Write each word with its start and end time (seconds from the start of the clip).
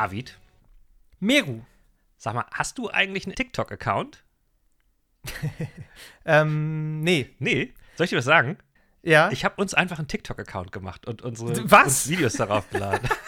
David, 0.00 0.38
Meru. 1.18 1.60
sag 2.16 2.32
mal, 2.32 2.46
hast 2.54 2.78
du 2.78 2.88
eigentlich 2.88 3.26
einen 3.26 3.34
TikTok-Account? 3.34 4.24
Ähm, 6.24 7.02
nee. 7.02 7.28
Nee. 7.38 7.74
Soll 7.96 8.04
ich 8.04 8.10
dir 8.10 8.16
was 8.16 8.24
sagen? 8.24 8.56
Ja. 9.02 9.30
Ich 9.30 9.44
habe 9.44 9.60
uns 9.60 9.74
einfach 9.74 9.98
einen 9.98 10.08
TikTok-Account 10.08 10.72
gemacht 10.72 11.06
und 11.06 11.20
unsere 11.20 11.70
Was? 11.70 12.08
Videos 12.08 12.34
darauf 12.34 12.68
geladen. 12.70 13.06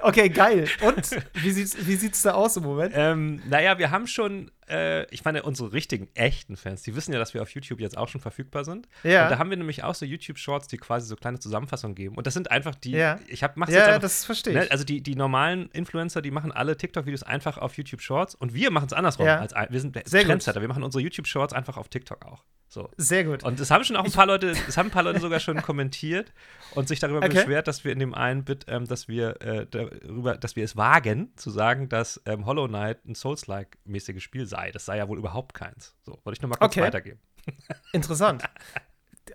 Okay, 0.00 0.28
geil. 0.28 0.68
Und 0.80 1.10
wie 1.34 1.50
sieht's, 1.50 1.76
wie 1.84 1.96
sieht's 1.96 2.22
da 2.22 2.34
aus 2.34 2.56
im 2.56 2.62
Moment? 2.62 2.92
ähm, 2.96 3.42
naja, 3.48 3.78
wir 3.78 3.90
haben 3.90 4.06
schon, 4.06 4.50
äh, 4.70 5.06
ich 5.10 5.24
meine, 5.24 5.42
unsere 5.42 5.72
richtigen, 5.72 6.08
echten 6.14 6.56
Fans, 6.56 6.82
die 6.82 6.94
wissen 6.96 7.12
ja, 7.12 7.18
dass 7.18 7.34
wir 7.34 7.42
auf 7.42 7.50
YouTube 7.50 7.80
jetzt 7.80 7.98
auch 7.98 8.08
schon 8.08 8.20
verfügbar 8.20 8.64
sind. 8.64 8.88
Ja. 9.02 9.24
Und 9.24 9.30
da 9.30 9.38
haben 9.38 9.50
wir 9.50 9.56
nämlich 9.56 9.82
auch 9.84 9.94
so 9.94 10.06
YouTube-Shorts, 10.06 10.68
die 10.68 10.76
quasi 10.78 11.06
so 11.08 11.16
kleine 11.16 11.38
Zusammenfassungen 11.38 11.94
geben. 11.94 12.16
Und 12.16 12.26
das 12.26 12.34
sind 12.34 12.50
einfach 12.50 12.74
die, 12.74 12.92
Ja. 12.92 13.18
ich 13.26 13.42
hab, 13.42 13.56
mach's 13.56 13.72
Ja, 13.72 13.78
jetzt 13.78 13.88
einfach, 13.88 14.00
das 14.02 14.24
verstehe 14.24 14.54
ne, 14.54 14.64
ich. 14.64 14.72
Also 14.72 14.84
die, 14.84 15.02
die 15.02 15.16
normalen 15.16 15.68
Influencer, 15.72 16.22
die 16.22 16.30
machen 16.30 16.52
alle 16.52 16.76
TikTok-Videos 16.76 17.22
einfach 17.22 17.58
auf 17.58 17.76
YouTube 17.76 18.00
Shorts 18.00 18.34
und 18.34 18.54
wir 18.54 18.70
machen 18.70 18.86
es 18.86 18.92
andersrum. 18.92 19.26
Ja. 19.26 19.38
Als, 19.40 19.52
wir 19.70 19.80
sind 19.80 19.98
Sehr 20.06 20.20
gut. 20.22 20.28
Trendsetter, 20.30 20.60
wir 20.60 20.68
machen 20.68 20.82
unsere 20.82 21.02
YouTube-Shorts 21.02 21.52
einfach 21.52 21.76
auf 21.76 21.88
TikTok 21.88 22.24
auch. 22.24 22.44
So. 22.72 22.88
Sehr 22.96 23.24
gut. 23.24 23.42
Und 23.42 23.58
es 23.58 23.72
haben 23.72 23.82
schon 23.82 23.96
auch 23.96 24.04
ein 24.04 24.12
paar 24.12 24.26
Leute, 24.26 24.50
es 24.68 24.76
haben 24.76 24.86
ein 24.86 24.92
paar 24.92 25.02
Leute 25.02 25.18
sogar 25.18 25.40
schon 25.40 25.56
kommentiert 25.62 26.32
und 26.76 26.86
sich 26.86 27.00
darüber 27.00 27.18
Okay. 27.18 27.30
beschwert, 27.30 27.66
dass 27.66 27.82
wir 27.84 27.90
in 27.90 27.98
dem 27.98 28.14
einen 28.14 28.44
Bit, 28.44 28.66
ähm, 28.68 28.86
dass 28.86 29.08
wir 29.08 29.42
äh, 29.42 29.66
darüber, 29.68 30.36
dass 30.36 30.54
wir 30.54 30.62
es 30.62 30.76
wagen, 30.76 31.32
zu 31.34 31.50
sagen, 31.50 31.88
dass 31.88 32.22
ähm, 32.26 32.46
Hollow 32.46 32.68
Knight 32.68 33.04
ein 33.06 33.16
Souls-like-mäßiges 33.16 34.22
Spiel 34.22 34.46
sei. 34.46 34.59
Das 34.72 34.84
sei 34.84 34.96
ja 34.98 35.08
wohl 35.08 35.18
überhaupt 35.18 35.54
keins. 35.54 35.94
So, 36.02 36.18
wollte 36.24 36.38
ich 36.38 36.42
nur 36.42 36.50
mal 36.50 36.56
kurz 36.56 36.72
Okay. 36.72 36.82
weitergeben. 36.82 37.20
Interessant. 37.92 38.42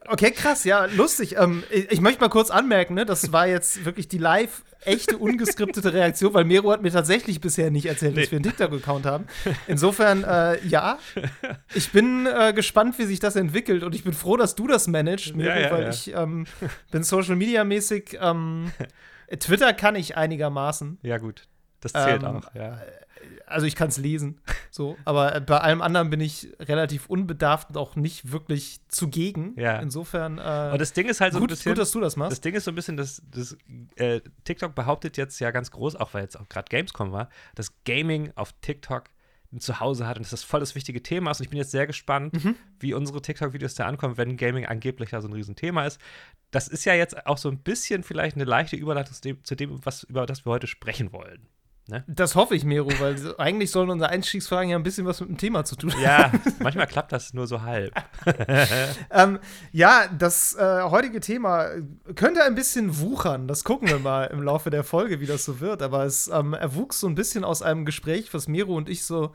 Okay, 0.08 0.32
krass, 0.32 0.66
ja, 0.66 0.86
lustig. 0.86 1.38
Ähm, 1.38 1.64
ich, 1.72 1.92
ich 1.92 2.02
möchte 2.02 2.20
mal 2.22 2.30
kurz 2.30 2.52
anmerken, 2.52 2.94
ne, 2.96 3.06
das 3.06 3.32
war 3.32 3.48
jetzt 3.48 3.86
wirklich 3.86 4.08
die 4.08 4.18
live, 4.18 4.64
echte, 4.82 5.18
ungeskriptete 5.18 5.94
Reaktion, 5.94 6.34
weil 6.34 6.44
Mero 6.44 6.72
hat 6.72 6.82
mir 6.82 6.92
tatsächlich 6.92 7.40
bisher 7.42 7.72
nicht 7.72 7.86
erzählt, 7.88 8.16
dass 8.18 8.26
Nee. 8.26 8.32
wir 8.32 8.36
einen 8.38 8.44
TikTok-Account 8.44 9.06
haben. 9.06 9.26
Insofern, 9.68 10.24
äh, 10.24 10.60
ja. 10.68 11.00
Ich 11.74 11.92
bin 11.92 12.28
äh, 12.28 12.54
gespannt, 12.54 13.00
wie 13.00 13.06
sich 13.06 13.20
das 13.20 13.36
entwickelt 13.36 13.84
und 13.84 13.96
ich 13.96 14.04
bin 14.04 14.14
froh, 14.14 14.38
dass 14.38 14.54
du 14.56 14.68
das 14.68 14.88
managst, 14.88 15.36
Mero, 15.36 15.50
Ja, 15.50 15.60
ja, 15.60 15.72
weil 15.72 15.84
ja. 15.84 15.90
ich 15.90 16.14
ähm, 16.14 16.46
bin 16.92 17.04
Social-Media-mäßig, 17.04 18.18
ähm, 18.22 18.72
Twitter 19.40 19.74
kann 19.74 19.96
ich 19.96 20.18
einigermaßen. 20.18 21.00
Ja, 21.02 21.18
gut. 21.18 21.48
Das 21.80 21.94
zählt 21.94 22.22
Ähm, 22.22 22.28
auch, 22.28 22.54
ja. 22.54 22.80
Also 23.46 23.66
ich 23.68 23.76
kann 23.76 23.90
es 23.90 23.98
lesen, 23.98 24.40
so, 24.72 24.98
aber 25.06 25.36
äh, 25.36 25.42
bei 25.42 25.58
allem 25.60 25.82
anderen 25.82 26.10
bin 26.10 26.20
ich 26.20 26.50
relativ 26.60 27.08
unbedarft 27.08 27.70
und 27.70 27.78
auch 27.78 27.96
nicht 27.96 28.32
wirklich 28.32 28.80
zugegen. 28.88 29.54
Ja. 29.60 29.80
Insofern 29.80 30.38
äh, 30.38 30.70
Und 30.74 30.80
das 30.82 30.94
Ding 30.94 31.08
ist 31.08 31.22
halt 31.22 31.34
so 31.34 31.40
gut, 31.40 31.50
ein 31.50 31.54
bisschen. 31.54 31.72
gut, 31.72 31.80
dass 31.80 31.92
du 31.92 32.00
das 32.00 32.14
Das 32.14 32.18
machst. 32.18 32.46
Ding 32.46 32.56
ist 32.56 32.64
so 32.66 32.72
ein 32.72 32.76
bisschen, 32.76 32.98
dass, 32.98 33.22
dass 33.32 33.58
äh, 33.96 34.22
TikTok 34.44 34.76
behauptet 34.76 35.18
jetzt 35.18 35.40
ja 35.40 35.52
ganz 35.52 35.72
groß, 35.72 35.96
auch 35.96 36.14
weil 36.14 36.24
jetzt 36.24 36.40
auch 36.40 36.50
gerade 36.50 36.68
Gamescom 36.70 37.12
war, 37.12 37.30
dass 37.56 37.72
Gaming 37.86 38.32
auf 38.36 38.54
TikTok 38.62 39.06
ein 39.54 39.60
Zuhause 39.62 40.06
hat 40.08 40.18
und 40.18 40.24
dass 40.24 40.32
das 40.32 40.44
voll 40.44 40.60
das 40.60 40.76
wichtige 40.76 41.02
Thema 41.02 41.32
ist. 41.32 41.40
Und 41.40 41.44
ich 41.46 41.50
bin 41.50 41.58
jetzt 41.60 41.72
sehr 41.72 41.88
gespannt, 41.88 42.34
Mhm. 42.44 42.56
wie 42.80 42.94
unsere 42.94 43.22
TikTok-Videos 43.22 43.76
da 43.76 43.86
ankommen, 43.86 44.18
wenn 44.18 44.36
Gaming 44.38 44.66
angeblich 44.66 45.12
ja 45.12 45.22
so 45.22 45.28
ein 45.30 45.34
Riesenthema 45.34 45.86
ist. 45.86 46.02
Das 46.52 46.68
ist 46.68 46.84
ja 46.84 46.94
jetzt 46.94 47.26
auch 47.28 47.38
so 47.38 47.50
ein 47.50 47.60
bisschen 47.60 48.04
vielleicht 48.04 48.36
eine 48.36 48.44
leichte 48.46 48.76
Überleitung 48.76 49.14
zu 49.14 49.22
dem, 49.22 49.44
zu 49.46 49.56
dem 49.56 49.86
was, 49.86 50.04
über 50.04 50.26
das 50.26 50.46
wir 50.46 50.52
heute 50.52 50.68
sprechen 50.68 51.14
wollen. 51.14 51.48
Das 52.08 52.34
hoffe 52.34 52.56
ich, 52.56 52.66
Mero, 52.66 52.90
weil 53.00 53.36
eigentlich 53.38 53.70
sollen 53.70 53.92
unsere 53.92 54.10
Einstiegsfragen 54.10 54.70
ja 54.72 54.76
ein 54.76 54.82
bisschen 54.82 55.06
was 55.06 55.20
mit 55.22 55.30
dem 55.30 55.38
Thema 55.38 55.66
zu 55.66 55.76
tun 55.76 55.94
haben. 55.94 56.02
Ja, 56.02 56.32
manchmal 56.60 56.88
klappt 56.88 57.12
das 57.12 57.34
nur 57.34 57.46
so 57.48 57.62
halb. 57.62 57.94
Ähm, 59.12 59.40
ja, 59.72 60.08
das 60.18 60.56
äh, 60.56 60.82
heutige 60.84 61.20
Thema 61.20 61.70
könnte 62.16 62.44
ein 62.44 62.56
bisschen 62.56 63.00
wuchern. 63.00 63.48
Das 63.48 63.64
gucken 63.64 63.88
wir 63.88 64.00
mal 64.00 64.26
im 64.26 64.42
Laufe 64.42 64.70
der 64.72 64.84
Folge, 64.84 65.20
wie 65.20 65.26
das 65.26 65.46
so 65.46 65.60
wird. 65.60 65.82
Aber 65.82 66.04
es 66.06 66.28
ähm, 66.28 66.54
erwuchs 66.54 67.00
so 67.00 67.08
ein 67.08 67.16
bisschen 67.16 67.44
aus 67.44 67.62
einem 67.62 67.86
Gespräch, 67.86 68.34
was 68.34 68.48
Mero 68.48 68.76
und 68.76 68.90
ich 68.90 69.06
so 69.06 69.34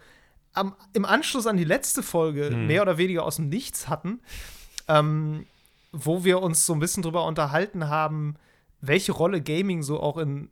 am, 0.52 0.74
im 0.92 1.04
Anschluss 1.04 1.46
an 1.46 1.56
die 1.56 1.64
letzte 1.64 2.02
Folge 2.02 2.50
Mhm. 2.50 2.66
mehr 2.66 2.82
oder 2.82 2.98
weniger 2.98 3.24
aus 3.24 3.36
dem 3.36 3.48
Nichts 3.48 3.88
hatten, 3.88 4.20
ähm, 4.88 5.46
wo 5.92 6.24
wir 6.24 6.42
uns 6.42 6.66
so 6.66 6.72
ein 6.72 6.80
bisschen 6.80 7.02
drüber 7.04 7.24
unterhalten 7.24 7.88
haben, 7.88 8.34
welche 8.80 9.12
Rolle 9.12 9.40
Gaming 9.40 9.82
so 9.82 10.00
auch 10.00 10.18
in 10.18 10.50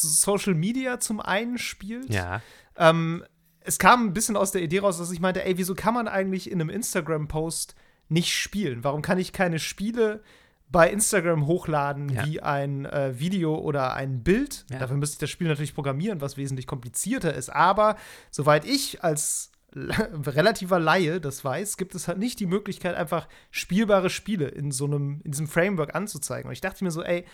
Social 0.00 0.54
Media 0.54 0.98
zum 1.00 1.20
einen 1.20 1.58
spielt. 1.58 2.12
Ja. 2.12 2.40
Ähm, 2.76 3.24
es 3.60 3.78
kam 3.78 4.06
ein 4.06 4.12
bisschen 4.12 4.36
aus 4.36 4.50
der 4.50 4.62
Idee 4.62 4.80
raus, 4.80 4.98
dass 4.98 5.10
ich 5.12 5.20
meinte, 5.20 5.44
ey, 5.44 5.58
wieso 5.58 5.74
kann 5.74 5.94
man 5.94 6.08
eigentlich 6.08 6.50
in 6.50 6.60
einem 6.60 6.70
Instagram-Post 6.70 7.74
nicht 8.08 8.32
spielen? 8.34 8.82
Warum 8.84 9.02
kann 9.02 9.18
ich 9.18 9.32
keine 9.32 9.58
Spiele 9.58 10.22
bei 10.68 10.90
Instagram 10.90 11.46
hochladen 11.46 12.08
Ja. 12.08 12.26
wie 12.26 12.40
ein 12.42 12.86
äh, 12.86 13.18
Video 13.18 13.56
oder 13.56 13.94
ein 13.94 14.22
Bild? 14.22 14.64
Ja. 14.70 14.78
Dafür 14.78 14.96
müsste 14.96 15.14
ich 15.14 15.18
das 15.20 15.30
Spiel 15.30 15.48
natürlich 15.48 15.74
programmieren, 15.74 16.20
was 16.20 16.36
wesentlich 16.36 16.66
komplizierter 16.66 17.34
ist. 17.34 17.50
Aber 17.50 17.96
soweit 18.30 18.64
ich 18.64 19.04
als 19.04 19.52
relativer 19.74 20.78
Laie 20.78 21.20
das 21.20 21.44
weiß, 21.44 21.76
gibt 21.76 21.94
es 21.94 22.08
halt 22.08 22.18
nicht 22.18 22.40
die 22.40 22.46
Möglichkeit, 22.46 22.94
einfach 22.94 23.28
spielbare 23.50 24.10
Spiele 24.10 24.48
in 24.48 24.70
so 24.70 24.84
einem, 24.86 25.20
in 25.24 25.30
diesem 25.32 25.46
Framework 25.48 25.94
anzuzeigen. 25.94 26.48
Und 26.48 26.52
ich 26.52 26.60
dachte 26.60 26.84
mir 26.84 26.90
so, 26.90 27.02
ey, 27.02 27.24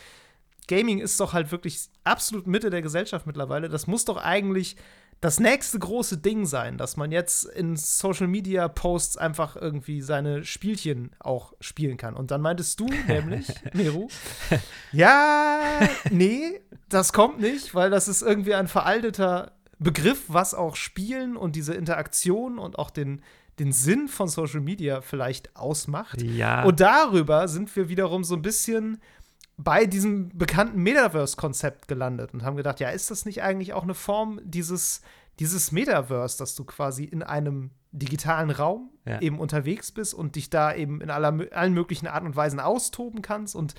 Gaming 0.69 1.01
ist 1.01 1.19
doch 1.19 1.33
halt 1.33 1.51
wirklich 1.51 1.89
absolut 2.05 2.47
Mitte 2.47 2.71
der 2.71 2.83
Gesellschaft 2.83 3.27
mittlerweile. 3.27 3.69
Das 3.69 3.87
muss 3.87 4.05
doch 4.05 4.17
eigentlich 4.17 4.77
das 5.21 5.41
nächste 5.41 5.79
große 5.81 6.19
Ding 6.19 6.47
sein, 6.47 6.79
dass 6.79 6.97
man 6.97 7.11
jetzt 7.11 7.45
in 7.45 7.77
Social 7.77 8.29
Media 8.29 8.69
Posts 8.69 9.17
einfach 9.17 9.57
irgendwie 9.57 10.01
seine 10.01 10.45
Spielchen 10.45 11.11
auch 11.19 11.55
spielen 11.61 11.97
kann. 11.97 12.15
Und 12.15 12.31
dann 12.31 12.41
meintest 12.41 12.79
du 12.79 12.87
nämlich, 13.09 13.49
Meru, 13.73 14.09
ja, 14.93 15.81
nee, 16.11 16.61
das 16.89 17.13
kommt 17.13 17.41
nicht, 17.41 17.75
weil 17.75 17.91
das 17.91 18.07
ist 18.07 18.23
irgendwie 18.23 18.55
ein 18.55 18.69
veralteter 18.69 19.53
Begriff, 19.81 20.25
was 20.29 20.55
auch 20.55 20.77
Spielen 20.77 21.37
und 21.37 21.57
diese 21.57 21.75
Interaktion 21.75 22.59
und 22.59 22.79
auch 22.79 22.91
den, 22.91 23.23
den 23.59 23.73
Sinn 23.73 24.09
von 24.09 24.29
Social 24.29 24.61
Media 24.61 25.01
vielleicht 25.01 25.57
ausmacht. 25.57 26.23
Ja. 26.23 26.65
Und 26.65 26.81
darüber 26.81 27.49
sind 27.49 27.75
wir 27.75 27.89
wiederum 27.89 28.23
so 28.23 28.37
ein 28.37 28.43
bisschen 28.43 29.01
bei 29.59 29.87
diesem 29.87 30.31
bekannten 30.39 30.81
Metaverse-Konzept 30.83 31.89
gelandet 31.89 32.33
und 32.33 32.45
haben 32.45 32.57
gedacht, 32.57 32.79
ja, 32.81 32.91
ist 32.91 33.11
das 33.11 33.25
nicht 33.27 33.43
eigentlich 33.43 33.73
auch 33.75 33.83
eine 33.83 33.95
Form 33.95 34.41
dieses, 34.45 35.03
dieses 35.41 35.73
Metaverse, 35.73 36.39
dass 36.39 36.55
du 36.55 36.65
quasi 36.65 37.05
in 37.05 37.23
einem 37.25 37.71
digitalen 37.91 38.51
Raum 38.51 38.91
Ja. 39.05 39.21
eben 39.21 39.41
unterwegs 39.41 39.91
bist 39.91 40.15
und 40.15 40.37
dich 40.37 40.49
da 40.49 40.75
eben 40.75 41.01
in 41.01 41.11
aller, 41.11 41.35
allen 41.53 41.75
möglichen 41.75 42.07
Arten 42.07 42.27
und 42.27 42.37
Weisen 42.37 42.61
austoben 42.61 43.21
kannst 43.21 43.55
und 43.57 43.75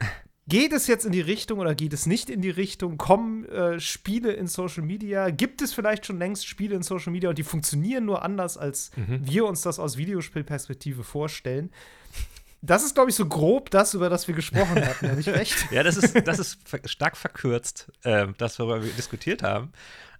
Geht 0.48 0.72
es 0.72 0.88
jetzt 0.88 1.04
in 1.04 1.12
die 1.12 1.20
Richtung 1.20 1.60
oder 1.60 1.72
geht 1.76 1.92
es 1.92 2.04
nicht 2.04 2.28
in 2.28 2.40
die 2.40 2.50
Richtung? 2.50 2.98
Kommen 2.98 3.44
äh, 3.44 3.78
Spiele 3.78 4.32
in 4.32 4.48
Social 4.48 4.82
Media? 4.82 5.30
Gibt 5.30 5.62
es 5.62 5.72
vielleicht 5.72 6.04
schon 6.04 6.18
längst 6.18 6.48
Spiele 6.48 6.74
in 6.74 6.82
Social 6.82 7.12
Media 7.12 7.28
und 7.30 7.38
die 7.38 7.44
funktionieren 7.44 8.04
nur 8.04 8.22
anders, 8.22 8.58
als 8.58 8.90
wir 8.96 9.46
uns 9.46 9.62
das 9.62 9.78
aus 9.78 9.96
Videospielperspektive 9.96 11.04
vorstellen? 11.04 11.70
Das 12.62 12.84
ist, 12.84 12.94
glaube 12.94 13.10
ich, 13.10 13.16
so 13.16 13.26
grob 13.26 13.70
das, 13.70 13.92
über 13.92 14.08
das 14.08 14.28
wir 14.28 14.34
gesprochen 14.34 14.76
hatten. 14.86 15.10
Habe 15.10 15.20
ich 15.20 15.28
recht? 15.28 15.70
Ja, 15.72 15.82
das 15.82 15.96
ist, 15.96 16.26
das 16.26 16.38
ist 16.38 16.58
stark 16.86 17.16
verkürzt, 17.16 17.90
ähm, 18.04 18.34
das, 18.38 18.58
worüber 18.58 18.82
wir 18.82 18.92
diskutiert 18.92 19.42
haben. 19.42 19.72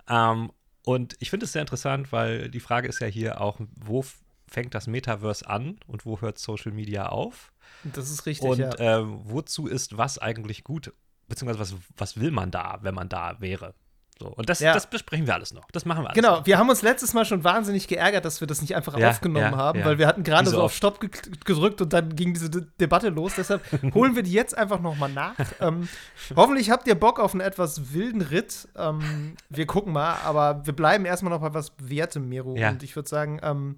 Ähm, 0.09 0.51
und 0.85 1.17
ich 1.21 1.31
finde 1.31 1.47
es 1.47 1.53
sehr 1.53 1.63
interessant, 1.63 2.11
weil 2.11 2.51
die 2.51 2.61
Frage 2.61 2.89
ist 2.89 2.99
ja 2.99 3.07
hier 3.07 3.41
auch, 3.41 3.61
wo 3.77 4.05
fängt 4.49 4.75
das 4.75 4.87
Metaverse 4.89 5.49
an 5.49 5.79
und 5.87 6.05
wo 6.05 6.21
hört 6.21 6.39
Social 6.39 6.73
Media 6.73 7.09
auf? 7.09 7.53
Das 7.85 8.11
ist 8.11 8.27
richtig, 8.27 8.49
Und 8.49 8.59
ja. 8.59 8.79
ähm, 8.79 9.21
wozu 9.23 9.67
ist 9.67 9.97
was 9.97 10.19
eigentlich 10.19 10.65
gut? 10.65 10.93
Beziehungsweise 11.29 11.61
was, 11.61 11.75
was 11.97 12.21
will 12.21 12.33
man 12.33 12.51
da, 12.51 12.79
wenn 12.83 12.95
man 12.95 13.09
da 13.09 13.41
wäre? 13.41 13.75
So, 14.23 14.29
und 14.29 14.49
das, 14.49 14.61
Ja. 14.61 14.73
das 14.73 14.89
besprechen 14.89 15.27
wir 15.27 15.35
alles 15.35 15.53
noch. 15.53 15.69
Das 15.73 15.85
machen 15.85 16.05
wir 16.05 16.11
alles 16.11 16.15
Genau, 16.15 16.37
noch. 16.37 16.47
wir 16.47 16.59
haben 16.59 16.71
uns 16.71 16.83
letztes 16.83 17.13
Mal 17.13 17.25
schon 17.25 17.43
wahnsinnig 17.43 17.89
geärgert, 17.89 18.25
dass 18.25 18.41
wir 18.41 18.47
das 18.47 18.61
nicht 18.61 18.77
einfach 18.77 18.97
Ja, 18.97 19.11
aufgenommen 19.11 19.51
ja, 19.53 19.57
haben, 19.57 19.85
weil 19.85 19.99
wir 19.99 20.07
hatten 20.07 20.23
gerade 20.23 20.49
so 20.49 20.57
so 20.57 20.63
auf. 20.63 20.75
Stopp 20.75 21.01
ge 21.01 21.11
gedrückt 21.45 21.81
und 21.81 21.93
dann 21.93 22.15
ging 22.15 22.33
diese 22.35 22.49
De 22.51 22.63
Debatte 22.79 23.09
los. 23.09 23.33
Deshalb 23.37 23.63
holen 23.95 24.15
wir 24.15 24.23
die 24.23 24.31
jetzt 24.33 24.57
einfach 24.57 24.81
noch 24.81 24.97
mal 24.97 25.09
nach. 25.11 25.35
ähm, 25.61 25.89
hoffentlich 26.37 26.71
habt 26.71 26.87
ihr 26.87 26.95
Bock 26.95 27.19
auf 27.19 27.33
einen 27.33 27.41
etwas 27.41 27.93
wilden 27.93 28.21
Ritt. 28.21 28.69
Ähm, 28.77 29.35
wir 29.51 29.67
gucken 29.67 29.93
mal, 29.93 30.15
aber 30.25 30.65
wir 30.65 30.73
bleiben 30.77 31.05
erstmal 31.05 31.33
noch 31.33 31.41
bei 31.41 31.53
was 31.53 31.73
Wertem, 31.79 32.29
Miro. 32.29 32.55
Ja. 32.57 32.71
Und 32.71 32.83
ich 32.85 32.95
würde 32.95 33.09
sagen, 33.09 33.41
ähm, 33.43 33.77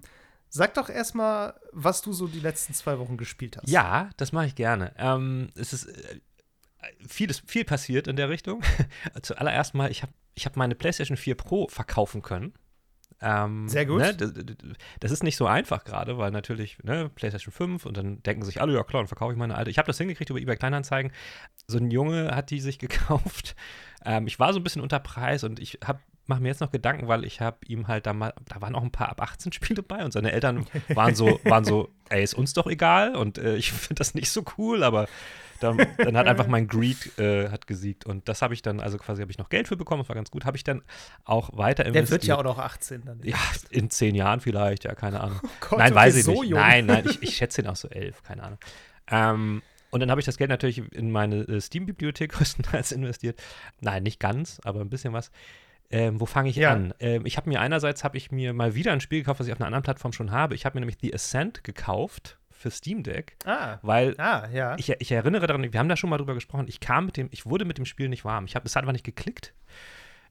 sag 0.49 0.75
doch 0.75 0.89
erstmal, 0.89 1.55
was 1.71 2.01
du 2.03 2.13
so 2.13 2.27
die 2.27 2.39
letzten 2.39 2.73
zwei 2.75 2.99
Wochen 2.99 3.17
gespielt 3.17 3.57
hast. 3.57 3.67
Ja, 3.67 4.09
das 4.17 4.31
mache 4.31 4.45
ich 4.45 4.53
gerne. 4.55 4.93
Ähm, 4.97 5.49
es 5.55 5.73
ist 5.73 5.85
äh, 5.87 6.19
vieles, 7.07 7.41
viel 7.45 7.65
passiert 7.65 8.07
in 8.07 8.15
der 8.15 8.29
Richtung. 8.29 8.61
Zuallererst 9.21 9.73
mal, 9.73 9.91
ich 9.91 10.01
habe 10.01 10.11
ich 10.33 10.45
hab 10.45 10.55
meine 10.57 10.75
PlayStation 10.75 11.17
4 11.17 11.35
Pro 11.35 11.67
verkaufen 11.69 12.21
können. 12.21 12.53
Ähm, 13.21 13.69
Sehr 13.69 13.85
gut. 13.85 14.01
Ne, 14.01 14.13
d- 14.13 14.31
d- 14.33 14.43
d- 14.43 14.55
das 14.99 15.11
ist 15.11 15.23
nicht 15.23 15.37
so 15.37 15.47
einfach 15.47 15.85
gerade, 15.85 16.17
weil 16.17 16.31
natürlich 16.31 16.77
ne, 16.83 17.09
PlayStation 17.15 17.53
5 17.53 17.85
und 17.85 17.95
dann 17.95 18.21
denken 18.23 18.43
sich 18.43 18.59
alle, 18.59 18.73
ja 18.73 18.83
klar, 18.83 19.01
dann 19.01 19.07
verkaufe 19.07 19.31
ich 19.31 19.39
meine 19.39 19.55
alte. 19.55 19.69
Ich 19.71 19.77
habe 19.77 19.87
das 19.87 19.97
hingekriegt 19.97 20.29
über 20.29 20.39
eBay 20.39 20.57
Kleinanzeigen. 20.57 21.13
So 21.67 21.77
ein 21.77 21.91
Junge 21.91 22.35
hat 22.35 22.49
die 22.51 22.59
sich 22.59 22.77
gekauft. 22.79 23.55
Ähm, 24.03 24.27
ich 24.27 24.37
war 24.39 24.51
so 24.51 24.59
ein 24.59 24.63
bisschen 24.63 24.81
unter 24.81 24.99
Preis 24.99 25.43
und 25.45 25.59
ich 25.59 25.79
habe 25.85 25.99
mache 26.27 26.41
mir 26.41 26.47
jetzt 26.47 26.59
noch 26.59 26.71
Gedanken, 26.71 27.07
weil 27.07 27.23
ich 27.23 27.39
habe 27.39 27.57
ihm 27.67 27.87
halt 27.87 28.07
da 28.07 28.13
mal, 28.13 28.33
da 28.47 28.59
waren 28.59 28.73
auch 28.73 28.81
ein 28.81 28.91
paar 28.91 29.09
ab 29.09 29.21
18 29.21 29.51
Spiele 29.51 29.83
bei 29.83 30.03
und 30.03 30.11
seine 30.11 30.31
Eltern 30.31 30.65
waren 30.89 31.13
so, 31.13 31.39
waren 31.43 31.63
so, 31.63 31.89
ey, 32.09 32.23
ist 32.23 32.33
uns 32.33 32.53
doch 32.53 32.65
egal 32.65 33.15
und 33.15 33.37
äh, 33.37 33.55
ich 33.57 33.71
finde 33.71 33.99
das 33.99 34.15
nicht 34.15 34.31
so 34.31 34.43
cool, 34.57 34.83
aber 34.83 35.07
dann, 35.65 35.85
dann 35.97 36.17
hat 36.17 36.27
einfach 36.27 36.47
mein 36.47 36.67
Greed 36.67 37.17
äh, 37.19 37.49
hat 37.49 37.67
gesiegt 37.67 38.05
und 38.05 38.27
das 38.29 38.41
habe 38.41 38.53
ich 38.53 38.61
dann, 38.61 38.79
also 38.79 38.97
quasi 38.97 39.21
habe 39.21 39.31
ich 39.31 39.37
noch 39.37 39.49
Geld 39.49 39.67
für 39.67 39.77
bekommen, 39.77 40.01
das 40.01 40.09
war 40.09 40.15
ganz 40.15 40.31
gut, 40.31 40.45
habe 40.45 40.57
ich 40.57 40.63
dann 40.63 40.81
auch 41.23 41.49
weiter 41.57 41.85
investiert. 41.85 42.07
Der 42.07 42.11
wird 42.11 42.23
ja 42.25 42.37
auch 42.37 42.43
noch 42.43 42.59
18 42.59 43.03
dann. 43.05 43.19
Ja, 43.23 43.37
in 43.69 43.89
zehn 43.89 44.15
Jahren 44.15 44.39
vielleicht, 44.39 44.83
ja, 44.85 44.95
keine 44.95 45.19
Ahnung. 45.21 45.39
Oh 45.43 45.47
Gott, 45.69 45.79
nein, 45.79 45.93
weiß 45.95 46.15
ich 46.15 46.23
so 46.23 46.41
nicht. 46.41 46.51
Jung. 46.51 46.59
Nein, 46.59 46.85
nein, 46.85 47.03
ich, 47.09 47.21
ich 47.21 47.35
schätze 47.35 47.61
ihn 47.61 47.67
auch 47.67 47.75
so 47.75 47.89
elf, 47.89 48.23
keine 48.23 48.43
Ahnung. 48.43 48.59
Ähm, 49.09 49.61
und 49.91 49.99
dann 49.99 50.09
habe 50.11 50.19
ich 50.19 50.25
das 50.25 50.37
Geld 50.37 50.49
natürlich 50.49 50.79
in 50.93 51.11
meine 51.11 51.41
äh, 51.43 51.61
Steam-Bibliothek 51.61 52.31
größtenteils 52.33 52.91
investiert. 52.91 53.41
Nein, 53.81 54.03
nicht 54.03 54.19
ganz, 54.19 54.59
aber 54.63 54.81
ein 54.81 54.89
bisschen 54.89 55.13
was. 55.13 55.31
Ähm, 55.91 56.19
wo 56.19 56.25
fange 56.25 56.49
ich 56.49 56.55
Ja. 56.55 56.71
an? 56.73 56.93
Ähm, 56.99 57.25
ich 57.25 57.37
habe 57.37 57.47
mir 57.47 57.61
einerseits 57.61 58.03
habe 58.03 58.17
ich 58.17 58.31
mir 58.31 58.53
mal 58.53 58.73
wieder 58.75 58.91
ein 58.91 59.01
Spiel 59.01 59.19
gekauft, 59.19 59.39
was 59.39 59.47
ich 59.47 59.53
auf 59.53 59.59
einer 59.59 59.67
anderen 59.67 59.83
Plattform 59.83 60.11
schon 60.13 60.31
habe. 60.31 60.55
Ich 60.55 60.65
habe 60.65 60.75
mir 60.75 60.81
nämlich 60.81 60.97
The 60.99 61.13
Ascent 61.13 61.63
gekauft 61.63 62.37
für 62.65 62.71
Steam 62.71 63.03
Deck, 63.03 63.37
Ah, 63.45 63.77
weil 63.83 64.19
ah, 64.19 64.47
ja. 64.51 64.75
ich, 64.79 64.89
ich 64.89 65.11
erinnere 65.11 65.45
daran, 65.45 65.71
wir 65.71 65.79
haben 65.79 65.87
da 65.89 65.95
schon 65.95 66.09
mal 66.09 66.17
drüber 66.17 66.33
gesprochen, 66.33 66.65
ich 66.67 66.79
kam 66.79 67.05
mit 67.05 67.15
dem, 67.17 67.27
ich 67.31 67.45
wurde 67.45 67.63
mit 67.63 67.77
dem 67.77 67.85
Spiel 67.85 68.09
nicht 68.09 68.25
warm. 68.25 68.45
Ich 68.45 68.55
habe, 68.55 68.65
es 68.65 68.75
hat 68.75 68.81
einfach 68.83 68.93
nicht 68.93 69.05
geklickt. 69.05 69.53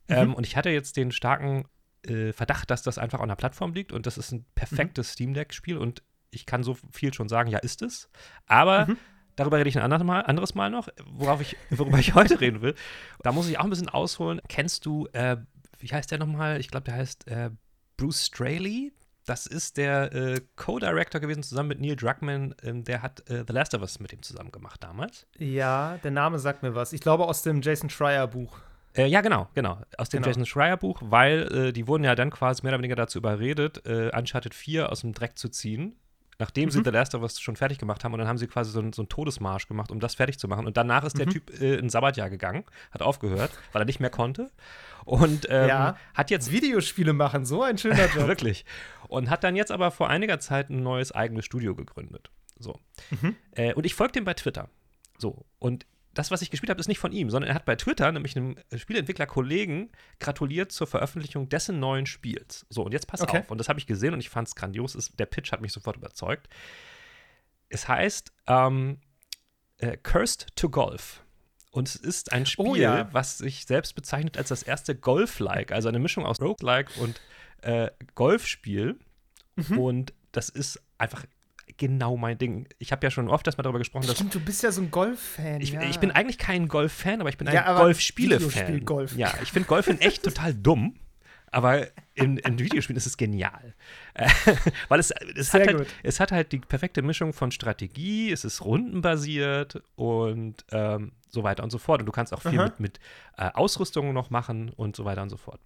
Ähm, 0.08 0.34
und 0.34 0.44
ich 0.46 0.56
hatte 0.56 0.70
jetzt 0.70 0.96
den 0.96 1.12
starken 1.12 1.64
äh, 2.06 2.32
Verdacht, 2.32 2.70
dass 2.70 2.82
das 2.82 2.98
einfach 2.98 3.20
an 3.20 3.28
der 3.28 3.36
Plattform 3.36 3.72
liegt 3.72 3.92
und 3.92 4.06
das 4.06 4.18
ist 4.18 4.32
ein 4.32 4.44
perfektes 4.56 5.12
Steam 5.12 5.32
Deck-Spiel 5.32 5.78
und 5.78 6.02
ich 6.30 6.44
kann 6.44 6.64
so 6.64 6.76
viel 6.90 7.14
schon 7.14 7.28
sagen, 7.28 7.48
ja, 7.50 7.58
ist 7.58 7.80
es. 7.82 8.10
Aber 8.46 8.86
Mhm. 8.86 8.98
darüber 9.36 9.58
rede 9.58 9.68
ich 9.68 9.76
ein 9.78 9.84
anderes 9.84 10.02
Mal, 10.04 10.20
anderes 10.22 10.54
Mal 10.56 10.70
noch, 10.70 10.88
worauf 11.06 11.40
ich, 11.40 11.56
worüber 11.70 11.98
ich 12.00 12.14
heute 12.16 12.40
reden 12.40 12.60
will. 12.62 12.74
Da 13.22 13.30
muss 13.30 13.48
ich 13.48 13.58
auch 13.60 13.64
ein 13.64 13.70
bisschen 13.70 13.88
ausholen. 13.88 14.40
Kennst 14.48 14.84
du, 14.86 15.06
äh, 15.12 15.36
wie 15.78 15.88
heißt 15.92 16.10
der 16.10 16.18
nochmal? 16.18 16.58
Ich 16.58 16.68
glaube, 16.68 16.84
der 16.84 16.94
heißt 16.94 17.28
äh, 17.28 17.50
Bruce 17.96 18.26
Straley. 18.26 18.92
Das 19.26 19.46
ist 19.46 19.76
der 19.78 20.12
äh, 20.12 20.40
Co-Director 20.56 21.20
gewesen, 21.20 21.42
zusammen 21.42 21.70
mit 21.70 21.80
Neil 21.80 21.96
Druckmann. 21.96 22.54
Ähm, 22.62 22.84
der 22.84 23.00
hat 23.02 23.28
äh, 23.30 23.44
The 23.46 23.52
Last 23.54 23.74
of 23.74 23.80
Us 23.80 23.98
mit 24.00 24.12
ihm 24.12 24.22
zusammen 24.22 24.52
gemacht 24.52 24.82
damals. 24.82 25.26
ja, 25.38 25.98
der 26.04 26.10
Name 26.10 26.38
sagt 26.38 26.62
mir 26.62 26.74
was. 26.74 26.92
Ich 26.92 27.00
glaube 27.00 27.24
aus 27.26 27.42
dem 27.42 27.62
Jason 27.62 27.88
Schreier 27.90 28.26
Buch. 28.26 28.58
Äh, 28.96 29.06
ja, 29.06 29.22
genau, 29.22 29.48
genau. 29.54 29.78
Aus 29.98 30.08
dem 30.10 30.18
Genau. 30.18 30.28
Jason 30.28 30.46
Schreier 30.46 30.76
Buch, 30.76 31.00
weil 31.04 31.52
äh, 31.52 31.72
die 31.72 31.88
wurden 31.88 32.04
ja 32.04 32.14
dann 32.14 32.30
quasi 32.30 32.62
mehr 32.62 32.72
oder 32.72 32.78
weniger 32.78 32.94
dazu 32.96 33.18
überredet, 33.18 33.84
äh, 33.86 34.10
Uncharted 34.16 34.54
4 34.54 34.92
aus 34.92 35.00
dem 35.00 35.14
Dreck 35.14 35.36
zu 35.38 35.48
ziehen. 35.48 35.96
Nachdem 36.38 36.70
sie 36.70 36.78
Mhm. 36.80 36.84
The 36.84 36.90
Last 36.90 37.14
of 37.14 37.22
Us 37.22 37.40
schon 37.40 37.56
fertig 37.56 37.78
gemacht 37.78 38.04
haben 38.04 38.12
und 38.12 38.18
dann 38.18 38.28
haben 38.28 38.38
sie 38.38 38.46
quasi 38.46 38.70
so, 38.70 38.80
einen- 38.80 38.92
so 38.92 39.02
einen 39.02 39.08
Todesmarsch 39.08 39.68
gemacht, 39.68 39.90
um 39.90 40.00
das 40.00 40.14
fertig 40.14 40.38
zu 40.38 40.48
machen. 40.48 40.66
Und 40.66 40.76
danach 40.76 41.04
ist 41.04 41.18
der 41.18 41.26
Mhm. 41.26 41.30
Typ 41.30 41.60
äh, 41.60 41.74
in 41.76 41.88
Sabbatjahr 41.90 42.30
gegangen, 42.30 42.64
hat 42.90 43.02
aufgehört, 43.02 43.50
weil 43.72 43.82
er 43.82 43.86
nicht 43.86 44.00
mehr 44.00 44.10
konnte. 44.10 44.50
Und 45.04 45.46
ähm, 45.50 45.68
Ja. 45.68 45.96
hat 46.14 46.30
jetzt 46.30 46.50
Videospiele 46.50 47.12
machen, 47.12 47.44
so 47.44 47.62
ein 47.62 47.78
schöner 47.78 48.06
Job. 48.14 48.26
Wirklich. 48.26 48.64
Und 49.08 49.30
hat 49.30 49.44
dann 49.44 49.54
jetzt 49.56 49.70
aber 49.70 49.90
vor 49.90 50.08
einiger 50.10 50.40
Zeit 50.40 50.70
ein 50.70 50.82
neues 50.82 51.12
eigenes 51.12 51.44
Studio 51.44 51.74
gegründet. 51.74 52.30
So. 52.58 52.78
Mhm. 53.20 53.36
Äh, 53.52 53.74
und 53.74 53.84
ich 53.86 53.94
folge 53.94 54.12
dem 54.12 54.24
bei 54.24 54.34
Twitter. 54.34 54.68
So. 55.18 55.44
Und 55.58 55.86
das, 56.14 56.30
was 56.30 56.42
ich 56.42 56.50
gespielt 56.50 56.70
habe, 56.70 56.80
ist 56.80 56.88
nicht 56.88 56.98
von 56.98 57.12
ihm, 57.12 57.30
sondern 57.30 57.48
er 57.50 57.54
hat 57.54 57.64
bei 57.64 57.76
Twitter 57.76 58.10
nämlich 58.12 58.36
einem 58.36 58.56
Spieleentwickler-Kollegen 58.74 59.90
gratuliert 60.20 60.72
zur 60.72 60.86
Veröffentlichung 60.86 61.48
dessen 61.48 61.80
neuen 61.80 62.06
Spiels. 62.06 62.66
So, 62.70 62.82
und 62.84 62.92
jetzt 62.92 63.06
pass 63.06 63.20
Okay. 63.20 63.40
auf. 63.40 63.50
Und 63.50 63.58
das 63.58 63.68
habe 63.68 63.78
ich 63.78 63.86
gesehen 63.86 64.14
und 64.14 64.20
ich 64.20 64.28
fand 64.30 64.48
es 64.48 64.54
grandios. 64.54 64.96
Der 65.18 65.26
Pitch 65.26 65.52
hat 65.52 65.60
mich 65.60 65.72
sofort 65.72 65.96
überzeugt. 65.96 66.48
Es 67.68 67.88
heißt 67.88 68.32
ähm, 68.46 69.00
äh, 69.78 69.96
Cursed 69.96 70.54
to 70.56 70.68
Golf. 70.70 71.22
Und 71.70 71.88
es 71.88 71.96
ist 71.96 72.32
ein 72.32 72.46
Spiel, 72.46 72.66
Oh 72.66 72.74
ja. 72.76 73.08
was 73.12 73.38
sich 73.38 73.66
selbst 73.66 73.94
bezeichnet 73.94 74.38
als 74.38 74.48
das 74.48 74.62
erste 74.62 74.94
Golf-like, 74.94 75.72
also 75.72 75.88
eine 75.88 75.98
Mischung 75.98 76.24
aus 76.24 76.40
Roguelike 76.40 76.92
und 77.00 77.20
äh, 77.62 77.90
Golfspiel. 78.14 78.96
Mhm. 79.56 79.78
Und 79.78 80.14
das 80.30 80.48
ist 80.48 80.80
einfach 80.98 81.24
genau 81.76 82.16
mein 82.16 82.38
Ding. 82.38 82.68
Ich 82.78 82.92
habe 82.92 83.04
ja 83.06 83.10
schon 83.10 83.28
oft 83.28 83.46
erstmal 83.46 83.62
darüber 83.62 83.78
gesprochen, 83.78 84.06
dass 84.06 84.16
Stimmt, 84.16 84.34
du 84.34 84.40
bist 84.40 84.62
ja 84.62 84.72
so 84.72 84.82
ein 84.82 84.90
Golf-Fan. 84.90 85.60
ich, 85.60 85.72
ja. 85.72 85.82
ich 85.82 85.98
bin 85.98 86.10
eigentlich 86.10 86.38
kein 86.38 86.68
Golf-Fan, 86.68 87.20
aber 87.20 87.28
ich 87.28 87.38
bin 87.38 87.48
ein 87.48 87.54
Ja, 87.54 87.78
Golfspiele-Fan. 87.78 88.48
Videospiel-Golf. 88.50 89.16
Ja, 89.16 89.34
ich 89.42 89.52
finde 89.52 89.68
Golf 89.68 89.86
in 89.86 90.00
echt 90.00 90.22
total 90.24 90.54
dumm. 90.54 90.96
Aber 91.50 91.86
in, 92.14 92.38
in 92.38 92.58
Videospielen 92.58 92.96
ist 92.96 93.06
es 93.06 93.16
genial. 93.16 93.74
Weil 94.88 94.98
es, 94.98 95.12
es, 95.36 95.52
Sehr 95.52 95.60
hat 95.60 95.68
halt, 95.68 95.88
es 96.02 96.18
hat 96.18 96.32
halt 96.32 96.50
die 96.50 96.58
perfekte 96.58 97.00
Mischung 97.00 97.32
von 97.32 97.52
Strategie, 97.52 98.32
es 98.32 98.44
ist 98.44 98.64
rundenbasiert 98.64 99.80
und 99.94 100.64
ähm, 100.72 101.12
so 101.28 101.44
weiter 101.44 101.62
und 101.62 101.70
so 101.70 101.78
fort. 101.78 102.00
Und 102.00 102.06
du 102.06 102.12
kannst 102.12 102.32
auch 102.32 102.42
viel 102.42 102.58
Aha. 102.58 102.64
mit, 102.64 102.80
mit 102.80 103.00
äh, 103.36 103.50
Ausrüstung 103.54 104.12
noch 104.12 104.30
machen 104.30 104.70
und 104.70 104.96
so 104.96 105.04
weiter 105.04 105.22
und 105.22 105.30
so 105.30 105.36
fort. 105.36 105.60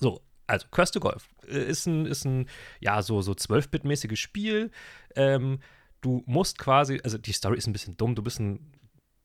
So, 0.00 0.22
also 0.52 0.66
Curse 0.70 0.92
to 0.92 1.00
Golf 1.00 1.28
äh, 1.48 1.64
ist 1.64 1.86
ein, 1.86 2.06
ist 2.06 2.24
ein 2.24 2.46
ja, 2.80 3.02
so, 3.02 3.22
so 3.22 3.32
12-Bit-mäßiges 3.32 4.18
Spiel. 4.18 4.70
Ähm, 5.16 5.60
du 6.02 6.22
musst 6.26 6.58
quasi, 6.58 7.00
also 7.02 7.18
die 7.18 7.32
Story 7.32 7.56
ist 7.56 7.66
ein 7.66 7.72
bisschen 7.72 7.96
dumm, 7.96 8.14
du 8.14 8.22
bist 8.22 8.38
ein 8.38 8.60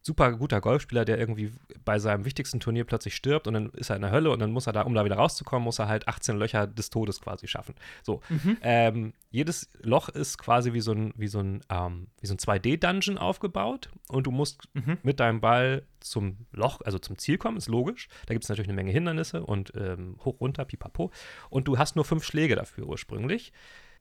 super 0.07 0.31
guter 0.31 0.59
Golfspieler, 0.61 1.05
der 1.05 1.19
irgendwie 1.19 1.51
bei 1.85 1.99
seinem 1.99 2.25
wichtigsten 2.25 2.59
Turnier 2.59 2.85
plötzlich 2.85 3.15
stirbt 3.15 3.45
und 3.47 3.53
dann 3.53 3.69
ist 3.71 3.89
er 3.91 3.97
in 3.97 4.01
der 4.01 4.11
Hölle 4.11 4.31
und 4.31 4.39
dann 4.39 4.51
muss 4.51 4.65
er 4.65 4.73
da, 4.73 4.81
um 4.81 4.93
da 4.95 5.05
wieder 5.05 5.17
rauszukommen, 5.17 5.63
muss 5.63 5.77
er 5.77 5.87
halt 5.87 6.07
18 6.07 6.37
Löcher 6.37 6.65
des 6.65 6.89
Todes 6.89 7.21
quasi 7.21 7.47
schaffen. 7.47 7.75
So. 8.01 8.21
Mhm. 8.29 8.57
Ähm, 8.61 9.13
jedes 9.29 9.69
Loch 9.81 10.09
ist 10.09 10.37
quasi 10.39 10.73
wie 10.73 10.81
so 10.81 10.93
ein, 10.93 11.13
wie 11.15 11.27
so 11.27 11.39
ein, 11.39 11.61
ähm, 11.69 12.07
wie 12.19 12.27
so 12.27 12.33
ein 12.33 12.37
2D-Dungeon 12.39 13.17
aufgebaut 13.19 13.89
und 14.09 14.25
du 14.25 14.31
musst 14.31 14.67
Mhm. 14.73 14.97
mit 15.03 15.19
deinem 15.19 15.41
Ball 15.41 15.83
zum 15.99 16.47
Loch, 16.51 16.81
also 16.85 16.97
zum 16.99 17.17
Ziel 17.17 17.37
kommen, 17.37 17.57
ist 17.57 17.67
logisch. 17.67 18.07
Da 18.25 18.33
gibt 18.33 18.43
es 18.45 18.49
natürlich 18.49 18.69
eine 18.69 18.75
Menge 18.75 18.91
Hindernisse 18.91 19.43
und 19.43 19.73
ähm, 19.75 20.17
hoch, 20.23 20.39
runter, 20.39 20.65
pipapo. 20.65 21.11
Und 21.49 21.67
du 21.67 21.77
hast 21.77 21.95
nur 21.95 22.05
fünf 22.05 22.23
Schläge 22.23 22.55
dafür 22.55 22.87
ursprünglich. 22.87 23.51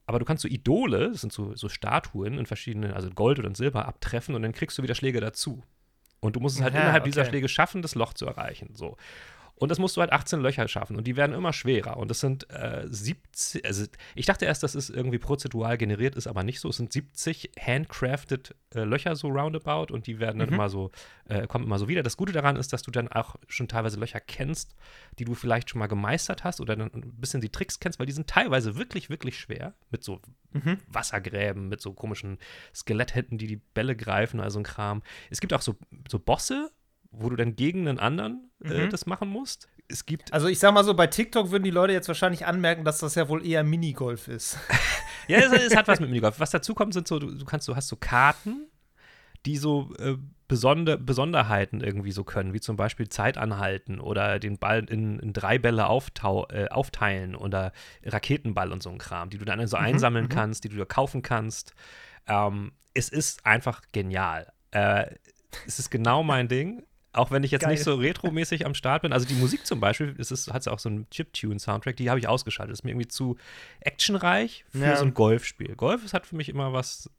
Aber 0.08 0.20
du 0.20 0.24
kannst 0.24 0.42
so 0.42 0.48
Idole, 0.48 1.10
das 1.10 1.22
sind 1.22 1.32
so, 1.32 1.56
so 1.56 1.68
Statuen 1.68 2.38
in 2.38 2.46
verschiedenen, 2.46 2.92
also 2.92 3.10
Gold 3.10 3.40
oder 3.40 3.48
in 3.48 3.56
Silber, 3.56 3.88
abtreffen 3.88 4.36
und 4.36 4.42
dann 4.42 4.52
kriegst 4.52 4.78
du 4.78 4.84
wieder 4.84 4.94
Schläge 4.94 5.20
dazu. 5.20 5.64
Und 6.26 6.36
du 6.36 6.40
musst 6.40 6.56
es 6.56 6.62
halt 6.62 6.74
Aha, 6.74 6.82
innerhalb 6.82 7.04
dieser 7.04 7.22
okay. 7.22 7.30
Schläge 7.30 7.48
schaffen, 7.48 7.82
das 7.82 7.94
Loch 7.94 8.12
zu 8.12 8.26
erreichen. 8.26 8.70
So. 8.74 8.96
Und 9.58 9.70
das 9.70 9.78
musst 9.78 9.96
du 9.96 10.02
halt 10.02 10.12
18 10.12 10.40
Löcher 10.40 10.68
schaffen 10.68 10.96
und 10.96 11.06
die 11.06 11.16
werden 11.16 11.34
immer 11.34 11.52
schwerer. 11.54 11.96
Und 11.96 12.10
das 12.10 12.20
sind 12.20 12.48
äh, 12.50 12.84
70, 12.86 13.64
also 13.64 13.84
ich 14.14 14.26
dachte 14.26 14.44
erst, 14.44 14.62
dass 14.62 14.74
es 14.74 14.90
irgendwie 14.90 15.18
prozedural 15.18 15.78
generiert 15.78 16.14
ist, 16.14 16.26
aber 16.26 16.42
nicht 16.44 16.60
so. 16.60 16.68
Es 16.68 16.76
sind 16.76 16.92
70 16.92 17.52
handcrafted 17.58 18.54
äh, 18.74 18.84
Löcher 18.84 19.16
so 19.16 19.28
roundabout 19.28 19.92
und 19.94 20.06
die 20.06 20.18
werden 20.20 20.38
dann 20.40 20.48
Mhm. 20.48 20.54
immer 20.54 20.68
so, 20.68 20.90
äh, 21.24 21.46
kommen 21.46 21.64
immer 21.64 21.78
so 21.78 21.88
wieder. 21.88 22.02
Das 22.02 22.18
Gute 22.18 22.32
daran 22.32 22.56
ist, 22.56 22.72
dass 22.74 22.82
du 22.82 22.90
dann 22.90 23.08
auch 23.08 23.36
schon 23.48 23.66
teilweise 23.66 23.98
Löcher 23.98 24.20
kennst, 24.20 24.76
die 25.18 25.24
du 25.24 25.34
vielleicht 25.34 25.70
schon 25.70 25.78
mal 25.78 25.86
gemeistert 25.86 26.44
hast 26.44 26.60
oder 26.60 26.76
dann 26.76 26.92
ein 26.92 27.12
bisschen 27.16 27.40
die 27.40 27.48
Tricks 27.48 27.80
kennst, 27.80 27.98
weil 27.98 28.06
die 28.06 28.12
sind 28.12 28.28
teilweise 28.28 28.76
wirklich, 28.76 29.08
wirklich 29.08 29.38
schwer 29.38 29.72
mit 29.90 30.04
so 30.04 30.20
Mhm. 30.52 30.78
Wassergräben, 30.88 31.68
mit 31.68 31.80
so 31.82 31.92
komischen 31.92 32.38
Skeletthänden, 32.74 33.36
die 33.36 33.46
die 33.46 33.56
Bälle 33.56 33.94
greifen, 33.96 34.40
also 34.40 34.58
ein 34.58 34.64
Kram. 34.64 35.02
Es 35.28 35.40
gibt 35.40 35.52
auch 35.52 35.60
so, 35.60 35.76
so 36.10 36.18
Bosse, 36.18 36.70
wo 37.10 37.28
du 37.28 37.36
dann 37.36 37.56
gegen 37.56 37.88
einen 37.88 37.98
anderen 37.98 38.50
äh, 38.64 38.86
Mhm. 38.86 38.90
das 38.90 39.06
machen 39.06 39.28
musst. 39.28 39.68
Es 39.88 40.06
gibt, 40.06 40.32
Also 40.32 40.48
ich 40.48 40.58
sag 40.58 40.72
mal 40.74 40.84
so, 40.84 40.94
bei 40.94 41.06
TikTok 41.06 41.50
würden 41.50 41.62
die 41.62 41.70
Leute 41.70 41.92
jetzt 41.92 42.08
wahrscheinlich 42.08 42.46
anmerken, 42.46 42.84
dass 42.84 42.98
das 42.98 43.14
ja 43.14 43.28
wohl 43.28 43.46
eher 43.46 43.62
Minigolf 43.62 44.28
ist. 44.28 44.58
ja, 45.28 45.38
es, 45.38 45.52
es 45.52 45.76
hat 45.76 45.88
was 45.88 46.00
mit 46.00 46.08
Minigolf. 46.08 46.40
Was 46.40 46.50
dazu 46.50 46.74
kommt, 46.74 46.94
sind 46.94 47.06
so, 47.06 47.18
du, 47.18 47.30
du 47.32 47.44
kannst, 47.44 47.68
du 47.68 47.76
hast 47.76 47.88
so 47.88 47.96
Karten, 47.96 48.66
die 49.44 49.56
so 49.56 49.94
äh, 49.98 50.16
Besonder, 50.48 50.96
Besonderheiten 50.96 51.80
irgendwie 51.80 52.12
so 52.12 52.22
können, 52.22 52.52
wie 52.52 52.60
zum 52.60 52.76
Beispiel 52.76 53.08
Zeit 53.08 53.36
anhalten 53.36 53.98
oder 53.98 54.38
den 54.38 54.58
Ball 54.58 54.84
in, 54.84 55.18
in 55.18 55.32
drei 55.32 55.58
Bälle 55.58 55.88
auftau, 55.88 56.46
äh, 56.48 56.68
aufteilen 56.68 57.34
oder 57.34 57.72
Raketenball 58.04 58.70
und 58.70 58.82
so 58.82 58.90
ein 58.90 58.98
Kram, 58.98 59.28
die 59.30 59.38
du 59.38 59.44
dann 59.44 59.64
so 59.66 59.76
einsammeln 59.76 60.26
mhm. 60.26 60.30
kannst, 60.30 60.62
die 60.62 60.68
du 60.68 60.76
dir 60.76 60.86
kaufen 60.86 61.22
kannst. 61.22 61.74
Ähm, 62.28 62.72
es 62.94 63.08
ist 63.08 63.44
einfach 63.44 63.82
genial. 63.92 64.52
Äh, 64.70 65.06
es 65.66 65.78
ist 65.78 65.90
genau 65.90 66.22
mein 66.22 66.48
Ding. 66.48 66.84
Auch 67.16 67.30
wenn 67.30 67.42
ich 67.44 67.50
jetzt 67.50 67.62
Geil. 67.62 67.72
nicht 67.72 67.82
so 67.84 67.94
retromäßig 67.96 68.66
am 68.66 68.74
Start 68.74 69.02
bin. 69.02 69.12
Also 69.12 69.26
die 69.26 69.34
Musik 69.34 69.66
zum 69.66 69.80
Beispiel, 69.80 70.14
es 70.18 70.30
ist, 70.30 70.52
hat 70.52 70.66
auch 70.68 70.78
so 70.78 70.88
einen 70.88 71.08
Chiptune-Soundtrack, 71.10 71.96
die 71.96 72.10
habe 72.10 72.18
ich 72.20 72.28
ausgeschaltet. 72.28 72.72
Das 72.72 72.80
ist 72.80 72.84
mir 72.84 72.90
irgendwie 72.90 73.08
zu 73.08 73.36
actionreich 73.80 74.64
für 74.70 74.78
Ja. 74.78 74.96
so 74.96 75.04
ein 75.04 75.14
Golfspiel. 75.14 75.74
Golf 75.76 76.04
ist 76.04 76.12
hat 76.14 76.26
für 76.26 76.36
mich 76.36 76.48
immer 76.48 76.72
was, 76.72 77.10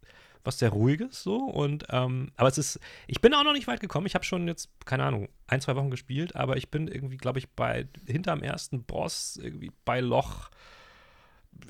was 0.43 0.59
sehr 0.59 0.69
Ruhiges 0.69 1.23
so. 1.23 1.37
Und 1.37 1.85
ähm, 1.89 2.31
aber 2.37 2.47
es 2.49 2.57
ist, 2.57 2.79
ich 3.07 3.19
bin 3.21 3.33
auch 3.33 3.43
noch 3.43 3.53
nicht 3.53 3.67
weit 3.67 3.79
gekommen. 3.79 4.05
Ich 4.07 4.15
habe 4.15 4.23
schon 4.25 4.47
jetzt, 4.47 4.69
keine 4.85 5.03
Ahnung, 5.03 5.29
ein, 5.47 5.61
zwei 5.61 5.75
Wochen 5.75 5.89
gespielt, 5.89 6.35
aber 6.35 6.57
ich 6.57 6.69
bin 6.69 6.87
irgendwie, 6.87 7.17
glaube 7.17 7.39
ich, 7.39 7.49
bei 7.49 7.87
hinterm 8.05 8.43
ersten 8.43 8.83
Boss, 8.83 9.39
irgendwie 9.41 9.71
bei 9.85 9.99
Loch 9.99 10.49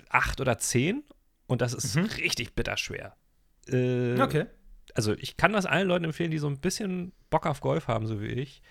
8 0.10 0.42
oder 0.42 0.58
10. 0.58 1.04
Und 1.48 1.62
das 1.62 1.74
ist 1.74 1.96
Mhm. 1.96 2.06
richtig 2.06 2.54
bitterschwer. 2.56 3.16
Äh, 3.70 4.20
Okay. 4.20 4.46
Also 4.98 5.14
ich 5.14 5.38
kann 5.38 5.54
das 5.54 5.68
allen 5.68 5.88
Leuten 5.88 6.06
empfehlen, 6.06 6.32
die 6.32 6.40
so 6.40 6.48
ein 6.48 6.60
bisschen 6.60 7.14
Bock 7.30 7.46
auf 7.46 7.62
Golf 7.62 7.88
haben, 7.88 8.08
so 8.08 8.20
wie 8.20 8.26
ich. 8.26 8.64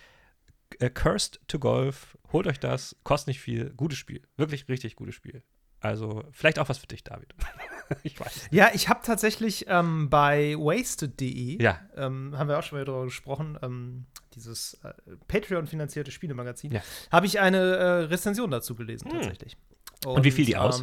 Äh, 0.80 0.90
Cursed 0.90 1.40
to 1.46 1.60
Golf, 1.60 2.18
holt 2.32 2.48
euch 2.48 2.58
das, 2.58 2.96
kostet 3.04 3.28
nicht 3.28 3.40
viel, 3.40 3.70
gutes 3.70 3.96
Spiel, 3.96 4.22
wirklich 4.36 4.68
richtig 4.68 4.96
gutes 4.96 5.14
Spiel. 5.14 5.44
Also 5.78 6.24
vielleicht 6.32 6.58
auch 6.58 6.68
was 6.68 6.78
für 6.78 6.88
dich, 6.88 7.04
David. 7.04 7.32
ich 8.02 8.18
weiß. 8.18 8.48
Ja, 8.50 8.70
ich 8.74 8.88
habe 8.88 9.00
tatsächlich 9.04 9.66
ähm, 9.68 10.10
bei 10.10 10.56
wasted.de, 10.56 11.62
ja. 11.62 11.80
ähm, 11.94 12.36
haben 12.36 12.48
wir 12.48 12.58
auch 12.58 12.64
schon 12.64 12.78
mal 12.78 12.84
darüber 12.84 13.04
gesprochen, 13.04 13.56
ähm, 13.62 14.06
dieses 14.34 14.74
äh, 14.82 14.94
Patreon-finanzierte 15.28 16.10
Spielemagazin, 16.10 16.72
ja. 16.72 16.80
habe 17.12 17.26
ich 17.26 17.38
eine 17.38 17.58
äh, 17.58 17.84
Rezension 18.06 18.50
dazu 18.50 18.74
gelesen, 18.74 19.12
hm. 19.12 19.20
tatsächlich. 19.20 19.56
Und, 20.04 20.16
Und, 20.16 20.24
wie 20.24 20.32
fiel 20.32 20.44
die 20.44 20.56
aus? 20.56 20.82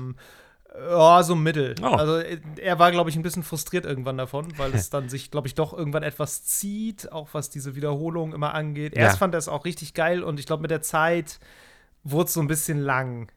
Ja, 0.75 1.21
so 1.23 1.35
mittel. 1.35 1.75
Oh. 1.81 1.85
Also 1.85 2.17
er 2.17 2.79
war, 2.79 2.91
glaube 2.91 3.09
ich, 3.09 3.15
ein 3.15 3.21
bisschen 3.21 3.43
frustriert 3.43 3.85
irgendwann 3.85 4.17
davon, 4.17 4.57
weil 4.57 4.73
es 4.73 4.89
dann 4.91 5.07
sich, 5.09 5.29
glaube 5.29 5.47
ich, 5.47 5.55
doch 5.55 5.73
irgendwann 5.73 6.03
etwas 6.03 6.43
zieht, 6.43 7.11
auch 7.11 7.29
was 7.33 7.49
diese 7.49 7.75
Wiederholung 7.75 8.33
immer 8.33 8.53
angeht. 8.53 8.95
Erst 8.95 9.15
ja. 9.15 9.19
fand 9.19 9.35
er 9.35 9.37
es 9.37 9.47
auch 9.47 9.65
richtig 9.65 9.93
geil 9.93 10.23
und 10.23 10.39
ich 10.39 10.45
glaube, 10.45 10.61
mit 10.61 10.71
der 10.71 10.81
Zeit 10.81 11.39
wurde 12.03 12.27
es 12.27 12.33
so 12.33 12.41
ein 12.41 12.47
bisschen 12.47 12.79
lang. 12.79 13.31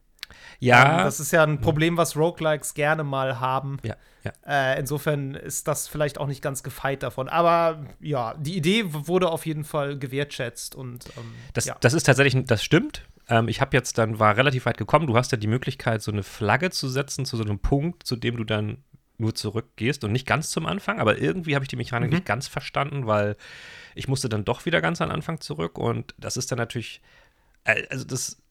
Ja. 0.58 0.98
Ähm, 0.98 1.04
das 1.04 1.20
ist 1.20 1.32
ja 1.32 1.42
ein 1.42 1.60
Problem, 1.60 1.96
was 1.96 2.16
Roguelikes 2.16 2.74
gerne 2.74 3.04
mal 3.04 3.38
haben. 3.38 3.78
Ja. 3.82 3.96
ja. 4.24 4.32
Äh, 4.46 4.78
insofern 4.80 5.34
ist 5.34 5.68
das 5.68 5.88
vielleicht 5.88 6.18
auch 6.18 6.26
nicht 6.26 6.42
ganz 6.42 6.62
gefeit 6.62 7.02
davon. 7.02 7.28
Aber 7.28 7.84
ja, 8.00 8.34
die 8.34 8.56
Idee 8.56 8.84
wurde 8.88 9.30
auf 9.30 9.46
jeden 9.46 9.64
Fall 9.64 9.98
gewertschätzt 9.98 10.74
und 10.74 11.06
ähm, 11.16 11.34
das, 11.52 11.66
ja. 11.66 11.76
das 11.80 11.92
ist 11.92 12.04
tatsächlich, 12.04 12.44
das 12.46 12.64
stimmt. 12.64 13.06
Ähm, 13.28 13.48
ich 13.48 13.60
habe 13.60 13.76
jetzt 13.76 13.98
dann, 13.98 14.18
war 14.18 14.36
relativ 14.36 14.66
weit 14.66 14.78
gekommen. 14.78 15.06
Du 15.06 15.16
hast 15.16 15.32
ja 15.32 15.38
die 15.38 15.46
Möglichkeit, 15.46 16.02
so 16.02 16.12
eine 16.12 16.22
Flagge 16.22 16.70
zu 16.70 16.88
setzen 16.88 17.24
zu 17.24 17.36
so 17.36 17.44
einem 17.44 17.58
Punkt, 17.58 18.06
zu 18.06 18.16
dem 18.16 18.36
du 18.36 18.44
dann 18.44 18.78
nur 19.18 19.34
zurückgehst 19.34 20.04
und 20.04 20.12
nicht 20.12 20.26
ganz 20.26 20.50
zum 20.50 20.66
Anfang, 20.66 21.00
aber 21.00 21.18
irgendwie 21.18 21.54
habe 21.54 21.64
ich 21.64 21.68
die 21.68 21.76
Mechanik 21.76 22.10
mhm. 22.10 22.16
nicht 22.16 22.26
ganz 22.26 22.48
verstanden, 22.48 23.06
weil 23.06 23.36
ich 23.94 24.08
musste 24.08 24.28
dann 24.28 24.44
doch 24.44 24.66
wieder 24.66 24.80
ganz 24.80 25.00
am 25.00 25.10
Anfang 25.10 25.40
zurück 25.40 25.78
und 25.78 26.14
das 26.18 26.36
ist 26.36 26.50
dann 26.52 26.58
natürlich, 26.58 27.00
äh, 27.64 27.86
also 27.88 28.04
das 28.04 28.42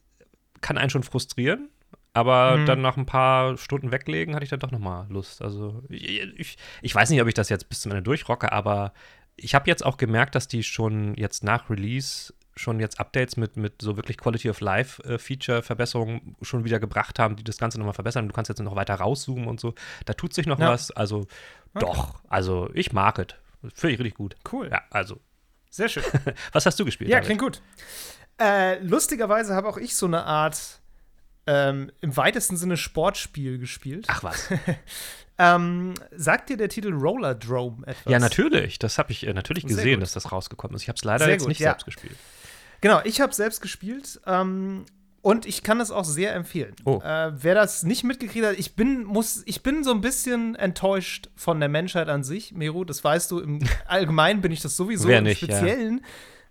kann 0.61 0.77
einen 0.77 0.89
schon 0.89 1.03
frustrieren, 1.03 1.69
aber 2.13 2.57
mhm. 2.57 2.65
dann 2.65 2.81
nach 2.81 2.97
ein 2.97 3.05
paar 3.05 3.57
Stunden 3.57 3.91
weglegen 3.91 4.33
hatte 4.33 4.43
ich 4.43 4.49
dann 4.49 4.59
doch 4.59 4.71
noch 4.71 4.79
mal 4.79 5.05
Lust. 5.09 5.41
Also 5.41 5.83
ich, 5.89 6.21
ich, 6.37 6.57
ich 6.81 6.95
weiß 6.95 7.09
nicht, 7.09 7.21
ob 7.21 7.27
ich 7.27 7.33
das 7.33 7.49
jetzt 7.49 7.69
bis 7.69 7.81
zum 7.81 7.91
Ende 7.91 8.03
durchrocke, 8.03 8.51
aber 8.51 8.93
ich 9.35 9.53
habe 9.53 9.69
jetzt 9.69 9.85
auch 9.85 9.97
gemerkt, 9.97 10.33
dass 10.33 10.47
die 10.47 10.63
schon 10.63 11.13
jetzt 11.15 11.43
nach 11.43 11.69
Release 11.69 12.33
schon 12.55 12.79
jetzt 12.79 12.99
Updates 12.99 13.37
mit, 13.37 13.57
mit 13.57 13.81
so 13.81 13.97
wirklich 13.97 14.17
Quality 14.17 14.49
of 14.49 14.61
Life 14.61 15.03
äh, 15.03 15.17
Feature 15.17 15.61
Verbesserungen 15.61 16.35
schon 16.41 16.63
wieder 16.63 16.79
gebracht 16.79 17.19
haben, 17.19 17.35
die 17.35 17.43
das 17.43 17.57
Ganze 17.57 17.77
nochmal 17.77 17.93
verbessern. 17.93 18.27
Du 18.27 18.33
kannst 18.33 18.49
jetzt 18.49 18.61
noch 18.61 18.75
weiter 18.75 18.95
rauszoomen 18.95 19.47
und 19.47 19.59
so. 19.59 19.73
Da 20.05 20.13
tut 20.13 20.33
sich 20.33 20.47
noch 20.47 20.59
ja. 20.59 20.69
was. 20.69 20.91
Also 20.91 21.27
okay. 21.73 21.79
doch, 21.79 22.15
also 22.27 22.69
ich 22.73 22.93
mag 22.93 23.19
es. 23.19 23.27
Finde 23.73 23.95
ich 23.95 23.99
richtig 23.99 24.15
gut. 24.15 24.35
Cool. 24.51 24.69
Ja, 24.71 24.83
also. 24.89 25.19
Sehr 25.69 25.89
schön. 25.89 26.03
was 26.53 26.65
hast 26.65 26.79
du 26.79 26.85
gespielt? 26.85 27.09
Ja, 27.09 27.19
klingt 27.19 27.41
gut. 27.41 27.61
Äh, 28.39 28.79
lustigerweise 28.79 29.55
habe 29.55 29.67
auch 29.67 29.77
ich 29.77 29.95
so 29.95 30.05
eine 30.05 30.23
Art 30.23 30.81
ähm, 31.47 31.91
im 32.01 32.15
weitesten 32.15 32.57
Sinne 32.57 32.77
Sportspiel 32.77 33.57
gespielt. 33.57 34.05
Ach 34.09 34.23
was. 34.23 34.49
ähm, 35.37 35.93
sagt 36.15 36.49
dir 36.49 36.57
der 36.57 36.69
Titel 36.69 36.93
Roller 36.93 37.35
Drome 37.35 37.85
etwas? 37.85 38.11
Ja, 38.11 38.19
natürlich. 38.19 38.79
Das 38.79 38.97
habe 38.97 39.11
ich 39.11 39.25
äh, 39.25 39.33
natürlich 39.33 39.65
gesehen, 39.65 39.99
dass 39.99 40.13
das 40.13 40.31
rausgekommen 40.31 40.75
ist. 40.75 40.83
Ich 40.83 40.89
habe 40.89 40.97
es 40.97 41.03
leider 41.03 41.25
Sehr 41.25 41.33
jetzt 41.33 41.41
gut, 41.41 41.49
nicht 41.49 41.59
ja. 41.59 41.71
selbst 41.71 41.85
gespielt. 41.85 42.17
Genau, 42.85 43.01
ich 43.03 43.19
habe 43.19 43.33
selbst 43.33 43.63
gespielt. 43.63 44.21
Ähm, 44.27 44.85
und 45.23 45.47
ich 45.47 45.63
kann 45.63 45.79
das 45.79 45.89
auch 45.89 46.05
sehr 46.05 46.35
empfehlen. 46.35 46.75
Oh. 46.85 47.01
Äh, 47.03 47.31
wer 47.33 47.55
das 47.55 47.81
nicht 47.81 48.03
mitgekriegt 48.03 48.45
hat, 48.45 48.59
ich 48.59 48.75
bin, 48.75 49.05
muss, 49.05 49.41
ich 49.47 49.63
bin 49.63 49.83
so 49.83 49.89
ein 49.89 50.01
bisschen 50.01 50.53
enttäuscht 50.53 51.31
von 51.35 51.59
der 51.59 51.67
Menschheit 51.67 52.09
an 52.09 52.23
sich, 52.23 52.51
Meru. 52.51 52.83
Das 52.83 53.03
weißt 53.03 53.31
du, 53.31 53.39
im 53.39 53.59
Allgemeinen 53.87 54.41
bin 54.41 54.51
ich 54.51 54.61
das 54.61 54.77
sowieso. 54.77 55.07
Wer 55.07 55.17
Im 55.17 55.23
nicht, 55.23 55.39
Speziellen 55.39 55.97
ja. 55.97 56.05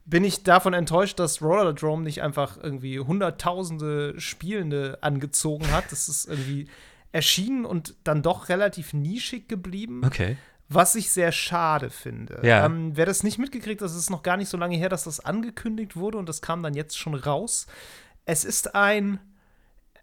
bin 0.06 0.24
ich 0.24 0.42
davon 0.42 0.74
enttäuscht, 0.74 1.20
dass 1.20 1.40
Rollerdrome 1.40 2.02
nicht 2.02 2.20
einfach 2.20 2.56
irgendwie 2.60 2.98
hunderttausende 2.98 4.20
Spielende 4.20 4.98
angezogen 5.02 5.70
hat. 5.70 5.92
Das 5.92 6.08
ist 6.08 6.26
irgendwie 6.26 6.66
erschienen 7.12 7.64
und 7.64 7.94
dann 8.02 8.22
doch 8.22 8.48
relativ 8.48 8.92
nischig 8.92 9.48
geblieben. 9.48 10.02
Okay. 10.04 10.36
Was 10.68 10.94
ich 10.94 11.10
sehr 11.10 11.30
schade 11.30 11.90
finde. 11.90 12.40
Ja. 12.42 12.64
Ähm, 12.64 12.96
wer 12.96 13.06
das 13.06 13.22
nicht 13.22 13.38
mitgekriegt 13.38 13.82
hat, 13.82 13.90
es 13.90 13.96
ist 13.96 14.10
noch 14.10 14.22
gar 14.22 14.36
nicht 14.36 14.48
so 14.48 14.56
lange 14.56 14.76
her, 14.76 14.88
dass 14.88 15.04
das 15.04 15.20
angekündigt 15.20 15.96
wurde 15.96 16.18
und 16.18 16.28
das 16.28 16.40
kam 16.40 16.62
dann 16.62 16.74
jetzt 16.74 16.98
schon 16.98 17.14
raus. 17.14 17.66
Es 18.24 18.44
ist 18.44 18.74
ein, 18.74 19.20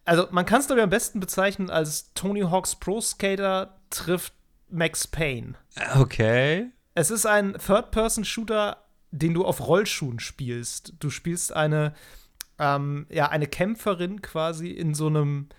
also 0.06 0.28
man 0.32 0.46
kann 0.46 0.62
es 0.62 0.68
glaube 0.68 0.82
ich 0.82 0.84
am 0.84 0.90
besten 0.90 1.20
bezeichnen 1.20 1.70
als 1.70 2.14
Tony 2.14 2.42
Hawk's 2.42 2.76
Pro 2.76 3.02
Skater 3.02 3.80
trifft 3.90 4.34
Max 4.70 5.08
Payne. 5.08 5.56
Okay. 5.96 6.70
Es 6.94 7.12
ist 7.12 7.26
ein 7.26 7.54
Third-Person-Shooter, 7.54 8.78
den 9.12 9.34
du 9.34 9.46
auf 9.46 9.66
Rollschuhen 9.68 10.20
spielst. 10.20 10.94
Du 11.00 11.10
spielst 11.10 11.54
eine, 11.54 11.94
ähm, 12.60 13.06
ja, 13.10 13.30
eine 13.30 13.48
Kämpferin 13.48 14.22
quasi 14.22 14.70
in 14.70 14.94
so 14.94 15.08
einem 15.08 15.50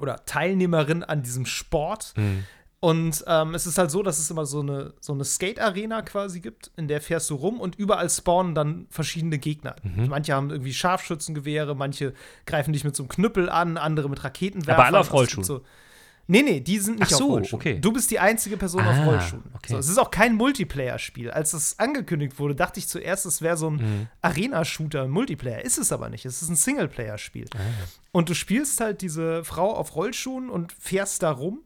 oder 0.00 0.24
Teilnehmerin 0.24 1.04
an 1.04 1.22
diesem 1.22 1.46
Sport. 1.46 2.14
Mhm. 2.16 2.42
Und 2.84 3.24
ähm, 3.26 3.54
es 3.54 3.66
ist 3.66 3.78
halt 3.78 3.90
so, 3.90 4.02
dass 4.02 4.18
es 4.18 4.30
immer 4.30 4.44
so 4.44 4.60
eine, 4.60 4.92
so 5.00 5.14
eine 5.14 5.24
Skate-Arena 5.24 6.02
quasi 6.02 6.40
gibt, 6.40 6.70
in 6.76 6.86
der 6.86 7.00
fährst 7.00 7.30
du 7.30 7.34
rum 7.34 7.58
und 7.58 7.76
überall 7.76 8.10
spawnen 8.10 8.54
dann 8.54 8.86
verschiedene 8.90 9.38
Gegner. 9.38 9.74
Mhm. 9.82 10.08
Manche 10.08 10.34
haben 10.34 10.50
irgendwie 10.50 10.74
Scharfschützengewehre, 10.74 11.74
manche 11.74 12.12
greifen 12.44 12.74
dich 12.74 12.84
mit 12.84 12.94
so 12.94 13.04
einem 13.04 13.08
Knüppel 13.08 13.48
an, 13.48 13.78
andere 13.78 14.10
mit 14.10 14.22
Raketenwerfern. 14.22 14.74
Aber 14.74 14.84
alle 14.84 14.98
auf 14.98 15.14
Rollschuhen. 15.14 15.44
So 15.44 15.62
Nee, 16.26 16.42
nee, 16.42 16.60
die 16.60 16.78
sind 16.78 16.98
nicht 16.98 17.12
Ach 17.14 17.18
so, 17.18 17.24
auf 17.24 17.30
Rollschuhen. 17.30 17.60
okay. 17.60 17.78
Du 17.80 17.90
bist 17.90 18.10
die 18.10 18.18
einzige 18.18 18.58
Person 18.58 18.82
ah, 18.82 18.90
auf 18.90 19.06
Rollschuhen. 19.06 19.44
Okay. 19.54 19.72
So, 19.72 19.78
es 19.78 19.88
ist 19.88 19.98
auch 19.98 20.10
kein 20.10 20.34
Multiplayer-Spiel. 20.34 21.30
Als 21.30 21.52
das 21.52 21.78
angekündigt 21.78 22.38
wurde, 22.38 22.54
dachte 22.54 22.80
ich 22.80 22.88
zuerst, 22.88 23.24
es 23.24 23.40
wäre 23.40 23.56
so 23.56 23.70
ein 23.70 23.76
mhm. 23.76 24.06
Arena-Shooter, 24.20 25.08
Multiplayer. 25.08 25.64
Ist 25.64 25.78
es 25.78 25.90
aber 25.90 26.10
nicht. 26.10 26.26
Es 26.26 26.42
ist 26.42 26.50
ein 26.50 26.56
Singleplayer-Spiel. 26.56 27.46
Ah. 27.54 27.60
Und 28.12 28.28
du 28.28 28.34
spielst 28.34 28.80
halt 28.80 29.00
diese 29.00 29.42
Frau 29.42 29.74
auf 29.74 29.96
Rollschuhen 29.96 30.50
und 30.50 30.72
fährst 30.72 31.22
da 31.22 31.30
rum 31.30 31.60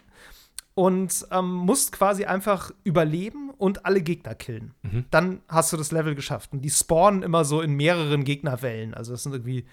und 0.79 1.27
ähm, 1.33 1.55
musst 1.55 1.91
quasi 1.91 2.25
einfach 2.25 2.71
überleben 2.85 3.51
und 3.51 3.85
alle 3.85 4.01
Gegner 4.01 4.37
killen. 4.37 4.75
Mhm. 4.83 5.07
Dann 5.11 5.41
hast 5.49 5.73
du 5.73 5.77
das 5.77 5.91
Level 5.91 6.15
geschafft. 6.15 6.53
Und 6.53 6.61
die 6.61 6.71
spawnen 6.71 7.25
immer 7.25 7.45
so 7.45 7.61
in 7.61 7.73
mehreren 7.73 8.23
Gegnerwellen. 8.23 8.95
Also 8.95 9.11
das 9.11 9.25
sind 9.25 9.33
irgendwie 9.33 9.67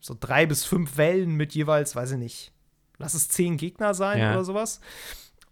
so 0.00 0.16
drei 0.18 0.46
bis 0.46 0.64
fünf 0.64 0.96
Wellen 0.96 1.32
mit 1.34 1.54
jeweils, 1.54 1.94
weiß 1.94 2.12
ich 2.12 2.18
nicht, 2.18 2.52
lass 2.96 3.12
es 3.12 3.28
zehn 3.28 3.58
Gegner 3.58 3.92
sein 3.92 4.18
Ja. 4.18 4.32
oder 4.32 4.44
sowas. 4.44 4.80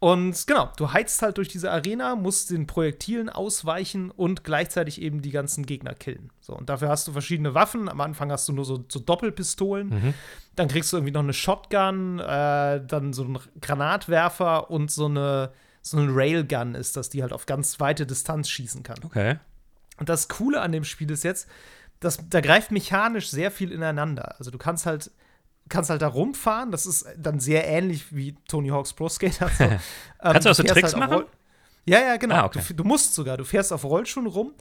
Und 0.04 0.46
genau, 0.46 0.70
du 0.76 0.92
heizt 0.92 1.22
halt 1.22 1.38
durch 1.38 1.48
diese 1.48 1.70
Arena, 1.70 2.14
musst 2.14 2.50
den 2.50 2.66
Projektilen 2.66 3.30
ausweichen 3.30 4.10
und 4.10 4.44
gleichzeitig 4.44 5.00
eben 5.00 5.22
die 5.22 5.30
ganzen 5.30 5.64
Gegner 5.64 5.94
killen. 5.94 6.30
So, 6.42 6.54
und 6.54 6.68
dafür 6.68 6.90
hast 6.90 7.08
du 7.08 7.12
verschiedene 7.12 7.54
Waffen. 7.54 7.88
Am 7.88 8.02
Anfang 8.02 8.30
hast 8.30 8.46
du 8.46 8.52
nur 8.52 8.66
so, 8.66 8.84
so 8.86 9.00
Doppelpistolen. 9.00 9.88
Mhm. 9.88 10.14
Dann 10.56 10.68
kriegst 10.68 10.92
du 10.92 10.98
irgendwie 10.98 11.14
noch 11.14 11.22
eine 11.22 11.32
Shotgun, 11.32 12.18
äh, 12.18 12.84
dann 12.86 13.14
so 13.14 13.24
einen 13.24 13.38
Granatwerfer 13.62 14.70
und 14.70 14.90
so 14.90 15.06
eine, 15.06 15.52
so 15.80 15.96
eine 15.96 16.14
Railgun 16.14 16.74
ist 16.74 16.98
das, 16.98 17.08
die 17.08 17.22
halt 17.22 17.32
auf 17.32 17.46
ganz 17.46 17.80
weite 17.80 18.04
Distanz 18.04 18.50
schießen 18.50 18.82
kann. 18.82 18.98
Okay. 19.04 19.38
Und 19.96 20.10
das 20.10 20.28
Coole 20.28 20.60
an 20.60 20.72
dem 20.72 20.84
Spiel 20.84 21.10
ist 21.10 21.24
jetzt, 21.24 21.48
dass 22.00 22.18
da 22.28 22.42
greift 22.42 22.72
mechanisch 22.72 23.30
sehr 23.30 23.50
viel 23.50 23.72
ineinander. 23.72 24.34
Also 24.38 24.50
du 24.50 24.58
kannst 24.58 24.84
halt 24.84 25.10
kannst 25.68 25.90
halt 25.90 26.02
da 26.02 26.08
rumfahren, 26.08 26.70
das 26.70 26.86
ist 26.86 27.06
dann 27.18 27.40
sehr 27.40 27.66
ähnlich 27.66 28.14
wie 28.14 28.36
Tony 28.48 28.68
Hawk's 28.68 28.92
Pro 28.92 29.08
Skater. 29.08 29.50
So. 29.58 29.64
Ähm, 29.64 29.78
Kannst 30.32 30.46
du 30.46 30.50
auch 30.50 30.54
so 30.54 30.62
Tricks 30.62 30.94
auf 30.94 31.00
machen? 31.00 31.24
Ja, 31.86 32.00
ja, 32.00 32.16
genau. 32.16 32.36
Ah, 32.36 32.44
okay. 32.46 32.60
du, 32.68 32.74
du 32.74 32.84
musst 32.84 33.14
sogar, 33.14 33.36
du 33.36 33.44
fährst 33.44 33.72
auf 33.72 33.84
Rollschuhen 33.84 34.26
rum 34.26 34.54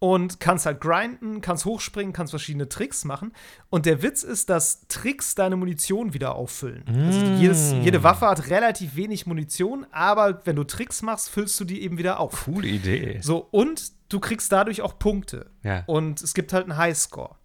und 0.00 0.40
kannst 0.40 0.66
halt 0.66 0.80
grinden, 0.80 1.40
kannst 1.40 1.64
hochspringen, 1.64 2.12
kannst 2.12 2.32
verschiedene 2.32 2.68
Tricks 2.68 3.04
machen. 3.04 3.32
Und 3.70 3.86
der 3.86 4.02
Witz 4.02 4.24
ist, 4.24 4.50
dass 4.50 4.86
Tricks 4.88 5.36
deine 5.36 5.54
Munition 5.56 6.14
wieder 6.14 6.34
auffüllen. 6.34 6.82
Also 7.06 7.20
Mm. 7.20 7.36
jedes, 7.40 7.72
jede 7.72 8.02
Waffe 8.02 8.26
hat 8.26 8.50
relativ 8.50 8.96
wenig 8.96 9.26
Munition, 9.26 9.86
aber 9.92 10.44
wenn 10.46 10.56
du 10.56 10.64
Tricks 10.64 11.00
machst, 11.02 11.30
füllst 11.30 11.58
du 11.60 11.64
die 11.64 11.82
eben 11.82 11.96
wieder 11.96 12.18
auf. 12.18 12.44
Coole 12.44 12.66
Idee. 12.66 13.20
So, 13.22 13.46
und 13.52 13.92
du 14.08 14.18
kriegst 14.18 14.50
dadurch 14.50 14.82
auch 14.82 14.98
Punkte. 14.98 15.50
Ja. 15.62 15.84
Und 15.86 16.20
es 16.22 16.34
gibt 16.34 16.52
halt 16.52 16.64
einen 16.64 16.76
Highscore. 16.76 17.36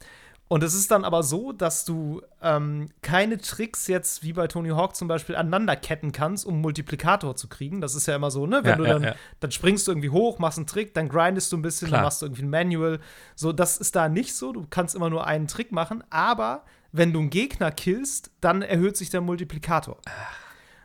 Und 0.51 0.63
es 0.63 0.73
ist 0.73 0.89
dann 0.89 1.05
aber 1.05 1.21
so, 1.21 1.51
dass 1.51 1.85
du 1.85 2.23
ähm, 2.41 2.89
keine 3.03 3.37
Tricks 3.37 3.85
jetzt 3.85 4.23
wie 4.23 4.33
bei 4.33 4.47
Tony 4.47 4.69
Hawk 4.69 4.95
zum 4.95 5.07
Beispiel 5.07 5.35
aneinanderketten 5.35 6.11
kannst, 6.11 6.43
um 6.43 6.55
einen 6.55 6.61
Multiplikator 6.63 7.35
zu 7.35 7.47
kriegen. 7.47 7.81
Das 7.81 7.93
ist 7.93 8.07
ja 8.07 8.15
immer 8.15 8.31
so, 8.31 8.47
ne? 8.47 8.63
Wenn 8.63 8.71
Ja, 8.71 8.75
du 8.75 8.83
ja, 8.85 8.93
dann, 8.93 9.03
ja. 9.03 9.15
dann 9.41 9.51
springst 9.51 9.87
du 9.87 9.91
irgendwie 9.91 10.09
hoch, 10.09 10.39
machst 10.39 10.57
einen 10.57 10.65
Trick, 10.65 10.95
dann 10.95 11.07
grindest 11.07 11.51
du 11.51 11.57
ein 11.57 11.61
bisschen, 11.61 11.89
Klar. 11.89 11.99
dann 11.99 12.05
machst 12.05 12.23
du 12.23 12.25
irgendwie 12.25 12.41
ein 12.41 12.49
Manual. 12.49 12.99
So, 13.35 13.53
das 13.53 13.77
ist 13.77 13.95
da 13.95 14.09
nicht 14.09 14.33
so. 14.33 14.51
Du 14.51 14.65
kannst 14.67 14.95
immer 14.95 15.11
nur 15.11 15.27
einen 15.27 15.47
Trick 15.47 15.71
machen, 15.71 16.03
aber 16.09 16.63
wenn 16.91 17.13
du 17.13 17.19
einen 17.19 17.29
Gegner 17.29 17.71
killst, 17.71 18.31
dann 18.41 18.63
erhöht 18.63 18.97
sich 18.97 19.11
der 19.11 19.21
Multiplikator. 19.21 19.97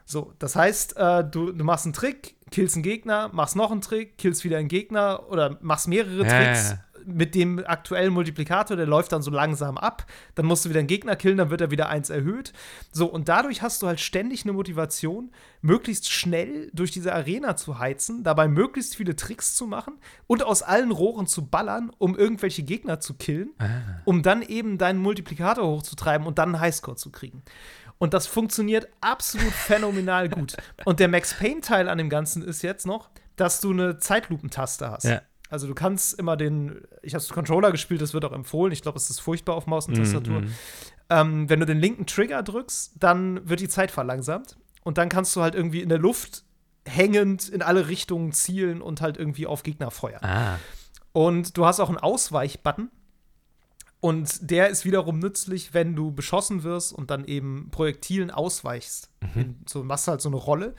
So, 0.04 0.34
das 0.38 0.56
heißt, 0.56 0.98
äh, 0.98 1.24
du, 1.24 1.52
du 1.52 1.64
machst 1.64 1.86
einen 1.86 1.94
Trick, 1.94 2.34
killst 2.50 2.76
einen 2.76 2.82
Gegner, 2.82 3.30
machst 3.32 3.56
noch 3.56 3.70
einen 3.70 3.80
Trick, 3.80 4.18
killst 4.18 4.44
wieder 4.44 4.58
einen 4.58 4.68
Gegner 4.68 5.22
oder 5.30 5.56
machst 5.62 5.88
mehrere 5.88 6.26
Ja, 6.26 6.28
Tricks 6.28 6.70
ja, 6.70 6.76
ja. 6.76 6.93
Mit 7.06 7.34
dem 7.34 7.64
aktuellen 7.66 8.12
Multiplikator, 8.12 8.76
der 8.76 8.86
läuft 8.86 9.12
dann 9.12 9.22
so 9.22 9.30
langsam 9.30 9.78
ab. 9.78 10.06
Dann 10.34 10.46
musst 10.46 10.64
du 10.64 10.68
wieder 10.68 10.78
einen 10.80 10.88
Gegner 10.88 11.16
killen, 11.16 11.38
dann 11.38 11.50
wird 11.50 11.60
er 11.60 11.70
wieder 11.70 11.88
eins 11.88 12.10
erhöht. 12.10 12.52
So, 12.92 13.06
und 13.06 13.28
dadurch 13.28 13.62
hast 13.62 13.82
du 13.82 13.86
halt 13.86 14.00
ständig 14.00 14.44
eine 14.44 14.52
Motivation, 14.52 15.30
möglichst 15.62 16.10
schnell 16.10 16.70
durch 16.72 16.90
diese 16.90 17.14
Arena 17.14 17.56
zu 17.56 17.78
heizen, 17.78 18.22
dabei 18.24 18.48
möglichst 18.48 18.96
viele 18.96 19.16
Tricks 19.16 19.54
zu 19.54 19.66
machen 19.66 19.94
und 20.26 20.42
aus 20.42 20.62
allen 20.62 20.90
Rohren 20.90 21.26
zu 21.26 21.46
ballern, 21.46 21.90
um 21.98 22.16
irgendwelche 22.16 22.62
Gegner 22.62 23.00
zu 23.00 23.14
killen, 23.14 23.50
Ah. 23.58 23.66
um 24.04 24.22
dann 24.22 24.42
eben 24.42 24.78
deinen 24.78 25.00
Multiplikator 25.00 25.66
hochzutreiben 25.66 26.26
und 26.26 26.38
dann 26.38 26.50
einen 26.54 26.60
Highscore 26.60 26.96
zu 26.96 27.10
kriegen. 27.10 27.42
Und 27.98 28.12
das 28.12 28.26
funktioniert 28.26 28.88
absolut 29.00 29.52
phänomenal 29.52 30.28
gut. 30.28 30.56
Und 30.84 30.98
der 31.00 31.08
Max 31.08 31.32
Payne-Teil 31.34 31.88
an 31.88 31.96
dem 31.96 32.10
Ganzen 32.10 32.42
ist 32.42 32.62
jetzt 32.62 32.86
noch, 32.86 33.08
dass 33.36 33.60
du 33.60 33.70
eine 33.70 33.98
Zeitlupentaste 33.98 34.90
hast. 34.90 35.04
Ja. 35.04 35.22
Also 35.50 35.66
du 35.66 35.74
kannst 35.74 36.18
immer 36.18 36.36
den, 36.36 36.80
ich 37.02 37.14
habe 37.14 37.24
Controller 37.24 37.70
gespielt, 37.70 38.00
das 38.00 38.14
wird 38.14 38.24
auch 38.24 38.32
empfohlen. 38.32 38.72
Ich 38.72 38.82
glaube, 38.82 38.96
es 38.96 39.10
ist 39.10 39.20
furchtbar 39.20 39.54
auf 39.54 39.66
Maus 39.66 39.86
und 39.86 39.94
Tastatur. 39.94 40.40
Mhm. 40.40 40.54
Ähm, 41.10 41.50
wenn 41.50 41.60
du 41.60 41.66
den 41.66 41.78
linken 41.78 42.06
Trigger 42.06 42.42
drückst, 42.42 42.94
dann 42.98 43.48
wird 43.48 43.60
die 43.60 43.68
Zeit 43.68 43.90
verlangsamt. 43.90 44.56
Und 44.82 44.98
dann 44.98 45.08
kannst 45.08 45.34
du 45.36 45.42
halt 45.42 45.54
irgendwie 45.54 45.80
in 45.80 45.88
der 45.88 45.98
Luft 45.98 46.44
hängend 46.86 47.48
in 47.48 47.62
alle 47.62 47.88
Richtungen 47.88 48.32
zielen 48.32 48.82
und 48.82 49.00
halt 49.00 49.16
irgendwie 49.16 49.46
auf 49.46 49.62
Gegner 49.62 49.90
feuern. 49.90 50.22
Ah. 50.22 50.58
Und 51.12 51.56
du 51.56 51.64
hast 51.64 51.80
auch 51.80 51.88
einen 51.88 51.98
Ausweich-Button. 51.98 52.90
Und 54.04 54.50
der 54.50 54.68
ist 54.68 54.84
wiederum 54.84 55.18
nützlich, 55.18 55.72
wenn 55.72 55.96
du 55.96 56.12
beschossen 56.12 56.62
wirst 56.62 56.92
und 56.92 57.10
dann 57.10 57.24
eben 57.24 57.70
Projektilen 57.70 58.30
ausweichst. 58.30 59.08
Mhm. 59.22 59.56
So 59.66 59.82
machst 59.82 60.06
du 60.06 60.10
halt 60.10 60.20
so 60.20 60.28
eine 60.28 60.36
Rolle. 60.36 60.74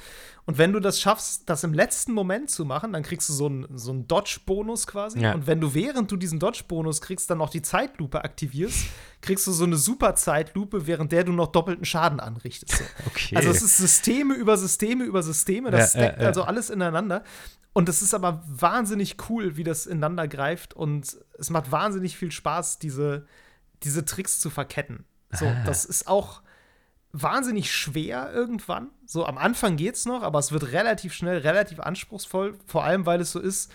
Und 0.45 0.59
wenn 0.59 0.71
du 0.71 0.79
das 0.79 1.01
schaffst, 1.01 1.49
das 1.49 1.63
im 1.63 1.73
letzten 1.73 2.13
Moment 2.13 2.51
zu 2.51 2.65
machen, 2.65 2.93
dann 2.93 3.01
kriegst 3.01 3.27
du 3.27 3.33
so 3.33 3.47
einen, 3.47 3.79
so 3.79 3.89
einen 3.89 4.07
Dodge-Bonus 4.07 4.85
quasi. 4.85 5.21
Ja. 5.21 5.33
Und 5.33 5.47
wenn 5.47 5.59
du 5.59 5.73
während 5.73 6.11
du 6.11 6.17
diesen 6.17 6.37
Dodge-Bonus 6.37 7.01
kriegst, 7.01 7.27
dann 7.31 7.39
noch 7.39 7.49
die 7.49 7.63
Zeitlupe 7.63 8.23
aktivierst, 8.23 8.85
kriegst 9.21 9.47
du 9.47 9.53
so 9.53 9.63
eine 9.63 9.77
super 9.77 10.13
Zeitlupe, 10.13 10.85
während 10.85 11.11
der 11.11 11.23
du 11.23 11.31
noch 11.31 11.47
doppelten 11.47 11.83
Schaden 11.85 12.19
anrichtest. 12.19 12.77
So. 12.77 12.83
Okay. 13.07 13.37
Also 13.37 13.49
es 13.49 13.63
ist 13.63 13.77
Systeme 13.77 14.35
über 14.35 14.55
Systeme 14.55 15.03
über 15.03 15.23
Systeme, 15.23 15.71
das 15.71 15.95
Ja, 15.95 15.99
ja, 15.99 16.05
steckt 16.05 16.21
ja. 16.21 16.27
also 16.27 16.43
alles 16.43 16.69
ineinander. 16.69 17.23
Und 17.73 17.89
es 17.89 18.01
ist 18.01 18.13
aber 18.13 18.43
wahnsinnig 18.47 19.17
cool, 19.29 19.57
wie 19.57 19.63
das 19.63 19.87
ineinander 19.87 20.27
greift 20.27 20.75
und 20.75 21.17
es 21.39 21.49
macht 21.49 21.71
wahnsinnig 21.71 22.17
viel 22.17 22.31
Spaß, 22.31 22.79
diese, 22.79 23.25
diese 23.83 24.05
Tricks 24.05 24.39
zu 24.39 24.49
verketten. 24.49 25.05
So, 25.31 25.45
Ah. 25.47 25.63
das 25.65 25.85
ist 25.85 26.07
auch 26.07 26.41
wahnsinnig 27.11 27.71
schwer 27.73 28.31
irgendwann. 28.33 28.89
So 29.05 29.25
am 29.25 29.37
Anfang 29.37 29.77
geht's 29.77 30.05
noch, 30.05 30.21
aber 30.23 30.39
es 30.39 30.51
wird 30.51 30.71
relativ 30.73 31.13
schnell, 31.13 31.37
relativ 31.39 31.79
anspruchsvoll, 31.79 32.57
vor 32.65 32.83
allem 32.83 33.05
weil 33.05 33.21
es 33.21 33.31
so 33.31 33.39
ist, 33.39 33.71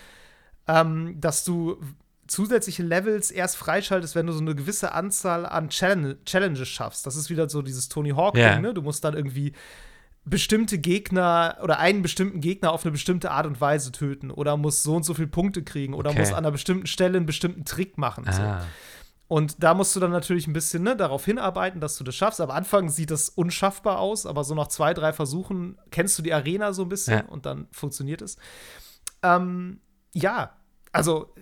ähm, 0.68 1.18
dass 1.20 1.44
du 1.44 1.80
zusätzliche 2.26 2.82
Levels 2.82 3.30
erst 3.30 3.56
freischaltest, 3.56 4.14
wenn 4.14 4.26
du 4.26 4.32
so 4.32 4.40
eine 4.40 4.54
gewisse 4.54 4.92
Anzahl 4.92 5.46
an 5.46 5.68
Challenge 5.70 6.16
Challenges 6.24 6.68
schaffst. 6.68 7.04
Das 7.06 7.16
ist 7.16 7.28
wieder 7.30 7.48
so 7.48 7.62
dieses 7.62 7.88
Tony 7.88 8.10
Hawk-Ding, 8.10 8.42
Ja. 8.42 8.60
ne? 8.60 8.72
Du 8.74 8.82
musst 8.82 9.02
dann 9.04 9.14
irgendwie 9.14 9.52
bestimmte 10.30 10.78
Gegner 10.78 11.58
oder 11.62 11.78
einen 11.78 12.02
bestimmten 12.02 12.40
Gegner 12.40 12.72
auf 12.72 12.84
eine 12.84 12.92
bestimmte 12.92 13.30
Art 13.30 13.46
und 13.46 13.60
Weise 13.60 13.92
töten 13.92 14.30
oder 14.30 14.56
muss 14.56 14.82
so 14.82 14.96
und 14.96 15.04
so 15.04 15.12
viele 15.14 15.28
Punkte 15.28 15.62
kriegen 15.62 15.92
oder 15.94 16.10
Okay. 16.10 16.20
muss 16.20 16.28
an 16.30 16.36
einer 16.38 16.50
bestimmten 16.52 16.86
Stelle 16.86 17.16
einen 17.18 17.26
bestimmten 17.26 17.64
Trick 17.64 17.98
machen. 17.98 18.24
So. 18.30 18.40
Ah. 18.42 18.64
Und 19.28 19.62
da 19.62 19.74
musst 19.74 19.94
du 19.94 20.00
dann 20.00 20.10
natürlich 20.10 20.46
ein 20.48 20.52
bisschen 20.52 20.82
ne, 20.82 20.96
darauf 20.96 21.24
hinarbeiten, 21.24 21.80
dass 21.80 21.96
du 21.96 22.02
das 22.04 22.16
schaffst. 22.16 22.40
Am 22.40 22.50
Anfang 22.50 22.88
sieht 22.88 23.10
das 23.12 23.28
unschaffbar 23.28 23.98
aus, 24.00 24.26
aber 24.26 24.42
so 24.42 24.54
nach 24.56 24.66
zwei, 24.68 24.92
drei 24.94 25.12
Versuchen 25.12 25.78
kennst 25.90 26.18
du 26.18 26.22
die 26.22 26.32
Arena 26.34 26.72
so 26.72 26.82
ein 26.82 26.88
bisschen 26.88 27.18
Ja. 27.18 27.24
und 27.26 27.46
dann 27.46 27.68
funktioniert 27.70 28.22
es. 28.22 28.36
Ähm, 29.22 29.80
ja, 30.12 30.56
also 30.92 31.32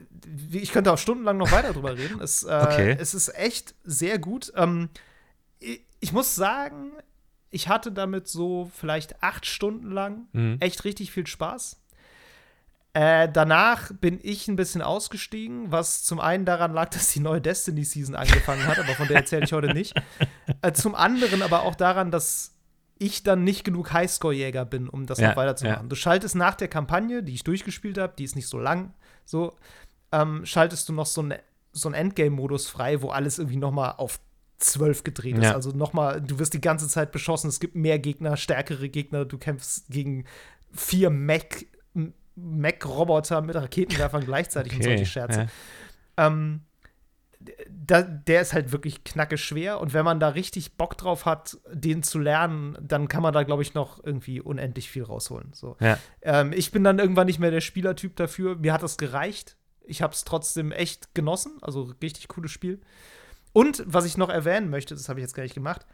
ich 0.53 0.73
könnte 0.73 0.93
auch 0.93 0.99
stundenlang 0.99 1.39
noch 1.39 1.51
weiter 1.53 1.73
drüber 1.73 1.97
reden. 1.97 2.21
Es, 2.21 2.43
äh, 2.43 2.61
Okay. 2.63 2.97
es 2.99 3.15
ist 3.15 3.35
echt 3.35 3.75
sehr 3.85 4.19
gut. 4.19 4.53
Ähm, 4.57 4.91
ich, 5.59 5.81
ich 6.01 6.13
muss 6.13 6.35
sagen, 6.35 6.93
ich 7.51 7.69
hatte 7.69 7.93
damit 7.93 8.29
so 8.29 8.71
vielleicht 8.75 9.23
acht 9.23 9.47
Stunden 9.47 9.91
lang 9.91 10.27
Mhm. 10.33 10.57
echt 10.61 10.85
richtig 10.85 11.11
viel 11.13 11.27
Spaß. 11.27 11.81
Äh, 12.95 13.29
danach 13.31 13.93
bin 13.93 14.19
ich 14.23 14.49
ein 14.49 14.57
bisschen 14.57 14.83
ausgestiegen, 14.83 15.71
was 15.71 16.03
zum 16.03 16.21
einen 16.21 16.45
daran 16.45 16.73
lag, 16.73 16.89
dass 16.91 17.09
die 17.13 17.21
neue 17.21 17.41
Destiny-Season 17.41 18.15
angefangen 18.15 18.67
hat, 18.67 18.79
aber 18.79 18.95
von 18.95 19.07
der 19.09 19.19
erzähle 19.19 19.45
ich 19.45 19.53
heute 19.53 19.73
nicht. 19.73 19.95
Äh, 20.61 20.73
zum 20.73 20.97
anderen 20.97 21.43
aber 21.43 21.63
auch 21.63 21.77
daran, 21.77 22.11
dass 22.11 22.53
ich 22.99 23.23
dann 23.23 23.45
nicht 23.45 23.63
genug 23.63 23.93
Highscore-Jäger 23.93 24.65
bin, 24.65 24.89
um 24.89 25.07
das 25.07 25.19
Ja, 25.21 25.29
noch 25.29 25.37
weiterzumachen. 25.37 25.83
ja. 25.85 25.89
Du 25.89 25.95
schaltest 25.95 26.35
nach 26.35 26.57
der 26.57 26.67
Kampagne, 26.67 27.23
die 27.23 27.35
ich 27.35 27.45
durchgespielt 27.45 27.97
habe, 27.97 28.15
die 28.19 28.25
ist 28.25 28.35
nicht 28.35 28.49
so 28.49 28.59
lang, 28.59 28.93
so, 29.25 29.55
ähm, 30.11 30.45
schaltest 30.45 30.89
du 30.89 30.95
noch 30.95 31.07
so, 31.07 31.23
ein- 31.23 31.35
so 31.71 31.87
einen 31.89 31.95
Endgame-Modus 31.95 32.69
frei, 32.69 33.03
wo 33.03 33.11
alles 33.11 33.39
irgendwie 33.39 33.59
noch 33.59 33.71
mal 33.71 33.93
auf 33.93 34.19
12 34.59 35.05
gedreht 35.05 35.39
ist. 35.39 35.45
Ja. 35.45 35.55
Also 35.55 35.71
noch 35.71 35.93
mal, 35.93 36.21
du 36.21 36.39
wirst 36.39 36.55
die 36.55 36.61
ganze 36.61 36.89
Zeit 36.89 37.13
beschossen, 37.13 37.49
es 37.49 37.61
gibt 37.61 37.75
mehr 37.75 37.99
Gegner, 37.99 38.37
stärkere 38.37 38.89
Gegner, 38.89 39.25
du 39.25 39.39
kämpfst 39.39 39.87
gegen 39.89 40.25
vier 40.73 41.11
Mech 41.11 41.69
Mech-Roboter 42.35 43.41
mit 43.41 43.57
Raketenwerfern 43.57 44.25
gleichzeitig 44.25 44.73
und 44.75 44.81
Okay, 44.81 44.91
solche 44.91 45.07
Scherze. 45.07 45.49
ja. 46.17 46.27
Ähm, 46.29 46.61
da, 47.69 48.03
der 48.03 48.41
ist 48.43 48.53
halt 48.53 48.73
wirklich 48.73 49.05
knacke 49.05 49.39
schwer 49.39 49.81
und 49.81 49.93
wenn 49.95 50.05
man 50.05 50.19
da 50.21 50.29
richtig 50.31 50.77
Bock 50.77 50.99
drauf 50.99 51.25
hat, 51.25 51.59
den 51.73 52.03
zu 52.03 52.19
lernen, 52.19 52.77
dann 52.81 53.09
kann 53.09 53.23
man 53.23 53.33
da, 53.33 53.45
glaube 53.45 53.63
ich, 53.63 53.75
noch 53.75 54.03
irgendwie 54.03 54.41
unendlich 54.41 54.91
viel 54.91 55.05
rausholen. 55.05 55.53
So. 55.53 55.77
Ja. 55.81 55.99
Ähm, 56.23 56.53
ich 56.53 56.73
bin 56.73 56.83
dann 56.85 56.99
irgendwann 56.99 57.27
nicht 57.27 57.39
mehr 57.39 57.51
der 57.51 57.61
Spielertyp 57.61 58.17
dafür. 58.17 58.57
Mir 58.57 58.73
hat 58.73 58.83
das 58.83 58.99
gereicht. 58.99 59.57
Ich 59.85 60.03
habe 60.03 60.13
es 60.13 60.25
trotzdem 60.25 60.73
echt 60.73 61.15
genossen. 61.15 61.59
Also 61.61 61.93
richtig 62.03 62.29
cooles 62.29 62.51
Spiel. 62.51 62.81
Und 63.59 63.83
was 63.87 64.05
ich 64.05 64.17
noch 64.17 64.29
erwähnen 64.29 64.71
möchte, 64.71 64.95
das 64.95 65.09
habe 65.09 65.19
ich 65.19 65.25
jetzt 65.25 65.35
gar 65.35 65.43
nicht 65.43 65.57
gemacht, 65.57 65.85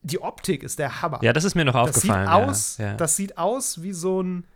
die 0.00 0.22
Optik 0.22 0.62
ist 0.62 0.78
der 0.78 1.02
Hammer. 1.02 1.18
ja, 1.20 1.34
das 1.34 1.44
ist 1.44 1.54
mir 1.54 1.66
noch 1.66 1.74
das 1.74 2.00
sieht 2.00 2.10
aufgefallen. 2.10 2.48
aus, 2.48 2.78
ja. 2.78 2.86
Ja. 2.86 2.94
das 2.94 3.14
sieht 3.14 3.36
aus 3.36 3.82
wie 3.82 3.92
so 3.92 4.22
ein 4.22 4.46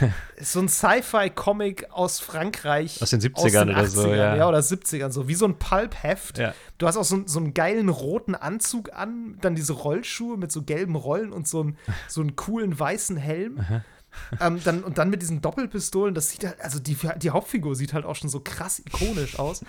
so 0.40 0.60
ein 0.60 0.68
Sci-Fi-Comic 0.68 1.90
aus 1.90 2.20
Frankreich. 2.20 3.00
Aus 3.02 3.10
den 3.10 3.20
70ern 3.20 3.70
oder 3.70 3.86
so, 3.86 4.02
80ern, 4.02 4.16
ja. 4.16 4.36
ja. 4.36 4.48
Oder 4.48 4.58
70ern, 4.58 5.10
so 5.10 5.28
wie 5.28 5.34
so 5.34 5.46
ein 5.46 5.58
Pulp-Heft. 5.58 6.38
Ja. 6.38 6.54
Du 6.76 6.86
hast 6.86 6.96
auch 6.96 7.04
so, 7.04 7.22
so 7.26 7.38
einen 7.38 7.54
geilen 7.54 7.88
roten 7.88 8.34
Anzug 8.34 8.92
an, 8.92 9.38
dann 9.40 9.54
diese 9.54 9.72
Rollschuhe 9.72 10.36
mit 10.36 10.52
so 10.52 10.62
gelben 10.62 10.96
Rollen 10.96 11.32
und 11.32 11.48
so, 11.48 11.64
ein, 11.64 11.78
so 12.08 12.20
einen 12.20 12.36
coolen 12.36 12.78
weißen 12.78 13.16
Helm. 13.16 13.64
Ähm, 14.40 14.60
dann, 14.64 14.84
und 14.84 14.98
dann 14.98 15.10
mit 15.10 15.22
diesen 15.22 15.40
Doppelpistolen, 15.40 16.14
das 16.14 16.30
sieht 16.30 16.44
halt, 16.44 16.60
also 16.60 16.78
die, 16.78 16.96
die 17.16 17.30
Hauptfigur 17.30 17.74
sieht 17.76 17.92
halt 17.92 18.04
auch 18.04 18.16
schon 18.16 18.30
so 18.30 18.40
krass 18.40 18.80
ikonisch 18.84 19.38
aus. 19.38 19.64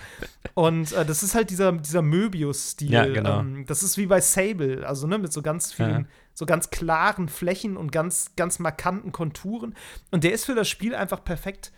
Und 0.54 0.92
äh, 0.92 1.04
das 1.04 1.22
ist 1.22 1.34
halt 1.34 1.50
dieser, 1.50 1.72
dieser 1.72 2.02
Möbius-Stil. 2.02 2.90
Ja, 2.90 3.06
genau. 3.06 3.40
ähm, 3.40 3.64
das 3.66 3.82
ist 3.82 3.98
wie 3.98 4.06
bei 4.06 4.20
Sable, 4.20 4.86
also 4.86 5.06
ne, 5.06 5.18
mit 5.18 5.32
so 5.32 5.42
ganz 5.42 5.72
vielen, 5.72 6.02
Ja. 6.02 6.08
so 6.34 6.46
ganz 6.46 6.70
klaren 6.70 7.28
Flächen 7.28 7.76
und 7.76 7.92
ganz, 7.92 8.32
ganz 8.36 8.58
markanten 8.58 9.12
Konturen. 9.12 9.74
Und 10.10 10.24
der 10.24 10.32
ist 10.32 10.44
für 10.44 10.54
das 10.54 10.68
Spiel 10.68 10.94
einfach 10.94 11.24
perfekt, 11.24 11.72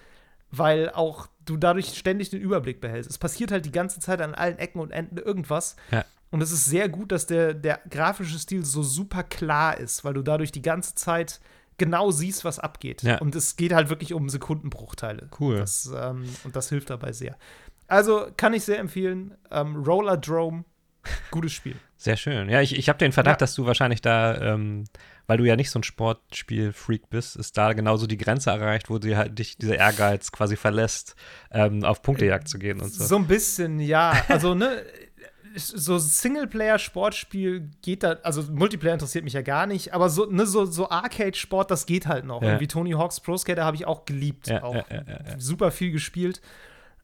weil 0.51 0.91
auch 0.91 1.29
du 1.45 1.57
dadurch 1.57 1.97
ständig 1.97 2.31
den 2.31 2.41
Überblick 2.41 2.81
behältst. 2.81 3.11
Es 3.11 3.19
passiert 3.19 3.51
halt 3.51 3.65
die 3.67 3.73
ganze 3.73 4.01
Zeit 4.01 4.21
an 4.21 4.35
allen 4.35 4.59
Ecken 4.59 4.81
und 4.81 4.91
Enden 4.91 5.19
irgendwas. 5.19 5.77
Ja. 5.91 6.05
Und 6.31 6.43
es 6.43 6.53
ist 6.53 6.67
sehr 6.67 6.91
gut, 6.91 7.11
dass 7.11 7.27
der, 7.27 7.55
der 7.55 7.81
grafische 7.89 8.39
Stil 8.39 8.65
so 8.65 8.83
super 8.83 9.23
klar 9.23 9.79
ist, 9.79 10.05
weil 10.05 10.13
du 10.15 10.23
dadurch 10.23 10.53
die 10.53 10.61
ganze 10.63 10.95
Zeit 10.95 11.41
genau 11.79 12.11
siehst, 12.11 12.45
was 12.45 12.59
abgeht. 12.59 13.03
Ja. 13.03 13.19
Und 13.19 13.35
es 13.35 13.57
geht 13.57 13.73
halt 13.73 13.89
wirklich 13.89 14.13
um 14.13 14.29
Sekundenbruchteile. 14.29 15.29
Cool. 15.41 15.57
Das, 15.59 15.91
ähm, 15.97 16.25
und 16.45 16.55
das 16.57 16.69
hilft 16.69 16.91
dabei 16.91 17.13
sehr. 17.13 17.37
Also 17.87 18.27
kann 18.37 18.53
ich 18.53 18.65
sehr 18.65 18.79
empfehlen. 18.79 19.35
Ähm, 19.51 19.77
Roller 19.77 20.17
Drome, 20.19 20.65
gutes 21.31 21.53
Spiel. 21.53 21.77
Sehr 22.01 22.17
schön. 22.17 22.49
Ja, 22.49 22.61
ich, 22.61 22.79
ich 22.79 22.89
habe 22.89 22.99
den 23.01 23.11
Verdacht, 23.11 23.35
Ja. 23.35 23.39
dass 23.39 23.57
du 23.57 23.67
wahrscheinlich 23.67 24.01
da, 24.01 24.41
ähm, 24.55 24.85
weil 25.27 25.37
du 25.37 25.43
ja 25.45 25.57
nicht 25.57 25.69
so 25.73 25.81
ein 25.81 25.83
Sportspiel-Freak 25.83 27.11
bist, 27.11 27.35
ist 27.35 27.59
da 27.59 27.73
genauso 27.73 28.07
die 28.07 28.17
Grenze 28.17 28.51
erreicht, 28.51 28.89
wo 28.89 28.99
dir 28.99 29.17
halt 29.17 29.37
dich 29.37 29.59
dieser 29.59 29.79
Ehrgeiz 29.79 30.31
quasi 30.31 30.55
verlässt, 30.55 31.17
ähm, 31.51 31.83
auf 31.83 32.03
Punktejagd 32.03 32.47
zu 32.47 32.61
gehen 32.61 32.81
und 32.81 32.93
so. 32.93 33.05
So 33.05 33.17
ein 33.17 33.27
bisschen, 33.27 33.81
ja. 33.81 34.13
Also, 34.29 34.55
ne, 34.55 34.85
so 35.55 35.99
Singleplayer-Sportspiel 35.99 37.71
geht 37.83 38.03
da, 38.03 38.17
also 38.23 38.43
Multiplayer 38.43 38.95
interessiert 38.95 39.25
mich 39.25 39.33
ja 39.33 39.43
gar 39.43 39.67
nicht, 39.67 39.95
aber 39.95 40.11
so, 40.11 40.27
ne, 40.27 40.47
so, 40.47 40.65
so 40.65 40.91
Arcade-Sport, 40.91 41.71
das 41.71 41.87
geht 41.87 42.07
halt 42.07 42.25
noch. 42.25 42.43
Ja. 42.43 42.49
Irgendwie 42.49 42.69
Tony 42.69 42.93
Hawk's 42.93 43.21
Pro 43.21 43.37
Skater 43.37 43.65
habe 43.65 43.77
ich 43.77 43.87
auch 43.87 44.05
geliebt. 44.05 44.49
Ja, 44.49 44.63
auch 44.63 44.75
ja. 44.75 45.03
super 45.39 45.71
viel 45.71 45.91
gespielt. 45.91 46.41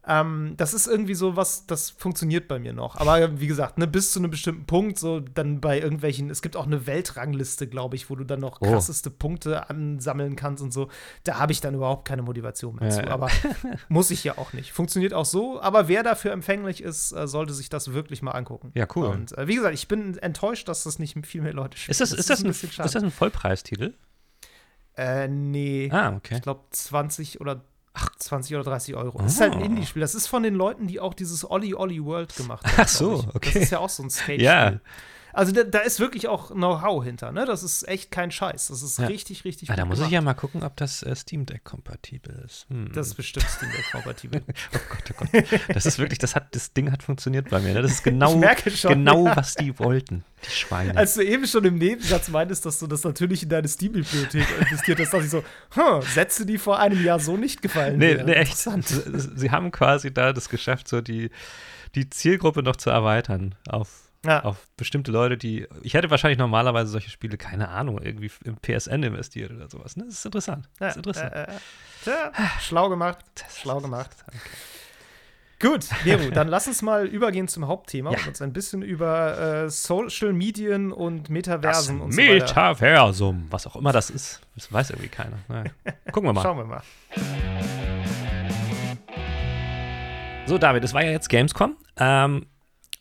Ähm, 0.07 0.53
das 0.59 0.75
ist 0.75 0.87
irgendwie 0.87 1.15
so 1.15 1.35
was, 1.35 1.67
das 1.67 1.89
funktioniert 1.89 2.47
bei 2.47 2.59
mir 2.59 2.75
noch. 2.75 2.97
Aber 2.97 3.41
wie 3.41 3.47
gesagt, 3.47 3.79
ne, 3.79 3.87
bis 3.87 4.13
zu 4.13 4.19
einem 4.19 4.31
bestimmten 4.31 4.67
Punkt, 4.67 4.99
so 4.99 5.21
dann 5.21 5.61
bei 5.63 5.81
irgendwelchen, 5.81 6.29
es 6.29 6.43
gibt 6.43 6.57
auch 6.57 6.67
eine 6.67 6.87
Weltrangliste, 6.87 7.67
glaube 7.67 7.97
ich, 7.97 8.11
wo 8.11 8.17
du 8.17 8.25
dann 8.25 8.41
noch 8.41 8.61
Oh. 8.61 8.67
krasseste 8.71 9.11
Punkte 9.11 9.71
ansammeln 9.71 10.37
kannst 10.37 10.63
und 10.63 10.73
so. 10.73 10.89
Da 11.25 11.39
habe 11.39 11.53
ich 11.53 11.61
dann 11.63 11.75
überhaupt 11.75 12.07
keine 12.07 12.21
Motivation 12.23 12.77
mehr 12.77 12.89
Ja, 12.91 12.95
zu. 12.95 13.01
ja. 13.03 13.09
Aber 13.09 13.31
muss 13.89 14.11
ich 14.11 14.23
ja 14.25 14.37
auch 14.37 14.53
nicht. 14.53 14.73
Funktioniert 14.73 15.15
auch 15.15 15.25
so. 15.25 15.61
Aber 15.63 15.89
wer 15.89 16.03
dafür 16.03 16.33
empfänglich 16.33 16.83
ist, 16.83 17.13
äh, 17.13 17.27
sollte 17.27 17.55
sich 17.55 17.71
das 17.71 17.93
wirklich 17.95 18.21
mal 18.21 18.33
angucken. 18.33 18.73
Ja, 18.75 18.87
cool. 18.97 19.07
Und 19.07 19.37
äh, 19.39 19.49
wie 19.49 19.55
gesagt, 19.55 19.75
ich 19.75 19.89
bin 19.89 20.19
enttäuscht, 20.19 20.69
dass 20.69 20.85
das 20.85 20.99
nicht 20.99 21.17
viel 21.27 21.41
mehr 21.41 21.55
Leute 21.55 21.79
spielen. 21.79 21.93
Ist 21.93 22.01
das, 22.03 22.13
ist, 22.13 22.29
das 22.29 22.45
ein, 22.45 22.53
schade. 22.53 22.87
ist 22.87 22.95
das 22.95 23.03
ein 23.03 23.11
Vollpreistitel? 23.11 23.95
Äh, 24.97 25.29
nee. 25.29 25.89
Ah, 25.91 26.15
okay. 26.15 26.35
Ich 26.37 26.43
glaube 26.43 26.61
20 26.71 27.41
oder 27.41 27.65
20 28.19 28.57
oder 28.57 28.65
30 28.65 28.95
Euro. 28.97 29.19
Das 29.19 29.35
ist 29.35 29.41
halt 29.41 29.53
ein 29.55 29.63
Oh. 29.63 29.65
Indie-Spiel. 29.65 30.01
Das 30.01 30.15
ist 30.15 30.27
von 30.27 30.43
den 30.43 30.55
Leuten, 30.55 30.87
die 30.87 31.01
auch 31.01 31.15
dieses 31.15 31.49
Olli 31.49 31.75
Olli 31.75 32.05
World 32.05 32.35
gemacht 32.37 32.67
haben. 32.67 32.75
Ach 32.79 32.89
so, 32.89 33.25
okay. 33.35 33.51
Das 33.55 33.63
ist 33.65 33.71
ja 33.71 33.79
auch 33.79 33.89
so 33.89 34.03
ein 34.03 34.11
Skate-Spiel. 34.11 34.43
Ja. 34.45 34.73
Also 35.35 35.53
da, 35.53 35.65
da 35.65 35.81
ist 35.81 35.99
wirklich 36.01 36.29
auch 36.29 36.51
Know-how 36.53 37.03
hinter, 37.05 37.33
ne? 37.33 37.45
Das 37.45 37.63
ist 37.63 37.87
echt 37.89 38.11
kein 38.11 38.31
Scheiß. 38.31 38.69
Das 38.69 38.83
ist 38.83 38.99
Ja. 38.99 39.07
richtig, 39.09 39.45
richtig 39.45 39.69
Ah, 39.71 39.77
da 39.77 39.85
muss 39.85 40.01
ich 40.01 40.09
ja 40.11 40.21
mal 40.21 40.35
gucken, 40.35 40.63
ob 40.63 40.77
das 40.77 41.03
äh, 41.03 41.15
Steam 41.17 41.45
Deck 41.45 41.65
kompatibel 41.65 42.43
ist. 42.47 42.67
Hm. 42.71 42.93
Das 42.95 43.09
ist 43.09 43.15
bestimmt 43.15 43.47
Steam 43.49 43.71
Deck 43.73 43.91
kompatibel. 43.91 44.43
oh 44.75 44.79
Gott, 44.89 45.03
oh 45.11 45.25
Gott. 45.33 45.45
Das 45.75 45.87
ist 45.87 45.99
wirklich, 45.99 46.19
das 46.21 46.35
hat, 46.37 46.55
das 46.55 46.73
Ding 46.73 46.93
hat 46.93 47.03
funktioniert 47.03 47.51
bei 47.51 47.59
mir. 47.61 47.75
Ne? 47.75 47.83
Das 47.83 47.91
ist 47.93 48.03
genau, 48.05 48.41
schon, 48.71 48.93
genau 48.93 49.27
ja. 49.27 49.37
was 49.37 49.55
die 49.55 49.77
wollten, 49.79 50.25
die 50.47 50.51
Schweine. 50.51 50.97
Als 50.97 51.15
du 51.15 51.23
eben 51.23 51.47
schon 51.47 51.65
im 51.65 51.79
Nebensatz 51.79 52.29
meintest, 52.29 52.65
dass 52.65 52.79
du 52.79 52.87
das 52.87 53.03
natürlich 53.03 53.43
in 53.43 53.49
deine 53.49 53.67
Steam-Bibliothek 53.69 54.47
investiert 54.61 55.01
hast, 55.01 55.13
dachte 55.13 55.25
ich 55.25 55.31
so, 55.31 55.43
hm, 55.73 56.03
Sätze, 56.03 56.47
die 56.47 56.59
vor 56.59 56.79
einem 56.79 57.03
Jahr 57.05 57.19
so 57.19 57.37
nicht 57.37 57.61
gefallen 57.61 57.99
Nee, 57.99 58.17
wären. 58.17 58.27
nee, 58.27 58.33
echt. 58.35 58.57
Sie 58.57 59.51
haben 59.51 59.71
quasi 59.73 60.15
da 60.15 60.33
das 60.33 60.49
geschafft, 60.49 60.87
so 60.89 61.01
die, 61.01 61.31
die 61.97 62.09
Zielgruppe 62.09 62.63
noch 62.63 62.77
zu 62.77 62.91
erweitern 62.91 63.55
auf, 63.69 64.04
Ja. 64.25 64.43
auf 64.45 64.67
bestimmte 64.77 65.13
Leute, 65.13 65.37
die. 65.37 65.67
Ich 65.83 65.95
hätte 65.95 66.11
wahrscheinlich 66.11 66.39
normalerweise 66.39 66.91
solche 66.91 67.11
Spiele, 67.11 67.37
keine 67.37 67.69
Ahnung, 67.69 68.01
irgendwie 68.03 68.31
im 68.45 68.57
PSN 68.57 69.03
investiert 69.03 69.51
oder 69.53 69.69
sowas. 69.69 69.97
Ne? 69.97 70.05
Das 70.07 70.15
ist 70.15 70.25
interessant. 70.25 70.69
Das 70.79 70.93
ist 70.93 70.97
interessant. 70.97 71.33
Äh, 71.33 71.43
äh. 71.43 71.47
Tja, 72.03 72.33
schlau 72.61 72.89
gemacht. 72.89 73.19
Das 73.35 73.59
Schlau 73.59 73.81
gemacht. 73.81 74.11
interessant. 74.27 74.43
Gut, 75.61 75.87
Nero, 76.05 76.31
dann 76.31 76.49
lass 76.49 76.67
uns 76.67 76.83
mal 76.83 77.07
übergehen 77.07 77.49
zum 77.49 77.67
Hauptthema 77.69 78.11
Ja. 78.11 78.19
und 78.19 78.27
uns 78.29 78.43
ein 78.43 78.53
bisschen 78.53 78.83
über 78.83 79.65
äh, 79.65 79.71
Social 79.71 80.33
Medien 80.33 80.93
und 80.93 81.23
Das 81.25 81.29
Metaversen 81.31 82.01
und 82.01 82.13
so 82.13 82.19
weiter. 82.21 82.33
Metaversum, 82.45 83.47
was 83.51 83.67
auch 83.67 83.77
immer 83.77 83.93
das 83.93 84.11
ist, 84.11 84.41
das 84.57 84.71
weiß 84.71 84.91
irgendwie 84.91 85.09
keiner. 85.09 85.39
Naja. 85.49 85.71
Gucken 86.13 86.29
wir 86.29 86.33
mal. 86.35 86.43
Schauen 86.43 86.59
wir 86.59 86.65
mal. 86.65 86.83
So, 90.47 90.59
David, 90.59 90.85
es 90.85 90.93
war 90.93 91.03
ja 91.03 91.11
jetzt 91.13 91.29
Gamescom. 91.31 91.77
Ähm, 91.97 92.47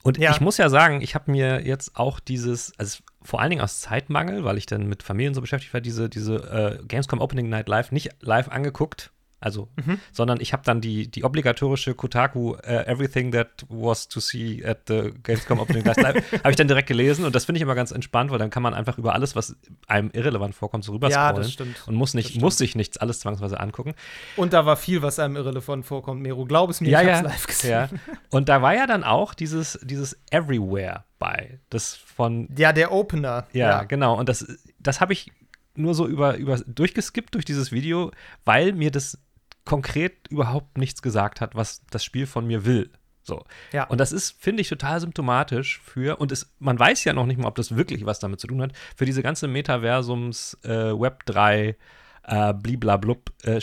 und 0.03 0.17
Ja. 0.17 0.31
ich 0.31 0.41
muss 0.41 0.57
ja 0.57 0.69
sagen, 0.69 1.01
ich 1.01 1.15
habe 1.15 1.31
mir 1.31 1.65
jetzt 1.65 1.95
auch 1.95 2.19
dieses, 2.19 2.77
also 2.77 2.99
vor 3.21 3.39
allen 3.39 3.49
Dingen 3.49 3.61
aus 3.61 3.79
Zeitmangel, 3.79 4.43
weil 4.43 4.57
ich 4.57 4.65
dann 4.65 4.87
mit 4.87 5.01
Familien 5.01 5.33
so 5.33 5.41
beschäftigt 5.41 5.73
war, 5.73 5.81
diese, 5.81 6.09
diese 6.09 6.35
äh, 6.81 6.85
Gamescom 6.85 7.19
Opening 7.21 7.49
Night 7.49 7.67
Live 7.69 7.91
nicht 7.91 8.11
live 8.21 8.49
angeguckt. 8.49 9.11
Also, 9.43 9.67
Mhm. 9.75 9.99
sondern 10.13 10.39
ich 10.39 10.53
habe 10.53 10.63
dann 10.63 10.79
die, 10.79 11.11
die 11.11 11.23
obligatorische 11.25 11.95
Kotaku 11.95 12.55
äh, 12.63 12.85
Everything 12.85 13.31
That 13.33 13.65
Was 13.67 14.07
to 14.07 14.19
See 14.21 14.63
at 14.65 14.83
the 14.87 15.11
Gamescom 15.21 15.59
Opening 15.59 15.83
Night 15.83 15.97
Live, 16.01 16.31
habe 16.43 16.49
ich 16.51 16.55
dann 16.55 16.67
direkt 16.69 16.87
gelesen 16.87 17.25
und 17.25 17.35
das 17.35 17.43
finde 17.45 17.57
ich 17.57 17.61
immer 17.63 17.75
ganz 17.75 17.91
entspannt, 17.91 18.31
weil 18.31 18.39
dann 18.39 18.49
kann 18.49 18.63
man 18.63 18.73
einfach 18.73 18.97
über 18.97 19.13
alles, 19.13 19.35
was 19.35 19.55
einem 19.87 20.09
irrelevant 20.13 20.55
vorkommt, 20.55 20.85
so 20.85 20.93
Ja, 20.93 20.95
rüberscrollen 20.95 21.49
stimmt. 21.51 21.83
und 21.87 21.95
muss, 21.95 22.13
nicht, 22.13 22.39
muss 22.39 22.57
sich 22.57 22.75
nichts 22.75 22.97
alles 22.97 23.19
zwangsweise 23.19 23.59
angucken. 23.59 23.93
Und 24.37 24.53
da 24.53 24.65
war 24.65 24.77
viel, 24.77 25.01
was 25.01 25.19
einem 25.19 25.35
irrelevant 25.35 25.85
vorkommt, 25.85 26.21
Mero. 26.21 26.45
Glaub 26.45 26.69
es 26.69 26.79
mir, 26.79 26.89
ja, 26.89 27.01
ich 27.01 27.07
ja, 27.07 27.15
hab's 27.17 27.23
live 27.29 27.47
gesehen. 27.47 27.71
ja. 27.71 27.89
Und 28.29 28.47
da 28.47 28.61
war 28.61 28.73
ja 28.73 28.87
dann 28.87 29.03
auch 29.03 29.33
dieses, 29.33 29.77
dieses 29.83 30.17
Everywhere 30.31 31.03
bei. 31.19 31.59
Das 31.69 31.95
von, 31.95 32.47
Ja, 32.57 32.71
der 32.71 32.91
Opener. 32.93 33.45
ja, 33.51 33.83
genau. 33.83 34.17
Und 34.17 34.29
das, 34.29 34.45
das 34.79 35.01
habe 35.01 35.11
ich 35.13 35.31
nur 35.75 35.95
so 35.95 36.07
über, 36.07 36.37
über 36.37 36.57
durchgeskippt 36.59 37.33
durch 37.33 37.45
dieses 37.45 37.71
Video, 37.71 38.11
weil 38.45 38.73
mir 38.73 38.91
das 38.91 39.17
konkret 39.65 40.27
überhaupt 40.29 40.77
nichts 40.77 41.01
gesagt 41.01 41.41
hat, 41.41 41.55
was 41.55 41.83
das 41.89 42.03
Spiel 42.03 42.25
von 42.25 42.45
mir 42.45 42.65
will. 42.65 42.91
So. 43.23 43.45
Ja. 43.71 43.85
Und 43.85 43.99
das 43.99 44.11
ist, 44.11 44.35
finde 44.41 44.61
ich, 44.61 44.69
total 44.69 44.99
symptomatisch 44.99 45.79
für, 45.79 46.19
und 46.19 46.31
es, 46.31 46.53
man 46.59 46.77
weiß 46.77 47.05
ja 47.05 47.13
noch 47.13 47.25
nicht 47.25 47.37
mal, 47.39 47.47
ob 47.47 47.55
das 47.55 47.75
wirklich 47.75 48.05
was 48.05 48.19
damit 48.19 48.41
zu 48.41 48.47
tun 48.47 48.61
hat, 48.61 48.73
für 48.95 49.05
diese 49.05 49.23
ganze 49.23 49.47
Metaversums 49.47 50.57
äh, 50.63 50.69
Web 50.69 51.25
3 51.25 51.77
äh, 52.25 52.53
bliblablub 52.53 53.31
äh, 53.43 53.59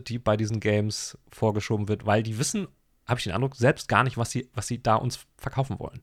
die 0.00 0.18
bei 0.18 0.36
diesen 0.36 0.60
Games 0.60 1.18
vorgeschoben 1.30 1.88
wird, 1.88 2.04
weil 2.04 2.22
die 2.22 2.38
wissen, 2.38 2.66
habe 3.06 3.18
ich 3.18 3.24
den 3.24 3.32
Eindruck, 3.32 3.54
selbst 3.54 3.88
gar 3.88 4.02
nicht, 4.02 4.16
was 4.16 4.30
sie, 4.30 4.50
was 4.54 4.66
sie 4.66 4.82
da 4.82 4.96
uns 4.96 5.24
verkaufen 5.38 5.78
wollen. 5.78 6.02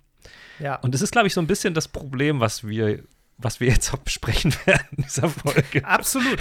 ja. 0.59 0.75
Und 0.75 0.93
das 0.93 1.01
ist, 1.01 1.11
glaube 1.11 1.27
ich, 1.27 1.33
so 1.33 1.41
ein 1.41 1.47
bisschen 1.47 1.73
das 1.73 1.89
Problem, 1.89 2.39
was 2.39 2.65
wir, 2.65 3.03
was 3.37 3.59
wir 3.59 3.67
jetzt 3.67 3.93
auch 3.93 3.97
besprechen 3.97 4.53
werden 4.65 4.87
in 4.97 5.03
dieser 5.03 5.29
Folge. 5.29 5.83
Absolut, 5.85 6.39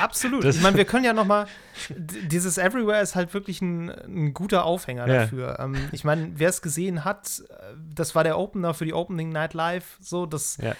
absolut. 0.00 0.44
Das- 0.44 0.56
ich 0.56 0.62
meine, 0.62 0.76
wir 0.76 0.84
können 0.86 1.04
ja 1.04 1.12
noch 1.12 1.24
mal, 1.26 1.46
dieses 1.88 2.58
Everywhere 2.58 3.00
ist 3.00 3.14
halt 3.14 3.32
wirklich 3.34 3.60
ein, 3.62 3.88
ein 3.90 4.34
guter 4.34 4.64
Aufhänger 4.64 5.06
Ja. 5.06 5.20
dafür. 5.22 5.58
Ähm, 5.60 5.88
ich 5.92 6.04
meine, 6.04 6.32
wer 6.36 6.48
es 6.48 6.60
gesehen 6.62 7.04
hat, 7.04 7.42
äh, 7.48 7.54
das 7.94 8.14
war 8.14 8.24
der 8.24 8.38
Opener 8.38 8.74
für 8.74 8.84
die 8.84 8.94
Opening 8.94 9.30
Night 9.30 9.54
Live, 9.54 9.96
so, 10.00 10.26
das 10.26 10.56
Ja. 10.58 10.74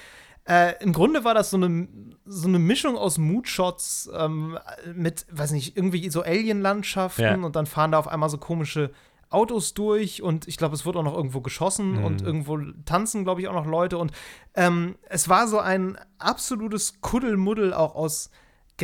Äh, 0.44 0.74
Im 0.82 0.92
Grunde 0.92 1.22
war 1.22 1.34
das 1.34 1.50
so 1.50 1.56
eine, 1.56 1.86
so 2.24 2.48
eine 2.48 2.58
Mischung 2.58 2.98
aus 2.98 3.16
Moodshots 3.16 4.10
ähm, 4.12 4.58
mit, 4.92 5.24
weiß 5.30 5.52
nicht, 5.52 5.76
irgendwie 5.76 6.10
so 6.10 6.22
Alien-Landschaften 6.22 7.22
Ja. 7.22 7.34
und 7.36 7.54
dann 7.54 7.66
fahren 7.66 7.92
da 7.92 7.98
auf 8.00 8.08
einmal 8.08 8.28
so 8.28 8.38
komische 8.38 8.90
Autos 9.32 9.74
durch 9.74 10.22
und 10.22 10.46
ich 10.48 10.56
glaube, 10.56 10.74
es 10.74 10.84
wird 10.86 10.96
auch 10.96 11.02
noch 11.02 11.16
irgendwo 11.16 11.40
geschossen 11.40 11.98
Mhm. 11.98 12.04
und 12.04 12.22
irgendwo 12.22 12.58
tanzen, 12.84 13.24
glaube 13.24 13.40
ich, 13.40 13.48
auch 13.48 13.54
noch 13.54 13.66
Leute. 13.66 13.98
Und 13.98 14.12
ähm, 14.54 14.96
es 15.08 15.28
war 15.28 15.48
so 15.48 15.58
ein 15.58 15.98
absolutes 16.18 17.00
Kuddelmuddel 17.00 17.72
auch 17.74 17.94
aus 17.94 18.30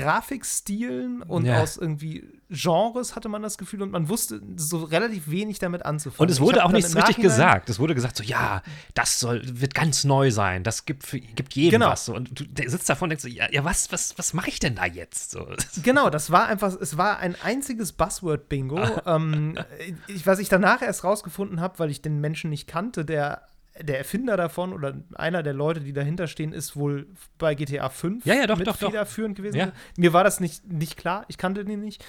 Grafikstilen 0.01 1.23
und 1.23 1.45
Ja. 1.45 1.61
aus 1.63 1.77
irgendwie 1.77 2.29
Genres, 2.51 3.15
hatte 3.15 3.29
man 3.29 3.43
das 3.43 3.59
Gefühl, 3.59 3.83
und 3.83 3.91
man 3.91 4.09
wusste 4.09 4.41
so 4.57 4.79
relativ 4.85 5.31
wenig 5.31 5.59
damit 5.59 5.85
anzufangen. 5.85 6.21
Und 6.21 6.31
es 6.31 6.41
wurde 6.41 6.65
auch 6.65 6.73
nichts 6.73 6.97
richtig 6.97 7.17
gesagt. 7.19 7.69
Es 7.69 7.79
wurde 7.79 7.95
gesagt, 7.95 8.17
so, 8.17 8.25
ja, 8.25 8.63
das 8.95 9.21
soll, 9.21 9.43
wird 9.45 9.75
ganz 9.75 10.05
neu 10.05 10.31
sein. 10.31 10.65
Das 10.65 10.87
gibt, 10.87 11.05
für, 11.05 11.21
gibt 11.21 11.55
jedem 11.55 11.81
Genau. 11.81 11.93
was. 11.93 12.07
So. 12.07 12.15
Und 12.15 12.39
du 12.41 12.45
der 12.45 12.71
sitzt 12.71 12.89
davon 12.89 13.07
und 13.07 13.11
denkst 13.11 13.23
so, 13.25 13.29
ja, 13.29 13.49
ja 13.51 13.65
was, 13.65 13.93
was, 13.93 14.17
was 14.17 14.33
mache 14.33 14.49
ich 14.49 14.61
denn 14.61 14.75
da 14.77 14.87
jetzt? 14.87 15.31
So. 15.33 15.47
Genau, 15.83 16.09
das 16.11 16.31
war 16.31 16.47
einfach, 16.49 16.75
es 16.81 16.97
war 16.97 17.19
ein 17.19 17.37
einziges 17.43 17.93
Buzzword-Bingo. 17.93 18.81
ähm, 19.07 19.59
ich, 20.07 20.27
was 20.27 20.39
ich 20.39 20.49
danach 20.49 20.81
erst 20.83 21.05
rausgefunden 21.05 21.61
habe, 21.61 21.79
weil 21.79 21.91
ich 21.91 22.01
den 22.03 22.21
Menschen 22.21 22.51
nicht 22.51 22.67
kannte, 22.67 23.05
der, 23.05 23.43
der 23.83 23.99
Erfinder 23.99 24.37
davon 24.37 24.73
oder 24.73 24.95
einer 25.15 25.43
der 25.43 25.53
Leute, 25.55 25.81
die 25.81 25.93
dahinter 25.93 26.27
stehen, 26.27 26.53
ist 26.53 26.77
wohl 26.77 27.07
bei 27.39 27.55
GTA 27.55 27.89
5 27.89 28.25
Ja, 28.27 28.35
ja, 28.35 28.47
doch, 28.47 28.57
mit 28.59 28.67
doch, 28.67 28.77
doch. 28.77 28.89
federführend 28.91 29.37
gewesen. 29.37 29.57
Ja. 29.57 29.73
Mir 29.97 30.13
war 30.13 30.25
das 30.25 30.41
nicht, 30.41 30.71
nicht 30.71 30.97
klar, 30.97 31.25
ich 31.29 31.39
kannte 31.39 31.65
den 31.65 31.81
nicht. 31.81 32.05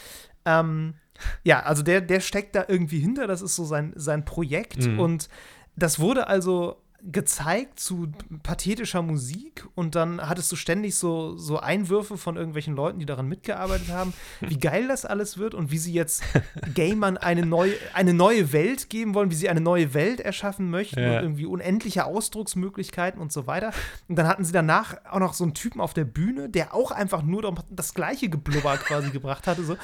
Ähm, 0.46 0.96
ja, 1.44 1.62
also 1.64 1.84
der, 1.84 2.02
der 2.02 2.22
steckt 2.22 2.56
da 2.56 2.66
irgendwie 2.68 3.00
hinter, 3.00 3.28
das 3.28 3.42
ist 3.42 3.56
so 3.56 3.66
sein, 3.66 3.94
sein 3.96 4.26
Projekt 4.26 4.86
Mhm. 4.88 5.00
und 5.00 5.30
das 5.76 6.00
wurde 6.00 6.28
also 6.28 6.82
gezeigt 7.04 7.80
zu 7.80 8.12
pathetischer 8.44 9.02
Musik 9.02 9.66
und 9.76 9.96
dann 9.96 10.28
hattest 10.28 10.52
du 10.52 10.56
ständig 10.56 10.96
so, 10.96 11.38
so 11.38 11.60
Einwürfe 11.60 12.18
von 12.18 12.36
irgendwelchen 12.36 12.76
Leuten, 12.76 13.00
die 13.00 13.06
daran 13.06 13.28
mitgearbeitet 13.28 13.90
haben, 13.90 14.14
wie 14.42 14.58
geil 14.58 14.88
das 14.88 15.06
alles 15.06 15.38
wird 15.38 15.54
und 15.54 15.72
wie 15.72 15.78
sie 15.78 15.94
jetzt 15.94 16.24
Gamern 16.74 17.18
eine 17.18 17.46
neue, 17.46 17.74
eine 17.94 18.14
neue 18.14 18.52
Welt 18.52 18.90
geben 18.90 19.14
wollen, 19.14 19.32
wie 19.32 19.36
sie 19.36 19.50
eine 19.50 19.62
neue 19.62 19.94
Welt 19.94 20.20
erschaffen 20.20 20.70
möchten 20.70 21.00
Ja. 21.00 21.18
und 21.18 21.24
irgendwie 21.24 21.46
unendliche 21.46 22.06
Ausdrucksmöglichkeiten 22.06 23.22
und 23.22 23.32
so 23.32 23.48
weiter. 23.48 23.72
Und 24.08 24.16
dann 24.18 24.28
hatten 24.28 24.44
sie 24.44 24.52
danach 24.52 24.96
auch 25.10 25.20
noch 25.20 25.34
so 25.34 25.44
einen 25.46 25.54
Typen 25.54 25.82
auf 25.82 25.94
der 25.94 26.06
Bühne, 26.06 26.50
der 26.50 26.74
auch 26.74 26.92
einfach 26.92 27.22
nur 27.24 27.56
das 27.70 27.94
gleiche 27.94 28.30
Geblubber 28.30 28.78
quasi 28.78 29.10
gebracht 29.12 29.48
hatte. 29.48 29.64
So. 29.64 29.78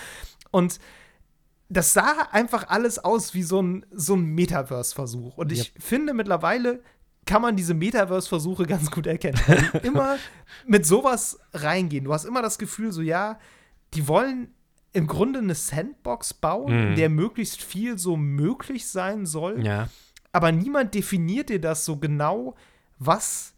Und 0.52 0.80
das 1.70 1.94
sah 1.94 2.28
einfach 2.32 2.68
alles 2.70 3.00
aus 3.00 3.34
wie 3.34 3.42
so 3.42 3.62
ein, 3.62 3.86
so 3.92 4.16
ein 4.16 4.24
Metaverse-Versuch. 4.26 5.38
Und 5.38 5.52
ich 5.52 5.74
finde 5.80 6.14
mittlerweile 6.14 6.84
kann 7.26 7.42
man 7.42 7.56
diese 7.56 7.74
Metaverse-Versuche 7.74 8.66
ganz 8.66 8.92
gut 8.92 9.08
erkennen. 9.08 9.40
Immer 9.84 10.18
mit 10.68 10.86
sowas 10.86 11.40
reingehen. 11.54 12.06
Du 12.06 12.14
hast 12.14 12.26
immer 12.26 12.42
das 12.42 12.58
Gefühl, 12.58 12.92
so 12.92 13.02
ja, 13.02 13.40
die 13.94 14.08
wollen 14.08 14.54
im 14.94 15.08
Grunde 15.08 15.40
eine 15.40 15.56
Sandbox 15.56 16.34
bauen, 16.36 16.72
in 16.72 16.90
Mhm. 16.92 16.96
der 16.96 17.10
möglichst 17.10 17.62
viel 17.64 17.98
so 17.98 18.16
möglich 18.16 18.88
sein 18.88 19.26
soll. 19.26 19.66
Ja. 19.66 19.90
Aber 20.32 20.52
niemand 20.52 20.94
definiert 20.94 21.50
dir 21.50 21.60
das 21.60 21.84
so 21.86 21.98
genau, 21.98 22.56
was, 23.00 23.54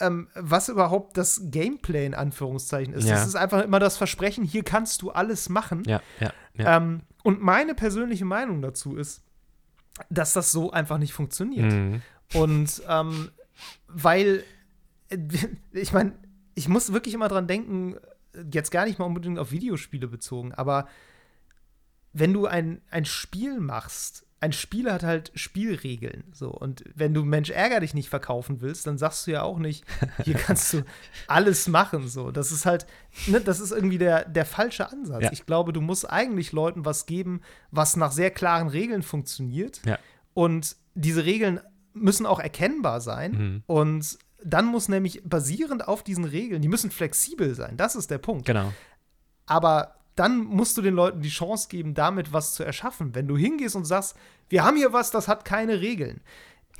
ähm, 0.00 0.28
was 0.34 0.68
überhaupt 0.68 1.16
das 1.16 1.40
Gameplay 1.50 2.06
in 2.06 2.14
Anführungszeichen 2.14 2.94
ist. 2.94 3.06
Ja. 3.08 3.14
Das 3.16 3.26
ist 3.26 3.34
einfach 3.36 3.62
immer 3.64 3.78
das 3.80 3.96
Versprechen, 3.96 4.44
hier 4.44 4.62
kannst 4.62 5.02
du 5.02 5.10
alles 5.10 5.48
machen. 5.48 5.82
Ja, 5.86 6.00
ja. 6.18 6.32
Ähm, 6.56 7.02
und 7.24 7.42
meine 7.42 7.74
persönliche 7.74 8.24
Meinung 8.24 8.62
dazu 8.62 8.96
ist, 8.96 9.22
dass 10.08 10.32
das 10.32 10.52
so 10.52 10.70
einfach 10.70 10.96
nicht 10.98 11.12
funktioniert. 11.12 11.72
Mhm. 11.72 12.02
Und 12.34 12.82
ähm, 12.88 13.30
weil, 13.88 14.44
äh, 15.08 15.18
ich 15.72 15.92
meine, 15.92 16.12
ich 16.54 16.68
muss 16.68 16.92
wirklich 16.92 17.14
immer 17.14 17.28
dran 17.28 17.46
denken, 17.46 17.96
jetzt 18.52 18.70
gar 18.70 18.84
nicht 18.84 18.98
mal 18.98 19.06
unbedingt 19.06 19.38
auf 19.38 19.50
Videospiele 19.50 20.06
bezogen, 20.06 20.52
aber 20.52 20.86
wenn 22.12 22.32
du 22.32 22.46
ein, 22.46 22.80
ein 22.90 23.04
Spiel 23.04 23.60
machst, 23.60 24.26
ein 24.40 24.52
Spiel 24.52 24.90
hat 24.90 25.02
halt 25.02 25.32
Spielregeln. 25.34 26.24
So. 26.32 26.50
Und 26.50 26.82
wenn 26.94 27.12
du 27.12 27.24
Mensch 27.24 27.50
ärger 27.50 27.80
dich 27.80 27.92
nicht 27.92 28.08
verkaufen 28.08 28.62
willst, 28.62 28.86
dann 28.86 28.96
sagst 28.96 29.26
du 29.26 29.32
ja 29.32 29.42
auch 29.42 29.58
nicht, 29.58 29.84
hier 30.24 30.34
kannst 30.46 30.72
du 30.72 30.82
alles 31.26 31.68
machen. 31.68 32.08
So. 32.08 32.30
Das 32.30 32.50
ist 32.50 32.64
halt, 32.64 32.86
ne, 33.26 33.40
das 33.40 33.60
ist 33.60 33.70
irgendwie 33.70 33.98
der, 33.98 34.24
der 34.24 34.46
falsche 34.46 34.90
Ansatz. 34.90 35.24
Ja. 35.24 35.32
Ich 35.32 35.44
glaube, 35.44 35.74
du 35.74 35.82
musst 35.82 36.10
eigentlich 36.10 36.52
Leuten 36.52 36.86
was 36.86 37.04
geben, 37.04 37.42
was 37.70 37.96
nach 37.96 38.12
sehr 38.12 38.30
klaren 38.30 38.68
Regeln 38.68 39.02
funktioniert. 39.02 39.82
Ja. 39.84 39.98
Und 40.32 40.76
diese 40.94 41.26
Regeln 41.26 41.60
müssen 41.92 42.26
auch 42.26 42.40
erkennbar 42.40 43.00
sein. 43.00 43.32
Mhm. 43.32 43.62
Und 43.66 44.18
dann 44.42 44.66
muss 44.66 44.88
nämlich 44.88 45.22
basierend 45.24 45.86
auf 45.88 46.02
diesen 46.02 46.24
Regeln, 46.24 46.62
die 46.62 46.68
müssen 46.68 46.90
flexibel 46.90 47.54
sein. 47.54 47.76
Das 47.76 47.94
ist 47.94 48.10
der 48.10 48.18
Punkt. 48.18 48.46
Genau. 48.46 48.72
aber 49.46 49.94
dann 50.16 50.38
musst 50.44 50.76
du 50.76 50.82
den 50.82 50.94
Leuten 50.94 51.22
die 51.22 51.28
Chance 51.30 51.68
geben, 51.70 51.94
damit 51.94 52.32
was 52.32 52.52
zu 52.54 52.62
erschaffen. 52.62 53.14
Wenn 53.14 53.26
du 53.26 53.38
hingehst 53.38 53.74
und 53.74 53.84
sagst, 53.86 54.16
wir 54.50 54.64
haben 54.64 54.76
hier 54.76 54.92
was, 54.92 55.10
das 55.10 55.28
hat 55.28 55.44
keine 55.46 55.80
Regeln. 55.80 56.20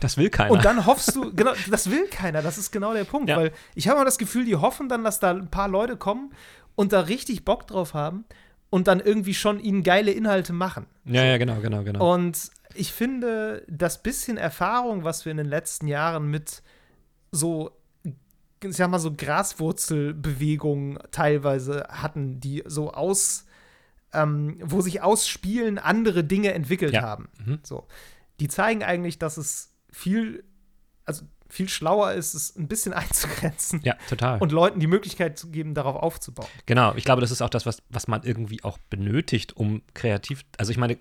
Das 0.01 0.17
will 0.19 0.29
keiner. 0.29 0.51
Und 0.51 0.65
dann 0.65 0.85
hoffst 0.87 1.15
du, 1.17 1.33
genau, 1.35 1.53
das 1.71 1.91
will 1.91 2.07
keiner, 2.09 2.43
das 2.43 2.59
ist 2.59 2.71
genau 2.71 2.93
der 2.93 3.05
Punkt, 3.05 3.31
Ja. 3.31 3.37
weil 3.37 3.53
ich 3.75 3.89
habe 3.89 3.97
immer 3.97 4.05
das 4.05 4.19
Gefühl, 4.19 4.45
die 4.45 4.57
hoffen 4.57 4.89
dann, 4.91 5.05
dass 5.05 5.21
da 5.21 5.31
ein 5.31 5.51
paar 5.51 5.69
Leute 5.69 5.97
kommen 5.97 6.33
und 6.75 6.93
da 6.93 7.01
richtig 7.01 7.45
Bock 7.45 7.67
drauf 7.67 7.95
haben 7.95 8.25
und 8.69 8.89
dann 8.89 9.01
irgendwie 9.01 9.35
schon 9.35 9.59
ihnen 9.61 9.83
geile 9.85 10.11
Inhalte 10.11 10.53
machen. 10.53 10.87
ja, 11.07 11.25
ja, 11.25 11.39
genau, 11.39 11.61
genau, 11.61 11.83
genau. 11.83 12.13
Und 12.15 12.51
ich 12.75 12.93
finde, 12.93 13.65
das 13.69 14.03
bisschen 14.03 14.37
Erfahrung, 14.37 15.05
was 15.05 15.25
wir 15.25 15.31
in 15.33 15.39
den 15.39 15.47
letzten 15.49 15.87
Jahren 15.87 16.31
mit 16.31 16.63
so, 17.33 17.71
ich 18.63 18.77
sag 18.77 18.91
mal, 18.91 18.99
so 18.99 19.15
Graswurzelbewegungen 19.15 20.99
teilweise 21.11 21.87
hatten, 21.91 22.41
die 22.41 22.63
so 22.67 22.93
aus, 22.93 23.47
ähm, 24.13 24.57
wo 24.63 24.81
sich 24.81 25.03
aus 25.03 25.29
Spielen 25.29 25.79
andere 25.79 26.25
Dinge 26.25 26.53
entwickelt 26.53 26.95
Ja. 26.95 27.03
haben. 27.03 27.29
Mhm. 27.45 27.59
So. 27.63 27.87
Die 28.41 28.49
zeigen 28.49 28.83
eigentlich, 28.83 29.19
dass 29.19 29.37
es 29.37 29.73
viel, 29.91 30.45
also 31.05 31.25
viel 31.51 31.69
schlauer 31.69 32.13
ist, 32.13 32.35
es 32.35 32.57
ein 32.57 32.69
bisschen 32.69 32.93
einzugrenzen 32.95 33.81
ja, 33.85 33.95
total. 34.09 34.41
und 34.41 34.53
Leuten 34.53 34.81
die 34.81 34.87
Möglichkeit 34.87 35.39
zu 35.39 35.51
geben, 35.51 35.75
darauf 35.75 35.97
aufzubauen. 35.97 36.49
Genau, 36.67 36.95
ich 36.95 37.05
glaube, 37.05 37.21
das 37.21 37.31
ist 37.31 37.43
auch 37.43 37.51
das, 37.51 37.67
was, 37.67 37.83
was 37.89 38.09
man 38.09 38.23
irgendwie 38.23 38.63
auch 38.65 38.79
benötigt, 38.91 39.57
um 39.57 39.83
kreativ. 39.95 40.45
Also 40.57 40.73
ich 40.73 40.79
meine, 40.79 40.99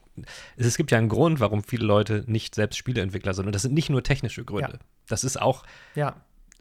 es, 0.57 0.77
gibt 0.77 0.91
ja 0.91 0.97
einen 0.97 1.09
Grund, 1.09 1.39
warum 1.39 1.63
viele 1.63 1.85
Leute 1.85 2.23
nicht 2.27 2.55
selbst 2.55 2.77
Spieleentwickler 2.77 3.33
sind. 3.33 3.45
Und 3.45 3.53
das 3.53 3.61
sind 3.61 3.73
nicht 3.73 3.89
nur 3.89 4.03
technische 4.03 4.43
Gründe. 4.43 4.73
Ja. 4.73 4.85
Das 5.07 5.23
ist 5.23 5.41
auch, 5.41 5.63
Ja, 5.95 6.15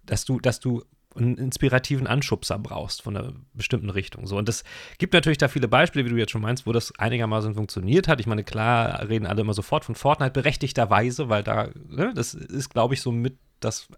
dass 0.04 0.24
du, 0.24 0.40
dass 0.40 0.60
du 0.60 0.82
einen 1.16 1.36
inspirativen 1.36 2.06
Anschubser 2.06 2.58
brauchst 2.58 3.02
von 3.02 3.16
einer 3.16 3.32
bestimmten 3.54 3.90
Richtung. 3.90 4.26
So. 4.26 4.36
Und 4.36 4.48
es 4.48 4.64
gibt 4.98 5.14
natürlich 5.14 5.38
da 5.38 5.48
viele 5.48 5.68
Beispiele, 5.68 6.04
wie 6.04 6.10
du 6.10 6.16
jetzt 6.16 6.30
schon 6.30 6.42
meinst, 6.42 6.66
wo 6.66 6.72
das 6.72 6.92
einigermaßen 6.98 7.54
funktioniert 7.54 8.08
hat. 8.08 8.20
Ich 8.20 8.26
meine, 8.26 8.44
klar 8.44 9.08
reden 9.08 9.26
alle 9.26 9.40
immer 9.40 9.54
sofort 9.54 9.84
von 9.84 9.94
Fortnite, 9.94 10.32
berechtigterweise, 10.32 11.28
weil 11.28 11.42
da, 11.42 11.70
ne, 11.88 12.12
das 12.14 12.34
ist, 12.34 12.70
glaube 12.70 12.94
ich, 12.94 13.00
so 13.00 13.10
mit 13.12 13.36
das, 13.60 13.88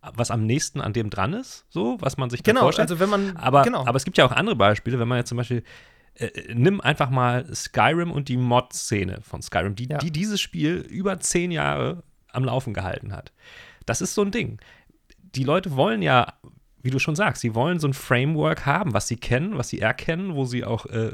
was 0.00 0.30
am 0.30 0.46
nächsten 0.46 0.80
an 0.80 0.92
dem 0.92 1.10
dran 1.10 1.32
ist, 1.32 1.64
so, 1.68 1.96
was 2.00 2.16
man 2.16 2.30
sich 2.30 2.42
da 2.42 2.52
genau. 2.52 2.62
vorstellt. 2.62 2.90
Also 2.90 3.00
wenn 3.00 3.10
man, 3.10 3.36
Aber, 3.36 3.62
genau. 3.62 3.86
aber 3.86 3.96
es 3.96 4.04
gibt 4.04 4.18
ja 4.18 4.26
auch 4.26 4.32
andere 4.32 4.56
Beispiele, 4.56 4.98
wenn 4.98 5.08
man 5.08 5.18
jetzt 5.18 5.28
zum 5.28 5.36
Beispiel 5.38 5.62
äh, 6.14 6.30
nimm 6.54 6.80
einfach 6.80 7.10
mal 7.10 7.46
Skyrim 7.54 8.10
und 8.10 8.28
die 8.28 8.36
Mod-Szene 8.36 9.20
von 9.22 9.42
Skyrim, 9.42 9.74
die, 9.74 9.88
Ja. 9.88 9.98
die 9.98 10.10
dieses 10.10 10.40
Spiel 10.40 10.76
über 10.76 11.20
zehn 11.20 11.50
Jahre 11.50 12.02
am 12.32 12.44
Laufen 12.44 12.74
gehalten 12.74 13.12
hat. 13.12 13.32
Das 13.84 14.00
ist 14.00 14.14
so 14.14 14.22
ein 14.22 14.30
Ding. 14.30 14.58
Die 15.18 15.44
Leute 15.44 15.76
wollen 15.76 16.02
ja, 16.02 16.34
wie 16.86 16.90
du 16.90 16.98
schon 16.98 17.14
sagst, 17.16 17.42
sie 17.42 17.54
wollen 17.54 17.78
so 17.78 17.86
ein 17.88 17.92
Framework 17.92 18.64
haben, 18.64 18.94
was 18.94 19.06
sie 19.08 19.16
kennen, 19.16 19.58
was 19.58 19.68
sie 19.68 19.80
erkennen, 19.80 20.34
wo 20.34 20.46
sie 20.46 20.64
auch 20.64 20.86
äh, 20.86 21.10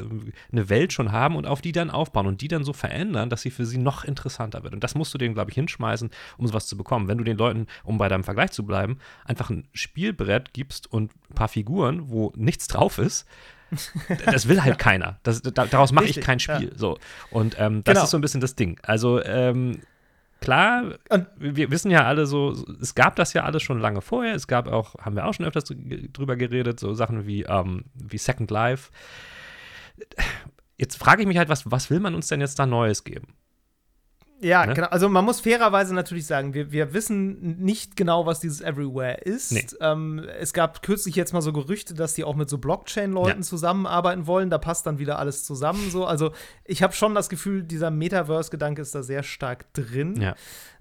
eine 0.52 0.68
Welt 0.68 0.92
schon 0.92 1.10
haben 1.10 1.34
und 1.34 1.46
auf 1.46 1.60
die 1.60 1.72
dann 1.72 1.90
aufbauen 1.90 2.26
und 2.26 2.40
die 2.40 2.48
dann 2.48 2.62
so 2.62 2.72
verändern, 2.72 3.28
dass 3.30 3.42
sie 3.42 3.50
für 3.50 3.66
sie 3.66 3.78
noch 3.78 4.04
interessanter 4.04 4.62
wird. 4.62 4.74
Und 4.74 4.84
das 4.84 4.94
musst 4.94 5.12
du 5.12 5.18
denen, 5.18 5.34
glaube 5.34 5.50
ich, 5.50 5.54
hinschmeißen, 5.56 6.10
um 6.38 6.46
sowas 6.46 6.66
zu 6.68 6.76
bekommen. 6.76 7.08
Wenn 7.08 7.18
du 7.18 7.24
den 7.24 7.36
Leuten, 7.36 7.66
um 7.82 7.98
bei 7.98 8.08
deinem 8.08 8.22
Vergleich 8.22 8.52
zu 8.52 8.64
bleiben, 8.64 8.98
einfach 9.24 9.50
ein 9.50 9.66
Spielbrett 9.72 10.52
gibst 10.52 10.92
und 10.92 11.10
ein 11.30 11.34
paar 11.34 11.48
Figuren, 11.48 12.10
wo 12.10 12.32
nichts 12.36 12.68
drauf 12.68 12.98
ist, 12.98 13.26
das 14.26 14.48
will 14.48 14.62
halt 14.62 14.78
keiner. 14.78 15.18
Das, 15.22 15.40
da, 15.40 15.64
daraus 15.66 15.92
mache 15.92 16.04
ich 16.04 16.20
kein 16.20 16.38
Spiel. 16.38 16.72
So. 16.76 16.98
Und 17.30 17.56
ähm, 17.58 17.82
das 17.84 17.94
Genau. 17.94 18.04
ist 18.04 18.10
so 18.10 18.18
ein 18.18 18.20
bisschen 18.20 18.42
das 18.42 18.54
Ding. 18.54 18.78
Also, 18.82 19.22
ähm, 19.24 19.80
klar, 20.42 20.98
Und- 21.08 21.26
wir 21.36 21.70
wissen 21.70 21.90
ja 21.90 22.04
alle 22.04 22.26
so, 22.26 22.52
es 22.80 22.94
gab 22.94 23.16
das 23.16 23.32
ja 23.32 23.44
alles 23.44 23.62
schon 23.62 23.80
lange 23.80 24.02
vorher. 24.02 24.34
Es 24.34 24.46
gab 24.46 24.68
auch, 24.68 24.94
haben 24.96 25.16
wir 25.16 25.26
auch 25.26 25.32
schon 25.32 25.46
öfters 25.46 25.64
drüber 25.64 26.36
geredet, 26.36 26.78
so 26.78 26.92
Sachen 26.92 27.26
wie, 27.26 27.42
ähm, 27.44 27.84
wie 27.94 28.18
Second 28.18 28.50
Life. 28.50 28.90
Jetzt 30.76 30.96
frage 30.98 31.22
ich 31.22 31.28
mich 31.28 31.38
halt, 31.38 31.48
was, 31.48 31.70
was 31.70 31.90
will 31.90 32.00
man 32.00 32.14
uns 32.14 32.26
denn 32.28 32.40
jetzt 32.40 32.58
da 32.58 32.66
Neues 32.66 33.04
geben? 33.04 33.34
Ja, 34.42 34.66
Ne? 34.66 34.74
genau. 34.74 34.88
Also 34.88 35.08
man 35.08 35.24
muss 35.24 35.40
fairerweise 35.40 35.94
natürlich 35.94 36.26
sagen, 36.26 36.52
wir, 36.52 36.72
wir 36.72 36.92
wissen 36.92 37.58
nicht 37.62 37.96
genau, 37.96 38.26
was 38.26 38.40
dieses 38.40 38.60
Everywhere 38.60 39.18
ist. 39.22 39.52
Nee. 39.52 39.66
Ähm, 39.80 40.26
es 40.40 40.52
gab 40.52 40.82
kürzlich 40.82 41.14
jetzt 41.14 41.32
mal 41.32 41.40
so 41.42 41.52
Gerüchte, 41.52 41.94
dass 41.94 42.14
die 42.14 42.24
auch 42.24 42.34
mit 42.34 42.48
so 42.50 42.58
Blockchain-Leuten 42.58 43.40
Ja. 43.40 43.46
zusammenarbeiten 43.46 44.26
wollen. 44.26 44.50
Da 44.50 44.58
passt 44.58 44.86
dann 44.86 44.98
wieder 44.98 45.18
alles 45.18 45.44
zusammen. 45.44 45.90
So. 45.90 46.04
Also 46.06 46.32
ich 46.64 46.82
habe 46.82 46.92
schon 46.92 47.14
das 47.14 47.28
Gefühl, 47.28 47.62
dieser 47.62 47.90
Metaverse-Gedanke 47.90 48.82
ist 48.82 48.94
da 48.94 49.02
sehr 49.02 49.22
stark 49.22 49.72
drin. 49.74 50.20
Ja. 50.20 50.34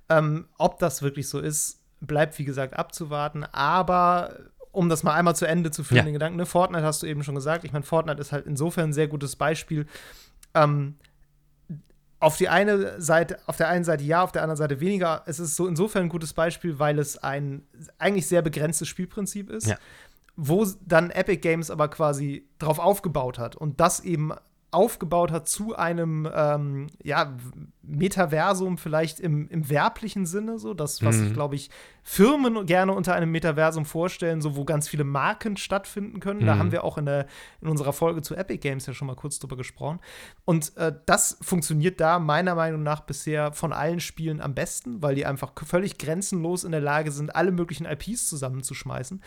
Ähm, 0.10 0.47
ob 0.58 0.80
das 0.80 1.02
wirklich 1.04 1.30
so 1.30 1.39
ist, 1.39 1.82
bleibt 2.02 2.39
wie 2.39 2.45
gesagt 2.45 2.74
abzuwarten. 2.78 3.43
Aber 3.52 4.36
um 4.71 4.89
das 4.89 5.04
mal 5.04 5.13
einmal 5.13 5.36
zu 5.36 5.45
Ende 5.45 5.69
zu 5.69 5.84
führen, 5.84 5.97
Ja. 6.00 6.04
den 6.06 6.13
Gedanken, 6.13 6.38
ne, 6.38 6.45
Fortnite 6.47 6.84
hast 6.84 7.04
du 7.04 7.06
eben 7.08 7.24
schon 7.24 7.36
gesagt. 7.36 7.63
Ich 7.63 7.74
meine, 7.74 7.84
Fortnite 7.86 8.19
ist 8.19 8.32
halt 8.32 8.47
insofern 8.47 8.89
ein 8.89 8.93
sehr 8.93 9.08
gutes 9.08 9.36
Beispiel. 9.36 9.86
Ähm, 10.56 10.95
auf 12.22 12.38
die 12.38 12.48
eine 12.50 13.02
Seite, 13.02 13.40
auf 13.48 13.58
der 13.58 13.68
einen 13.68 13.84
Seite 13.84 14.04
ja, 14.04 14.24
auf 14.24 14.32
der 14.32 14.44
anderen 14.44 14.58
Seite 14.58 14.80
weniger. 14.80 15.24
Es 15.26 15.40
ist 15.40 15.56
so 15.56 15.68
insofern 15.68 16.04
ein 16.04 16.10
gutes 16.10 16.34
Beispiel, 16.34 16.80
weil 16.80 17.00
es 17.00 17.18
ein 17.18 17.64
eigentlich 17.98 18.28
sehr 18.28 18.42
begrenztes 18.42 18.88
Spielprinzip 18.88 19.50
ist, 19.50 19.68
Ja. 19.68 19.78
wo 20.36 20.66
dann 20.86 21.10
Epic 21.10 21.38
Games 21.42 21.70
aber 21.72 21.90
quasi 21.90 22.48
drauf 22.60 22.80
aufgebaut 22.80 23.40
hat 23.40 23.56
und 23.56 23.80
das 23.80 24.00
eben 24.02 24.32
aufgebaut 24.72 25.32
hat 25.32 25.48
zu 25.50 25.76
einem 25.76 26.28
ähm, 26.34 26.88
ja, 27.04 27.38
Metaversum 27.82 28.78
vielleicht 28.78 29.20
im, 29.20 29.48
im 29.50 29.70
werblichen 29.70 30.26
Sinne, 30.26 30.60
so 30.60 30.74
das, 30.74 31.04
was 31.04 31.18
Mhm. 31.18 31.34
glaube 31.34 31.56
ich, 31.56 31.70
Firmen 32.04 32.66
gerne 32.66 32.94
unter 32.94 33.14
einem 33.14 33.32
Metaversum 33.32 33.86
vorstellen, 33.86 34.42
so 34.42 34.56
wo 34.56 34.64
ganz 34.66 34.88
viele 34.88 35.04
Marken 35.04 35.58
stattfinden 35.58 36.20
können. 36.20 36.46
Da 36.46 36.56
Mhm. 36.56 36.60
haben 36.60 36.72
wir 36.72 36.84
auch 36.84 36.98
in, 36.98 37.06
der, 37.06 37.28
in 37.62 37.68
unserer 37.68 37.94
Folge 37.94 38.22
zu 38.22 38.34
Epic 38.36 38.60
Games 38.60 38.86
ja 38.86 38.94
schon 38.94 39.08
mal 39.08 39.16
kurz 39.16 39.40
drüber 39.40 39.58
gesprochen. 39.58 40.00
Und 40.46 40.76
äh, 40.78 40.94
das 41.06 41.38
funktioniert 41.42 42.00
da 42.00 42.18
meiner 42.20 42.56
Meinung 42.56 42.82
nach 42.82 43.02
bisher 43.02 43.52
von 43.52 43.74
allen 43.74 44.00
Spielen 44.00 44.42
am 44.42 44.56
besten, 44.56 45.02
weil 45.02 45.16
die 45.16 45.26
einfach 45.26 45.52
völlig 45.66 45.98
grenzenlos 45.98 46.64
in 46.64 46.72
der 46.72 46.82
Lage 46.82 47.12
sind, 47.12 47.36
alle 47.36 47.52
möglichen 47.52 47.86
IPs 47.86 48.30
zusammenzuschmeißen. 48.30 49.22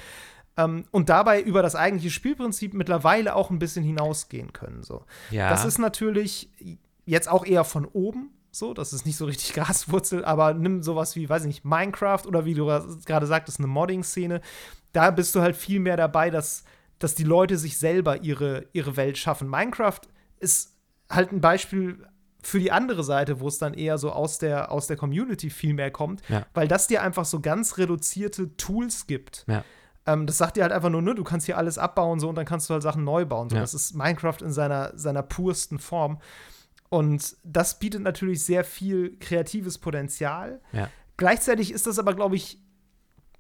Ähm, 0.57 0.85
und 0.91 1.09
dabei 1.09 1.41
über 1.43 1.63
das 1.63 1.75
eigentliche 1.75 2.11
Spielprinzip 2.11 2.75
mittlerweile 2.75 3.35
auch 3.35 3.51
ein 3.51 3.59
bisschen 3.59 3.85
hinausgehen 3.85 4.53
können. 4.53 4.83
So. 4.83 5.05
Ja. 5.31 5.51
Das 5.51 5.65
ist 5.65 5.79
natürlich 5.79 6.51
jetzt 7.07 7.29
auch 7.29 7.45
eher 7.45 7.65
von 7.65 7.85
oben. 7.87 8.31
So, 8.51 8.73
das 8.73 8.93
ist 8.93 9.05
nicht 9.05 9.17
so 9.17 9.25
richtig 9.25 9.53
Graswurzel, 9.55 10.25
aber 10.25 10.55
nimm 10.55 10.83
sowas 10.83 11.17
wie, 11.17 11.29
weiß 11.29 11.43
ich 11.43 11.49
nicht, 11.49 11.65
Minecraft 11.65 12.25
oder 12.27 12.45
wie 12.45 12.55
du 12.55 12.67
gerade 12.67 13.27
sagtest, 13.27 13.59
eine 13.59 13.67
Modding-Szene. 13.67 14.41
Da 14.93 15.11
bist 15.11 15.35
du 15.35 15.41
halt 15.41 15.57
viel 15.57 15.81
mehr 15.81 15.97
dabei, 15.97 16.31
dass, 16.31 16.63
dass 17.01 17.17
die 17.17 17.25
Leute 17.25 17.59
sich 17.59 17.77
selber 17.79 18.23
ihre, 18.23 18.67
ihre 18.73 18.97
Welt 18.97 19.19
schaffen. 19.19 19.49
Minecraft 19.51 20.01
ist 20.39 20.73
halt 21.11 21.33
ein 21.33 21.41
Beispiel 21.41 22.07
für 22.43 22.61
die 22.61 22.71
andere 22.71 23.03
Seite, 23.03 23.41
wo 23.41 23.49
es 23.49 23.59
dann 23.59 23.75
eher 23.75 23.99
so 23.99 24.13
aus 24.13 24.39
der, 24.39 24.71
aus 24.71 24.87
der 24.87 24.97
Community 24.99 25.51
viel 25.51 25.75
mehr 25.75 25.91
kommt, 25.91 26.23
Ja. 26.29 26.47
weil 26.55 26.69
das 26.69 26.87
dir 26.87 27.03
einfach 27.03 27.25
so 27.25 27.41
ganz 27.41 27.79
reduzierte 27.79 28.57
Tools 28.57 29.07
gibt. 29.09 29.45
Ja. 29.49 29.65
Ähm, 30.07 30.27
das 30.27 30.39
sagt 30.39 30.57
dir 30.57 30.63
halt 30.63 30.73
einfach 30.73 30.91
nur, 30.91 31.03
ne, 31.03 31.15
du 31.15 31.25
kannst 31.25 31.47
hier 31.47 31.57
alles 31.57 31.79
abbauen 31.79 32.21
so 32.21 32.29
und 32.29 32.35
dann 32.35 32.45
kannst 32.45 32.69
du 32.69 32.75
halt 32.75 32.83
Sachen 32.83 33.05
neu 33.05 33.25
bauen. 33.25 33.49
So. 33.49 33.57
Ja. 33.57 33.63
Das 33.63 33.75
ist 33.75 33.95
Minecraft 33.95 34.39
in 34.43 34.53
seiner, 34.53 34.93
seiner 34.97 35.23
pursten 35.23 35.79
Form. 35.79 36.19
Und 36.91 37.37
das 37.43 37.79
bietet 37.79 38.03
natürlich 38.03 38.45
sehr 38.45 38.65
viel 38.65 39.19
kreatives 39.19 39.79
Potenzial. 39.79 40.61
Ja. 40.73 40.89
Gleichzeitig 41.17 41.73
ist 41.73 41.87
das 41.87 41.99
aber, 41.99 42.15
glaube 42.15 42.37
ich, 42.37 42.61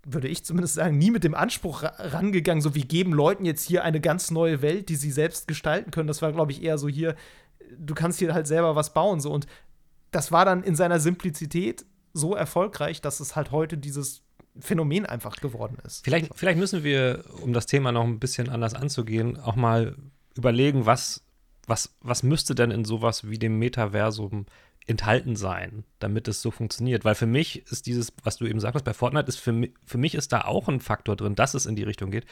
würde 0.05 0.29
ich 0.29 0.44
zumindest 0.44 0.74
sagen, 0.74 0.98
nie 0.98 1.11
mit 1.11 1.24
dem 1.24 1.35
Anspruch 1.35 1.83
ra 1.83 1.92
rangegangen, 1.98 2.61
so 2.61 2.74
wir 2.74 2.85
geben 2.85 3.12
Leuten 3.12 3.44
jetzt 3.44 3.62
hier 3.62 3.85
eine 3.85 4.00
ganz 4.00 4.31
neue 4.31 4.61
Welt, 4.61 4.88
die 4.88 4.96
sie 4.96 5.11
selbst 5.11 5.48
gestalten 5.48 5.90
können. 5.90 6.09
Das 6.09 6.20
war, 6.20 6.33
glaube 6.33 6.53
ich, 6.53 6.62
eher 6.62 6.79
so 6.79 6.88
hier, 6.88 7.14
du 7.79 7.94
kannst 7.94 8.18
hier 8.18 8.35
halt 8.35 8.46
selber 8.46 8.77
was 8.77 8.92
bauen. 8.92 9.20
So. 9.20 9.33
Und 9.33 9.46
das 10.11 10.31
war 10.31 10.44
dann 10.44 10.62
in 10.62 10.77
seiner 10.77 11.00
Simplizität 11.00 11.87
so 12.12 12.35
erfolgreich, 12.35 13.00
dass 13.00 13.20
es 13.20 13.35
halt 13.35 13.50
heute 13.50 13.79
dieses 13.79 14.23
Phänomen 14.59 15.07
einfach 15.07 15.37
geworden 15.37 15.79
ist. 15.85 16.05
Vielleicht, 16.05 16.33
vielleicht 16.35 16.59
müssen 16.59 16.85
wir, 16.85 17.25
um 17.43 17.53
das 17.53 17.67
Thema 17.67 17.93
noch 17.93 18.05
ein 18.05 18.21
bisschen 18.21 18.49
anders 18.49 18.75
anzugehen, 18.75 19.38
auch 19.38 19.57
mal 19.57 19.97
überlegen, 20.37 20.87
was, 20.87 21.25
was, 21.67 21.95
was 22.01 22.23
müsste 22.23 22.55
denn 22.55 22.71
in 22.71 22.85
sowas 22.85 23.29
wie 23.29 23.38
dem 23.38 23.59
Metaversum 23.59 24.47
enthalten 24.87 25.35
sein, 25.35 25.85
damit 25.99 26.29
es 26.29 26.43
so 26.43 26.51
funktioniert. 26.51 27.05
Weil 27.05 27.14
für 27.14 27.27
mich 27.27 27.67
ist 27.71 27.87
dieses, 27.87 28.12
was 28.23 28.37
du 28.37 28.47
eben 28.47 28.61
sagtest, 28.61 28.85
bei 28.85 28.93
Fortnite 28.93 29.29
ist 29.29 29.38
für, 29.38 29.69
für 29.85 29.99
mich 29.99 30.14
ist 30.14 30.33
da 30.33 30.43
auch 30.43 30.69
ein 30.69 30.81
Faktor 30.81 31.17
drin, 31.17 31.35
dass 31.35 31.55
es 31.55 31.64
in 31.67 31.75
die 31.75 31.85
Richtung 31.85 32.11
geht. 32.11 32.27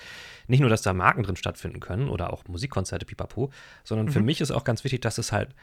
Nicht 0.49 0.61
nur, 0.61 0.69
dass 0.69 0.83
da 0.83 0.93
Marken 0.93 1.23
drin 1.23 1.37
stattfinden 1.37 1.81
können 1.81 2.09
oder 2.09 2.33
auch 2.33 2.45
Musikkonzerte, 2.47 3.07
pipapo, 3.07 3.51
sondern 3.85 4.11
für 4.11 4.21
mich 4.21 4.41
ist 4.43 4.51
auch 4.51 4.65
ganz 4.65 4.85
wichtig, 4.85 5.01
dass 5.01 5.17
es 5.17 5.33
halt, 5.33 5.55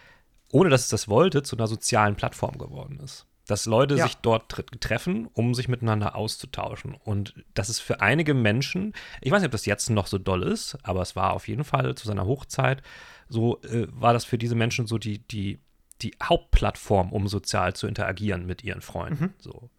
ohne 0.52 0.70
dass 0.70 0.82
es 0.82 0.90
das 0.90 1.08
wollte, 1.08 1.44
zu 1.44 1.56
einer 1.56 1.68
sozialen 1.68 2.16
Plattform 2.16 2.58
geworden 2.58 3.00
ist. 3.04 3.28
Dass 3.50 3.66
Leute 3.66 3.96
Ja. 3.96 4.06
sich 4.06 4.16
dort 4.18 4.50
tre 4.50 4.64
treffen, 4.80 5.28
um 5.34 5.56
sich 5.56 5.68
miteinander 5.68 6.16
auszutauschen. 6.16 6.94
Und 6.94 7.34
das 7.56 7.68
ist 7.70 7.80
für 7.80 8.00
einige 8.00 8.34
Menschen, 8.36 8.94
ich 9.22 9.32
weiß 9.32 9.42
nicht, 9.42 9.48
ob 9.48 9.54
das 9.54 9.66
jetzt 9.66 9.90
noch 9.90 10.06
so 10.06 10.20
doll 10.20 10.44
ist, 10.44 10.78
aber 10.84 11.02
es 11.02 11.16
war 11.16 11.34
auf 11.34 11.48
jeden 11.48 11.64
Fall 11.64 11.96
zu 11.96 12.08
seiner 12.08 12.26
Hochzeit, 12.28 12.84
so 13.28 13.60
äh, 13.64 13.88
war 13.90 14.14
das 14.14 14.24
für 14.26 14.38
diese 14.38 14.54
Menschen 14.56 14.86
so 14.86 14.98
die, 15.00 15.20
die, 15.28 15.60
die 16.04 16.16
Hauptplattform, 16.22 17.12
um 17.12 17.28
sozial 17.28 17.74
zu 17.76 17.88
interagieren 17.88 18.46
mit 18.46 18.64
ihren 18.64 18.82
Freunden. 18.82 19.34
So. 19.40 19.70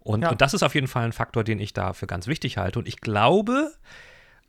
Und, 0.00 0.20
Ja. 0.22 0.30
und 0.30 0.42
das 0.42 0.52
ist 0.52 0.62
auf 0.62 0.74
jeden 0.74 0.86
Fall 0.88 1.04
ein 1.04 1.12
Faktor, 1.12 1.44
den 1.44 1.58
ich 1.60 1.72
da 1.72 1.94
für 1.94 2.06
ganz 2.06 2.26
wichtig 2.26 2.58
halte. 2.58 2.78
Und 2.78 2.86
ich 2.86 3.00
glaube, 3.00 3.72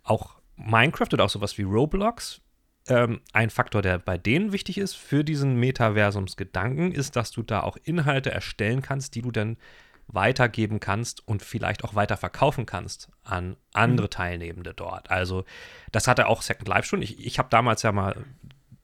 auch 0.03 0.35
Minecraft 0.57 1.07
oder 1.13 1.23
auch 1.23 1.29
sowas 1.29 1.57
wie 1.57 1.63
Roblox 1.63 2.41
ähm, 2.87 3.21
ein 3.33 3.49
Faktor, 3.49 3.81
der 3.81 3.99
bei 3.99 4.17
denen 4.17 4.51
wichtig 4.51 4.77
ist 4.77 4.95
für 4.95 5.23
diesen 5.23 5.55
Metaversumsgedanken, 5.55 6.91
ist, 6.91 7.15
dass 7.15 7.31
du 7.31 7.41
da 7.41 7.61
auch 7.61 7.77
Inhalte 7.83 8.31
erstellen 8.31 8.81
kannst, 8.81 9.15
die 9.15 9.21
du 9.21 9.31
dann 9.31 9.57
weitergeben 10.07 10.79
kannst 10.79 11.27
und 11.27 11.41
vielleicht 11.41 11.83
auch 11.83 11.95
weiter 11.95 12.15
verkaufen 12.17 12.65
kannst 12.65 13.09
an 13.23 13.57
andere 13.73 14.07
mhm. 14.07 14.11
Teilnehmende 14.11 14.73
dort. 14.73 15.09
Also 15.09 15.45
das 15.91 16.07
hatte 16.07 16.27
auch 16.27 16.41
Second 16.41 16.67
Life 16.67 16.87
schon. 16.87 17.01
Ich, 17.01 17.25
ich 17.25 17.39
habe 17.39 17.49
damals 17.49 17.81
ja 17.81 17.91
mal 17.91 18.23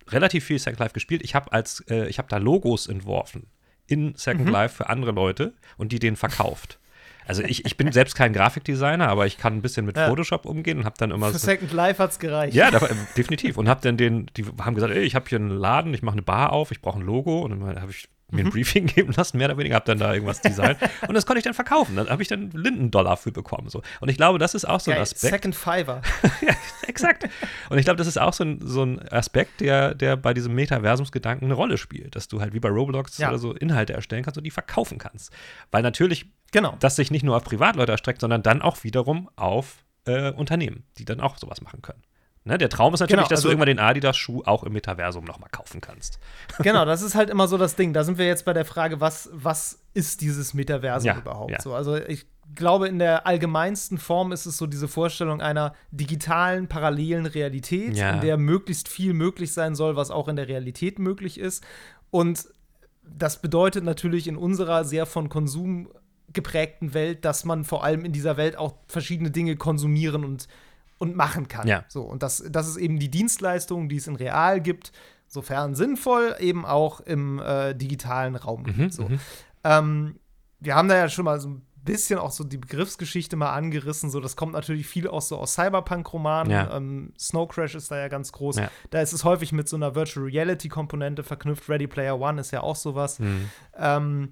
relativ 0.07 0.45
viel 0.45 0.57
Second 0.57 0.79
Life 0.79 0.93
gespielt. 0.93 1.21
Ich 1.23 1.35
habe 1.35 1.51
als 1.51 1.81
äh, 1.89 2.07
ich 2.07 2.17
habe 2.17 2.27
da 2.27 2.37
Logos 2.37 2.87
entworfen 2.87 3.47
in 3.85 4.15
Second 4.15 4.45
mhm. 4.45 4.51
Life 4.51 4.75
für 4.75 4.89
andere 4.89 5.11
Leute 5.11 5.53
und 5.77 5.91
die 5.91 5.99
denen 5.99 6.17
verkauft. 6.17 6.79
Also 7.27 7.43
ich, 7.43 7.65
ich 7.65 7.77
bin 7.77 7.91
selbst 7.91 8.15
kein 8.15 8.33
Grafikdesigner, 8.33 9.07
aber 9.07 9.25
ich 9.25 9.37
kann 9.37 9.53
ein 9.55 9.61
bisschen 9.61 9.85
mit 9.85 9.97
ja. 9.97 10.07
Photoshop 10.07 10.45
umgehen 10.45 10.79
und 10.79 10.85
habe 10.85 10.95
dann 10.97 11.11
immer 11.11 11.27
Für 11.27 11.37
so, 11.37 11.45
Second 11.45 11.71
Life 11.71 12.01
hat 12.01 12.11
es 12.11 12.19
gereicht. 12.19 12.55
Ja, 12.55 12.71
da, 12.71 12.79
äh, 12.79 12.95
definitiv. 13.15 13.57
Und 13.57 13.69
habe 13.69 13.81
dann 13.81 13.97
den, 13.97 14.27
die 14.37 14.45
haben 14.59 14.75
gesagt, 14.75 14.93
ey, 14.93 15.03
ich 15.03 15.15
habe 15.15 15.25
hier 15.29 15.37
einen 15.37 15.51
Laden, 15.51 15.93
ich 15.93 16.01
mache 16.01 16.13
eine 16.13 16.21
Bar 16.21 16.51
auf, 16.51 16.71
ich 16.71 16.81
brauche 16.81 16.99
ein 16.99 17.05
Logo. 17.05 17.41
Und 17.41 17.59
dann 17.59 17.81
habe 17.81 17.91
ich 17.91 18.07
mir 18.31 18.41
ein 18.41 18.45
mhm. 18.45 18.51
Briefing 18.51 18.85
geben 18.95 19.13
lassen, 19.15 19.37
mehr 19.37 19.47
oder 19.49 19.57
weniger, 19.57 19.75
habe 19.75 19.85
dann 19.85 19.99
da 19.99 20.13
irgendwas 20.13 20.41
designt 20.41 20.77
und 21.07 21.13
das 21.13 21.25
konnte 21.25 21.39
ich 21.39 21.43
dann 21.43 21.53
verkaufen. 21.53 21.95
Dann 21.95 22.09
habe 22.09 22.21
ich 22.21 22.27
dann 22.27 22.51
Lindendollar 22.51 23.17
für 23.17 23.31
bekommen. 23.31 23.69
So. 23.69 23.81
Und 23.99 24.09
ich 24.09 24.17
glaube, 24.17 24.39
das 24.39 24.55
ist 24.55 24.65
auch 24.65 24.79
so 24.79 24.91
Geil. 24.91 24.99
ein 24.99 25.03
Aspekt. 25.03 25.33
Second 25.33 25.55
Fiver. 25.55 26.01
ja, 26.41 26.53
exakt. 26.87 27.27
Und 27.69 27.77
ich 27.77 27.85
glaube, 27.85 27.97
das 27.97 28.07
ist 28.07 28.19
auch 28.19 28.33
so 28.33 28.43
ein, 28.43 28.59
so 28.61 28.83
ein 28.83 28.99
Aspekt, 29.09 29.61
der, 29.61 29.93
der 29.93 30.17
bei 30.17 30.33
diesem 30.33 30.53
Metaversumsgedanken 30.55 31.45
eine 31.45 31.53
Rolle 31.53 31.77
spielt, 31.77 32.15
dass 32.15 32.27
du 32.27 32.41
halt 32.41 32.53
wie 32.53 32.59
bei 32.59 32.69
Roblox 32.69 33.17
ja. 33.17 33.29
oder 33.29 33.37
so 33.37 33.53
Inhalte 33.53 33.93
erstellen 33.93 34.23
kannst 34.23 34.37
und 34.37 34.43
die 34.43 34.51
verkaufen 34.51 34.97
kannst. 34.97 35.31
Weil 35.71 35.83
natürlich 35.83 36.31
genau. 36.51 36.75
das 36.79 36.95
sich 36.95 37.11
nicht 37.11 37.23
nur 37.23 37.37
auf 37.37 37.43
Privatleute 37.43 37.91
erstreckt, 37.91 38.21
sondern 38.21 38.43
dann 38.43 38.61
auch 38.61 38.83
wiederum 38.83 39.29
auf 39.35 39.85
äh, 40.05 40.31
Unternehmen, 40.31 40.83
die 40.97 41.05
dann 41.05 41.19
auch 41.19 41.37
sowas 41.37 41.61
machen 41.61 41.81
können. 41.81 42.01
Ne, 42.43 42.57
der 42.57 42.69
Traum 42.69 42.91
ist 42.93 43.01
natürlich, 43.01 43.19
genau, 43.19 43.29
dass 43.29 43.39
also, 43.39 43.49
du 43.49 43.51
irgendwann 43.51 43.67
den 43.67 43.79
Adidas-Schuh 43.79 44.41
auch 44.45 44.63
im 44.63 44.73
Metaversum 44.73 45.23
nochmal 45.25 45.49
kaufen 45.51 45.79
kannst. 45.79 46.19
Genau, 46.63 46.85
das 46.85 47.03
ist 47.03 47.13
halt 47.13 47.29
immer 47.29 47.47
so 47.47 47.57
das 47.57 47.75
Ding. 47.75 47.93
Da 47.93 48.03
sind 48.03 48.17
wir 48.17 48.25
jetzt 48.25 48.45
bei 48.45 48.53
der 48.53 48.65
Frage, 48.65 48.99
was, 48.99 49.29
was 49.31 49.79
ist 49.93 50.21
dieses 50.21 50.55
Metaversum 50.55 51.07
ja, 51.07 51.17
überhaupt? 51.17 51.51
Ja. 51.51 51.61
So, 51.61 51.75
also 51.75 51.97
ich 51.97 52.25
glaube, 52.55 52.87
in 52.87 52.97
der 52.97 53.27
allgemeinsten 53.27 53.99
Form 53.99 54.31
ist 54.31 54.47
es 54.47 54.57
so 54.57 54.65
diese 54.65 54.87
Vorstellung 54.87 55.39
einer 55.39 55.75
digitalen, 55.91 56.67
parallelen 56.67 57.27
Realität, 57.27 57.95
ja. 57.95 58.13
in 58.13 58.21
der 58.21 58.37
möglichst 58.37 58.89
viel 58.89 59.13
möglich 59.13 59.53
sein 59.53 59.75
soll, 59.75 59.95
was 59.95 60.09
auch 60.09 60.27
in 60.27 60.35
der 60.35 60.47
Realität 60.47 60.97
möglich 60.97 61.39
ist. 61.39 61.63
Und 62.09 62.47
das 63.03 63.39
bedeutet 63.41 63.83
natürlich 63.83 64.27
in 64.27 64.35
unserer 64.35 64.83
sehr 64.83 65.05
von 65.05 65.29
Konsum 65.29 65.89
geprägten 66.33 66.93
Welt, 66.93 67.25
dass 67.25 67.45
man 67.45 67.63
vor 67.65 67.83
allem 67.83 68.05
in 68.05 68.11
dieser 68.11 68.37
Welt 68.37 68.57
auch 68.57 68.75
verschiedene 68.87 69.31
Dinge 69.31 69.55
konsumieren 69.55 70.25
und 70.25 70.47
und 71.01 71.15
machen 71.15 71.47
kann. 71.47 71.67
Ja. 71.67 71.83
So, 71.87 72.03
und 72.03 72.21
das, 72.21 72.43
das 72.47 72.67
ist 72.67 72.77
eben 72.77 72.99
die 72.99 73.09
Dienstleistung, 73.09 73.89
die 73.89 73.95
es 73.95 74.05
in 74.05 74.15
real 74.15 74.61
gibt, 74.61 74.91
sofern 75.27 75.73
sinnvoll, 75.73 76.35
eben 76.39 76.63
auch 76.63 76.99
im 76.99 77.39
äh, 77.39 77.73
digitalen 77.73 78.35
Raum 78.35 78.63
gibt. 78.63 78.77
Mhm, 78.77 78.91
so. 78.91 79.09
Mhm. 79.09 79.19
Ähm, 79.63 80.19
wir 80.59 80.75
haben 80.75 80.87
da 80.87 80.95
ja 80.95 81.09
schon 81.09 81.25
mal 81.25 81.39
so 81.39 81.49
ein 81.49 81.65
bisschen 81.83 82.19
auch 82.19 82.29
so 82.29 82.43
die 82.43 82.59
Begriffsgeschichte 82.59 83.35
mal 83.35 83.51
angerissen. 83.51 84.11
So, 84.11 84.19
das 84.19 84.35
kommt 84.35 84.53
natürlich 84.53 84.85
viel 84.85 85.07
auch 85.07 85.23
so 85.23 85.37
aus 85.37 85.55
Cyberpunk-Romanen. 85.55 86.51
Ja. 86.51 86.77
Ähm, 86.77 87.13
Snow 87.17 87.49
Crash 87.49 87.73
ist 87.73 87.89
da 87.89 87.97
ja 87.97 88.07
ganz 88.07 88.31
groß. 88.31 88.57
Ja. 88.57 88.69
Da 88.91 89.01
ist 89.01 89.13
es 89.13 89.23
häufig 89.23 89.53
mit 89.53 89.67
so 89.67 89.77
einer 89.77 89.95
Virtual 89.95 90.27
Reality-Komponente 90.27 91.23
verknüpft. 91.23 91.67
Ready 91.67 91.87
Player 91.87 92.19
One 92.19 92.39
ist 92.39 92.51
ja 92.51 92.61
auch 92.61 92.75
sowas. 92.75 93.17
Mhm. 93.17 93.49
Ähm, 93.75 94.29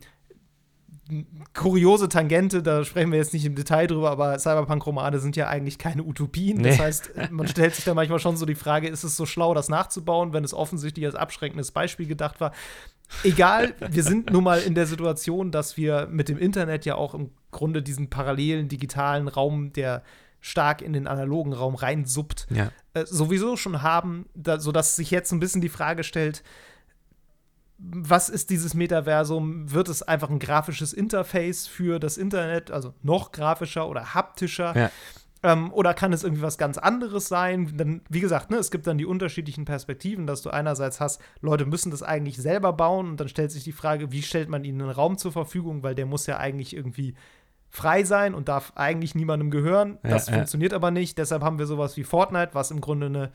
kuriose 1.53 2.09
Tangente, 2.09 2.61
da 2.61 2.83
sprechen 2.83 3.11
wir 3.11 3.17
jetzt 3.17 3.33
nicht 3.33 3.45
im 3.45 3.55
Detail 3.55 3.87
drüber, 3.87 4.11
aber 4.11 4.37
Cyberpunk-Romane 4.37 5.19
sind 5.19 5.35
ja 5.35 5.47
eigentlich 5.47 5.77
keine 5.77 6.03
Utopien. 6.03 6.57
Nee. 6.57 6.69
Das 6.69 6.79
heißt, 6.79 7.11
man 7.31 7.47
stellt 7.47 7.75
sich 7.75 7.85
da 7.85 7.93
manchmal 7.93 8.19
schon 8.19 8.37
so 8.37 8.45
die 8.45 8.55
Frage, 8.55 8.87
ist 8.87 9.03
es 9.03 9.15
so 9.15 9.25
schlau, 9.25 9.53
das 9.53 9.69
nachzubauen, 9.69 10.33
wenn 10.33 10.43
es 10.43 10.53
offensichtlich 10.53 11.05
als 11.05 11.15
abschreckendes 11.15 11.71
Beispiel 11.71 12.05
gedacht 12.05 12.39
war? 12.39 12.51
Egal, 13.23 13.73
wir 13.89 14.03
sind 14.03 14.31
nun 14.31 14.43
mal 14.43 14.61
in 14.61 14.75
der 14.75 14.85
Situation, 14.85 15.51
dass 15.51 15.77
wir 15.77 16.07
mit 16.11 16.29
dem 16.29 16.37
Internet 16.37 16.85
ja 16.85 16.95
auch 16.95 17.15
im 17.15 17.31
Grunde 17.51 17.81
diesen 17.81 18.09
parallelen 18.09 18.67
digitalen 18.67 19.27
Raum, 19.27 19.73
der 19.73 20.03
stark 20.41 20.81
in 20.81 20.93
den 20.93 21.07
analogen 21.07 21.53
Raum 21.53 21.75
reinsuppt, 21.75 22.47
ja. 22.49 22.71
äh, 22.93 23.05
sowieso 23.05 23.57
schon 23.57 23.81
haben, 23.81 24.27
da, 24.35 24.59
sodass 24.59 24.95
sich 24.95 25.11
jetzt 25.11 25.31
ein 25.31 25.39
bisschen 25.39 25.61
die 25.61 25.69
Frage 25.69 26.03
stellt, 26.03 26.43
was 27.79 28.29
ist 28.29 28.49
dieses 28.49 28.73
Metaversum? 28.73 29.71
Wird 29.71 29.87
es 29.87 30.03
einfach 30.03 30.29
ein 30.29 30.39
grafisches 30.39 30.91
Interface 30.93 31.67
für 31.67 31.99
das 31.99 32.17
Internet, 32.17 32.71
also 32.71 32.93
noch 33.01 33.31
grafischer 33.31 33.87
oder 33.87 34.13
haptischer? 34.13 34.75
Ja. 34.75 34.91
Ähm, 35.41 35.71
oder 35.71 35.93
kann 35.93 36.11
es 36.11 36.23
irgendwie 36.23 36.41
was 36.41 36.57
ganz 36.57 36.77
anderes 36.77 37.29
sein? 37.29 37.77
Dann, 37.77 38.01
wie 38.09 38.19
gesagt, 38.19 38.51
ne, 38.51 38.57
es 38.57 38.71
gibt 38.71 38.85
dann 38.87 38.97
die 38.97 39.05
unterschiedlichen 39.05 39.63
Perspektiven, 39.63 40.27
dass 40.27 40.41
du 40.41 40.49
einerseits 40.49 40.99
hast, 40.99 41.21
Leute 41.39 41.65
müssen 41.65 41.91
das 41.91 42.03
eigentlich 42.03 42.37
selber 42.37 42.73
bauen 42.73 43.11
und 43.11 43.19
dann 43.21 43.29
stellt 43.29 43.51
sich 43.51 43.63
die 43.63 43.71
Frage, 43.71 44.11
wie 44.11 44.21
stellt 44.21 44.49
man 44.49 44.65
ihnen 44.65 44.81
einen 44.81 44.91
Raum 44.91 45.17
zur 45.17 45.31
Verfügung, 45.31 45.81
weil 45.81 45.95
der 45.95 46.05
muss 46.05 46.27
ja 46.27 46.37
eigentlich 46.37 46.75
irgendwie 46.75 47.15
frei 47.69 48.03
sein 48.03 48.33
und 48.33 48.49
darf 48.49 48.73
eigentlich 48.75 49.15
niemandem 49.15 49.51
gehören. 49.51 49.99
Das 50.03 50.27
ja, 50.27 50.33
funktioniert 50.33 50.73
ja. 50.73 50.75
aber 50.75 50.91
nicht. 50.91 51.17
Deshalb 51.17 51.43
haben 51.43 51.59
wir 51.59 51.67
sowas 51.67 51.95
wie 51.95 52.03
Fortnite, 52.03 52.49
was 52.53 52.71
im 52.71 52.81
Grunde 52.81 53.05
eine 53.05 53.31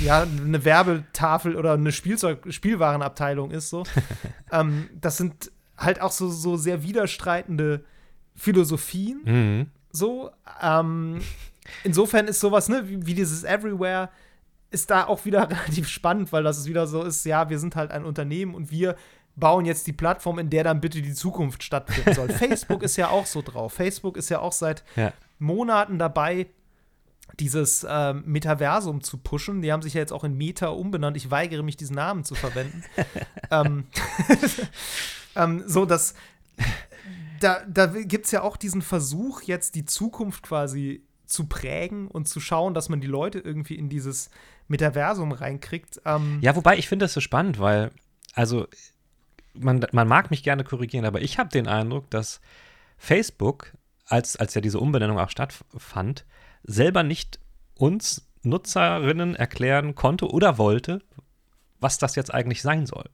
ja, 0.00 0.22
eine 0.22 0.64
Werbetafel 0.64 1.56
oder 1.56 1.72
eine 1.72 1.92
Spielzeug 1.92 2.52
Spielwarenabteilung 2.52 3.50
ist 3.50 3.70
so. 3.70 3.84
ähm, 4.52 4.88
das 5.00 5.16
sind 5.16 5.50
halt 5.76 6.00
auch 6.00 6.12
so, 6.12 6.28
so 6.28 6.56
sehr 6.56 6.82
widerstreitende 6.82 7.84
Philosophien. 8.34 9.20
Mhm. 9.24 9.66
So, 9.90 10.30
ähm, 10.62 11.20
insofern 11.84 12.28
ist 12.28 12.40
sowas, 12.40 12.68
ne, 12.68 12.88
wie, 12.88 13.06
wie, 13.06 13.14
dieses 13.14 13.44
Everywhere, 13.44 14.10
ist 14.70 14.90
da 14.90 15.06
auch 15.06 15.24
wieder 15.24 15.50
relativ 15.50 15.88
spannend, 15.88 16.32
weil 16.32 16.42
das 16.42 16.58
ist 16.58 16.66
wieder 16.66 16.86
so 16.86 17.02
ist, 17.02 17.24
ja, 17.24 17.50
wir 17.50 17.58
sind 17.58 17.76
halt 17.76 17.90
ein 17.90 18.04
Unternehmen 18.04 18.54
und 18.54 18.70
wir 18.70 18.96
bauen 19.34 19.64
jetzt 19.64 19.86
die 19.86 19.92
Plattform, 19.92 20.38
in 20.38 20.50
der 20.50 20.64
dann 20.64 20.80
bitte 20.80 21.00
die 21.00 21.14
Zukunft 21.14 21.62
stattfinden 21.62 22.14
soll. 22.14 22.28
Facebook 22.30 22.82
ist 22.82 22.96
ja 22.96 23.08
auch 23.08 23.26
so 23.26 23.42
drauf. 23.42 23.72
Facebook 23.72 24.16
ist 24.16 24.28
ja 24.28 24.40
auch 24.40 24.52
seit 24.52 24.84
ja. 24.96 25.12
Monaten 25.38 25.98
dabei, 25.98 26.46
dieses 27.40 27.84
äh, 27.84 28.14
Metaversum 28.14 29.02
zu 29.02 29.18
pushen. 29.18 29.62
Die 29.62 29.72
haben 29.72 29.82
sich 29.82 29.94
ja 29.94 30.00
jetzt 30.00 30.12
auch 30.12 30.24
in 30.24 30.36
Meta 30.36 30.68
umbenannt. 30.68 31.16
Ich 31.16 31.30
weigere 31.30 31.62
mich, 31.62 31.76
diesen 31.76 31.96
Namen 31.96 32.24
zu 32.24 32.34
verwenden. 32.34 32.84
ähm, 33.50 33.84
ähm, 35.36 35.62
so, 35.66 35.86
dass 35.86 36.14
da, 37.40 37.62
da 37.66 37.86
gibt 37.86 38.26
es 38.26 38.30
ja 38.30 38.42
auch 38.42 38.56
diesen 38.56 38.82
Versuch, 38.82 39.42
jetzt 39.42 39.74
die 39.74 39.84
Zukunft 39.84 40.42
quasi 40.42 41.02
zu 41.26 41.46
prägen 41.46 42.08
und 42.08 42.28
zu 42.28 42.40
schauen, 42.40 42.74
dass 42.74 42.88
man 42.88 43.00
die 43.00 43.06
Leute 43.06 43.38
irgendwie 43.38 43.74
in 43.74 43.88
dieses 43.88 44.30
Metaversum 44.68 45.32
reinkriegt. 45.32 46.00
Ähm 46.04 46.38
ja, 46.42 46.54
wobei 46.54 46.76
ich 46.78 46.88
finde 46.88 47.04
das 47.04 47.14
so 47.14 47.20
spannend, 47.20 47.58
weil, 47.58 47.90
also, 48.34 48.68
man, 49.54 49.84
man 49.92 50.08
mag 50.08 50.30
mich 50.30 50.42
gerne 50.42 50.64
korrigieren, 50.64 51.04
aber 51.04 51.20
ich 51.20 51.38
habe 51.38 51.48
den 51.48 51.66
Eindruck, 51.66 52.10
dass 52.10 52.40
Facebook, 52.96 53.72
als, 54.06 54.36
als 54.36 54.54
ja 54.54 54.60
diese 54.60 54.78
Umbenennung 54.78 55.18
auch 55.18 55.30
stattfand, 55.30 56.24
selber 56.64 57.02
nicht 57.02 57.38
uns 57.74 58.26
Nutzerinnen 58.42 59.34
erklären 59.36 59.94
konnte 59.94 60.28
oder 60.28 60.58
wollte, 60.58 61.02
was 61.80 61.98
das 61.98 62.16
jetzt 62.16 62.32
eigentlich 62.32 62.62
sein 62.62 62.86
soll. 62.86 63.08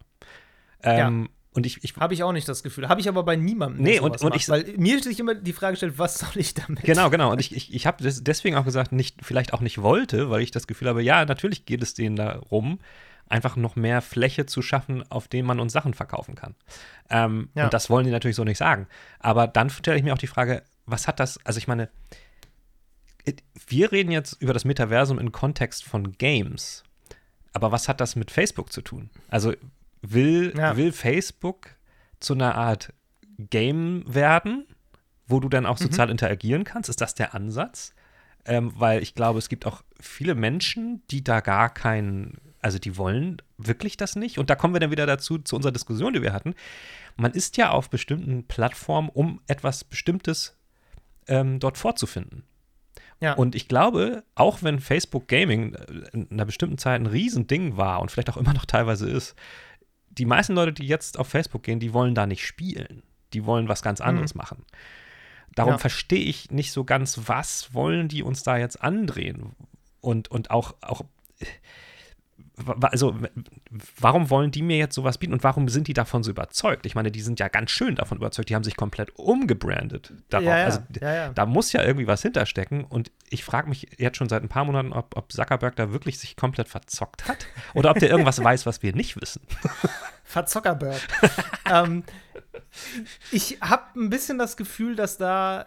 Ähm, 0.83 1.23
ja. 1.23 1.29
Und 1.55 1.67
ich, 1.67 1.83
ich 1.83 1.97
habe 1.97 2.15
ich 2.15 2.23
auch 2.23 2.33
nicht 2.33 2.49
das 2.49 2.63
Gefühl. 2.63 2.89
Habe 2.89 3.01
ich 3.01 3.09
aber 3.09 3.25
bei 3.25 3.35
niemandem. 3.35 3.83
Nee, 3.83 3.99
und, 3.99 4.23
und 4.23 4.31
macht, 4.31 4.37
ich, 4.37 4.49
weil 4.49 4.65
mir 4.77 5.03
sich 5.03 5.19
immer 5.19 5.35
die 5.35 5.53
Frage 5.53 5.77
stellt, 5.77 5.99
was 5.99 6.19
soll 6.19 6.37
ich 6.37 6.55
damit? 6.55 6.85
Genau, 6.85 7.11
genau. 7.11 7.33
Und 7.33 7.41
ich, 7.41 7.55
ich, 7.55 7.75
ich 7.75 7.87
habe 7.87 8.05
deswegen 8.05 8.57
auch 8.57 8.65
gesagt, 8.65 8.93
nicht, 8.93 9.25
vielleicht 9.25 9.53
auch 9.53 9.61
nicht 9.61 9.83
wollte, 9.83 10.31
weil 10.31 10.43
ich 10.43 10.51
das 10.51 10.67
Gefühl 10.67 10.89
habe, 10.89 11.03
ja, 11.03 11.25
natürlich 11.25 11.65
geht 11.65 11.83
es 11.83 11.95
denen 11.95 12.17
darum, 12.17 12.79
einfach 13.29 13.57
noch 13.57 13.77
mehr 13.77 14.03
Fläche 14.03 14.47
zu 14.47 14.63
schaffen, 14.63 15.05
auf 15.11 15.29
denen 15.29 15.47
man 15.47 15.59
uns 15.59 15.73
Sachen 15.73 15.95
verkaufen 15.95 16.35
kann. 16.35 16.55
Ähm, 17.11 17.49
ja. 17.55 17.65
Und 17.65 17.75
das 17.75 17.91
wollen 17.91 18.05
die 18.05 18.13
natürlich 18.13 18.37
so 18.37 18.45
nicht 18.45 18.59
sagen. 18.59 18.87
Aber 19.19 19.47
dann 19.47 19.71
stelle 19.71 19.97
ich 19.97 20.05
mir 20.05 20.13
auch 20.13 20.19
die 20.19 20.27
Frage, 20.27 20.63
was 20.87 21.09
hat 21.09 21.19
das, 21.19 21.45
also 21.45 21.59
ich 21.59 21.67
meine, 21.69 21.89
wir 23.67 23.93
reden 23.93 24.11
jetzt 24.11 24.41
über 24.41 24.53
das 24.53 24.65
Metaversum 24.65 25.19
im 25.19 25.33
Kontext 25.33 25.85
von 25.85 26.13
Games. 26.13 26.85
Aber 27.53 27.73
was 27.73 27.89
hat 27.89 28.01
das 28.01 28.17
mit 28.17 28.31
Facebook 28.31 28.73
zu 28.73 28.83
tun? 28.83 29.11
Also 29.29 29.55
will, 30.03 30.55
ja. 30.57 30.77
will 30.77 30.93
Facebook 30.93 31.71
zu 32.21 32.35
einer 32.35 32.55
Art 32.55 32.93
Game 33.39 34.05
werden, 34.07 34.67
wo 35.27 35.41
du 35.41 35.49
dann 35.49 35.67
auch 35.67 35.79
mhm. 35.79 35.85
sozial 35.85 36.07
mhm. 36.09 36.13
interagieren 36.13 36.65
kannst? 36.65 36.89
Ist 36.89 37.01
das 37.01 37.15
der 37.15 37.35
Ansatz? 37.35 37.95
Ähm, 38.45 38.73
weil 38.77 39.03
ich 39.03 39.15
glaube, 39.15 39.39
es 39.39 39.49
gibt 39.49 39.67
auch 39.67 39.83
viele 40.01 40.35
Menschen, 40.35 41.03
die 41.11 41.23
da 41.23 41.41
gar 41.41 41.73
keinen, 41.73 42.39
also 42.61 42.79
die 42.79 42.97
wollen 42.97 43.43
wirklich 43.59 43.97
das 43.97 44.17
nicht. 44.17 44.39
Und 44.39 44.51
da 44.51 44.55
kommen 44.55 44.75
wir 44.75 44.81
dann 44.81 44.91
wieder 44.91 45.07
dazu, 45.07 45.39
zu 45.39 45.57
unserer 45.57 45.73
Diskussion, 45.73 46.13
die 46.13 46.23
wir 46.23 46.33
hatten. 46.33 46.55
Man 47.17 47.33
ist 47.33 47.57
ja 47.57 47.71
auf 47.71 47.91
bestimmten 47.91 48.45
Plattformen, 48.45 49.11
um 49.11 49.41
etwas 49.49 49.85
Bestimmtes 49.85 50.57
ähm, 51.27 51.59
dort 51.59 51.77
vorzufinden. 51.77 52.45
Ja. 53.21 53.33
Und 53.35 53.55
ich 53.55 53.69
glaube, 53.69 54.23
auch 54.35 54.63
wenn 54.63 54.79
Facebook 54.79 55.27
Gaming 55.29 55.75
in 56.13 56.31
einer 56.31 56.45
bestimmten 56.45 56.79
Zeit 56.79 57.01
ein 57.01 57.07
Riesending 57.07 57.77
war 57.77 58.01
und 58.01 58.11
vielleicht 58.11 58.31
auch 58.31 58.37
immer 58.37 58.55
noch 58.55 58.65
teilweise 58.65 59.09
ist, 59.09 59.35
die 60.11 60.25
meisten 60.25 60.55
Leute, 60.55 60.73
die 60.73 60.87
jetzt 60.87 61.19
auf 61.19 61.29
Facebook 61.29 61.63
gehen, 61.63 61.81
die 61.81 61.93
wollen 61.93 62.15
da 62.15 62.27
nicht 62.27 62.47
spielen. 62.47 63.03
Die 63.33 63.45
wollen 63.45 63.69
was 63.69 63.83
ganz 63.83 64.01
anderes 64.01 64.35
mhm. 64.35 64.39
machen. 64.39 64.65
Darum 65.55 65.75
ja. 65.75 65.79
verstehe 65.79 66.25
ich 66.25 66.51
nicht 66.51 66.73
so 66.73 66.85
ganz, 66.85 67.21
was 67.27 67.75
wollen 67.75 68.09
die 68.09 68.23
uns 68.23 68.43
da 68.43 68.57
jetzt 68.57 68.83
andrehen? 68.83 69.57
Und, 70.01 70.31
und 70.31 70.51
auch, 70.51 70.75
auch 70.81 71.03
also 72.83 73.17
warum 74.01 74.31
wollen 74.31 74.51
die 74.51 74.63
mir 74.63 74.77
jetzt 74.77 74.95
sowas 74.95 75.19
bieten 75.19 75.33
und 75.33 75.45
warum 75.45 75.69
sind 75.69 75.89
die 75.89 75.93
davon 75.93 76.23
so 76.23 76.31
überzeugt? 76.31 76.87
Ich 76.87 76.95
meine, 76.95 77.11
die 77.11 77.21
sind 77.21 77.41
ja 77.41 77.49
ganz 77.49 77.71
schön 77.71 77.95
davon 77.95 78.19
überzeugt, 78.19 78.49
die 78.49 78.55
haben 78.55 78.65
sich 78.65 78.77
komplett 78.77 79.17
umgebrandet. 79.17 80.13
Darauf. 80.29 80.47
Ja, 80.47 80.59
ja, 80.59 80.65
also 80.65 80.81
ja, 81.01 81.29
da 81.31 81.47
muss 81.47 81.73
ja 81.73 81.83
irgendwie 81.83 82.07
was 82.07 82.23
hinterstecken 82.23 82.85
und 82.85 83.11
ich 83.31 83.45
frage 83.45 83.69
mich 83.69 83.89
jetzt 83.99 84.17
schon 84.17 84.29
seit 84.29 84.43
ein 84.43 84.49
paar 84.49 84.65
Monaten, 84.65 84.93
ob, 84.93 85.17
ob 85.17 85.33
Zuckerberg 85.33 85.77
da 85.77 85.93
wirklich 85.93 86.19
sich 86.19 86.37
komplett 86.37 86.69
verzockt 86.69 87.29
hat 87.29 87.47
oder 87.75 87.91
ob 87.91 87.99
der 87.99 88.11
irgendwas 88.11 88.43
weiß, 88.43 88.67
was 88.67 88.83
wir 88.83 88.95
nicht 88.95 89.21
wissen. 89.21 89.43
Verzockerberg. 90.25 91.01
ähm, 91.71 92.05
ich 93.31 93.59
habe 93.61 93.99
ein 93.99 94.11
bisschen 94.11 94.39
das 94.39 94.57
Gefühl, 94.57 94.97
dass 94.97 95.19
da 95.19 95.67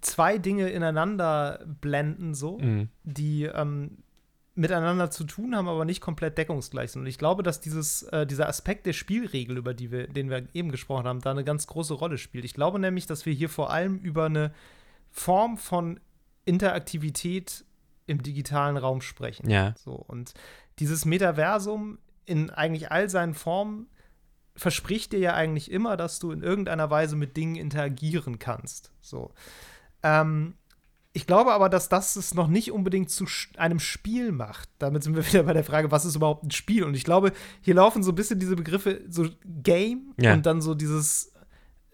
zwei 0.00 0.38
Dinge 0.38 0.68
ineinander 0.70 1.60
blenden, 1.66 2.34
so, 2.34 2.58
mhm. 2.58 2.88
die 3.02 3.44
ähm, 3.44 3.98
miteinander 4.60 5.10
zu 5.10 5.24
tun 5.24 5.56
haben, 5.56 5.68
aber 5.68 5.84
nicht 5.84 6.00
komplett 6.00 6.36
deckungsgleich 6.36 6.92
sind. 6.92 7.02
Und 7.02 7.06
ich 7.06 7.18
glaube, 7.18 7.42
dass 7.42 7.60
dieses, 7.60 8.02
äh, 8.04 8.26
dieser 8.26 8.48
Aspekt 8.48 8.84
der 8.84 8.92
Spielregel, 8.92 9.56
über 9.56 9.72
die 9.72 9.90
wir, 9.90 10.06
den 10.06 10.28
wir 10.28 10.46
eben 10.52 10.70
gesprochen 10.70 11.06
haben, 11.06 11.22
da 11.22 11.30
eine 11.30 11.44
ganz 11.44 11.66
große 11.66 11.94
Rolle 11.94 12.18
spielt. 12.18 12.44
Ich 12.44 12.54
glaube 12.54 12.78
nämlich, 12.78 13.06
dass 13.06 13.24
wir 13.24 13.32
hier 13.32 13.48
vor 13.48 13.70
allem 13.70 13.98
über 13.98 14.26
eine 14.26 14.52
Form 15.10 15.56
von 15.56 15.98
Interaktivität 16.44 17.64
im 18.06 18.22
digitalen 18.22 18.76
Raum 18.76 19.00
sprechen. 19.00 19.48
Ja. 19.48 19.74
So, 19.78 19.92
und 19.92 20.34
dieses 20.78 21.04
Metaversum 21.06 21.98
in 22.26 22.50
eigentlich 22.50 22.92
all 22.92 23.08
seinen 23.08 23.34
Formen 23.34 23.88
verspricht 24.56 25.12
dir 25.12 25.20
ja 25.20 25.34
eigentlich 25.34 25.70
immer, 25.70 25.96
dass 25.96 26.18
du 26.18 26.32
in 26.32 26.42
irgendeiner 26.42 26.90
Weise 26.90 27.16
mit 27.16 27.36
Dingen 27.36 27.56
interagieren 27.56 28.38
kannst. 28.38 28.92
So. 29.00 29.32
Ähm, 30.02 30.54
ich 31.12 31.26
glaube 31.26 31.52
aber, 31.52 31.68
dass 31.68 31.88
das 31.88 32.14
es 32.16 32.34
noch 32.34 32.46
nicht 32.46 32.70
unbedingt 32.70 33.10
zu 33.10 33.26
einem 33.56 33.80
Spiel 33.80 34.30
macht. 34.30 34.68
Damit 34.78 35.02
sind 35.02 35.16
wir 35.16 35.26
wieder 35.32 35.42
bei 35.42 35.52
der 35.52 35.64
Frage, 35.64 35.90
was 35.90 36.04
ist 36.04 36.16
überhaupt 36.16 36.44
ein 36.44 36.50
Spiel? 36.50 36.84
Und 36.84 36.94
ich 36.94 37.04
glaube, 37.04 37.32
hier 37.60 37.74
laufen 37.74 38.02
so 38.02 38.12
ein 38.12 38.14
bisschen 38.14 38.38
diese 38.38 38.56
Begriffe, 38.56 39.02
so 39.08 39.26
Game 39.44 40.14
ja. 40.18 40.32
und 40.34 40.46
dann 40.46 40.60
so 40.60 40.74
dieses 40.74 41.32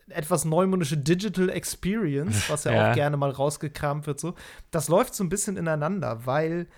etwas 0.08 0.44
neumodische 0.44 0.96
Digital 0.96 1.48
Experience, 1.48 2.48
was 2.48 2.64
ja, 2.64 2.72
ja, 2.74 2.90
auch 2.90 2.94
gerne 2.94 3.16
mal 3.16 3.30
rausgekramt 3.30 4.06
wird. 4.06 4.20
So. 4.20 4.34
Das 4.70 4.88
läuft 4.88 5.14
so 5.14 5.24
ein 5.24 5.28
bisschen 5.28 5.56
ineinander, 5.56 6.26
weil 6.26 6.68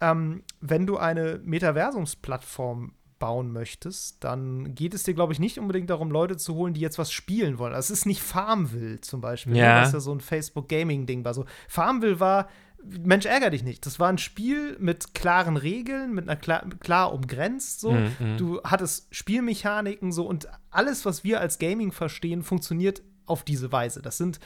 ähm, 0.00 0.44
wenn 0.60 0.86
du 0.86 0.96
eine 0.96 1.40
Metaversumsplattform 1.44 2.92
bauen 3.20 3.52
möchtest, 3.52 4.24
dann 4.24 4.74
geht 4.74 4.94
es 4.94 5.04
dir, 5.04 5.14
glaube 5.14 5.32
ich, 5.32 5.38
nicht 5.38 5.60
unbedingt 5.60 5.88
darum, 5.90 6.10
Leute 6.10 6.36
zu 6.36 6.56
holen, 6.56 6.74
die 6.74 6.80
jetzt 6.80 6.98
was 6.98 7.12
spielen 7.12 7.58
wollen. 7.58 7.72
Also, 7.72 7.92
es 7.92 8.00
ist 8.00 8.06
nicht 8.06 8.20
Farmville 8.20 9.00
zum 9.00 9.20
Beispiel, 9.20 9.52
ne? 9.52 9.60
ja. 9.60 9.82
Was 9.82 9.92
ja 9.92 10.00
so 10.00 10.12
ein 10.12 10.20
Facebook-Gaming-Ding 10.20 11.24
war. 11.24 11.34
So, 11.34 11.44
Farmville 11.68 12.18
war, 12.18 12.48
Mensch, 12.82 13.26
ärger 13.26 13.50
dich 13.50 13.62
nicht. 13.62 13.86
Das 13.86 14.00
war 14.00 14.08
ein 14.08 14.18
Spiel 14.18 14.76
mit 14.80 15.14
klaren 15.14 15.56
Regeln, 15.56 16.14
mit 16.14 16.28
einer 16.28 16.40
klar, 16.40 16.64
klar 16.80 17.12
umgrenzt. 17.12 17.80
So. 17.80 17.92
Mhm, 17.92 18.12
mhm. 18.18 18.36
Du 18.38 18.62
hattest 18.64 19.14
Spielmechaniken 19.14 20.12
so 20.12 20.26
und 20.26 20.48
alles, 20.70 21.04
was 21.04 21.22
wir 21.22 21.40
als 21.40 21.58
Gaming 21.58 21.92
verstehen, 21.92 22.42
funktioniert 22.42 23.02
auf 23.26 23.44
diese 23.44 23.70
Weise. 23.70 24.02
Das 24.02 24.16
sind 24.16 24.40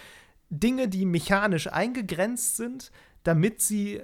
Dinge, 0.50 0.88
die 0.88 1.06
mechanisch 1.06 1.68
eingegrenzt 1.68 2.56
sind, 2.56 2.90
damit 3.22 3.60
sie 3.62 4.02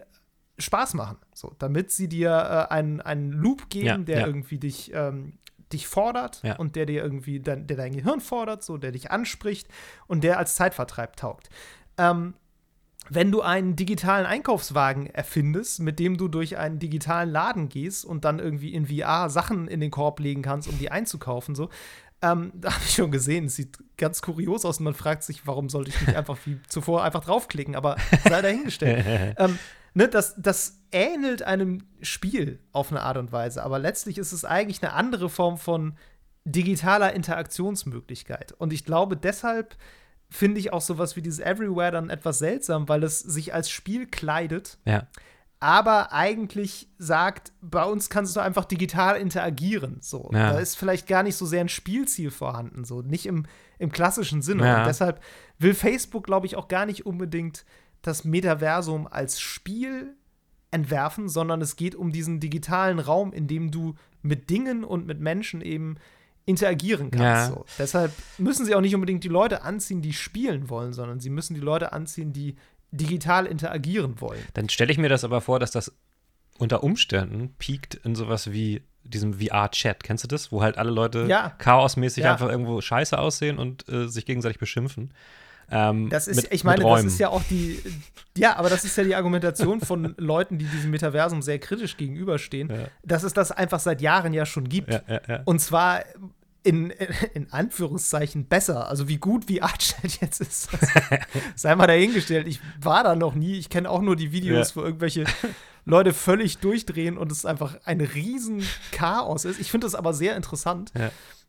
Spaß 0.60 0.94
machen. 0.94 1.18
So, 1.34 1.54
damit 1.58 1.90
sie 1.90 2.08
dir 2.08 2.30
äh, 2.30 2.72
einen, 2.72 3.00
einen 3.00 3.32
Loop 3.32 3.70
geben, 3.70 3.86
ja, 3.86 3.98
der 3.98 4.20
ja. 4.20 4.26
irgendwie 4.26 4.58
dich, 4.58 4.92
ähm, 4.94 5.34
dich 5.72 5.86
fordert 5.86 6.42
ja. 6.42 6.56
und 6.56 6.76
der 6.76 6.86
dir 6.86 7.02
irgendwie, 7.02 7.40
dein, 7.40 7.66
der 7.66 7.76
dein 7.76 7.92
Gehirn 7.92 8.20
fordert, 8.20 8.62
so, 8.62 8.76
der 8.76 8.92
dich 8.92 9.10
anspricht 9.10 9.68
und 10.06 10.24
der 10.24 10.38
als 10.38 10.54
Zeitvertreib 10.54 11.16
taugt. 11.16 11.48
Ähm, 11.98 12.34
wenn 13.08 13.32
du 13.32 13.40
einen 13.40 13.76
digitalen 13.76 14.26
Einkaufswagen 14.26 15.06
erfindest, 15.06 15.80
mit 15.80 15.98
dem 15.98 16.16
du 16.16 16.28
durch 16.28 16.58
einen 16.58 16.78
digitalen 16.78 17.30
Laden 17.30 17.68
gehst 17.68 18.04
und 18.04 18.24
dann 18.24 18.38
irgendwie 18.38 18.72
in 18.72 18.86
VR 18.86 19.30
Sachen 19.30 19.68
in 19.68 19.80
den 19.80 19.90
Korb 19.90 20.20
legen 20.20 20.42
kannst, 20.42 20.68
um 20.68 20.78
die 20.78 20.90
einzukaufen, 20.90 21.54
so, 21.54 21.70
ähm, 22.22 22.52
da 22.60 22.72
habe 22.72 22.84
ich 22.84 22.94
schon 22.94 23.10
gesehen, 23.10 23.46
es 23.46 23.56
sieht 23.56 23.78
ganz 23.96 24.22
kurios 24.22 24.64
aus 24.64 24.78
und 24.78 24.84
man 24.84 24.94
fragt 24.94 25.22
sich, 25.22 25.46
warum 25.46 25.68
sollte 25.68 25.90
ich 25.90 26.00
nicht 26.00 26.16
einfach 26.16 26.38
wie 26.44 26.60
zuvor 26.68 27.02
einfach 27.02 27.24
draufklicken, 27.24 27.74
aber 27.74 27.96
sei 28.28 28.42
dahingestellt. 28.42 29.36
ähm, 29.38 29.58
ne, 29.94 30.08
das, 30.08 30.34
das 30.38 30.80
ähnelt 30.92 31.42
einem 31.42 31.84
Spiel 32.02 32.60
auf 32.72 32.90
eine 32.90 33.02
Art 33.02 33.16
und 33.16 33.32
Weise, 33.32 33.62
aber 33.62 33.78
letztlich 33.78 34.18
ist 34.18 34.32
es 34.32 34.44
eigentlich 34.44 34.82
eine 34.82 34.92
andere 34.92 35.28
Form 35.28 35.58
von 35.58 35.94
digitaler 36.44 37.12
Interaktionsmöglichkeit. 37.12 38.52
Und 38.52 38.72
ich 38.72 38.84
glaube, 38.84 39.16
deshalb 39.16 39.76
finde 40.30 40.60
ich 40.60 40.72
auch 40.72 40.80
sowas 40.80 41.16
wie 41.16 41.22
dieses 41.22 41.40
Everywhere 41.40 41.90
dann 41.90 42.08
etwas 42.08 42.38
seltsam, 42.38 42.88
weil 42.88 43.02
es 43.02 43.18
sich 43.20 43.52
als 43.52 43.70
Spiel 43.70 44.06
kleidet. 44.06 44.78
Ja. 44.84 45.06
Aber 45.62 46.12
eigentlich 46.12 46.88
sagt, 46.96 47.52
bei 47.60 47.84
uns 47.84 48.08
kannst 48.08 48.34
du 48.34 48.40
einfach 48.40 48.64
digital 48.64 49.16
interagieren. 49.16 49.98
So. 50.00 50.30
Ja. 50.32 50.52
Da 50.52 50.58
ist 50.58 50.78
vielleicht 50.78 51.06
gar 51.06 51.22
nicht 51.22 51.36
so 51.36 51.44
sehr 51.44 51.60
ein 51.60 51.68
Spielziel 51.68 52.30
vorhanden, 52.30 52.84
so 52.84 53.02
nicht 53.02 53.26
im, 53.26 53.44
im 53.78 53.92
klassischen 53.92 54.40
Sinne. 54.40 54.64
Ja. 54.64 54.78
Und 54.78 54.86
deshalb 54.86 55.20
will 55.58 55.74
Facebook, 55.74 56.24
glaube 56.24 56.46
ich, 56.46 56.56
auch 56.56 56.68
gar 56.68 56.86
nicht 56.86 57.04
unbedingt 57.04 57.66
das 58.02 58.24
Metaversum 58.24 59.06
als 59.06 59.40
Spiel 59.40 60.14
entwerfen, 60.70 61.28
sondern 61.28 61.60
es 61.60 61.76
geht 61.76 61.94
um 61.94 62.12
diesen 62.12 62.40
digitalen 62.40 62.98
Raum, 62.98 63.32
in 63.32 63.46
dem 63.46 63.70
du 63.70 63.94
mit 64.22 64.50
Dingen 64.50 64.84
und 64.84 65.06
mit 65.06 65.20
Menschen 65.20 65.60
eben 65.60 65.96
interagieren 66.46 67.10
kannst. 67.10 67.22
Ja. 67.22 67.46
So. 67.48 67.64
Deshalb 67.78 68.12
müssen 68.38 68.64
sie 68.64 68.74
auch 68.74 68.80
nicht 68.80 68.94
unbedingt 68.94 69.24
die 69.24 69.28
Leute 69.28 69.62
anziehen, 69.62 70.02
die 70.02 70.12
spielen 70.12 70.68
wollen, 70.68 70.92
sondern 70.92 71.20
sie 71.20 71.30
müssen 71.30 71.54
die 71.54 71.60
Leute 71.60 71.92
anziehen, 71.92 72.32
die 72.32 72.56
digital 72.92 73.46
interagieren 73.46 74.20
wollen. 74.20 74.42
Dann 74.54 74.68
stelle 74.68 74.90
ich 74.90 74.98
mir 74.98 75.08
das 75.08 75.24
aber 75.24 75.40
vor, 75.40 75.58
dass 75.58 75.70
das 75.70 75.92
unter 76.58 76.82
Umständen 76.82 77.54
piekt 77.58 77.94
in 77.94 78.14
sowas 78.14 78.52
wie 78.52 78.82
diesem 79.04 79.34
VR-Chat. 79.34 80.02
Kennst 80.02 80.24
du 80.24 80.28
das? 80.28 80.52
Wo 80.52 80.62
halt 80.62 80.76
alle 80.76 80.90
Leute 80.90 81.26
ja. 81.26 81.50
chaosmäßig 81.58 82.24
ja. 82.24 82.32
einfach 82.32 82.48
irgendwo 82.48 82.80
scheiße 82.80 83.18
aussehen 83.18 83.58
und 83.58 83.88
äh, 83.88 84.08
sich 84.08 84.26
gegenseitig 84.26 84.58
beschimpfen. 84.58 85.14
Ähm, 85.70 86.08
das 86.10 86.28
ist, 86.28 86.36
mit, 86.36 86.52
ich 86.52 86.64
meine, 86.64 86.82
das 86.82 87.04
ist 87.04 87.18
ja 87.18 87.28
auch 87.28 87.42
die, 87.44 87.80
ja, 88.36 88.56
aber 88.56 88.70
das 88.70 88.84
ist 88.84 88.96
ja 88.96 89.04
die 89.04 89.14
Argumentation 89.14 89.80
von 89.80 90.14
Leuten, 90.18 90.58
die 90.58 90.64
diesem 90.64 90.90
Metaversum 90.90 91.42
sehr 91.42 91.58
kritisch 91.58 91.96
gegenüberstehen, 91.96 92.70
ja. 92.70 92.88
dass 93.04 93.22
es 93.22 93.32
das 93.32 93.52
einfach 93.52 93.80
seit 93.80 94.00
Jahren 94.00 94.32
ja 94.32 94.46
schon 94.46 94.68
gibt. 94.68 94.92
Ja, 94.92 95.02
ja, 95.28 95.42
Und 95.44 95.60
zwar 95.60 96.04
in, 96.62 96.90
in 97.34 97.52
Anführungszeichen 97.52 98.46
besser. 98.46 98.88
Also 98.88 99.08
wie 99.08 99.18
gut 99.18 99.48
wie 99.48 99.62
Artchat 99.62 100.20
jetzt 100.20 100.40
ist, 100.40 100.68
sei 101.54 101.74
mal 101.74 101.86
dahingestellt. 101.86 102.46
Ich 102.46 102.60
war 102.80 103.04
da 103.04 103.14
noch 103.14 103.34
nie. 103.34 103.58
Ich 103.58 103.68
kenne 103.68 103.90
auch 103.90 104.02
nur 104.02 104.16
die 104.16 104.32
Videos, 104.32 104.76
wo 104.76 104.82
irgendwelche 104.82 105.24
Leute 105.84 106.12
völlig 106.12 106.58
durchdrehen 106.58 107.16
und 107.16 107.32
es 107.32 107.46
einfach 107.46 107.78
ein 107.84 108.00
riesen 108.00 108.62
Chaos 108.92 109.44
ist. 109.44 109.60
Ich 109.60 109.70
finde 109.70 109.86
das 109.86 109.94
aber 109.94 110.14
sehr 110.14 110.36
interessant. 110.36 110.92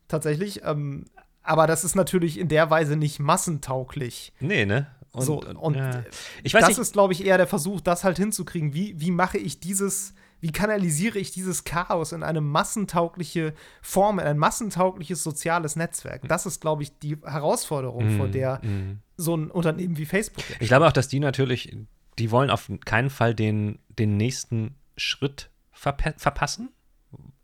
Tatsächlich. 0.08 0.62
Ähm, 0.64 1.06
aber 1.42 1.66
das 1.66 1.84
ist 1.84 1.94
natürlich 1.94 2.38
in 2.38 2.48
der 2.48 2.70
Weise 2.70 2.96
nicht 2.96 3.18
massentauglich. 3.18 4.32
Nee, 4.40 4.64
ne? 4.64 4.86
Und, 5.12 5.24
so, 5.24 5.42
und 5.42 5.76
ja. 5.76 6.04
ich 6.42 6.54
weiß 6.54 6.62
das 6.62 6.70
nicht. 6.70 6.78
ist, 6.78 6.92
glaube 6.94 7.12
ich, 7.12 7.26
eher 7.26 7.36
der 7.36 7.46
Versuch, 7.46 7.80
das 7.82 8.02
halt 8.02 8.16
hinzukriegen. 8.16 8.72
Wie, 8.72 8.98
wie 8.98 9.10
mache 9.10 9.36
ich 9.36 9.60
dieses, 9.60 10.14
wie 10.40 10.52
kanalisiere 10.52 11.18
ich 11.18 11.32
dieses 11.32 11.64
Chaos 11.64 12.12
in 12.12 12.22
eine 12.22 12.40
massentaugliche 12.40 13.52
Form, 13.82 14.18
in 14.18 14.26
ein 14.26 14.38
massentaugliches 14.38 15.22
soziales 15.22 15.76
Netzwerk? 15.76 16.26
Das 16.28 16.46
ist, 16.46 16.62
glaube 16.62 16.82
ich, 16.82 16.98
die 16.98 17.18
Herausforderung, 17.22 18.14
mm, 18.14 18.16
vor 18.16 18.28
der 18.28 18.64
mm. 18.64 19.02
so 19.18 19.36
ein 19.36 19.50
Unternehmen 19.50 19.98
wie 19.98 20.06
Facebook 20.06 20.48
ist. 20.48 20.62
Ich 20.62 20.68
glaube 20.68 20.86
auch, 20.86 20.92
dass 20.92 21.08
die 21.08 21.20
natürlich, 21.20 21.76
die 22.18 22.30
wollen 22.30 22.48
auf 22.48 22.70
keinen 22.86 23.10
Fall 23.10 23.34
den, 23.34 23.80
den 23.98 24.16
nächsten 24.16 24.76
Schritt 24.96 25.50
verpa 25.72 26.14
verpassen. 26.16 26.70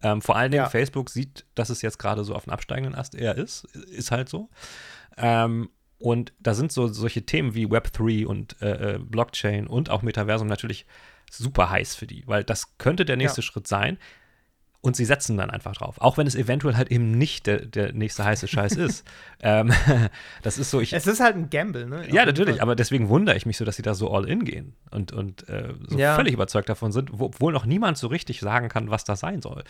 Ähm, 0.03 0.23
vor 0.23 0.37
allen 0.37 0.51
Dingen 0.51 0.65
ja. 0.65 0.71
Facebook 0.71 1.11
sieht, 1.11 1.45
dass 1.55 1.71
es 1.71 1.83
jetzt 1.83 1.99
gerade 1.99 2.25
so 2.25 2.35
auf 2.35 2.45
dem 2.45 2.53
absteigenden 2.53 2.95
Ast 2.95 3.15
eher 3.15 3.37
ist. 3.37 3.65
Ist 3.75 4.11
halt 4.11 4.29
so. 4.29 4.49
Ähm, 5.17 5.71
und 5.99 6.33
da 6.39 6.55
sind 6.55 6.71
so 6.71 6.87
solche 6.87 7.23
Themen 7.23 7.55
wie 7.55 7.67
Web3 7.67 8.25
und 8.27 8.61
äh, 8.63 8.95
äh, 8.95 8.99
Blockchain 8.99 9.67
und 9.67 9.91
auch 9.91 10.03
Metaversum 10.03 10.47
natürlich 10.47 10.87
super 11.31 11.71
heiß 11.71 11.97
für 11.97 12.07
die, 12.07 12.23
weil 12.27 12.45
das 12.45 12.79
könnte 12.79 13.05
der 13.05 13.17
nächste 13.17 13.41
ja. 13.41 13.43
Schritt 13.43 13.67
sein. 13.67 13.99
Und 14.81 14.95
sie 14.95 15.05
setzen 15.05 15.37
dann 15.37 15.51
einfach 15.51 15.75
drauf. 15.75 16.01
Auch 16.01 16.19
wenn 16.19 16.29
es 16.29 16.37
eventuell 16.37 16.77
halt 16.77 16.91
eben 16.93 17.11
nicht 17.11 17.47
der, 17.47 17.67
der 17.67 17.93
nächste 17.93 18.25
heiße 18.25 18.47
Scheiß 18.47 18.73
ist. 18.77 19.05
ähm, 19.41 19.73
das 20.43 20.57
ist 20.57 20.71
so, 20.71 20.81
ich. 20.81 20.93
Es 20.93 21.07
ist 21.07 21.21
halt 21.21 21.35
ein 21.35 21.51
Gamble, 21.51 21.87
ne? 21.87 22.09
Ja, 22.11 22.25
natürlich, 22.25 22.63
aber 22.63 22.77
deswegen 22.77 23.09
wundere 23.09 23.37
ich 23.37 23.45
mich 23.45 23.57
so, 23.57 23.65
dass 23.65 23.77
sie 23.77 23.83
da 23.83 23.95
so 23.95 24.11
all 24.11 24.29
in 24.29 24.45
gehen 24.45 24.77
und, 24.91 25.13
und 25.13 25.49
äh, 25.49 25.75
so 25.89 25.99
ja. 25.99 26.15
völlig 26.15 26.33
überzeugt 26.33 26.69
davon 26.69 26.93
sind, 26.93 27.11
obwohl 27.19 27.53
noch 27.53 27.67
niemand 27.67 27.99
so 27.99 28.07
richtig 28.07 28.41
sagen 28.41 28.69
kann, 28.69 28.89
was 28.89 29.05
das 29.05 29.21
sein 29.21 29.43
soll. 29.43 29.65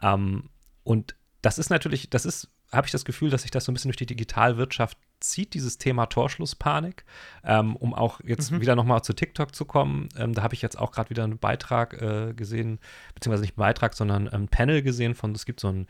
Ähm, 0.00 0.48
und 0.84 1.16
das 1.42 1.58
ist 1.58 1.70
natürlich, 1.70 2.08
das 2.08 2.24
ist, 2.24 2.48
habe 2.70 2.86
ich 2.86 2.92
das 2.92 3.04
Gefühl, 3.04 3.30
dass 3.30 3.42
sich 3.42 3.50
das 3.50 3.64
so 3.64 3.72
ein 3.72 3.74
bisschen 3.74 3.90
durch 3.90 3.96
die 3.96 4.06
Digitalwirtschaft 4.06 4.96
zieht, 5.22 5.54
dieses 5.54 5.78
Thema 5.78 6.06
Torschlusspanik, 6.06 7.04
ähm, 7.44 7.76
um 7.76 7.94
auch 7.94 8.20
jetzt 8.24 8.50
mhm. 8.50 8.60
wieder 8.60 8.76
nochmal 8.76 9.02
zu 9.02 9.12
TikTok 9.12 9.54
zu 9.54 9.64
kommen. 9.64 10.08
Ähm, 10.16 10.34
da 10.34 10.42
habe 10.42 10.54
ich 10.54 10.62
jetzt 10.62 10.78
auch 10.78 10.92
gerade 10.92 11.10
wieder 11.10 11.24
einen 11.24 11.38
Beitrag 11.38 12.00
äh, 12.00 12.34
gesehen, 12.34 12.78
beziehungsweise 13.14 13.42
nicht 13.42 13.58
einen 13.58 13.66
Beitrag, 13.66 13.94
sondern 13.94 14.28
ein 14.28 14.48
Panel 14.48 14.82
gesehen 14.82 15.14
von, 15.14 15.32
es 15.32 15.46
gibt 15.46 15.60
so 15.60 15.68
ein 15.68 15.86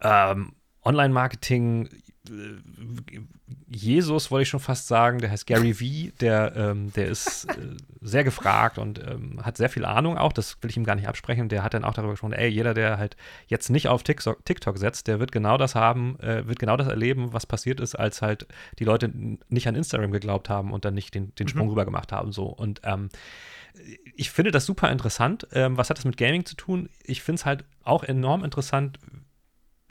ähm, 0.00 0.52
Online-Marketing, 0.84 1.88
äh, 2.28 3.20
Jesus 3.68 4.30
wollte 4.30 4.42
ich 4.42 4.48
schon 4.48 4.60
fast 4.60 4.86
sagen, 4.86 5.18
der 5.18 5.30
heißt 5.30 5.46
Gary 5.46 5.80
Vee, 5.80 6.12
der, 6.20 6.54
ähm, 6.56 6.92
der 6.92 7.06
ist 7.06 7.46
äh, 7.46 7.76
sehr 8.00 8.24
gefragt 8.24 8.78
und 8.78 8.98
ähm, 8.98 9.44
hat 9.44 9.56
sehr 9.56 9.68
viel 9.68 9.84
Ahnung 9.84 10.18
auch, 10.18 10.32
das 10.32 10.58
will 10.60 10.70
ich 10.70 10.76
ihm 10.76 10.84
gar 10.84 10.94
nicht 10.94 11.08
absprechen. 11.08 11.48
Der 11.48 11.62
hat 11.62 11.74
dann 11.74 11.84
auch 11.84 11.94
darüber 11.94 12.12
gesprochen, 12.12 12.34
ey, 12.34 12.48
jeder, 12.48 12.74
der 12.74 12.98
halt 12.98 13.16
jetzt 13.46 13.70
nicht 13.70 13.88
auf 13.88 14.02
TikTok, 14.02 14.44
TikTok 14.44 14.78
setzt, 14.78 15.06
der 15.08 15.20
wird 15.20 15.32
genau 15.32 15.56
das 15.56 15.74
haben, 15.74 16.18
äh, 16.20 16.46
wird 16.46 16.58
genau 16.58 16.76
das 16.76 16.88
erleben, 16.88 17.32
was 17.32 17.46
passiert 17.46 17.80
ist, 17.80 17.94
als 17.94 18.22
halt 18.22 18.46
die 18.78 18.84
Leute 18.84 19.10
nicht 19.48 19.68
an 19.68 19.74
Instagram 19.74 20.12
geglaubt 20.12 20.48
haben 20.48 20.72
und 20.72 20.84
dann 20.84 20.94
nicht 20.94 21.14
den, 21.14 21.34
den 21.34 21.48
Sprung 21.48 21.66
mhm. 21.66 21.70
rüber 21.70 21.84
gemacht 21.84 22.12
haben. 22.12 22.32
So. 22.32 22.46
Und 22.46 22.80
ähm, 22.84 23.08
ich 24.16 24.30
finde 24.30 24.50
das 24.50 24.66
super 24.66 24.90
interessant. 24.90 25.46
Ähm, 25.52 25.76
was 25.76 25.90
hat 25.90 25.98
das 25.98 26.04
mit 26.04 26.16
Gaming 26.16 26.44
zu 26.44 26.56
tun? 26.56 26.88
Ich 27.04 27.22
finde 27.22 27.40
es 27.40 27.46
halt 27.46 27.64
auch 27.82 28.04
enorm 28.04 28.44
interessant 28.44 28.98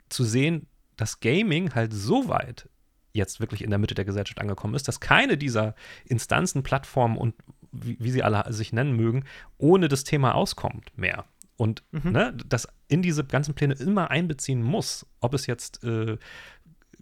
zu 0.08 0.24
sehen, 0.24 0.66
dass 0.96 1.20
Gaming 1.20 1.74
halt 1.74 1.92
so 1.92 2.28
weit 2.28 2.68
jetzt 3.12 3.40
wirklich 3.40 3.62
in 3.62 3.70
der 3.70 3.78
Mitte 3.78 3.94
der 3.94 4.04
Gesellschaft 4.04 4.40
angekommen 4.40 4.74
ist, 4.74 4.88
dass 4.88 5.00
keine 5.00 5.36
dieser 5.36 5.74
Instanzen, 6.04 6.62
Plattformen 6.62 7.16
und 7.16 7.34
wie, 7.70 7.96
wie 8.00 8.10
sie 8.10 8.22
alle 8.22 8.50
sich 8.52 8.72
nennen 8.72 8.96
mögen, 8.96 9.24
ohne 9.58 9.88
das 9.88 10.04
Thema 10.04 10.34
auskommt 10.34 10.96
mehr. 10.96 11.24
Und 11.56 11.82
mhm. 11.92 12.12
ne, 12.12 12.36
das 12.46 12.66
in 12.88 13.02
diese 13.02 13.24
ganzen 13.24 13.54
Pläne 13.54 13.74
immer 13.74 14.10
einbeziehen 14.10 14.62
muss, 14.62 15.06
ob 15.20 15.34
es 15.34 15.46
jetzt 15.46 15.84
äh, 15.84 16.18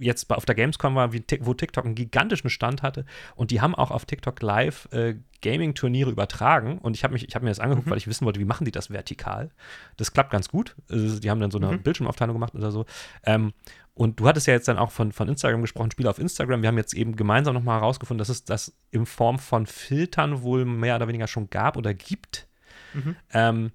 jetzt 0.00 0.30
auf 0.30 0.44
der 0.44 0.54
Gamescom 0.54 0.94
war, 0.94 1.12
wo 1.12 1.54
TikTok 1.54 1.84
einen 1.84 1.94
gigantischen 1.94 2.50
Stand 2.50 2.82
hatte 2.82 3.04
und 3.36 3.50
die 3.50 3.60
haben 3.60 3.74
auch 3.74 3.90
auf 3.90 4.06
TikTok 4.06 4.40
Live 4.42 4.88
äh, 4.92 5.16
Gaming-Turniere 5.42 6.10
übertragen 6.10 6.78
und 6.78 6.96
ich 6.96 7.04
habe 7.04 7.16
hab 7.16 7.42
mir 7.42 7.48
das 7.48 7.60
angeguckt, 7.60 7.86
mhm. 7.86 7.90
weil 7.90 7.98
ich 7.98 8.06
wissen 8.06 8.24
wollte, 8.26 8.40
wie 8.40 8.44
machen 8.44 8.64
die 8.64 8.70
das 8.70 8.90
vertikal. 8.90 9.50
Das 9.96 10.12
klappt 10.12 10.30
ganz 10.30 10.48
gut. 10.48 10.76
Also, 10.90 11.20
die 11.20 11.30
haben 11.30 11.40
dann 11.40 11.50
so 11.50 11.58
eine 11.58 11.72
mhm. 11.72 11.82
Bildschirmaufteilung 11.82 12.34
gemacht 12.34 12.54
oder 12.54 12.70
so. 12.70 12.84
Ähm, 13.24 13.52
und 13.94 14.20
du 14.20 14.26
hattest 14.26 14.46
ja 14.46 14.54
jetzt 14.54 14.68
dann 14.68 14.78
auch 14.78 14.90
von, 14.90 15.12
von 15.12 15.28
Instagram 15.28 15.60
gesprochen, 15.60 15.90
Spiele 15.90 16.08
auf 16.08 16.18
Instagram. 16.18 16.62
Wir 16.62 16.68
haben 16.68 16.78
jetzt 16.78 16.94
eben 16.94 17.16
gemeinsam 17.16 17.54
nochmal 17.54 17.80
herausgefunden, 17.80 18.18
dass 18.18 18.28
es 18.28 18.44
das 18.44 18.76
in 18.90 19.06
Form 19.06 19.38
von 19.38 19.66
Filtern 19.66 20.42
wohl 20.42 20.64
mehr 20.64 20.96
oder 20.96 21.08
weniger 21.08 21.26
schon 21.26 21.50
gab 21.50 21.76
oder 21.76 21.92
gibt. 21.92 22.48
Mhm. 22.94 23.16
Ähm, 23.32 23.70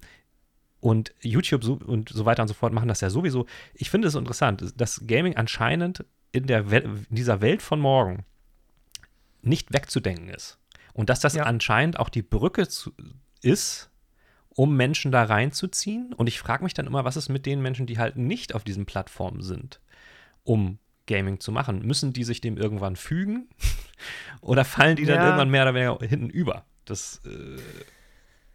und 0.80 1.14
YouTube 1.20 1.64
so, 1.64 1.74
und 1.74 2.10
so 2.10 2.24
weiter 2.26 2.42
und 2.42 2.48
so 2.48 2.54
fort 2.54 2.72
machen 2.72 2.88
das 2.88 3.00
ja 3.00 3.10
sowieso. 3.10 3.46
Ich 3.74 3.90
finde 3.90 4.08
es 4.08 4.14
interessant, 4.14 4.74
dass 4.76 5.06
Gaming 5.06 5.36
anscheinend 5.36 6.04
in, 6.36 6.46
der 6.46 6.70
Wel 6.70 6.84
in 6.84 7.16
dieser 7.16 7.40
Welt 7.40 7.62
von 7.62 7.80
morgen 7.80 8.24
nicht 9.42 9.72
wegzudenken 9.72 10.28
ist. 10.28 10.58
Und 10.92 11.10
dass 11.10 11.20
das 11.20 11.34
ja. 11.34 11.44
anscheinend 11.44 11.98
auch 11.98 12.08
die 12.08 12.22
Brücke 12.22 12.68
zu, 12.68 12.92
ist, 13.42 13.90
um 14.48 14.76
Menschen 14.76 15.12
da 15.12 15.24
reinzuziehen. 15.24 16.12
Und 16.14 16.26
ich 16.26 16.38
frage 16.38 16.64
mich 16.64 16.74
dann 16.74 16.86
immer, 16.86 17.04
was 17.04 17.16
ist 17.16 17.28
mit 17.28 17.46
den 17.46 17.60
Menschen, 17.60 17.86
die 17.86 17.98
halt 17.98 18.16
nicht 18.16 18.54
auf 18.54 18.64
diesen 18.64 18.86
Plattformen 18.86 19.42
sind? 19.42 19.80
um 20.46 20.78
Gaming 21.06 21.40
zu 21.40 21.52
machen? 21.52 21.84
Müssen 21.84 22.12
die 22.12 22.24
sich 22.24 22.40
dem 22.40 22.56
irgendwann 22.56 22.96
fügen? 22.96 23.48
oder 24.40 24.64
fallen 24.64 24.96
die 24.96 25.04
dann 25.04 25.16
ja. 25.16 25.24
irgendwann 25.26 25.50
mehr 25.50 25.62
oder 25.62 25.74
weniger 25.74 25.98
hinten 26.06 26.30
über? 26.30 26.64
Das. 26.84 27.20
Äh, 27.26 27.60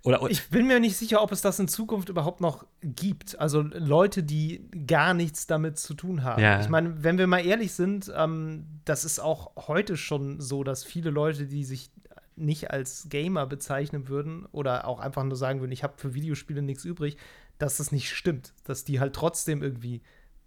oder, 0.03 0.21
ich 0.29 0.49
bin 0.49 0.65
mir 0.65 0.79
nicht 0.79 0.97
sicher, 0.97 1.21
ob 1.21 1.31
es 1.31 1.41
das 1.41 1.59
in 1.59 1.67
Zukunft 1.67 2.09
überhaupt 2.09 2.41
noch 2.41 2.65
gibt. 2.81 3.39
Also 3.39 3.61
Leute, 3.61 4.23
die 4.23 4.67
gar 4.87 5.13
nichts 5.13 5.45
damit 5.45 5.77
zu 5.77 5.93
tun 5.93 6.23
haben. 6.23 6.41
Ja. 6.41 6.59
Ich 6.59 6.69
meine, 6.69 7.03
wenn 7.03 7.19
wir 7.19 7.27
mal 7.27 7.45
ehrlich 7.45 7.73
sind, 7.73 8.11
ähm, 8.15 8.65
das 8.85 9.05
ist 9.05 9.19
auch 9.19 9.67
heute 9.67 9.97
schon 9.97 10.41
so, 10.41 10.63
dass 10.63 10.83
viele 10.83 11.11
Leute, 11.11 11.45
die 11.45 11.63
sich 11.63 11.91
nicht 12.35 12.71
als 12.71 13.07
Gamer 13.09 13.45
bezeichnen 13.45 14.07
würden 14.07 14.47
oder 14.51 14.87
auch 14.87 14.99
einfach 14.99 15.23
nur 15.23 15.35
sagen 15.35 15.59
würden, 15.59 15.71
ich 15.71 15.83
habe 15.83 15.93
für 15.97 16.15
Videospiele 16.15 16.63
nichts 16.63 16.83
übrig, 16.83 17.17
dass 17.59 17.77
das 17.77 17.91
nicht 17.91 18.11
stimmt. 18.11 18.53
Dass 18.63 18.83
die 18.83 18.99
halt 18.99 19.13
trotzdem 19.13 19.61
irgendwie 19.61 20.01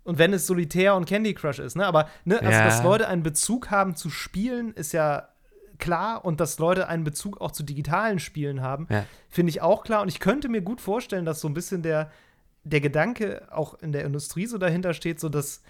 und 0.04 0.18
wenn 0.18 0.34
es 0.34 0.46
Solitär 0.46 0.96
und 0.96 1.06
Candy 1.06 1.32
Crush 1.32 1.58
ist, 1.58 1.76
ne? 1.76 1.86
Aber, 1.86 2.08
ne, 2.26 2.38
also, 2.38 2.52
ja. 2.52 2.64
dass 2.66 2.82
Leute 2.82 3.08
einen 3.08 3.22
Bezug 3.22 3.70
haben 3.70 3.96
zu 3.96 4.10
Spielen, 4.10 4.74
ist 4.74 4.92
ja 4.92 5.28
klar. 5.78 6.24
Und 6.24 6.40
dass 6.40 6.58
Leute 6.58 6.88
einen 6.88 7.04
Bezug 7.04 7.40
auch 7.40 7.50
zu 7.50 7.62
digitalen 7.62 8.18
Spielen 8.18 8.62
haben, 8.62 8.86
ja. 8.90 9.04
finde 9.28 9.50
ich 9.50 9.62
auch 9.62 9.84
klar. 9.84 10.02
Und 10.02 10.08
ich 10.08 10.20
könnte 10.20 10.48
mir 10.48 10.62
gut 10.62 10.80
vorstellen, 10.80 11.24
dass 11.24 11.40
so 11.40 11.48
ein 11.48 11.54
bisschen 11.54 11.82
der, 11.82 12.10
der 12.64 12.80
Gedanke 12.80 13.46
auch 13.50 13.74
in 13.74 13.92
der 13.92 14.04
Industrie 14.04 14.46
so 14.46 14.58
dahinter 14.58 14.94
steht, 14.94 15.20
so 15.20 15.28
dass 15.28 15.62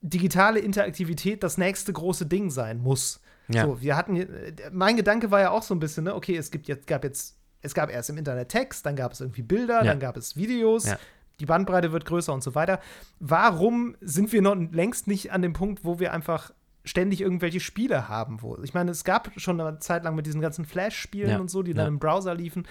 digitale 0.00 0.60
Interaktivität 0.60 1.42
das 1.42 1.58
nächste 1.58 1.92
große 1.92 2.26
Ding 2.26 2.50
sein 2.50 2.80
muss. 2.80 3.20
Ja. 3.48 3.64
So, 3.64 3.80
wir 3.80 3.96
hatten, 3.96 4.26
mein 4.70 4.96
Gedanke 4.96 5.30
war 5.30 5.40
ja 5.40 5.50
auch 5.50 5.62
so 5.62 5.74
ein 5.74 5.80
bisschen, 5.80 6.04
ne, 6.04 6.14
okay, 6.14 6.36
es 6.36 6.50
gibt 6.50 6.68
jetzt, 6.68 6.86
gab 6.86 7.02
jetzt, 7.02 7.36
es 7.62 7.74
gab 7.74 7.90
erst 7.90 8.10
im 8.10 8.18
Internet 8.18 8.50
Text, 8.50 8.84
dann 8.84 8.94
gab 8.94 9.12
es 9.12 9.20
irgendwie 9.20 9.42
Bilder, 9.42 9.78
ja. 9.78 9.84
dann 9.84 9.98
gab 9.98 10.16
es 10.16 10.36
Videos, 10.36 10.86
ja 10.86 10.98
die 11.40 11.46
Bandbreite 11.46 11.92
wird 11.92 12.04
größer 12.04 12.32
und 12.32 12.42
so 12.42 12.54
weiter. 12.54 12.80
Warum 13.20 13.96
sind 14.00 14.32
wir 14.32 14.42
noch 14.42 14.56
längst 14.56 15.06
nicht 15.06 15.32
an 15.32 15.42
dem 15.42 15.52
Punkt, 15.52 15.84
wo 15.84 15.98
wir 15.98 16.12
einfach 16.12 16.52
ständig 16.88 17.20
irgendwelche 17.20 17.60
Spiele 17.60 18.08
haben? 18.08 18.42
Wo, 18.42 18.58
ich 18.62 18.74
meine, 18.74 18.90
es 18.90 19.04
gab 19.04 19.30
schon 19.36 19.60
eine 19.60 19.78
Zeit 19.78 20.04
lang 20.04 20.14
mit 20.14 20.26
diesen 20.26 20.40
ganzen 20.40 20.64
Flash-Spielen 20.64 21.30
ja. 21.30 21.38
und 21.38 21.50
so, 21.50 21.62
die 21.62 21.74
dann 21.74 21.88
im 21.88 21.98
Browser 21.98 22.34
liefen. 22.34 22.66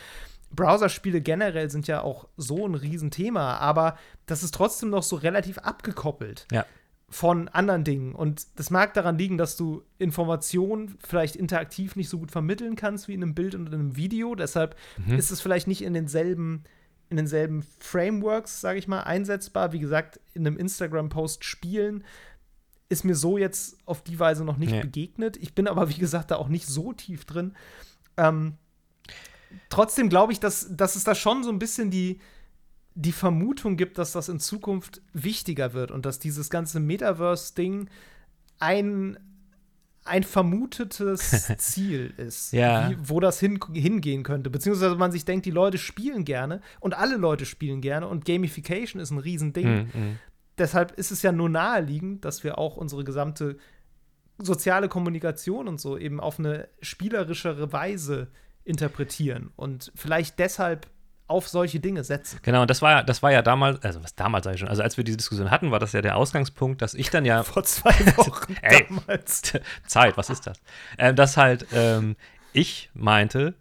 Browserspiele 0.50 1.22
generell 1.22 1.70
sind 1.70 1.88
ja 1.88 2.02
auch 2.02 2.28
so 2.38 2.66
ein 2.66 2.76
Riesenthema, 2.76 3.58
aber 3.58 3.98
das 4.26 4.44
ist 4.44 4.54
trotzdem 4.54 4.90
noch 4.90 5.04
so 5.04 5.18
relativ 5.18 5.58
abgekoppelt. 5.60 6.48
Ja 6.52 6.66
von 7.10 7.48
anderen 7.48 7.84
Dingen. 7.84 8.14
Und 8.14 8.48
das 8.60 8.70
mag 8.70 8.94
daran 8.94 9.18
liegen, 9.18 9.38
dass 9.38 9.56
du 9.56 9.84
Informationen 9.98 10.98
vielleicht 11.00 11.36
interaktiv 11.36 11.96
nicht 11.96 12.10
so 12.10 12.20
gut 12.20 12.32
vermitteln 12.32 12.76
kannst 12.76 13.08
wie 13.08 13.14
in 13.14 13.24
einem 13.24 13.34
Bild 13.34 13.56
und 13.56 13.68
in 13.68 13.74
einem 13.74 13.96
Video. 13.96 14.36
Deshalb 14.36 14.76
mhm. 14.98 15.18
ist 15.18 15.32
es 15.32 15.40
vielleicht 15.40 15.68
nicht 15.68 15.84
in 15.84 15.94
denselben 15.94 16.64
in 17.10 17.16
denselben 17.16 17.64
Frameworks, 17.80 18.60
sage 18.60 18.80
ich 18.80 18.90
mal, 18.90 19.00
einsetzbar. 19.04 19.72
Wie 19.72 19.80
gesagt, 19.80 20.20
in 20.34 20.46
einem 20.46 20.58
Instagram-Post 20.58 21.46
spielen 21.46 22.04
ist 22.90 23.04
mir 23.04 23.16
so 23.16 23.38
jetzt 23.38 23.78
auf 23.86 24.04
die 24.04 24.20
Weise 24.20 24.46
noch 24.46 24.58
nicht 24.58 24.72
nee. 24.72 24.82
begegnet. 24.82 25.38
Ich 25.38 25.54
bin 25.54 25.68
aber, 25.68 25.90
wie 25.96 26.00
gesagt, 26.00 26.32
da 26.32 26.38
auch 26.38 26.50
nicht 26.50 26.68
so 26.68 26.94
tief 26.94 27.26
drin. 27.26 27.54
Ähm, 28.18 28.56
trotzdem 29.70 30.10
glaube 30.10 30.34
ich, 30.34 30.40
dass, 30.40 30.68
dass 30.76 30.96
es 30.96 31.04
da 31.04 31.16
schon 31.16 31.44
so 31.44 31.50
ein 31.50 31.60
bisschen 31.60 31.92
die, 31.92 32.20
die 32.96 33.12
Vermutung 33.12 33.78
gibt, 33.78 33.98
dass 33.98 34.12
das 34.12 34.30
in 34.30 34.40
Zukunft 34.40 35.02
wichtiger 35.14 35.74
wird 35.74 35.92
und 35.92 36.06
dass 36.06 36.20
dieses 36.20 36.50
ganze 36.50 36.80
Metaverse-Ding 36.80 37.90
ein 38.60 39.18
ein 40.08 40.24
vermutetes 40.24 41.52
Ziel 41.58 42.14
ist, 42.18 42.54
ja. 42.54 42.90
wie, 42.90 42.98
wo 43.10 43.20
das 43.20 43.40
hin, 43.40 43.60
hingehen 43.74 44.24
könnte. 44.24 44.50
Beziehungsweise 44.50 44.96
man 44.96 45.12
sich 45.12 45.26
denkt, 45.26 45.46
die 45.46 45.52
Leute 45.52 45.78
spielen 45.78 46.26
gerne 46.26 46.62
und 46.80 46.98
alle 46.98 47.18
Leute 47.18 47.46
spielen 47.46 47.82
gerne 47.82 48.08
und 48.08 48.26
Gamification 48.26 49.02
ist 49.02 49.12
ein 49.12 49.20
Riesending. 49.20 49.68
Mhm. 49.94 50.20
Deshalb 50.58 50.92
ist 50.94 51.12
es 51.12 51.22
ja 51.22 51.32
nur 51.32 51.50
naheliegend, 51.50 52.26
dass 52.26 52.44
wir 52.44 52.58
auch 52.58 52.78
unsere 52.78 53.04
gesamte 53.04 53.58
soziale 54.40 54.88
Kommunikation 54.88 55.68
und 55.68 55.80
so 55.80 55.98
eben 55.98 56.20
auf 56.20 56.40
eine 56.40 56.68
spielerischere 56.82 57.72
Weise 57.72 58.28
interpretieren 58.64 59.52
und 59.56 59.92
vielleicht 59.96 60.40
deshalb 60.40 60.88
auf 61.28 61.48
solche 61.48 61.80
Dinge 61.80 62.04
setzen. 62.04 62.40
Genau, 62.42 62.62
und 62.62 62.70
das 62.70 62.82
war, 62.82 63.04
das 63.04 63.22
war 63.22 63.32
ja 63.32 63.42
damals, 63.42 63.84
also 63.84 64.02
was 64.02 64.16
damals 64.16 64.46
ich 64.46 64.60
schon, 64.60 64.70
also 64.70 64.82
als 64.82 64.96
wir 64.96 65.04
diese 65.04 65.18
Diskussion 65.18 65.52
hatten, 65.52 65.72
war 65.72 65.80
das 65.80 65.92
ja 65.92 66.02
der 66.02 66.16
Ausgangspunkt, 66.16 66.82
dass 66.82 66.94
ich 66.94 67.10
dann 67.10 67.26
ja. 67.26 67.44
Vor 67.44 67.64
zwei 67.64 67.92
Wochen 68.18 68.56
ey, 68.62 68.86
damals. 68.88 69.42
Zeit, 69.88 70.16
was 70.18 70.30
ist 70.30 70.48
das? 70.48 70.60
Ähm, 70.98 71.16
dass 71.16 71.36
halt 71.36 71.68
ähm, 71.74 72.16
ich 72.54 72.90
meinte, 72.94 73.56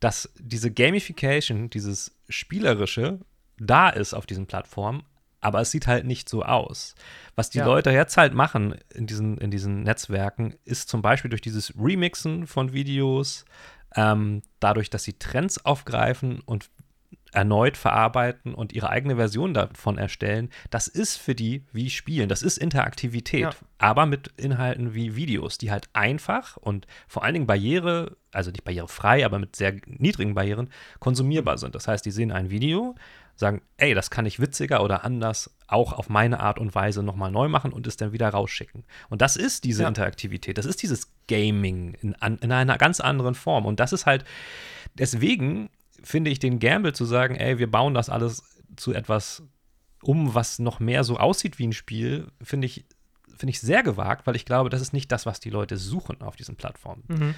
dass 0.00 0.32
diese 0.38 0.70
Gamification, 0.70 1.70
dieses 1.70 2.16
Spielerische, 2.28 3.20
da 3.58 3.88
ist 3.88 4.14
auf 4.14 4.26
diesen 4.26 4.46
Plattformen, 4.46 5.04
aber 5.40 5.60
es 5.60 5.70
sieht 5.70 5.86
halt 5.86 6.04
nicht 6.04 6.28
so 6.28 6.42
aus. 6.42 6.94
Was 7.36 7.50
die 7.50 7.58
ja. 7.58 7.66
Leute 7.66 7.90
jetzt 7.90 8.16
halt 8.16 8.34
machen 8.34 8.74
in 8.94 9.06
diesen, 9.06 9.38
in 9.38 9.50
diesen 9.50 9.82
Netzwerken, 9.82 10.54
ist 10.64 10.88
zum 10.88 11.02
Beispiel 11.02 11.28
durch 11.28 11.42
dieses 11.42 11.74
Remixen 11.78 12.46
von 12.46 12.72
Videos, 12.72 13.44
ähm, 13.94 14.42
dadurch, 14.60 14.90
dass 14.90 15.04
sie 15.04 15.14
Trends 15.14 15.64
aufgreifen 15.64 16.40
und 16.40 16.70
erneut 17.32 17.76
verarbeiten 17.76 18.54
und 18.54 18.72
ihre 18.72 18.90
eigene 18.90 19.16
Version 19.16 19.54
davon 19.54 19.98
erstellen, 19.98 20.50
das 20.70 20.86
ist 20.86 21.16
für 21.16 21.34
die 21.34 21.64
wie 21.72 21.90
Spielen, 21.90 22.28
das 22.28 22.42
ist 22.42 22.58
Interaktivität, 22.58 23.40
ja. 23.40 23.50
aber 23.78 24.06
mit 24.06 24.28
Inhalten 24.36 24.94
wie 24.94 25.14
Videos, 25.14 25.58
die 25.58 25.70
halt 25.70 25.88
einfach 25.92 26.56
und 26.56 26.86
vor 27.06 27.24
allen 27.24 27.34
Dingen 27.34 27.46
Barriere, 27.46 28.16
also 28.32 28.50
nicht 28.50 28.64
barrierefrei, 28.64 29.24
aber 29.24 29.38
mit 29.38 29.56
sehr 29.56 29.74
niedrigen 29.86 30.34
Barrieren 30.34 30.70
konsumierbar 31.00 31.58
sind. 31.58 31.74
Das 31.74 31.86
heißt, 31.86 32.04
die 32.04 32.10
sehen 32.10 32.32
ein 32.32 32.50
Video, 32.50 32.94
sagen, 33.38 33.62
ey, 33.76 33.94
das 33.94 34.10
kann 34.10 34.26
ich 34.26 34.40
witziger 34.40 34.82
oder 34.82 35.04
anders 35.04 35.56
auch 35.68 35.92
auf 35.92 36.08
meine 36.08 36.40
Art 36.40 36.58
und 36.58 36.74
Weise 36.74 37.04
nochmal 37.04 37.30
neu 37.30 37.48
machen 37.48 37.72
und 37.72 37.86
es 37.86 37.96
dann 37.96 38.12
wieder 38.12 38.28
rausschicken. 38.28 38.84
Und 39.10 39.22
das 39.22 39.36
ist 39.36 39.64
diese 39.64 39.82
ja. 39.82 39.88
Interaktivität, 39.88 40.58
das 40.58 40.66
ist 40.66 40.82
dieses 40.82 41.12
Gaming 41.28 41.94
in, 41.94 42.14
in 42.14 42.52
einer 42.52 42.78
ganz 42.78 43.00
anderen 43.00 43.34
Form. 43.34 43.64
Und 43.64 43.78
das 43.78 43.92
ist 43.92 44.06
halt, 44.06 44.24
deswegen 44.94 45.70
finde 46.02 46.30
ich 46.30 46.40
den 46.40 46.58
Gamble 46.58 46.94
zu 46.94 47.04
sagen, 47.04 47.36
ey, 47.36 47.58
wir 47.58 47.70
bauen 47.70 47.94
das 47.94 48.08
alles 48.08 48.42
zu 48.76 48.92
etwas 48.92 49.44
um, 50.02 50.34
was 50.34 50.58
noch 50.58 50.80
mehr 50.80 51.04
so 51.04 51.16
aussieht 51.16 51.58
wie 51.58 51.66
ein 51.66 51.72
Spiel, 51.72 52.28
finde 52.42 52.66
ich, 52.66 52.86
finde 53.36 53.50
ich 53.50 53.60
sehr 53.60 53.82
gewagt, 53.82 54.26
weil 54.26 54.36
ich 54.36 54.46
glaube, 54.46 54.70
das 54.70 54.80
ist 54.80 54.92
nicht 54.92 55.12
das, 55.12 55.26
was 55.26 55.38
die 55.38 55.50
Leute 55.50 55.76
suchen 55.76 56.22
auf 56.22 56.34
diesen 56.34 56.56
Plattformen. 56.56 57.04
Mhm. 57.08 57.34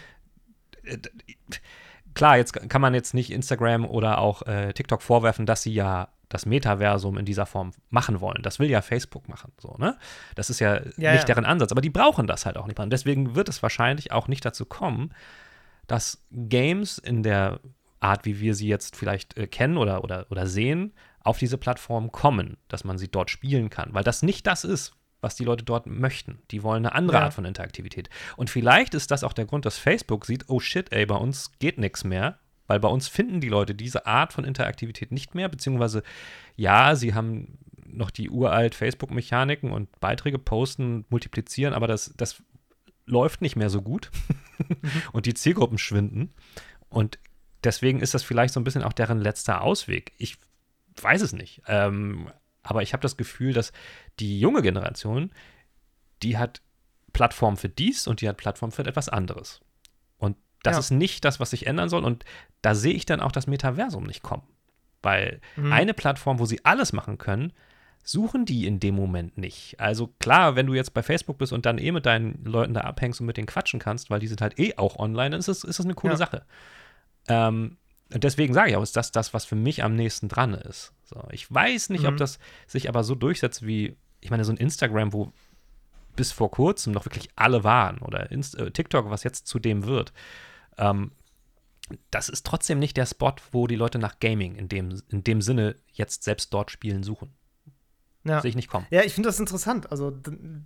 Klar, 2.14 2.36
jetzt 2.36 2.68
kann 2.68 2.80
man 2.80 2.94
jetzt 2.94 3.14
nicht 3.14 3.30
Instagram 3.30 3.84
oder 3.84 4.18
auch 4.18 4.42
äh, 4.42 4.72
TikTok 4.72 5.02
vorwerfen, 5.02 5.46
dass 5.46 5.62
sie 5.62 5.72
ja 5.72 6.08
das 6.28 6.46
Metaversum 6.46 7.18
in 7.18 7.24
dieser 7.24 7.44
Form 7.44 7.72
machen 7.90 8.20
wollen. 8.20 8.42
Das 8.42 8.58
will 8.58 8.70
ja 8.70 8.82
Facebook 8.82 9.28
machen, 9.28 9.52
so, 9.58 9.74
ne? 9.78 9.98
Das 10.36 10.48
ist 10.48 10.60
ja, 10.60 10.76
Ja, 10.96 11.12
nicht 11.12 11.22
ja. 11.22 11.24
deren 11.24 11.44
Ansatz, 11.44 11.72
aber 11.72 11.80
die 11.80 11.90
brauchen 11.90 12.26
das 12.26 12.46
halt 12.46 12.56
auch 12.56 12.66
nicht. 12.66 12.78
Und 12.78 12.90
deswegen 12.90 13.34
wird 13.34 13.48
es 13.48 13.62
wahrscheinlich 13.62 14.12
auch 14.12 14.28
nicht 14.28 14.44
dazu 14.44 14.64
kommen, 14.64 15.12
dass 15.88 16.24
Games 16.30 16.98
in 16.98 17.24
der 17.24 17.58
Art, 17.98 18.24
wie 18.24 18.40
wir 18.40 18.54
sie 18.54 18.68
jetzt 18.68 18.96
vielleicht 18.96 19.36
äh, 19.36 19.46
kennen 19.46 19.76
oder, 19.76 20.04
oder, 20.04 20.26
oder 20.30 20.46
sehen, 20.46 20.94
auf 21.22 21.38
diese 21.38 21.58
Plattform 21.58 22.12
kommen, 22.12 22.56
dass 22.68 22.84
man 22.84 22.96
sie 22.96 23.08
dort 23.08 23.30
spielen 23.30 23.68
kann, 23.68 23.92
weil 23.92 24.04
das 24.04 24.22
nicht 24.22 24.46
das 24.46 24.64
ist, 24.64 24.92
was 25.20 25.36
die 25.36 25.44
Leute 25.44 25.64
dort 25.64 25.86
möchten. 25.86 26.38
Die 26.50 26.62
wollen 26.62 26.86
eine 26.86 26.94
andere 26.94 27.18
Ja. 27.18 27.24
Art 27.24 27.34
von 27.34 27.44
Interaktivität. 27.44 28.08
Und 28.36 28.50
vielleicht 28.50 28.94
ist 28.94 29.10
das 29.10 29.24
auch 29.24 29.32
der 29.32 29.46
Grund, 29.46 29.66
dass 29.66 29.78
Facebook 29.78 30.26
sieht, 30.26 30.48
oh 30.48 30.60
shit, 30.60 30.92
ey, 30.92 31.06
bei 31.06 31.16
uns 31.16 31.52
geht 31.58 31.78
nichts 31.78 32.04
mehr, 32.04 32.38
weil 32.66 32.80
bei 32.80 32.88
uns 32.88 33.08
finden 33.08 33.40
die 33.40 33.48
Leute 33.48 33.74
diese 33.74 34.06
Art 34.06 34.32
von 34.32 34.44
Interaktivität 34.44 35.12
nicht 35.12 35.34
mehr, 35.34 35.48
beziehungsweise 35.48 36.02
ja, 36.56 36.94
sie 36.94 37.14
haben 37.14 37.58
noch 37.86 38.10
die 38.10 38.30
uralt 38.30 38.74
Facebook-Mechaniken 38.74 39.72
und 39.72 39.98
Beiträge 40.00 40.38
posten, 40.38 41.04
multiplizieren, 41.10 41.74
aber 41.74 41.86
das, 41.86 42.14
das 42.16 42.42
läuft 43.06 43.42
nicht 43.42 43.56
mehr 43.56 43.70
so 43.70 43.82
gut 43.82 44.10
und 45.12 45.26
die 45.26 45.34
Zielgruppen 45.34 45.78
schwinden. 45.78 46.32
Und 46.88 47.18
deswegen 47.64 48.00
ist 48.00 48.14
das 48.14 48.22
vielleicht 48.22 48.54
so 48.54 48.60
ein 48.60 48.64
bisschen 48.64 48.84
auch 48.84 48.92
deren 48.92 49.18
letzter 49.18 49.62
Ausweg. 49.62 50.12
Ich 50.18 50.36
weiß 51.00 51.22
es 51.22 51.32
nicht. 51.32 51.62
Ähm, 51.66 52.30
aber 52.62 52.82
ich 52.82 52.92
habe 52.92 53.02
das 53.02 53.16
Gefühl, 53.16 53.52
dass 53.52 53.72
die 54.18 54.38
junge 54.40 54.62
Generation, 54.62 55.30
die 56.22 56.36
hat 56.38 56.60
Plattform 57.12 57.56
für 57.56 57.68
dies 57.68 58.06
und 58.06 58.20
die 58.20 58.28
hat 58.28 58.36
Plattform 58.36 58.70
für 58.72 58.84
etwas 58.86 59.08
anderes. 59.08 59.60
Und 60.18 60.36
das 60.62 60.74
Ja. 60.74 60.80
ist 60.80 60.90
nicht 60.90 61.24
das, 61.24 61.40
was 61.40 61.50
sich 61.50 61.66
ändern 61.66 61.88
soll. 61.88 62.04
Und 62.04 62.24
da 62.62 62.74
sehe 62.74 62.92
ich 62.94 63.06
dann 63.06 63.20
auch 63.20 63.32
das 63.32 63.46
Metaversum 63.46 64.04
nicht 64.04 64.22
kommen. 64.22 64.42
Weil 65.02 65.40
Mhm. 65.56 65.72
eine 65.72 65.94
Plattform, 65.94 66.38
wo 66.38 66.44
sie 66.44 66.64
alles 66.64 66.92
machen 66.92 67.16
können, 67.18 67.52
suchen 68.04 68.44
die 68.44 68.66
in 68.66 68.78
dem 68.80 68.94
Moment 68.94 69.38
nicht. 69.38 69.80
Also 69.80 70.08
klar, 70.18 70.56
wenn 70.56 70.66
du 70.66 70.74
jetzt 70.74 70.92
bei 70.94 71.02
Facebook 71.02 71.38
bist 71.38 71.52
und 71.52 71.64
dann 71.66 71.78
eh 71.78 71.90
mit 71.92 72.04
deinen 72.06 72.44
Leuten 72.44 72.74
da 72.74 72.82
abhängst 72.82 73.20
und 73.20 73.26
mit 73.26 73.36
denen 73.38 73.46
quatschen 73.46 73.80
kannst, 73.80 74.10
weil 74.10 74.20
die 74.20 74.26
sind 74.28 74.40
halt 74.40 74.58
eh 74.58 74.76
auch 74.76 74.96
online, 74.98 75.30
dann 75.30 75.40
ist 75.40 75.48
das, 75.48 75.64
ist 75.64 75.78
das 75.78 75.86
eine 75.86 75.94
coole 75.94 76.12
Ja. 76.14 76.16
Sache. 76.18 76.44
Ähm, 77.28 77.78
und 78.12 78.24
deswegen 78.24 78.54
sage 78.54 78.70
ich 78.70 78.76
auch, 78.76 78.82
ist 78.82 78.96
das 78.96 79.12
das, 79.12 79.32
was 79.34 79.44
für 79.44 79.56
mich 79.56 79.82
am 79.84 79.94
nächsten 79.96 80.28
dran 80.28 80.54
ist. 80.54 80.92
So, 81.10 81.24
ich 81.32 81.52
weiß 81.52 81.90
nicht, 81.90 82.06
ob 82.06 82.14
Mhm. 82.14 82.18
das 82.18 82.38
sich 82.68 82.88
aber 82.88 83.02
so 83.02 83.16
durchsetzt 83.16 83.66
wie, 83.66 83.96
ich 84.20 84.30
meine, 84.30 84.44
so 84.44 84.52
ein 84.52 84.56
Instagram, 84.58 85.12
wo 85.12 85.32
bis 86.14 86.30
vor 86.30 86.50
kurzem 86.52 86.92
noch 86.92 87.04
wirklich 87.04 87.28
alle 87.34 87.64
waren 87.64 87.98
oder 87.98 88.30
Inst 88.30 88.56
äh, 88.56 88.70
TikTok, 88.70 89.10
was 89.10 89.24
jetzt 89.24 89.46
zu 89.48 89.58
dem 89.58 89.86
wird. 89.86 90.12
Ähm, 90.78 91.10
das 92.12 92.28
ist 92.28 92.46
trotzdem 92.46 92.78
nicht 92.78 92.96
der 92.96 93.06
Spot, 93.06 93.34
wo 93.50 93.66
die 93.66 93.74
Leute 93.74 93.98
nach 93.98 94.20
Gaming 94.20 94.54
in 94.54 94.68
dem, 94.68 95.02
in 95.08 95.24
dem 95.24 95.42
Sinne 95.42 95.74
jetzt 95.92 96.22
selbst 96.22 96.54
dort 96.54 96.70
spielen 96.70 97.02
suchen. 97.02 97.32
Ja. 98.22 98.40
Sehe 98.40 98.50
ich 98.50 98.54
nicht 98.56 98.68
kommen. 98.68 98.86
Ja, 98.90 99.02
ich 99.02 99.12
finde 99.14 99.28
das 99.30 99.40
interessant. 99.40 99.90
Also, 99.90 100.12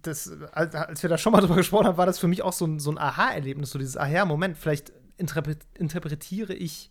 das, 0.02 0.30
als 0.52 0.74
als 0.74 1.02
wir 1.02 1.08
da 1.08 1.16
schon 1.16 1.32
mal 1.32 1.40
drüber 1.42 1.56
gesprochen 1.56 1.86
haben, 1.86 1.96
war 1.96 2.04
das 2.04 2.18
für 2.18 2.28
mich 2.28 2.42
auch 2.42 2.52
so 2.52 2.66
ein, 2.66 2.80
so 2.80 2.90
ein 2.90 2.98
Aha-Erlebnis, 2.98 3.70
so 3.70 3.78
dieses 3.78 3.96
Aha-Moment. 3.96 4.58
Vielleicht 4.58 4.92
interpre 5.16 5.56
interpretiere 5.78 6.52
ich 6.52 6.90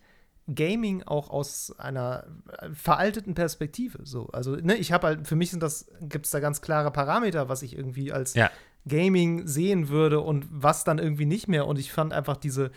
Gaming 0.54 1.04
auch 1.04 1.30
aus 1.30 1.74
einer 1.78 2.26
äh, 2.60 2.70
veralteten 2.74 3.34
Perspektive. 3.34 4.00
So, 4.04 4.28
also, 4.28 4.56
ne, 4.56 4.76
ich 4.76 4.92
habe 4.92 5.08
halt, 5.08 5.28
für 5.28 5.36
mich 5.36 5.52
sind 5.52 5.64
das, 5.64 5.88
gibt 6.02 6.26
es 6.26 6.32
da 6.32 6.40
ganz 6.40 6.62
klare 6.62 6.92
Parameter, 6.92 7.48
was 7.50 7.62
ich 7.62 7.78
irgendwie 7.78 8.12
als 8.12 8.34
Ja. 8.34 8.50
Gaming 8.88 9.48
sehen 9.48 9.88
würde 9.88 10.20
und 10.20 10.46
was 10.50 10.84
dann 10.84 11.00
irgendwie 11.00 11.26
nicht 11.26 11.48
mehr. 11.48 11.66
Und 11.68 11.80
ich 11.80 11.94
fand 11.94 12.12
einfach 12.12 12.36
diese, 12.36 12.72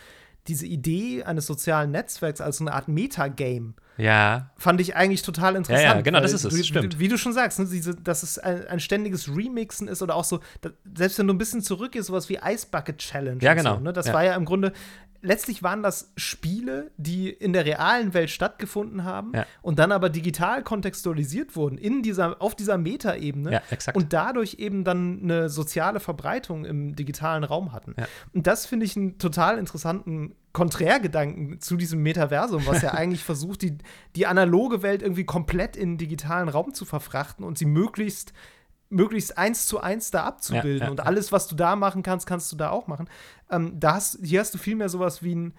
diese 0.46 0.64
Idee 0.66 1.24
eines 1.24 1.46
sozialen 1.46 1.90
Netzwerks 1.90 2.40
als 2.40 2.58
so 2.58 2.64
eine 2.64 2.72
Art 2.72 2.86
Metagame 2.86 3.74
Ja, 3.96 4.50
fand 4.56 4.80
ich 4.80 4.94
eigentlich 4.94 5.22
total 5.22 5.56
interessant. 5.56 5.82
Ja, 5.84 5.94
ja, 5.96 6.00
genau, 6.02 6.20
das 6.20 6.32
ist 6.32 6.44
es, 6.44 6.56
Wie, 6.56 6.62
stimmt. 6.62 7.00
Wie 7.00 7.08
du 7.08 7.18
schon 7.18 7.32
sagst, 7.32 7.58
ne, 7.58 7.66
diese, 7.66 7.96
dass 7.96 8.22
es 8.22 8.38
ein, 8.38 8.64
ein 8.68 8.78
ständiges 8.78 9.28
Remixen 9.28 9.88
ist 9.88 10.02
oder 10.02 10.14
auch 10.14 10.22
so, 10.22 10.38
da, 10.60 10.70
selbst 10.94 11.18
wenn 11.18 11.26
du 11.26 11.34
ein 11.34 11.38
bisschen 11.38 11.62
zurückgehst, 11.62 12.06
sowas 12.06 12.28
wie 12.28 12.38
Ice 12.44 12.68
Bucket 12.70 12.98
Challenge. 12.98 13.42
Ja, 13.42 13.54
genau, 13.54 13.74
So, 13.74 13.80
ne, 13.80 13.92
das 13.92 14.06
ja. 14.06 14.12
war 14.14 14.22
ja 14.22 14.36
im 14.36 14.44
Grunde, 14.44 14.72
letztlich 15.26 15.62
waren 15.62 15.82
das 15.82 16.12
Spiele, 16.16 16.90
die 16.96 17.28
in 17.28 17.52
der 17.52 17.66
realen 17.66 18.14
Welt 18.14 18.30
stattgefunden 18.30 19.04
haben 19.04 19.32
Ja. 19.34 19.44
und 19.60 19.78
dann 19.78 19.92
aber 19.92 20.08
digital 20.08 20.62
kontextualisiert 20.62 21.56
wurden, 21.56 21.76
in 21.78 22.02
dieser, 22.02 22.40
auf 22.40 22.54
dieser 22.54 22.78
Metaebene. 22.78 23.52
ja. 23.52 23.62
Und 23.94 24.12
dadurch 24.12 24.54
eben 24.58 24.84
dann 24.84 25.20
eine 25.22 25.48
soziale 25.48 26.00
Verbreitung 26.00 26.64
im 26.64 26.94
digitalen 26.96 27.44
Raum 27.44 27.72
hatten. 27.72 27.94
Ja. 27.98 28.06
Und 28.32 28.46
das 28.46 28.66
finde 28.66 28.86
ich 28.86 28.96
einen 28.96 29.18
total 29.18 29.58
interessanten 29.58 30.34
Konträrgedanken 30.52 31.60
zu 31.60 31.76
diesem 31.76 32.02
Metaversum, 32.02 32.66
was 32.66 32.82
ja 32.82 32.90
eigentlich 32.94 33.24
versucht, 33.24 33.62
die, 33.62 33.76
die 34.14 34.26
analoge 34.26 34.82
Welt 34.82 35.02
irgendwie 35.02 35.24
komplett 35.24 35.76
in 35.76 35.92
den 35.92 35.98
digitalen 35.98 36.48
Raum 36.48 36.72
zu 36.72 36.84
verfrachten 36.84 37.44
und 37.44 37.58
sie 37.58 37.66
möglichst 37.66 38.32
möglichst 38.88 39.36
eins 39.38 39.66
zu 39.66 39.80
eins 39.80 40.10
da 40.10 40.24
abzubilden. 40.24 40.78
Ja, 40.78 40.84
ja, 40.84 40.90
und 40.90 40.98
ja. 40.98 41.04
alles, 41.04 41.32
was 41.32 41.48
du 41.48 41.54
da 41.56 41.76
machen 41.76 42.02
kannst, 42.02 42.26
kannst 42.26 42.50
du 42.52 42.56
da 42.56 42.70
auch 42.70 42.86
machen. 42.86 43.08
Ähm, 43.50 43.78
da 43.78 43.94
hast, 43.94 44.18
hier 44.22 44.40
hast 44.40 44.54
du 44.54 44.58
vielmehr 44.58 44.88
sowas 44.88 45.22
wie 45.22 45.34
ein 45.34 45.54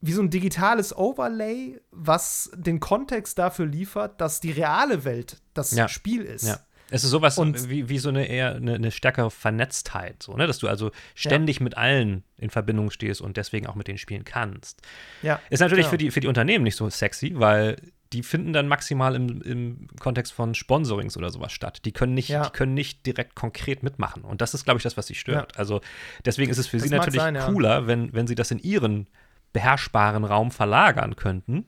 wie 0.00 0.12
so 0.12 0.22
ein 0.22 0.30
digitales 0.30 0.96
Overlay, 0.96 1.80
was 1.90 2.52
den 2.54 2.78
Kontext 2.78 3.36
dafür 3.36 3.66
liefert, 3.66 4.20
dass 4.20 4.38
die 4.38 4.52
reale 4.52 5.04
Welt 5.04 5.38
das 5.54 5.72
Ja. 5.72 5.88
Spiel 5.88 6.22
ist. 6.22 6.46
Ja. 6.46 6.60
Es 6.90 7.02
ist 7.04 7.10
sowas 7.10 7.36
Und- 7.36 7.68
wie, 7.68 7.88
wie 7.88 7.98
so 7.98 8.08
eine 8.08 8.26
eher 8.26 8.54
eine, 8.54 8.74
eine 8.76 8.90
stärkere 8.92 9.30
Vernetztheit, 9.30 10.22
so, 10.22 10.34
ne? 10.36 10.46
dass 10.46 10.58
du 10.58 10.68
also 10.68 10.90
ständig 11.16 11.60
mit 11.60 11.76
allen 11.76 12.22
in 12.36 12.48
Verbindung 12.50 12.90
stehst 12.90 13.20
und 13.20 13.36
deswegen 13.36 13.66
auch 13.66 13.74
mit 13.74 13.88
denen 13.88 13.98
spielen 13.98 14.24
kannst. 14.24 14.80
Ja, 15.22 15.40
Ist 15.50 15.60
natürlich 15.60 15.86
genau. 15.86 15.90
für, 15.90 15.98
die, 15.98 16.10
für 16.12 16.20
die 16.20 16.28
Unternehmen 16.28 16.62
nicht 16.64 16.76
so 16.76 16.88
sexy, 16.88 17.32
weil 17.36 17.76
die 18.12 18.22
finden 18.22 18.52
dann 18.52 18.68
maximal 18.68 19.14
im, 19.14 19.42
im 19.42 19.88
Kontext 20.00 20.32
von 20.32 20.54
Sponsorings 20.54 21.16
oder 21.16 21.30
sowas 21.30 21.52
statt. 21.52 21.80
Die 21.84 21.92
können 21.92 22.14
nicht, 22.14 22.28
Ja. 22.28 22.44
die 22.44 22.50
können 22.50 22.74
nicht 22.74 23.04
direkt 23.06 23.34
konkret 23.34 23.82
mitmachen. 23.82 24.22
Und 24.24 24.40
das 24.40 24.54
ist, 24.54 24.64
glaube 24.64 24.78
ich, 24.78 24.82
das, 24.82 24.96
was 24.96 25.06
sie 25.06 25.14
stört. 25.14 25.58
Also 25.58 25.80
deswegen 26.24 26.50
ist 26.50 26.58
es 26.58 26.66
für 26.66 26.78
Das 26.78 26.88
sie 26.88 26.94
natürlich 26.94 27.20
sein, 27.20 27.34
ja. 27.34 27.46
cooler, 27.50 27.86
wenn, 27.86 28.12
wenn 28.14 28.26
sie 28.26 28.34
das 28.34 28.50
in 28.50 28.58
ihren 28.58 29.08
beherrschbaren 29.52 30.24
Raum 30.24 30.50
verlagern 30.50 31.16
könnten. 31.16 31.66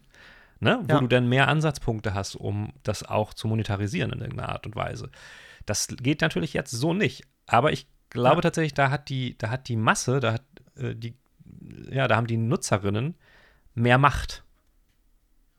Ne, 0.62 0.78
wo 0.82 0.92
Ja. 0.94 1.00
du 1.00 1.06
dann 1.06 1.26
mehr 1.26 1.48
Ansatzpunkte 1.48 2.12
hast, 2.12 2.34
um 2.36 2.74
das 2.82 3.02
auch 3.02 3.32
zu 3.32 3.48
monetarisieren 3.48 4.12
in 4.12 4.20
irgendeiner 4.20 4.50
Art 4.50 4.66
und 4.66 4.76
Weise. 4.76 5.08
Das 5.64 5.88
geht 5.88 6.20
natürlich 6.20 6.52
jetzt 6.52 6.70
so 6.70 6.92
nicht. 6.92 7.22
Aber 7.46 7.72
ich 7.72 7.86
glaube 8.10 8.36
Ja. 8.36 8.40
tatsächlich, 8.42 8.74
da 8.74 8.90
hat 8.90 9.08
die, 9.08 9.38
da 9.38 9.48
hat 9.48 9.68
die 9.68 9.76
Masse, 9.76 10.20
da 10.20 10.34
hat 10.34 10.42
äh, 10.76 10.94
die, 10.94 11.14
ja, 11.90 12.06
da 12.08 12.16
haben 12.16 12.26
die 12.26 12.36
Nutzerinnen 12.36 13.14
mehr 13.74 13.96
Macht. 13.96 14.44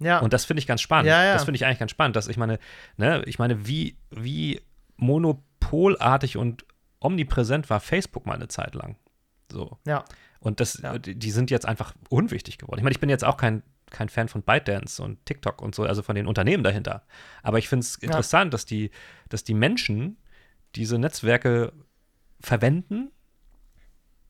Ja. 0.01 0.19
Und 0.19 0.33
das 0.33 0.45
finde 0.45 0.59
ich 0.59 0.67
ganz 0.67 0.81
spannend. 0.81 1.07
Ja, 1.07 1.23
ja. 1.23 1.33
Das 1.33 1.45
finde 1.45 1.55
ich 1.55 1.65
eigentlich 1.65 1.79
ganz 1.79 1.91
spannend, 1.91 2.15
dass 2.15 2.27
ich 2.27 2.37
meine, 2.37 2.59
ne, 2.97 3.23
ich 3.25 3.39
meine, 3.39 3.67
wie, 3.67 3.97
wie 4.09 4.59
monopolartig 4.97 6.37
und 6.37 6.65
omnipräsent 6.99 7.69
war 7.69 7.79
Facebook 7.79 8.25
mal 8.25 8.35
eine 8.35 8.47
Zeit 8.47 8.75
lang. 8.75 8.97
So. 9.51 9.77
ja. 9.85 10.03
Und 10.39 10.59
das, 10.59 10.81
Ja. 10.81 10.97
die 10.97 11.31
sind 11.31 11.51
jetzt 11.51 11.67
einfach 11.67 11.93
unwichtig 12.09 12.57
geworden. 12.57 12.79
Ich 12.79 12.83
meine, 12.83 12.93
ich 12.93 12.99
bin 12.99 13.09
jetzt 13.09 13.23
auch 13.23 13.37
kein, 13.37 13.61
kein 13.91 14.09
Fan 14.09 14.27
von 14.27 14.41
ByteDance 14.41 15.01
und 15.03 15.23
TikTok 15.25 15.61
und 15.61 15.75
so, 15.75 15.83
also 15.83 16.01
von 16.01 16.15
den 16.15 16.25
Unternehmen 16.25 16.63
dahinter. 16.63 17.03
Aber 17.43 17.59
ich 17.59 17.69
finde 17.69 17.81
es 17.85 17.99
Ja. 18.01 18.07
interessant, 18.07 18.53
dass, 18.53 18.65
die, 18.65 18.89
dass 19.29 19.43
die 19.43 19.53
Menschen 19.53 20.17
diese 20.75 20.97
Netzwerke 20.97 21.73
verwenden 22.39 23.11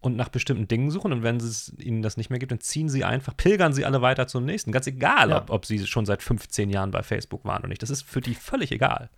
und 0.02 0.16
nach 0.16 0.30
bestimmten 0.30 0.68
Dingen 0.68 0.90
suchen. 0.92 1.14
Und 1.14 1.24
wenn 1.24 1.38
es 1.38 1.74
ihnen 1.78 2.02
das 2.02 2.18
nicht 2.18 2.30
mehr 2.30 2.40
gibt, 2.40 2.52
dann 2.52 2.60
ziehen 2.60 2.90
sie 2.90 3.04
einfach, 3.06 3.38
pilgern 3.38 3.72
sie 3.74 3.86
alle 3.86 4.02
weiter 4.02 4.28
zum 4.28 4.46
nächsten. 4.46 4.72
Ganz 4.72 4.88
egal, 4.88 5.30
Ja. 5.30 5.38
ob, 5.38 5.50
ob 5.52 5.66
sie 5.66 5.86
schon 5.86 6.06
seit 6.06 6.22
15 6.24 6.70
Jahren 6.70 6.92
bei 6.92 7.04
Facebook 7.04 7.46
waren 7.46 7.60
oder 7.60 7.70
nicht. 7.70 7.84
Das 7.84 7.90
ist 7.92 8.02
für 8.04 8.20
die 8.22 8.34
völlig 8.36 8.72
egal. 8.72 9.10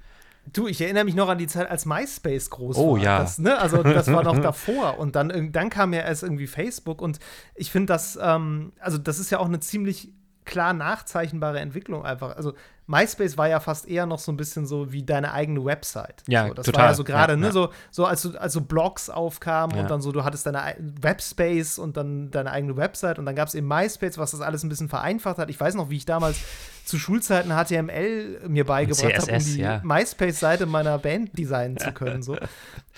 Du, 0.51 0.67
ich 0.67 0.81
erinnere 0.81 1.05
mich 1.05 1.15
noch 1.15 1.29
an 1.29 1.37
die 1.37 1.47
Zeit, 1.47 1.69
als 1.71 1.85
MySpace 1.85 2.49
groß 2.49 2.75
Oh, 2.75 2.97
war. 2.97 3.01
ja. 3.03 3.19
Das, 3.19 3.39
ne, 3.39 3.57
also 3.57 3.81
das 3.81 4.11
war 4.11 4.23
noch 4.23 4.37
davor. 4.41 4.99
Und 4.99 5.15
dann, 5.15 5.53
dann 5.53 5.69
kam 5.69 5.93
ja 5.93 6.01
erst 6.01 6.21
irgendwie 6.21 6.47
Facebook. 6.47 7.01
Und 7.01 7.19
ich 7.55 7.71
finde 7.71 7.93
das, 7.93 8.19
ähm, 8.21 8.73
also 8.79 8.97
das 8.97 9.19
ist 9.19 9.29
ja 9.29 9.39
auch 9.39 9.45
eine 9.45 9.61
ziemlich 9.61 10.11
klar 10.45 10.73
nachzeichnbare 10.73 11.59
Entwicklung 11.59 12.05
einfach. 12.05 12.35
Also 12.35 12.53
MySpace 12.85 13.37
war 13.37 13.47
ja 13.47 13.61
fast 13.61 13.87
eher 13.87 14.05
noch 14.05 14.19
so 14.19 14.29
ein 14.29 14.35
bisschen 14.35 14.65
so 14.65 14.91
wie 14.91 15.03
deine 15.03 15.31
eigene 15.31 15.63
Website. 15.63 16.21
Ja, 16.27 16.49
so, 16.49 16.53
das 16.53 16.65
total. 16.65 16.81
war 16.81 16.89
ja 16.89 16.93
so 16.95 17.03
gerade, 17.05 17.33
Ja, 17.33 17.37
ne, 17.37 17.45
ja. 17.45 17.51
so, 17.53 17.69
so 17.91 18.05
als, 18.05 18.23
du, 18.23 18.37
als 18.37 18.51
so 18.51 18.59
Blogs 18.59 19.09
aufkamen 19.09 19.77
Ja. 19.77 19.83
und 19.83 19.89
dann 19.91 20.01
so, 20.01 20.11
du 20.11 20.25
hattest 20.25 20.45
deine 20.45 20.61
ei- 20.63 20.75
Webspace 21.01 21.79
und 21.79 21.95
dann 21.95 22.29
deine 22.29 22.51
eigene 22.51 22.75
Website 22.75 23.19
und 23.19 23.25
dann 23.25 23.35
gab 23.35 23.47
es 23.47 23.55
eben 23.55 23.67
MySpace, 23.69 24.17
was 24.17 24.31
das 24.31 24.41
alles 24.41 24.63
ein 24.63 24.69
bisschen 24.69 24.89
vereinfacht 24.89 25.37
hat. 25.37 25.49
Ich 25.49 25.57
weiß 25.57 25.75
noch, 25.75 25.89
wie 25.89 25.95
ich 25.95 26.05
damals 26.05 26.37
zu 26.83 26.97
Schulzeiten 26.99 27.51
HTML 27.51 28.41
mir 28.49 28.65
beigebracht 28.65 29.17
habe, 29.29 29.31
um 29.31 29.39
die. 29.39 29.65
MySpace-Seite 29.83 30.65
meiner 30.65 30.97
Band 30.97 31.37
designen 31.39 31.77
zu 31.77 31.93
können. 31.93 32.21
So. 32.21 32.35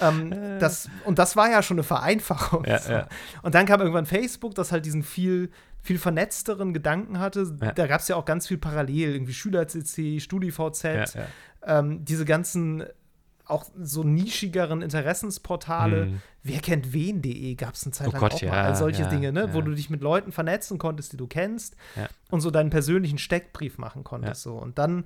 ähm, 0.02 0.34
das, 0.60 0.90
und 1.06 1.20
das 1.20 1.36
war 1.36 1.52
ja 1.52 1.62
schon 1.62 1.76
eine 1.78 1.84
Vereinfachung. 1.84 2.66
So. 2.66 3.02
Und 3.44 3.54
dann 3.54 3.68
kam 3.68 3.82
irgendwann 3.82 4.08
Facebook, 4.08 4.56
das 4.56 4.72
halt 4.72 4.86
diesen 4.86 5.04
viel, 5.04 5.52
viel 5.86 6.00
vernetzteren 6.00 6.74
Gedanken 6.74 7.20
hatte. 7.20 7.56
Ja. 7.62 7.72
Da 7.72 7.86
gab 7.88 8.02
es 8.02 8.08
ja 8.08 8.16
auch 8.16 8.26
ganz 8.26 8.48
viel 8.48 8.58
parallel, 8.58 9.14
irgendwie 9.14 9.34
Schüler-CC, 9.34 10.20
StudiVZ, 10.20 10.84
Ja. 10.84 11.06
Ähm, 11.64 12.04
diese 12.04 12.26
ganzen 12.26 12.84
auch 13.46 13.66
so 13.80 14.04
nischigeren 14.04 14.82
Interessensportale. 14.82 16.08
Mhm. 16.08 16.22
Wer 16.42 16.60
kennt 16.60 16.94
wen.de 16.94 17.54
gab 17.54 17.76
es 17.76 17.84
eine 17.84 17.92
Zeit 17.92 18.08
Oh 18.08 18.12
lang 18.12 18.20
Gott, 18.20 18.34
auch 18.34 18.42
ja, 18.42 18.50
mal. 18.50 18.66
All 18.66 18.76
solche 18.76 19.04
ja, 19.04 19.10
Dinge, 19.10 19.32
ne? 19.32 19.54
wo 19.54 19.60
ja. 19.60 19.66
du 19.66 19.76
dich 19.76 19.92
mit 19.92 20.02
Leuten 20.02 20.32
vernetzen 20.32 20.80
konntest, 20.80 21.14
die 21.14 21.18
du 21.18 21.28
kennst 21.28 21.76
und 22.32 22.42
so 22.42 22.50
deinen 22.50 22.72
persönlichen 22.72 23.20
Steckbrief 23.20 23.78
machen 23.78 24.04
konntest. 24.04 24.42
So. 24.42 24.56
Und 24.56 24.80
dann 24.80 25.06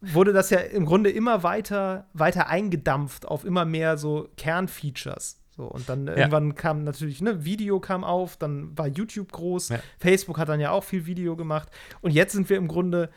wurde 0.00 0.32
das 0.32 0.50
ja 0.50 0.58
im 0.58 0.86
Grunde 0.86 1.10
immer 1.10 1.44
weiter, 1.44 2.08
weiter 2.12 2.48
eingedampft 2.48 3.28
auf 3.28 3.44
immer 3.44 3.64
mehr 3.64 3.96
so 3.96 4.28
Kernfeatures. 4.36 5.40
So, 5.58 5.64
und 5.64 5.88
dann 5.88 6.06
ja. 6.06 6.14
irgendwann 6.14 6.54
kam 6.54 6.84
natürlich, 6.84 7.20
ne, 7.20 7.44
Video 7.44 7.80
kam 7.80 8.04
auf, 8.04 8.36
dann 8.36 8.78
war 8.78 8.86
YouTube 8.86 9.32
groß, 9.32 9.70
ja. 9.70 9.80
Facebook 9.98 10.38
hat 10.38 10.48
dann 10.48 10.60
ja 10.60 10.70
auch 10.70 10.84
viel 10.84 11.04
Video 11.04 11.34
gemacht. 11.34 11.68
Und 12.00 12.12
jetzt 12.12 12.32
sind 12.32 12.48
wir 12.48 12.56
im 12.56 12.68
Grunde 12.68 13.10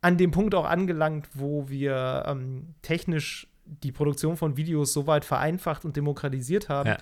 an 0.00 0.16
dem 0.16 0.30
Punkt 0.30 0.54
auch 0.54 0.64
angelangt, 0.64 1.28
wo 1.34 1.68
wir 1.68 2.24
ähm, 2.26 2.74
technisch 2.80 3.46
die 3.66 3.92
Produktion 3.92 4.38
von 4.38 4.56
Videos 4.56 4.94
so 4.94 5.06
weit 5.06 5.26
vereinfacht 5.26 5.84
und 5.84 5.94
demokratisiert 5.94 6.70
haben, 6.70 6.88
ja. 6.88 6.98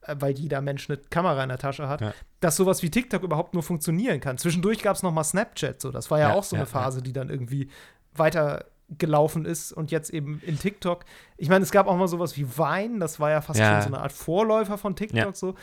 Äh, 0.00 0.16
weil 0.18 0.32
jeder 0.32 0.62
Mensch 0.62 0.88
eine 0.88 0.96
Kamera 0.96 1.42
in 1.42 1.50
der 1.50 1.58
Tasche 1.58 1.86
hat, 1.86 2.00
ja. 2.00 2.14
dass 2.40 2.56
sowas 2.56 2.82
wie 2.82 2.90
TikTok 2.90 3.22
überhaupt 3.24 3.52
nur 3.52 3.62
funktionieren 3.62 4.20
kann. 4.20 4.38
Zwischendurch 4.38 4.82
gab 4.82 4.96
es 4.96 5.02
noch 5.02 5.12
mal 5.12 5.24
Snapchat, 5.24 5.78
so 5.78 5.90
das 5.90 6.10
war 6.10 6.18
ja, 6.18 6.30
ja 6.30 6.34
auch 6.34 6.42
so 6.42 6.56
eine 6.56 6.64
Phase, 6.64 7.02
die 7.02 7.12
dann 7.12 7.28
irgendwie 7.28 7.68
weiter 8.14 8.64
gelaufen 8.98 9.44
ist 9.44 9.72
und 9.72 9.90
jetzt 9.90 10.10
eben 10.10 10.40
in 10.44 10.58
TikTok. 10.58 11.04
Ich 11.36 11.48
meine, 11.48 11.62
es 11.62 11.70
gab 11.70 11.86
auch 11.86 11.96
mal 11.96 12.08
sowas 12.08 12.36
wie 12.36 12.46
Vine, 12.46 12.98
das 12.98 13.20
war 13.20 13.30
ja 13.30 13.40
fast 13.40 13.60
schon 13.60 13.82
so 13.82 13.88
eine 13.88 14.00
Art 14.00 14.12
Vorläufer 14.12 14.78
von 14.78 14.96
TikTok 14.96 15.36
so. 15.36 15.54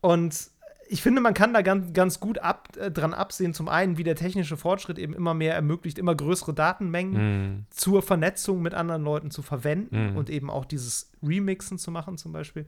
Und 0.00 0.50
ich 0.92 1.00
finde, 1.00 1.22
man 1.22 1.32
kann 1.32 1.54
da 1.54 1.62
ganz, 1.62 1.94
ganz 1.94 2.20
gut 2.20 2.38
ab, 2.38 2.68
äh, 2.76 2.90
dran 2.90 3.14
absehen. 3.14 3.54
Zum 3.54 3.68
einen, 3.68 3.96
wie 3.96 4.04
der 4.04 4.14
technische 4.14 4.58
Fortschritt 4.58 4.98
eben 4.98 5.14
immer 5.14 5.32
mehr 5.32 5.54
ermöglicht, 5.54 5.98
immer 5.98 6.14
größere 6.14 6.52
Datenmengen 6.52 7.14
mm. 7.60 7.66
zur 7.70 8.02
Vernetzung 8.02 8.60
mit 8.60 8.74
anderen 8.74 9.02
Leuten 9.02 9.30
zu 9.30 9.40
verwenden 9.40 10.12
mm. 10.12 10.16
und 10.18 10.28
eben 10.28 10.50
auch 10.50 10.66
dieses 10.66 11.10
Remixen 11.22 11.78
zu 11.78 11.90
machen, 11.90 12.18
zum 12.18 12.32
Beispiel. 12.32 12.66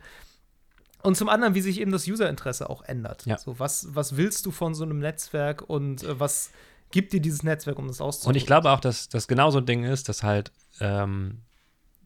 Und 1.02 1.18
zum 1.18 1.28
anderen, 1.28 1.54
wie 1.54 1.60
sich 1.60 1.78
eben 1.80 1.92
das 1.92 2.08
Userinteresse 2.08 2.70
auch 2.70 2.82
ändert. 2.82 3.26
Ja. 3.26 3.36
So, 3.36 3.58
was, 3.58 3.94
was 3.94 4.16
willst 4.16 4.46
du 4.46 4.50
von 4.50 4.74
so 4.74 4.84
einem 4.84 5.00
Netzwerk 5.00 5.60
und 5.68 6.02
äh, 6.02 6.18
was 6.18 6.50
gibt 6.94 7.12
dir 7.12 7.20
dieses 7.20 7.42
Netzwerk, 7.42 7.78
um 7.78 7.88
das 7.88 8.00
auszuprobieren? 8.00 8.36
Und 8.36 8.36
ich 8.36 8.46
glaube 8.46 8.70
auch, 8.70 8.78
dass 8.78 9.08
das 9.08 9.26
genau 9.26 9.50
so 9.50 9.58
ein 9.58 9.66
Ding 9.66 9.82
ist, 9.82 10.08
dass 10.08 10.22
halt 10.22 10.52
ähm, 10.80 11.42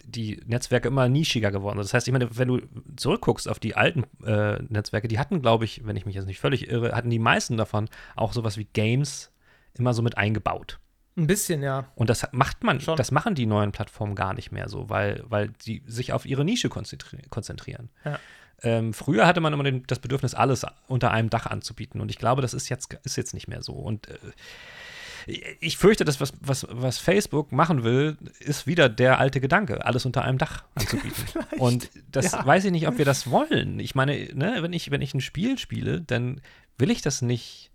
die 0.02 0.40
Netzwerke 0.46 0.88
immer 0.88 1.10
nischiger 1.10 1.50
geworden 1.50 1.76
sind. 1.76 1.84
Das 1.84 1.92
heißt, 1.92 2.08
ich 2.08 2.12
meine, 2.12 2.36
wenn 2.38 2.48
du 2.48 2.60
zurückguckst 2.96 3.48
auf 3.50 3.58
die 3.58 3.76
alten 3.76 4.04
äh, 4.24 4.62
Netzwerke, 4.62 5.06
die 5.06 5.18
hatten, 5.18 5.42
glaube 5.42 5.66
ich, 5.66 5.86
wenn 5.86 5.94
ich 5.96 6.06
mich 6.06 6.14
jetzt 6.14 6.24
nicht 6.24 6.40
völlig 6.40 6.70
irre, 6.70 6.96
hatten 6.96 7.10
die 7.10 7.18
meisten 7.18 7.58
davon 7.58 7.90
auch 8.16 8.32
sowas 8.32 8.56
wie 8.56 8.64
Games 8.64 9.30
immer 9.74 9.92
so 9.92 10.00
mit 10.00 10.16
eingebaut. 10.16 10.80
Ein 11.18 11.26
bisschen, 11.26 11.62
ja. 11.62 11.84
Und 11.94 12.08
das 12.08 12.26
macht 12.32 12.64
man, 12.64 12.80
Schon. 12.80 12.96
das 12.96 13.10
machen 13.10 13.34
die 13.34 13.44
neuen 13.44 13.72
Plattformen 13.72 14.14
gar 14.14 14.32
nicht 14.32 14.52
mehr 14.52 14.70
so, 14.70 14.88
weil, 14.88 15.22
weil 15.28 15.50
die 15.66 15.82
sich 15.86 16.14
auf 16.14 16.24
ihre 16.24 16.46
Nische 16.46 16.70
konzentri 16.70 17.18
konzentrieren. 17.28 17.90
Ja. 18.06 18.18
Ähm, 18.62 18.94
früher 18.94 19.26
hatte 19.26 19.40
man 19.40 19.52
immer 19.52 19.64
den, 19.64 19.84
das 19.86 19.98
Bedürfnis, 19.98 20.34
alles 20.34 20.64
unter 20.86 21.10
einem 21.10 21.28
Dach 21.28 21.46
anzubieten. 21.46 22.00
Und 22.00 22.10
ich 22.10 22.18
glaube, 22.18 22.40
das 22.40 22.54
ist 22.54 22.70
jetzt, 22.70 22.94
ist 23.04 23.16
jetzt 23.16 23.34
nicht 23.34 23.48
mehr 23.48 23.62
so. 23.62 23.74
Und 23.74 24.08
äh, 24.08 24.18
ich 25.60 25.76
fürchte, 25.76 26.04
dass 26.04 26.20
was, 26.20 26.32
was, 26.40 26.66
was 26.70 26.98
Facebook 26.98 27.52
machen 27.52 27.84
will, 27.84 28.16
ist 28.40 28.66
wieder 28.66 28.88
der 28.88 29.18
alte 29.18 29.40
Gedanke, 29.40 29.84
alles 29.84 30.06
unter 30.06 30.24
einem 30.24 30.38
Dach 30.38 30.64
anzubieten. 30.74 31.24
und 31.58 31.90
das 32.10 32.32
ja. 32.32 32.46
weiß 32.46 32.64
ich 32.64 32.72
nicht, 32.72 32.88
ob 32.88 32.96
wir 32.96 33.04
das 33.04 33.30
wollen. 33.30 33.78
Ich 33.78 33.94
meine, 33.94 34.12
ne, 34.34 34.58
wenn, 34.60 34.72
ich, 34.72 34.90
wenn 34.90 35.02
ich 35.02 35.12
ein 35.12 35.20
Spiel 35.20 35.58
spiele, 35.58 36.00
dann 36.00 36.40
will 36.78 36.90
ich 36.90 37.02
das 37.02 37.20
nicht 37.20 37.70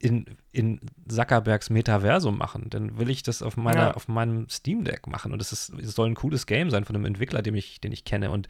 in, 0.00 0.26
in 0.50 0.80
Zuckerbergs 1.08 1.70
Metaversum 1.70 2.36
machen. 2.36 2.68
Dann 2.70 2.98
will 2.98 3.10
ich 3.10 3.22
das 3.22 3.42
auf, 3.42 3.56
meiner, 3.56 3.80
ja. 3.80 3.94
auf 3.94 4.08
meinem 4.08 4.48
Steam 4.48 4.82
Deck 4.84 5.06
machen. 5.06 5.32
Und 5.32 5.40
es, 5.40 5.52
ist, 5.52 5.72
es 5.80 5.94
soll 5.94 6.08
ein 6.08 6.14
cooles 6.14 6.46
Game 6.46 6.70
sein 6.70 6.84
von 6.84 6.96
einem 6.96 7.04
Entwickler, 7.04 7.42
den 7.42 7.54
ich, 7.54 7.80
den 7.80 7.92
ich 7.92 8.04
kenne. 8.04 8.30
Und 8.30 8.48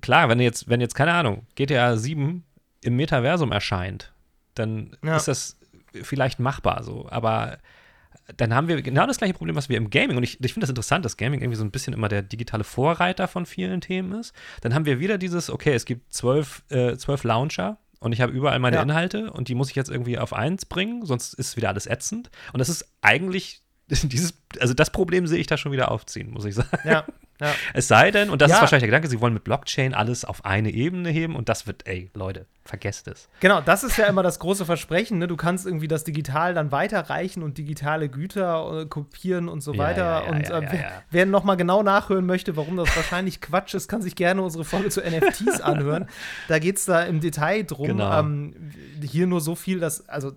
klar, 0.00 0.28
wenn 0.28 0.38
jetzt, 0.38 0.68
wenn 0.68 0.80
jetzt, 0.80 0.94
keine 0.94 1.14
Ahnung, 1.14 1.46
GTA 1.56 1.96
7 1.96 2.44
im 2.82 2.96
Metaversum 2.96 3.50
erscheint, 3.50 4.12
dann 4.54 4.96
ja. 5.02 5.16
ist 5.16 5.26
das 5.26 5.56
vielleicht 6.02 6.40
machbar 6.40 6.82
so. 6.82 7.06
Aber 7.10 7.58
dann 8.36 8.54
haben 8.54 8.68
wir 8.68 8.80
genau 8.82 9.06
das 9.06 9.18
gleiche 9.18 9.34
Problem, 9.34 9.56
was 9.56 9.68
wir 9.68 9.76
im 9.76 9.90
Gaming, 9.90 10.16
und 10.16 10.22
ich, 10.22 10.42
ich 10.42 10.52
finde 10.52 10.64
das 10.64 10.70
interessant, 10.70 11.04
dass 11.04 11.16
Gaming 11.16 11.40
irgendwie 11.40 11.56
so 11.56 11.64
ein 11.64 11.70
bisschen 11.70 11.92
immer 11.92 12.08
der 12.08 12.22
digitale 12.22 12.64
Vorreiter 12.64 13.28
von 13.28 13.46
vielen 13.46 13.80
Themen 13.80 14.12
ist. 14.18 14.34
Dann 14.62 14.74
haben 14.74 14.86
wir 14.86 15.00
wieder 15.00 15.18
dieses, 15.18 15.50
okay, 15.50 15.74
es 15.74 15.84
gibt 15.84 16.12
zwölf, 16.12 16.62
äh, 16.70 16.96
zwölf 16.96 17.24
Launcher 17.24 17.78
und 18.00 18.12
ich 18.12 18.20
habe 18.20 18.32
überall 18.32 18.58
meine 18.58 18.76
ja. 18.76 18.82
Inhalte 18.82 19.32
und 19.32 19.48
die 19.48 19.54
muss 19.54 19.70
ich 19.70 19.76
jetzt 19.76 19.90
irgendwie 19.90 20.18
auf 20.18 20.32
eins 20.32 20.64
bringen, 20.66 21.04
sonst 21.04 21.34
ist 21.34 21.56
wieder 21.56 21.68
alles 21.68 21.86
ätzend. 21.86 22.30
Und 22.52 22.58
das 22.58 22.68
ist 22.68 22.86
eigentlich 23.02 23.63
dieses, 23.88 24.34
also 24.60 24.74
das 24.74 24.90
Problem 24.90 25.26
sehe 25.26 25.38
ich 25.38 25.46
da 25.46 25.56
schon 25.56 25.72
wieder 25.72 25.90
aufziehen, 25.90 26.30
muss 26.30 26.44
ich 26.44 26.54
sagen. 26.54 26.68
Ja, 26.84 27.04
ja. 27.40 27.52
Es 27.74 27.88
sei 27.88 28.10
denn, 28.10 28.30
und 28.30 28.40
das 28.40 28.50
ja. 28.50 28.56
ist 28.56 28.60
wahrscheinlich 28.62 28.82
der 28.82 28.88
Gedanke, 28.88 29.08
sie 29.08 29.20
wollen 29.20 29.34
mit 29.34 29.44
Blockchain 29.44 29.92
alles 29.92 30.24
auf 30.24 30.44
eine 30.44 30.70
Ebene 30.70 31.10
heben 31.10 31.36
und 31.36 31.48
das 31.48 31.66
wird, 31.66 31.86
ey, 31.86 32.10
Leute, 32.14 32.46
vergesst 32.64 33.08
es. 33.08 33.28
Genau, 33.40 33.60
das 33.60 33.84
ist 33.84 33.98
ja 33.98 34.06
immer 34.06 34.22
das 34.22 34.38
große 34.38 34.64
Versprechen. 34.64 35.18
Ne? 35.18 35.26
Du 35.26 35.36
kannst 35.36 35.66
irgendwie 35.66 35.88
das 35.88 36.04
digital 36.04 36.54
dann 36.54 36.72
weiterreichen 36.72 37.42
und 37.42 37.58
digitale 37.58 38.08
Güter 38.08 38.82
äh, 38.82 38.86
kopieren 38.86 39.48
und 39.48 39.62
so 39.62 39.74
ja, 39.74 39.78
weiter. 39.78 40.28
und 40.28 40.48
äh, 40.48 40.62
wer, 40.70 41.02
wer 41.10 41.26
nochmal 41.26 41.56
genau 41.56 41.82
nachhören 41.82 42.24
möchte, 42.24 42.56
warum 42.56 42.76
das 42.76 42.94
wahrscheinlich 42.96 43.40
Quatsch 43.40 43.74
ist, 43.74 43.88
kann 43.88 44.00
sich 44.00 44.14
gerne 44.16 44.40
unsere 44.40 44.64
Folge 44.64 44.90
zu 44.90 45.00
NFTs 45.00 45.60
anhören. 45.60 46.06
Da 46.48 46.58
geht 46.58 46.76
es 46.76 46.84
da 46.84 47.02
im 47.02 47.20
Detail 47.20 47.64
drum. 47.64 47.88
Genau. 47.88 48.20
Ähm, 48.20 48.54
hier 49.02 49.26
nur 49.26 49.40
so 49.40 49.54
viel, 49.56 49.80
dass, 49.80 50.08
also 50.08 50.32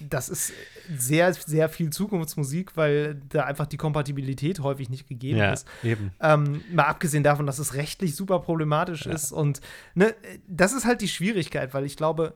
das 0.00 0.28
ist 0.28 0.52
sehr, 0.96 1.32
sehr 1.32 1.68
viel 1.68 1.90
Zukunftsmusik, 1.90 2.76
weil 2.76 3.20
da 3.28 3.44
einfach 3.44 3.66
die 3.66 3.76
Kompatibilität 3.76 4.60
häufig 4.60 4.90
nicht 4.90 5.08
gegeben 5.08 5.38
ja, 5.38 5.52
ist. 5.52 5.66
Eben. 5.82 6.12
Ähm, 6.20 6.62
mal 6.72 6.84
abgesehen 6.84 7.22
davon, 7.22 7.46
dass 7.46 7.58
es 7.58 7.74
rechtlich 7.74 8.16
super 8.16 8.40
problematisch 8.40 9.06
ja. 9.06 9.12
ist. 9.12 9.32
Und 9.32 9.60
ne, 9.94 10.14
das 10.46 10.72
ist 10.72 10.84
halt 10.84 11.00
die 11.00 11.08
Schwierigkeit, 11.08 11.74
weil 11.74 11.84
ich 11.84 11.96
glaube, 11.96 12.34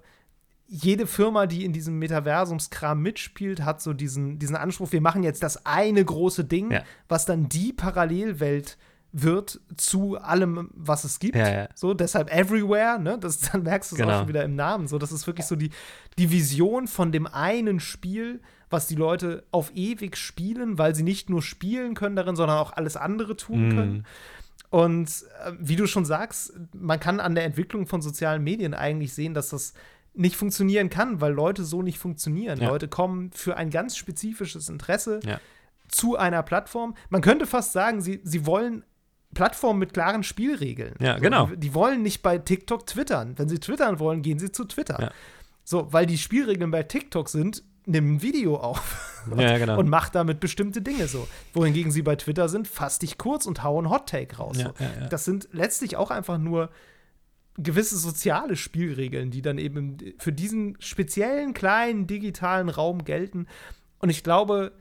jede 0.67 1.07
Firma, 1.07 1.47
die 1.47 1.65
in 1.65 1.73
diesem 1.73 1.99
Metaversumskram 1.99 3.01
mitspielt, 3.01 3.65
hat 3.65 3.81
so 3.81 3.95
diesen, 3.95 4.39
diesen 4.39 4.55
Anspruch, 4.57 4.93
wir 4.93 5.01
machen 5.01 5.23
jetzt 5.23 5.43
das 5.43 5.65
eine 5.65 6.05
große 6.05 6.45
Ding, 6.45 6.71
ja. 6.71 6.83
was 7.09 7.25
dann 7.25 7.49
die 7.49 7.73
Parallelwelt 7.73 8.77
wird 9.13 9.61
zu 9.77 10.19
allem, 10.19 10.71
was 10.75 11.05
es 11.05 11.19
gibt. 11.19 11.37
Ja, 11.37 11.51
ja. 11.51 11.69
So, 11.75 11.95
deshalb 11.95 12.31
everywhere, 12.33 12.99
ne? 12.99 13.19
Das, 13.19 13.41
dann 13.53 13.63
merkst 13.63 13.93
du 13.93 13.97
es 13.97 14.01
genau. 14.01 14.13
auch 14.13 14.19
schon 14.21 14.29
wieder 14.29 14.45
im 14.45 14.55
Namen. 14.55 14.87
So, 14.87 14.99
das 14.99 15.13
ist 15.13 15.27
wirklich 15.27 15.47
so 15.47 15.57
die, 15.57 15.71
die 16.19 16.31
Vision 16.31 16.87
von 16.87 17.13
dem 17.13 17.27
einen 17.27 17.81
Spiel, 17.81 18.41
was 18.71 18.87
die 18.87 18.97
Leute 18.97 19.45
auf 19.51 19.73
ewig 19.75 20.17
spielen, 20.17 20.79
weil 20.79 20.95
sie 20.95 21.03
nicht 21.03 21.31
nur 21.31 21.43
spielen 21.43 21.95
können 21.95 22.17
darin, 22.17 22.37
sondern 22.37 22.59
auch 22.59 22.73
alles 22.73 22.97
andere 22.97 23.37
tun 23.37 23.69
mm. 23.69 23.71
können. 23.71 24.07
Und 24.71 25.09
äh, 25.45 25.53
wie 25.59 25.77
du 25.77 25.87
schon 25.87 26.05
sagst, 26.05 26.53
man 26.75 27.01
kann 27.01 27.21
an 27.21 27.35
der 27.35 27.45
Entwicklung 27.45 27.87
von 27.87 28.03
sozialen 28.03 28.45
Medien 28.45 28.75
eigentlich 28.75 29.15
sehen, 29.15 29.33
dass 29.33 29.49
das 29.49 29.73
nicht 30.13 30.37
funktionieren 30.37 30.91
kann, 30.91 31.21
weil 31.21 31.33
Leute 31.33 31.65
so 31.65 31.81
nicht 31.81 31.99
funktionieren. 31.99 32.61
Ja. 32.61 32.69
Leute 32.69 32.89
kommen 32.89 33.31
für 33.33 33.57
ein 33.57 33.71
ganz 33.71 33.97
spezifisches 33.97 34.69
Interesse 34.69 35.21
ja. 35.25 35.41
zu 35.87 36.17
einer 36.17 36.43
Plattform. 36.43 36.95
Man 37.09 37.23
könnte 37.23 37.47
fast 37.47 37.73
sagen, 37.73 38.03
sie, 38.03 38.21
sie 38.25 38.45
wollen 38.45 38.85
Plattformen 39.35 39.79
mit 39.79 39.93
klaren 39.93 40.23
Spielregeln. 40.23 40.95
Ja, 41.01 41.19
genau. 41.19 41.47
Die, 41.47 41.57
die, 41.59 41.75
wollen 41.75 42.03
nicht 42.03 42.23
bei 42.23 42.39
TikTok 42.39 42.87
twittern. 42.87 43.35
Wenn 43.37 43.49
sie 43.49 43.59
twittern 43.59 43.99
wollen, 43.99 44.23
gehen 44.23 44.39
sie 44.39 44.51
zu 44.51 44.65
Twitter. 44.65 44.99
Ja. 45.01 45.11
So, 45.65 45.93
weil 45.93 46.07
die 46.07 46.19
Spielregeln 46.19 46.71
bei 46.71 46.83
TikTok 46.83 47.29
sind, 47.29 47.63
nimm 47.85 48.15
ein 48.15 48.23
Video 48.23 48.57
auf 48.57 49.25
und, 49.31 49.41
ja, 49.41 49.59
genau. 49.59 49.79
und 49.79 49.89
mach 49.89 50.09
damit 50.09 50.41
bestimmte 50.41 50.81
Dinge 50.81 51.09
so. 51.09 51.29
Wohingegen 51.53 51.93
sie 51.93 52.03
bei 52.03 52.17
Twitter 52.17 52.49
sind, 52.49 52.69
fass 52.69 52.99
dich 52.99 53.19
kurz 53.19 53.47
und 53.47 53.63
hau 53.63 53.79
einen 53.79 53.91
Hot 53.91 54.09
Take 54.09 54.37
raus. 54.37 54.59
Ja, 54.59 54.73
so. 54.79 55.07
Das 55.11 55.25
sind 55.25 55.49
letztlich 55.53 55.97
auch 55.97 56.11
einfach 56.11 56.39
nur 56.39 56.71
gewisse 57.59 57.99
soziale 57.99 58.57
Spielregeln, 58.57 59.31
die 59.31 59.43
dann 59.43 59.59
eben 59.59 59.99
für 60.19 60.33
diesen 60.33 60.77
speziellen 60.81 61.55
kleinen 61.55 62.07
digitalen 62.07 62.69
Raum 62.69 63.05
gelten. 63.05 63.47
Und 63.99 64.11
ich 64.11 64.23
glaube, 64.23 64.73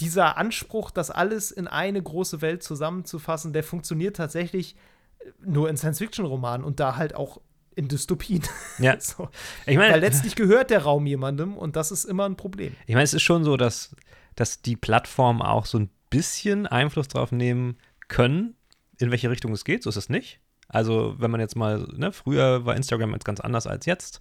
dieser 0.00 0.36
Anspruch, 0.36 0.90
das 0.90 1.10
alles 1.10 1.50
in 1.50 1.66
eine 1.66 2.02
große 2.02 2.40
Welt 2.40 2.62
zusammenzufassen, 2.62 3.52
der 3.52 3.64
funktioniert 3.64 4.16
tatsächlich 4.16 4.76
nur 5.44 5.68
in 5.68 5.76
Science-Fiction-Romanen 5.76 6.64
und 6.64 6.80
da 6.80 6.96
halt 6.96 7.14
auch 7.14 7.40
in 7.74 7.88
Dystopien. 7.88 8.42
Ja. 8.78 8.98
so. 9.00 9.28
ich 9.66 9.76
meine, 9.76 9.94
Weil 9.94 10.00
letztlich 10.00 10.34
gehört 10.36 10.70
der 10.70 10.82
Raum 10.82 11.06
jemandem 11.06 11.56
und 11.56 11.76
das 11.76 11.90
ist 11.90 12.04
immer 12.04 12.26
ein 12.28 12.36
Problem. 12.36 12.74
Ich 12.86 12.94
meine, 12.94 13.04
es 13.04 13.14
ist 13.14 13.22
schon 13.22 13.44
so, 13.44 13.56
dass, 13.56 13.94
dass 14.36 14.62
die 14.62 14.76
Plattformen 14.76 15.42
auch 15.42 15.66
so 15.66 15.78
ein 15.78 15.90
bisschen 16.10 16.66
Einfluss 16.66 17.08
drauf 17.08 17.32
nehmen 17.32 17.76
können, 18.08 18.54
in 18.98 19.10
welche 19.10 19.30
Richtung 19.30 19.52
es 19.52 19.64
geht. 19.64 19.82
So 19.82 19.90
ist 19.90 19.96
es 19.96 20.08
nicht. 20.08 20.40
Also, 20.68 21.14
wenn 21.18 21.30
man 21.30 21.40
jetzt 21.40 21.56
mal, 21.56 21.88
ne, 21.96 22.12
früher 22.12 22.66
war 22.66 22.76
Instagram 22.76 23.12
jetzt 23.12 23.24
ganz 23.24 23.40
anders 23.40 23.66
als 23.66 23.86
jetzt. 23.86 24.20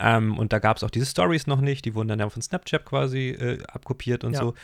Ähm, 0.00 0.38
und 0.38 0.52
da 0.52 0.58
gab 0.58 0.78
es 0.78 0.84
auch 0.84 0.90
diese 0.90 1.04
Stories 1.04 1.46
noch 1.46 1.60
nicht, 1.60 1.84
die 1.84 1.94
wurden 1.94 2.08
dann 2.08 2.18
ja 2.18 2.28
von 2.30 2.40
Snapchat 2.40 2.84
quasi 2.86 3.28
äh, 3.30 3.62
abkopiert 3.64 4.24
und 4.24 4.32
ja. 4.32 4.40
so. 4.40 4.54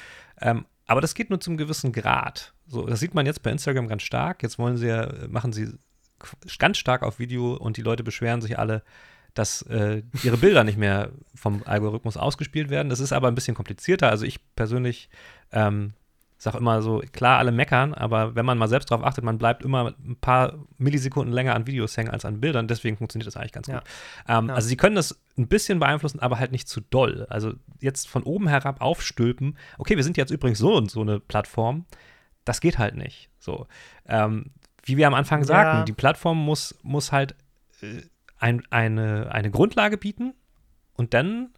Ähm, 0.41 0.67
aber 0.87 1.01
das 1.01 1.15
geht 1.15 1.31
nur 1.31 1.41
zum 1.41 1.57
gewissen 1.57 1.93
Grad. 1.93 2.55
So, 2.67 2.87
das 2.87 3.01
sieht 3.01 3.15
man 3.15 3.27
jetzt 3.27 3.43
bei 3.43 3.51
Instagram 3.51 3.89
ganz 3.89 4.03
stark. 4.03 4.43
Jetzt 4.43 4.59
wollen 4.59 4.77
sie 4.77 4.89
ja, 4.89 5.13
machen 5.29 5.53
sie 5.53 5.75
ganz 6.59 6.79
stark 6.79 7.03
auf 7.03 7.19
Video 7.19 7.55
und 7.55 7.77
die 7.77 7.83
Leute 7.83 8.03
beschweren 8.03 8.41
sich 8.41 8.59
alle, 8.59 8.83
dass 9.35 9.63
äh, 9.63 10.03
ihre 10.23 10.37
Bilder 10.37 10.65
nicht 10.65 10.79
mehr 10.79 11.13
vom 11.35 11.63
Algorithmus 11.65 12.17
ausgespielt 12.17 12.71
werden. 12.71 12.89
Das 12.89 13.01
ist 13.01 13.13
aber 13.13 13.29
ein 13.29 13.35
bisschen 13.35 13.55
komplizierter. 13.55 14.11
Also 14.11 14.25
ich 14.25 14.41
persönlich 14.55 15.11
ähm, 15.53 15.93
Ist 16.39 16.47
auch 16.47 16.55
immer 16.55 16.83
so, 16.83 17.03
klar, 17.13 17.39
alle 17.39 17.51
meckern, 17.51 17.93
aber 17.95 18.37
wenn 18.37 18.47
man 18.47 18.59
mal 18.59 18.69
selbst 18.69 18.91
darauf 18.93 19.05
achtet, 19.05 19.25
man 19.25 19.39
bleibt 19.39 19.65
immer 19.65 19.93
ein 20.05 20.17
paar 20.21 20.55
Millisekunden 20.79 21.33
länger 21.35 21.55
an 21.57 21.67
Videos 21.67 21.97
hängen 21.97 22.11
als 22.11 22.25
an 22.25 22.41
Bildern, 22.41 22.69
deswegen 22.69 22.97
funktioniert 22.97 23.27
das 23.27 23.37
eigentlich 23.37 23.53
ganz 23.53 23.67
Ja. 23.67 23.81
gut. 23.81 23.89
Ähm, 24.29 24.47
Ja. 24.49 24.55
Also 24.55 24.69
sie 24.69 24.77
können 24.77 24.95
das 24.95 25.21
ein 25.37 25.49
bisschen 25.49 25.81
beeinflussen, 25.81 26.21
aber 26.21 26.39
halt 26.39 26.53
nicht 26.53 26.69
zu 26.69 26.81
doll. 26.81 27.27
Also 27.29 27.55
jetzt 27.81 28.09
von 28.09 28.23
oben 28.23 28.47
herab 28.47 28.81
aufstülpen, 28.81 29.59
okay, 29.79 29.97
wir 29.97 30.05
sind 30.05 30.17
jetzt 30.17 30.31
übrigens 30.31 30.59
so 30.61 30.77
und 30.77 30.91
so 30.91 31.01
eine 31.01 31.19
Plattform, 31.19 31.87
das 32.45 32.61
geht 32.61 32.79
halt 32.79 32.95
nicht. 32.95 33.31
So. 33.41 33.67
Ähm, 34.07 34.53
wie 34.85 34.97
wir 34.97 35.09
am 35.09 35.15
Anfang 35.15 35.41
Ja. 35.41 35.45
sagten, 35.47 35.85
die 35.87 35.93
Plattform 35.93 36.39
muss, 36.39 36.79
muss 36.83 37.11
halt 37.11 37.35
äh, 37.83 38.03
ein, 38.39 38.63
eine, 38.71 39.33
eine 39.33 39.51
Grundlage 39.51 39.99
bieten 39.99 40.35
und 40.95 41.15
dann 41.15 41.51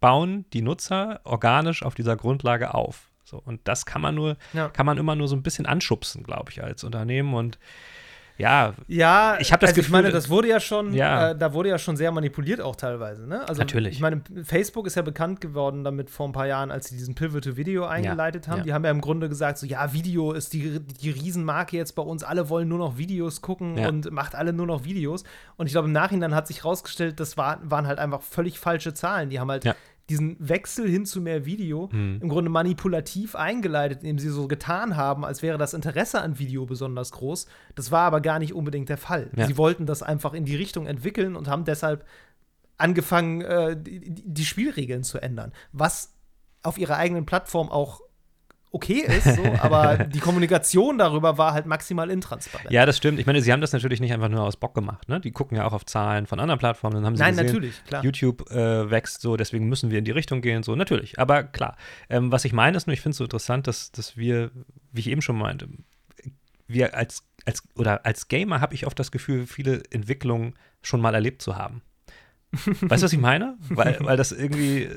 bauen 0.00 0.44
die 0.52 0.60
Nutzer 0.62 1.20
organisch 1.24 1.82
auf 1.82 1.94
dieser 1.94 2.14
Grundlage 2.16 2.74
auf. 2.74 3.08
So, 3.28 3.42
und 3.44 3.60
das 3.64 3.84
kann 3.84 4.00
man 4.00 4.14
nur, 4.14 4.36
Ja. 4.54 4.68
kann 4.70 4.86
man 4.86 4.96
immer 4.96 5.14
nur 5.14 5.28
so 5.28 5.36
ein 5.36 5.42
bisschen 5.42 5.66
anschubsen, 5.66 6.22
glaube 6.22 6.50
ich, 6.50 6.62
als 6.64 6.82
Unternehmen. 6.82 7.34
Und 7.34 7.58
ja, 8.38 8.72
Ja, 8.86 9.36
Ich 9.40 9.52
hab 9.52 9.58
das 9.60 9.70
also 9.70 9.80
ich 9.80 9.86
Gefühl, 9.88 10.00
meine, 10.00 10.12
das 10.12 10.30
wurde 10.30 10.48
ja 10.48 10.60
schon, 10.60 10.94
Ja. 10.94 11.30
äh, 11.30 11.36
da 11.36 11.52
wurde 11.52 11.68
ja 11.70 11.76
schon 11.78 11.96
sehr 11.96 12.10
manipuliert 12.12 12.60
auch 12.60 12.76
teilweise. 12.76 13.26
Ne? 13.26 13.46
Also 13.48 13.60
Natürlich. 13.60 13.96
Ich 13.96 14.00
meine, 14.00 14.22
Facebook 14.44 14.86
ist 14.86 14.94
ja 14.94 15.02
bekannt 15.02 15.40
geworden 15.42 15.82
damit 15.84 16.08
vor 16.08 16.26
ein 16.28 16.32
paar 16.32 16.46
Jahren, 16.46 16.70
als 16.70 16.86
sie 16.88 16.96
diesen 16.96 17.14
Pivot 17.16 17.42
to 17.44 17.56
Video 17.56 17.84
eingeleitet 17.84 18.46
haben. 18.48 18.58
ja. 18.58 18.64
Die 18.64 18.72
haben 18.72 18.84
ja 18.84 18.92
im 18.92 19.00
Grunde 19.00 19.28
gesagt, 19.28 19.58
so 19.58 19.66
ja, 19.66 19.92
Video 19.92 20.32
ist 20.32 20.52
die, 20.52 20.78
die 20.80 21.10
Riesenmarke 21.10 21.76
jetzt 21.76 21.96
bei 21.96 22.02
uns. 22.02 22.22
Alle 22.22 22.48
wollen 22.48 22.68
nur 22.68 22.78
noch 22.78 22.96
Videos 22.96 23.42
gucken 23.42 23.76
Ja. 23.76 23.88
und 23.88 24.10
macht 24.12 24.34
alle 24.36 24.52
nur 24.52 24.66
noch 24.66 24.84
Videos. 24.84 25.24
Und 25.56 25.66
ich 25.66 25.72
glaube, 25.72 25.88
im 25.88 25.92
Nachhinein 25.92 26.34
hat 26.34 26.46
sich 26.46 26.64
rausgestellt, 26.64 27.18
das 27.20 27.36
war, 27.36 27.58
waren 27.64 27.88
halt 27.88 27.98
einfach 27.98 28.22
völlig 28.22 28.58
falsche 28.60 28.94
Zahlen. 28.94 29.28
Die 29.30 29.38
haben 29.40 29.50
halt 29.50 29.64
Ja. 29.64 29.74
Diesen 30.08 30.36
Wechsel 30.38 30.88
hin 30.88 31.04
zu 31.04 31.20
mehr 31.20 31.44
Video 31.44 31.88
Mhm. 31.92 32.18
im 32.22 32.28
Grunde 32.28 32.50
manipulativ 32.50 33.34
eingeleitet, 33.34 34.02
indem 34.02 34.18
sie 34.18 34.30
so 34.30 34.48
getan 34.48 34.96
haben, 34.96 35.24
als 35.24 35.42
wäre 35.42 35.58
das 35.58 35.74
Interesse 35.74 36.20
an 36.22 36.38
Video 36.38 36.64
besonders 36.66 37.12
groß. 37.12 37.46
Das 37.74 37.90
war 37.92 38.02
aber 38.02 38.20
gar 38.20 38.38
nicht 38.38 38.54
unbedingt 38.54 38.88
der 38.88 38.96
Fall. 38.96 39.30
Ja. 39.36 39.46
Sie 39.46 39.56
wollten 39.58 39.84
das 39.86 40.02
einfach 40.02 40.32
in 40.32 40.44
die 40.44 40.56
Richtung 40.56 40.86
entwickeln 40.86 41.36
und 41.36 41.48
haben 41.48 41.64
deshalb 41.64 42.06
angefangen, 42.76 43.40
äh, 43.42 43.76
die, 43.80 44.00
die 44.24 44.44
Spielregeln 44.44 45.02
zu 45.02 45.18
ändern. 45.18 45.52
Was 45.72 46.14
auf 46.62 46.78
ihrer 46.78 46.96
eigenen 46.96 47.26
Plattform 47.26 47.68
auch 47.68 48.00
okay 48.70 49.00
ist, 49.00 49.36
so, 49.36 49.42
aber 49.60 50.04
die 50.04 50.20
Kommunikation 50.20 50.98
darüber 50.98 51.38
war 51.38 51.52
halt 51.52 51.66
maximal 51.66 52.10
intransparent. 52.10 52.70
ja, 52.70 52.86
das 52.86 52.96
stimmt. 52.96 53.18
Ich 53.18 53.26
meine, 53.26 53.40
sie 53.40 53.52
haben 53.52 53.60
das 53.60 53.72
natürlich 53.72 54.00
nicht 54.00 54.12
einfach 54.12 54.28
nur 54.28 54.42
aus 54.42 54.56
Bock 54.56 54.74
gemacht. 54.74 55.08
Ne? 55.08 55.20
Die 55.20 55.32
gucken 55.32 55.56
ja 55.56 55.66
auch 55.66 55.72
auf 55.72 55.86
Zahlen 55.86 56.26
von 56.26 56.40
anderen 56.40 56.58
Plattformen. 56.58 56.96
Dann 56.96 57.06
haben 57.06 57.16
sie 57.16 57.22
Nein, 57.22 57.32
gesehen, 57.32 57.46
natürlich, 57.46 57.84
klar. 57.84 58.04
YouTube 58.04 58.50
äh, 58.50 58.90
wächst 58.90 59.20
so, 59.20 59.36
deswegen 59.36 59.68
müssen 59.68 59.90
wir 59.90 59.98
in 59.98 60.04
die 60.04 60.10
Richtung 60.10 60.40
gehen. 60.40 60.62
So, 60.62 60.74
natürlich. 60.76 61.18
Aber 61.18 61.44
klar. 61.44 61.76
Ähm, 62.08 62.30
was 62.32 62.44
ich 62.44 62.52
meine 62.52 62.76
ist 62.76 62.86
nur, 62.86 62.94
ich 62.94 63.00
finde 63.00 63.12
es 63.12 63.18
so 63.18 63.24
interessant, 63.24 63.66
dass, 63.66 63.92
dass 63.92 64.16
wir, 64.16 64.50
wie 64.92 65.00
ich 65.00 65.08
eben 65.08 65.22
schon 65.22 65.36
meinte, 65.36 65.68
wir 66.66 66.94
als, 66.94 67.24
als 67.46 67.62
oder 67.74 68.04
als 68.04 68.28
Gamer 68.28 68.60
habe 68.60 68.74
ich 68.74 68.86
oft 68.86 68.98
das 68.98 69.10
Gefühl, 69.10 69.46
viele 69.46 69.82
Entwicklungen 69.90 70.54
schon 70.82 71.00
mal 71.00 71.14
erlebt 71.14 71.42
zu 71.42 71.56
haben. 71.56 71.82
Weißt 72.52 73.02
du, 73.02 73.04
was 73.06 73.12
ich 73.12 73.18
meine? 73.18 73.56
Weil, 73.68 73.98
weil 74.00 74.16
das 74.16 74.32
irgendwie. 74.32 74.88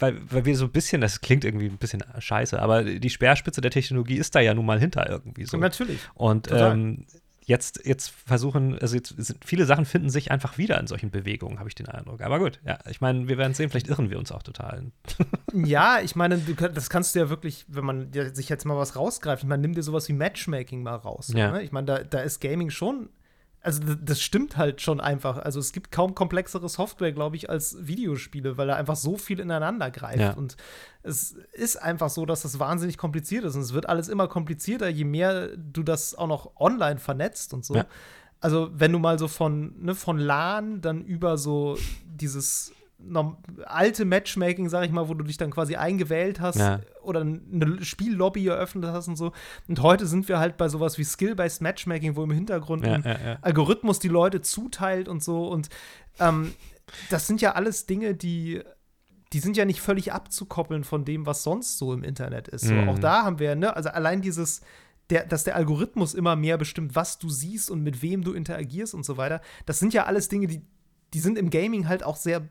Weil, 0.00 0.20
weil 0.30 0.44
wir 0.44 0.56
so 0.56 0.64
ein 0.64 0.72
bisschen, 0.72 1.00
das 1.00 1.20
klingt 1.20 1.44
irgendwie 1.44 1.66
ein 1.66 1.78
bisschen 1.78 2.02
scheiße, 2.18 2.60
aber 2.60 2.82
die 2.82 3.10
Speerspitze 3.10 3.60
der 3.60 3.70
Technologie 3.70 4.16
ist 4.16 4.34
da 4.34 4.40
ja 4.40 4.54
nun 4.54 4.66
mal 4.66 4.80
hinter 4.80 5.08
irgendwie 5.08 5.44
so. 5.44 5.56
Natürlich. 5.56 6.00
Und 6.14 6.50
ähm, 6.50 7.06
jetzt, 7.50 7.84
jetzt 7.84 8.10
versuchen, 8.10 8.78
also 8.78 8.94
jetzt 8.96 9.14
sind, 9.18 9.44
viele 9.44 9.66
Sachen 9.66 9.84
finden 9.84 10.08
sich 10.08 10.30
einfach 10.30 10.56
wieder 10.56 10.78
in 10.80 10.86
solchen 10.86 11.10
Bewegungen, 11.10 11.58
habe 11.58 11.68
ich 11.68 11.74
den 11.74 11.88
Eindruck. 11.88 12.22
Aber 12.22 12.38
gut, 12.38 12.60
ja, 12.64 12.78
ich 12.88 13.00
meine, 13.00 13.28
wir 13.28 13.36
werden 13.38 13.54
sehen, 13.54 13.68
vielleicht 13.68 13.88
irren 13.88 14.08
wir 14.08 14.18
uns 14.18 14.32
auch 14.32 14.42
total. 14.42 14.86
Ja, 15.52 15.98
ich 16.00 16.14
meine, 16.14 16.38
du, 16.38 16.54
das 16.54 16.90
kannst 16.90 17.14
du 17.14 17.18
ja 17.18 17.28
wirklich, 17.28 17.64
wenn 17.66 17.84
man 17.84 18.12
sich 18.12 18.48
jetzt 18.48 18.64
mal 18.64 18.76
was 18.76 18.94
rausgreift, 18.94 19.42
ich 19.42 19.48
meine, 19.48 19.60
nimm 19.60 19.74
dir 19.74 19.82
sowas 19.82 20.08
wie 20.08 20.12
Matchmaking 20.12 20.84
mal 20.84 20.94
raus. 20.94 21.32
Ja. 21.34 21.50
Ne? 21.50 21.62
Ich 21.62 21.72
meine, 21.72 21.86
da, 21.86 22.04
da 22.04 22.20
ist 22.20 22.40
Gaming 22.40 22.70
schon, 22.70 23.08
also 23.62 23.82
das 23.94 24.22
stimmt 24.22 24.56
halt 24.56 24.80
schon 24.80 25.00
einfach. 25.00 25.38
Also 25.38 25.60
es 25.60 25.72
gibt 25.72 25.92
kaum 25.92 26.14
komplexere 26.14 26.68
Software, 26.68 27.12
glaube 27.12 27.36
ich, 27.36 27.50
als 27.50 27.76
Videospiele, 27.86 28.56
weil 28.56 28.66
da 28.66 28.76
einfach 28.76 28.96
so 28.96 29.16
viel 29.18 29.38
ineinander 29.38 29.90
greift. 29.90 30.18
Ja. 30.18 30.32
Und 30.32 30.56
es 31.02 31.32
ist 31.52 31.76
einfach 31.76 32.08
so, 32.08 32.24
dass 32.24 32.42
das 32.42 32.58
wahnsinnig 32.58 32.96
kompliziert 32.96 33.44
ist. 33.44 33.56
Und 33.56 33.62
es 33.62 33.74
wird 33.74 33.88
alles 33.88 34.08
immer 34.08 34.28
komplizierter, 34.28 34.88
je 34.88 35.04
mehr 35.04 35.56
du 35.56 35.82
das 35.82 36.14
auch 36.14 36.26
noch 36.26 36.56
online 36.56 36.98
vernetzt 36.98 37.52
und 37.52 37.64
so. 37.64 37.74
Ja. 37.74 37.86
Also, 38.40 38.70
wenn 38.72 38.92
du 38.92 38.98
mal 38.98 39.18
so 39.18 39.28
von, 39.28 39.74
ne, 39.84 39.94
von 39.94 40.18
LAN 40.18 40.80
dann 40.80 41.04
über 41.04 41.36
so 41.36 41.76
dieses 42.06 42.72
alte 43.64 44.04
Matchmaking, 44.04 44.68
sag 44.68 44.84
ich 44.84 44.90
mal, 44.92 45.08
wo 45.08 45.14
du 45.14 45.24
dich 45.24 45.36
dann 45.36 45.50
quasi 45.50 45.76
eingewählt 45.76 46.40
hast 46.40 46.58
Ja. 46.58 46.80
oder 47.02 47.20
eine 47.22 47.82
Spiellobby 47.84 48.46
eröffnet 48.46 48.92
hast 48.92 49.08
und 49.08 49.16
so. 49.16 49.32
Und 49.68 49.82
heute 49.82 50.06
sind 50.06 50.28
wir 50.28 50.38
halt 50.38 50.56
bei 50.56 50.68
sowas 50.68 50.98
wie 50.98 51.04
Skill-Based 51.04 51.60
Matchmaking, 51.62 52.16
wo 52.16 52.22
im 52.22 52.30
Hintergrund 52.30 52.86
Ja, 52.86 52.92
ein 52.94 53.02
ja. 53.04 53.38
Algorithmus 53.42 53.98
die 53.98 54.08
Leute 54.08 54.40
zuteilt 54.42 55.08
und 55.08 55.22
so. 55.24 55.48
Und 55.48 55.68
ähm, 56.18 56.52
das 57.08 57.26
sind 57.26 57.40
ja 57.40 57.52
alles 57.52 57.86
Dinge, 57.86 58.14
die 58.14 58.62
die 59.32 59.38
sind 59.38 59.56
ja 59.56 59.64
nicht 59.64 59.80
völlig 59.80 60.12
abzukoppeln 60.12 60.82
von 60.82 61.04
dem, 61.04 61.24
was 61.24 61.44
sonst 61.44 61.78
so 61.78 61.92
im 61.92 62.02
Internet 62.02 62.48
ist. 62.48 62.62
So, 62.64 62.74
Mhm. 62.74 62.88
auch 62.88 62.98
da 62.98 63.22
haben 63.22 63.38
wir, 63.38 63.54
ne, 63.54 63.76
also 63.76 63.88
allein 63.90 64.22
dieses, 64.22 64.60
der, 65.08 65.24
dass 65.24 65.44
der 65.44 65.54
Algorithmus 65.54 66.14
immer 66.14 66.34
mehr 66.34 66.58
bestimmt, 66.58 66.96
was 66.96 67.20
du 67.20 67.28
siehst 67.30 67.70
und 67.70 67.80
mit 67.84 68.02
wem 68.02 68.24
du 68.24 68.32
interagierst 68.32 68.92
und 68.92 69.04
so 69.04 69.18
weiter. 69.18 69.40
Das 69.66 69.78
sind 69.78 69.94
ja 69.94 70.06
alles 70.06 70.28
Dinge, 70.28 70.48
die, 70.48 70.62
die 71.14 71.20
sind 71.20 71.38
im 71.38 71.50
Gaming 71.50 71.86
halt 71.86 72.02
auch 72.02 72.16
sehr 72.16 72.48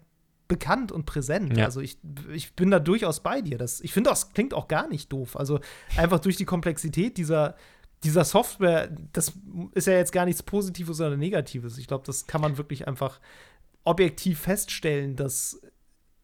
bekannt 0.49 0.91
und 0.91 1.05
präsent. 1.05 1.55
Ja. 1.55 1.65
Also 1.65 1.79
ich, 1.79 1.97
ich 2.33 2.53
bin 2.55 2.71
da 2.71 2.79
durchaus 2.79 3.21
bei 3.21 3.39
dir. 3.39 3.57
Das, 3.57 3.79
ich 3.79 3.93
finde, 3.93 4.09
das 4.09 4.33
klingt 4.33 4.53
auch 4.53 4.67
gar 4.67 4.89
nicht 4.89 5.13
doof. 5.13 5.37
Also 5.37 5.61
einfach 5.95 6.19
durch 6.19 6.35
die 6.35 6.45
Komplexität 6.45 7.17
dieser, 7.17 7.55
dieser 8.03 8.25
Software, 8.25 8.89
das 9.13 9.31
ist 9.73 9.87
ja 9.87 9.93
jetzt 9.93 10.11
gar 10.11 10.25
nichts 10.25 10.43
Positives 10.43 10.99
oder 10.99 11.15
Negatives. 11.15 11.77
Ich 11.77 11.87
glaube, 11.87 12.03
das 12.05 12.27
kann 12.27 12.41
man 12.41 12.57
wirklich 12.57 12.87
einfach 12.87 13.21
objektiv 13.85 14.39
feststellen, 14.39 15.15
dass 15.15 15.61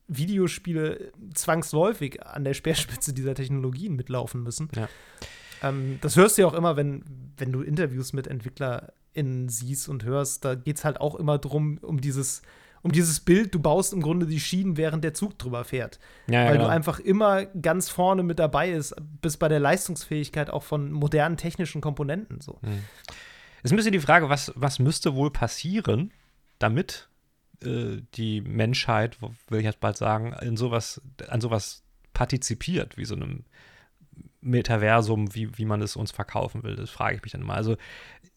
Videospiele 0.08 1.12
zwangsläufig 1.34 2.26
an 2.26 2.44
der 2.44 2.54
Speerspitze 2.54 3.14
dieser 3.14 3.36
Technologien 3.36 3.96
mitlaufen 3.96 4.44
müssen. 4.44 4.70
Ja. 4.76 4.90
Ähm, 5.62 6.00
das 6.02 6.16
hörst 6.16 6.38
du 6.38 6.42
ja 6.42 6.48
auch 6.48 6.54
immer, 6.54 6.76
wenn, 6.76 7.04
wenn 7.38 7.52
du 7.52 7.62
Interviews 7.62 8.12
mit 8.12 8.26
EntwicklerInnen 8.26 9.50
siehst 9.50 9.88
und 9.88 10.04
hörst. 10.04 10.44
Da 10.44 10.56
geht 10.56 10.78
es 10.78 10.86
halt 10.86 11.00
auch 11.00 11.16
immer 11.16 11.38
drum, 11.38 11.78
um 11.82 12.02
dieses, 12.02 12.42
um 12.86 12.92
dieses 12.92 13.20
Bild, 13.20 13.52
du 13.56 13.60
baust 13.60 13.94
im 13.94 14.02
Grunde 14.04 14.28
die 14.28 14.40
Schienen, 14.40 14.78
während 14.78 15.04
der 15.04 15.16
Zug 15.16 15.40
drüber 15.40 15.64
fährt. 15.64 15.98
Ja, 16.28 16.46
weil 16.46 16.54
genau. 16.54 16.66
du 16.66 16.70
einfach 16.70 17.00
immer 17.00 17.46
ganz 17.46 17.90
vorne 17.90 18.22
mit 18.22 18.38
dabei 18.38 18.70
ist, 18.70 18.94
bis 19.24 19.38
bei 19.38 19.48
der 19.48 19.60
Leistungsfähigkeit 19.60 20.52
auch 20.52 20.62
von 20.62 20.92
modernen 20.92 21.36
technischen 21.36 21.82
Komponenten. 21.82 22.42
So. 22.42 22.60
Ist 23.64 23.74
ein 23.74 23.76
bisschen 23.76 23.92
die 23.92 24.00
Frage, 24.00 24.30
was, 24.30 24.54
was 24.56 24.78
müsste 24.78 25.16
wohl 25.16 25.32
passieren, 25.32 26.12
damit 26.60 27.10
äh, 27.64 28.04
die 28.14 28.42
Menschheit, 28.42 29.18
will 29.50 29.58
ich 29.58 29.66
jetzt 29.66 29.80
bald 29.80 29.98
sagen, 29.98 30.36
in 30.44 30.56
sowas, 30.56 31.02
an 31.28 31.42
sowas 31.42 31.82
partizipiert, 32.14 32.98
wie 32.98 33.06
so 33.06 33.16
einem 33.16 33.46
Metaversum, 34.46 35.34
wie, 35.36 35.58
wie 35.58 35.66
man 35.66 35.82
es 35.82 35.96
uns 35.96 36.12
verkaufen 36.12 36.64
will. 36.64 36.76
Das 36.76 36.89
frage 36.89 37.18
ich 37.18 37.24
mich 37.24 37.32
dann 37.32 37.41
immer. 37.41 37.56
Also 37.56 37.76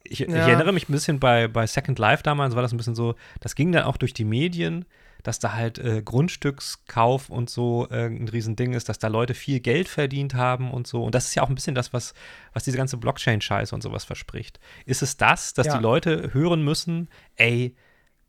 ich, 0.04 0.22
ich 0.22 0.28
Ja. 0.28 0.36
erinnere 0.36 0.72
mich 0.72 0.88
ein 0.88 0.92
bisschen 0.92 1.20
bei, 1.20 1.48
bei 1.48 1.66
Second 1.66 1.98
Life 1.98 2.22
damals, 2.22 2.54
war 2.54 2.62
das 2.62 2.72
ein 2.72 2.76
bisschen 2.78 2.94
so, 2.94 3.14
das 3.40 3.54
ging 3.54 3.72
dann 3.72 3.84
auch 3.84 3.96
durch 3.96 4.14
die 4.14 4.24
Medien, 4.24 4.84
dass 5.22 5.38
da 5.38 5.52
halt 5.52 5.78
äh, 5.78 6.00
Grundstückskauf 6.02 7.28
und 7.28 7.50
so 7.50 7.88
äh, 7.90 8.06
ein 8.06 8.28
Riesending 8.28 8.72
ist, 8.72 8.88
dass 8.88 8.98
da 8.98 9.08
Leute 9.08 9.34
viel 9.34 9.60
Geld 9.60 9.88
verdient 9.88 10.34
haben 10.34 10.70
und 10.70 10.86
so. 10.86 11.02
Und 11.04 11.14
das 11.14 11.26
ist 11.26 11.34
ja 11.34 11.42
auch 11.42 11.48
ein 11.48 11.54
bisschen 11.54 11.74
das, 11.74 11.92
was, 11.92 12.14
was 12.52 12.64
diese 12.64 12.76
ganze 12.76 12.96
Blockchain-Scheiße 12.96 13.74
und 13.74 13.82
sowas 13.82 14.04
verspricht. 14.04 14.60
Ist 14.86 15.02
es 15.02 15.16
das, 15.16 15.54
dass 15.54 15.66
Ja. 15.66 15.76
die 15.76 15.82
Leute 15.82 16.30
hören 16.32 16.62
müssen, 16.62 17.08
ey, 17.36 17.74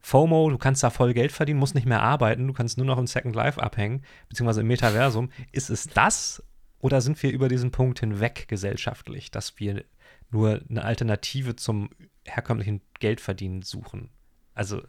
FOMO, 0.01 0.49
du 0.49 0.57
kannst 0.57 0.82
da 0.82 0.89
voll 0.89 1.13
Geld 1.13 1.32
verdienen, 1.32 1.59
musst 1.59 1.75
nicht 1.75 1.86
mehr 1.88 2.01
arbeiten, 2.01 2.47
du 2.47 2.53
kannst 2.53 2.77
nur 2.77 2.86
noch 2.88 2.97
im 2.97 3.07
Second 3.07 3.36
Life 3.36 3.61
abhängen, 3.61 4.03
beziehungsweise 4.30 4.61
im 4.61 4.67
Metaversum. 4.67 5.30
Ist 5.51 5.69
es 5.69 5.88
das 5.88 6.41
oder 6.80 7.01
sind 7.01 7.21
wir 7.21 7.32
über 7.32 7.47
diesen 7.49 7.71
Punkt 7.71 7.99
hinweg 7.99 8.47
gesellschaftlich, 8.47 9.32
dass 9.32 9.59
wir 9.59 9.84
nur 10.32 10.61
eine 10.69 10.84
Alternative 10.84 11.55
zum 11.55 11.89
herkömmlichen 12.25 12.82
Geldverdienen 12.99 13.61
suchen? 13.61 14.09
Also, 14.53 14.82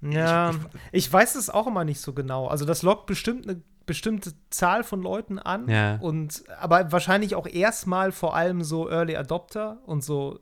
Ja, 0.00 0.50
ich- 0.50 0.56
ich, 1.06 1.12
weiß 1.12 1.34
es 1.34 1.50
auch 1.50 1.66
immer 1.66 1.84
nicht 1.84 2.00
so 2.00 2.12
genau. 2.12 2.46
Also 2.46 2.64
das 2.64 2.82
lockt 2.82 3.06
bestimmt 3.06 3.48
eine 3.48 3.60
bestimmte 3.84 4.32
Zahl 4.50 4.84
von 4.84 5.00
Leuten 5.02 5.38
an 5.40 5.68
Ja. 5.68 5.96
und 5.96 6.44
aber 6.60 6.92
wahrscheinlich 6.92 7.34
auch 7.34 7.46
erstmal 7.46 8.12
vor 8.12 8.36
allem 8.36 8.62
so 8.62 8.88
Early 8.88 9.16
Adopter 9.16 9.78
und 9.86 10.04
so 10.04 10.38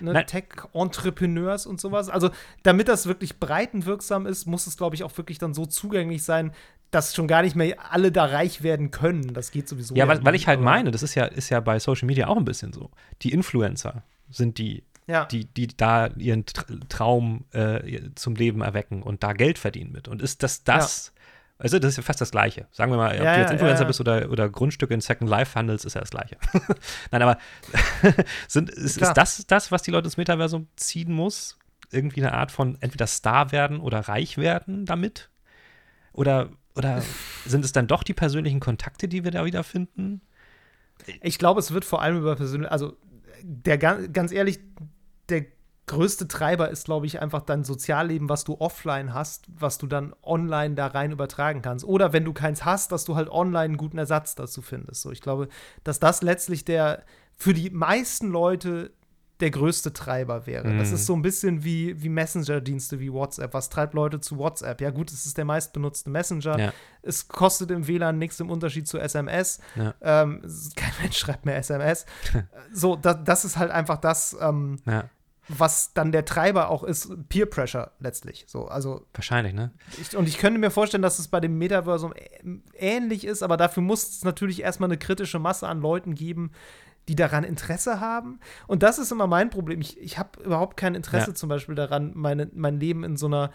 ne. 0.00 0.24
Tech-Entrepreneurs 0.26 1.66
und 1.66 1.80
sowas. 1.80 2.08
Also 2.08 2.30
damit 2.62 2.88
das 2.88 3.06
wirklich 3.06 3.38
breitenwirksam 3.38 4.26
ist, 4.26 4.46
muss 4.46 4.66
es, 4.66 4.76
glaube 4.76 4.96
ich, 4.96 5.04
auch 5.04 5.16
wirklich 5.16 5.38
dann 5.38 5.54
so 5.54 5.66
zugänglich 5.66 6.22
sein, 6.22 6.52
dass 6.90 7.14
schon 7.14 7.26
gar 7.26 7.42
nicht 7.42 7.56
mehr 7.56 7.76
alle 7.92 8.12
da 8.12 8.24
reich 8.26 8.62
werden 8.62 8.90
können. 8.90 9.34
Das 9.34 9.50
geht 9.50 9.68
sowieso. 9.68 9.94
ja, 9.96 10.06
weil, 10.06 10.24
weil 10.24 10.34
ich 10.34 10.46
halt 10.46 10.60
meine, 10.60 10.90
das 10.90 11.02
ist 11.02 11.14
ja, 11.14 11.24
ist 11.24 11.50
ja 11.50 11.60
bei 11.60 11.78
Social 11.78 12.06
Media 12.06 12.28
auch 12.28 12.36
ein 12.36 12.44
bisschen 12.44 12.72
so. 12.72 12.90
Die 13.22 13.32
Influencer 13.32 14.04
sind 14.30 14.58
die, 14.58 14.84
Ja. 15.08 15.24
die, 15.24 15.46
die 15.46 15.66
da 15.76 16.06
ihren 16.16 16.44
Tr- 16.44 16.88
Traum 16.88 17.46
äh, 17.52 18.10
zum 18.14 18.36
Leben 18.36 18.60
erwecken 18.60 19.02
und 19.02 19.22
da 19.24 19.32
Geld 19.32 19.58
verdienen 19.58 19.90
mit. 19.92 20.06
Und 20.06 20.22
ist 20.22 20.42
das 20.44 20.62
das, 20.62 21.12
Also 21.64 21.78
das 21.78 21.90
ist 21.92 21.96
ja 21.96 22.02
fast 22.02 22.20
das 22.20 22.30
Gleiche. 22.30 22.68
Sagen 22.70 22.92
wir 22.92 22.96
mal, 22.98 23.16
ob 23.18 23.24
Ja, 23.24 23.34
du 23.34 23.40
jetzt 23.40 23.50
Influencer 23.52 23.82
ja. 23.82 23.86
bist 23.86 24.00
oder, 24.00 24.30
oder 24.30 24.48
Grundstücke 24.48 24.92
in 24.94 25.00
Second 25.00 25.28
Life 25.28 25.58
handelst, 25.58 25.84
ist 25.84 25.94
ja 25.94 26.00
das 26.00 26.10
Gleiche. 26.10 26.36
Nein, 27.10 27.22
aber 27.22 27.38
sind, 28.48 28.70
ist, 28.70 28.98
ist 28.98 29.12
das 29.16 29.46
das, 29.46 29.72
was 29.72 29.82
die 29.82 29.90
Leute 29.90 30.06
ins 30.06 30.16
Metaversum 30.16 30.68
ziehen 30.76 31.12
muss? 31.12 31.58
Irgendwie 31.90 32.20
eine 32.20 32.32
Art 32.34 32.52
von 32.52 32.76
entweder 32.80 33.06
Star 33.06 33.50
werden 33.50 33.80
oder 33.80 34.00
reich 34.00 34.36
werden 34.38 34.84
damit? 34.84 35.30
Oder, 36.12 36.50
oder 36.76 37.02
sind 37.46 37.64
es 37.64 37.72
dann 37.72 37.86
doch 37.86 38.02
die 38.02 38.14
persönlichen 38.14 38.60
Kontakte, 38.60 39.08
die 39.08 39.24
wir 39.24 39.30
da 39.30 39.44
wiederfinden? 39.44 40.20
Ich 41.22 41.38
glaube, 41.38 41.60
es 41.60 41.72
wird 41.72 41.84
vor 41.84 42.02
allem 42.02 42.18
über 42.18 42.36
persönlich, 42.36 42.70
also 42.70 42.96
der 43.42 43.78
ga- 43.78 44.06
ganz 44.12 44.32
ehrlich, 44.32 44.60
der 45.28 45.46
größte 45.86 46.28
Treiber 46.28 46.70
ist, 46.70 46.86
glaube 46.86 47.06
ich, 47.06 47.20
einfach 47.20 47.42
dein 47.42 47.62
Sozialleben, 47.64 48.28
was 48.28 48.44
du 48.44 48.56
offline 48.60 49.12
hast, 49.12 49.46
was 49.54 49.78
du 49.78 49.86
dann 49.86 50.14
online 50.22 50.74
da 50.74 50.86
rein 50.86 51.12
übertragen 51.12 51.60
kannst. 51.62 51.84
Oder 51.84 52.12
wenn 52.12 52.24
du 52.24 52.32
keins 52.32 52.64
hast, 52.64 52.90
dass 52.92 53.04
du 53.04 53.16
halt 53.16 53.28
online 53.28 53.60
einen 53.64 53.76
guten 53.76 53.98
Ersatz 53.98 54.34
dazu 54.34 54.62
findest. 54.62 55.02
So, 55.02 55.10
ich 55.12 55.20
glaube, 55.20 55.48
dass 55.84 56.00
das 56.00 56.22
letztlich 56.22 56.64
der 56.64 57.02
für 57.36 57.52
die 57.52 57.70
meisten 57.70 58.28
Leute 58.30 58.92
der 59.40 59.50
größte 59.50 59.92
Treiber 59.92 60.46
wäre. 60.46 60.76
Das 60.76 60.90
Mhm. 60.90 60.94
ist 60.94 61.06
so 61.06 61.12
ein 61.14 61.20
bisschen 61.22 61.64
wie, 61.64 62.00
wie 62.00 62.08
Messenger-Dienste 62.08 63.00
wie 63.00 63.12
WhatsApp. 63.12 63.52
Was 63.52 63.68
treibt 63.68 63.92
Leute 63.92 64.20
zu 64.20 64.38
WhatsApp? 64.38 64.80
Ja, 64.80 64.90
gut, 64.90 65.10
es 65.10 65.26
ist 65.26 65.36
der 65.36 65.44
meistbenutzte 65.44 66.08
Messenger. 66.08 66.56
Ja. 66.58 66.72
Es 67.02 67.26
kostet 67.26 67.72
im 67.72 67.88
WLAN 67.88 68.16
nichts 68.16 68.38
im 68.38 68.48
Unterschied 68.48 68.86
zu 68.86 68.96
SMS. 68.98 69.58
Ja. 69.74 69.92
Ähm, 70.00 70.40
kein 70.76 70.92
Mensch 71.02 71.18
schreibt 71.18 71.44
mehr 71.46 71.56
SMS. 71.56 72.06
so, 72.72 72.94
da, 72.94 73.12
das 73.12 73.44
ist 73.44 73.58
halt 73.58 73.72
einfach 73.72 73.98
das, 73.98 74.36
ähm, 74.40 74.76
Ja, 74.86 75.10
was 75.48 75.92
dann 75.92 76.10
der 76.12 76.24
Treiber 76.24 76.70
auch 76.70 76.84
ist, 76.84 77.10
Peer 77.28 77.46
Pressure 77.46 77.92
letztlich. 77.98 78.44
So, 78.48 78.66
also 78.66 79.06
wahrscheinlich, 79.12 79.52
ne? 79.52 79.72
ich, 80.00 80.16
und 80.16 80.28
ich 80.28 80.38
könnte 80.38 80.58
mir 80.58 80.70
vorstellen, 80.70 81.02
dass 81.02 81.18
es 81.18 81.28
bei 81.28 81.40
dem 81.40 81.58
Metaversum 81.58 82.14
ähnlich 82.78 83.24
ist, 83.26 83.42
aber 83.42 83.56
dafür 83.56 83.82
muss 83.82 84.08
es 84.08 84.24
natürlich 84.24 84.62
erstmal 84.62 84.88
eine 84.88 84.98
kritische 84.98 85.38
Masse 85.38 85.68
an 85.68 85.80
Leuten 85.80 86.14
geben, 86.14 86.52
die 87.08 87.16
daran 87.16 87.44
Interesse 87.44 88.00
haben. 88.00 88.40
Und 88.66 88.82
das 88.82 88.98
ist 88.98 89.12
immer 89.12 89.26
mein 89.26 89.50
Problem. 89.50 89.80
Ich, 89.82 90.00
ich 90.00 90.18
habe 90.18 90.42
überhaupt 90.42 90.76
kein 90.78 90.94
Interesse 90.94 91.30
Ja. 91.30 91.34
zum 91.34 91.50
Beispiel 91.50 91.74
daran, 91.74 92.12
meine, 92.14 92.48
mein 92.54 92.80
Leben 92.80 93.04
in 93.04 93.16
so 93.16 93.26
einer 93.26 93.50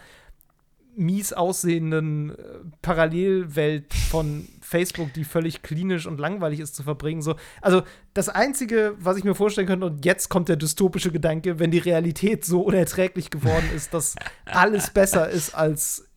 mies 0.96 1.32
aussehenden 1.32 2.30
äh, 2.30 2.34
Parallelwelt 2.82 3.92
von 3.94 4.48
Facebook, 4.60 5.12
die 5.12 5.24
völlig 5.24 5.62
klinisch 5.62 6.06
und 6.06 6.18
langweilig 6.18 6.60
ist, 6.60 6.74
zu 6.74 6.82
verbringen. 6.82 7.22
So, 7.22 7.36
also 7.60 7.82
das 8.14 8.28
Einzige, 8.28 8.94
was 8.98 9.16
ich 9.16 9.24
mir 9.24 9.34
vorstellen 9.34 9.66
könnte, 9.66 9.86
und 9.86 10.04
jetzt 10.04 10.28
kommt 10.28 10.48
der 10.48 10.56
dystopische 10.56 11.12
Gedanke, 11.12 11.58
wenn 11.58 11.70
die 11.70 11.78
Realität 11.78 12.44
so 12.44 12.60
unerträglich 12.62 13.30
geworden 13.30 13.68
ist, 13.74 13.94
dass 13.94 14.16
alles 14.46 14.90
besser 14.90 15.28
ist 15.28 15.54
als 15.54 16.08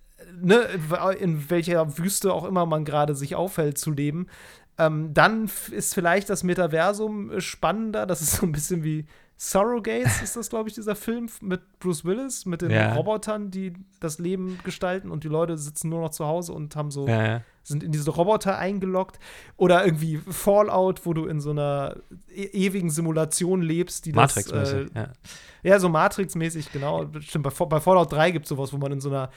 ne, 0.41 0.67
in 1.19 1.49
welcher 1.49 1.97
Wüste 1.97 2.33
auch 2.33 2.45
immer 2.45 2.65
man 2.65 2.85
gerade 2.85 3.15
sich 3.15 3.35
aufhält 3.35 3.77
zu 3.77 3.91
leben, 3.91 4.27
ähm, 4.77 5.13
dann 5.13 5.49
ist 5.71 5.93
vielleicht 5.93 6.29
das 6.29 6.43
Metaversum 6.43 7.39
spannender. 7.39 8.05
Das 8.05 8.21
ist 8.21 8.37
so 8.37 8.45
ein 8.45 8.51
bisschen 8.51 8.83
wie 8.83 9.05
Surrogates, 9.43 10.21
ist 10.21 10.37
das, 10.37 10.49
glaube 10.49 10.69
ich, 10.69 10.75
dieser 10.75 10.95
Film 10.95 11.27
mit 11.41 11.61
Bruce 11.79 12.05
Willis, 12.05 12.45
mit 12.45 12.61
den 12.61 12.71
Ja. 12.71 12.93
Robotern, 12.93 13.51
die 13.51 13.73
das 13.99 14.17
Leben 14.17 14.57
gestalten 14.63 15.11
und 15.11 15.25
die 15.25 15.27
Leute 15.27 15.57
sitzen 15.57 15.89
nur 15.89 15.99
noch 15.99 16.11
zu 16.11 16.25
Hause 16.25 16.53
und 16.53 16.75
haben 16.77 16.91
so, 16.91 17.07
Ja, 17.09 17.41
sind 17.61 17.83
in 17.83 17.91
diese 17.91 18.09
Roboter 18.11 18.57
eingeloggt. 18.57 19.19
Oder 19.57 19.83
irgendwie 19.85 20.17
Fallout, 20.17 21.05
wo 21.05 21.13
du 21.13 21.25
in 21.25 21.41
so 21.41 21.51
einer 21.51 21.97
e 22.33 22.45
ewigen 22.45 22.89
Simulation 22.89 23.61
lebst, 23.61 24.05
die 24.05 24.13
das, 24.13 24.35
äh, 24.37 24.39
Matrix-mäßig, 24.39 24.95
ja. 24.95 25.07
ja, 25.63 25.79
so 25.79 25.89
Matrix-mäßig, 25.89 26.71
genau. 26.71 27.05
Stimmt, 27.19 27.43
bei, 27.43 27.65
bei 27.65 27.79
Fallout 27.81 28.13
3 28.13 28.31
gibt 28.31 28.45
es 28.45 28.49
sowas, 28.49 28.71
wo 28.71 28.77
man 28.77 28.93
in 28.93 29.01
so 29.01 29.09
einer 29.09 29.29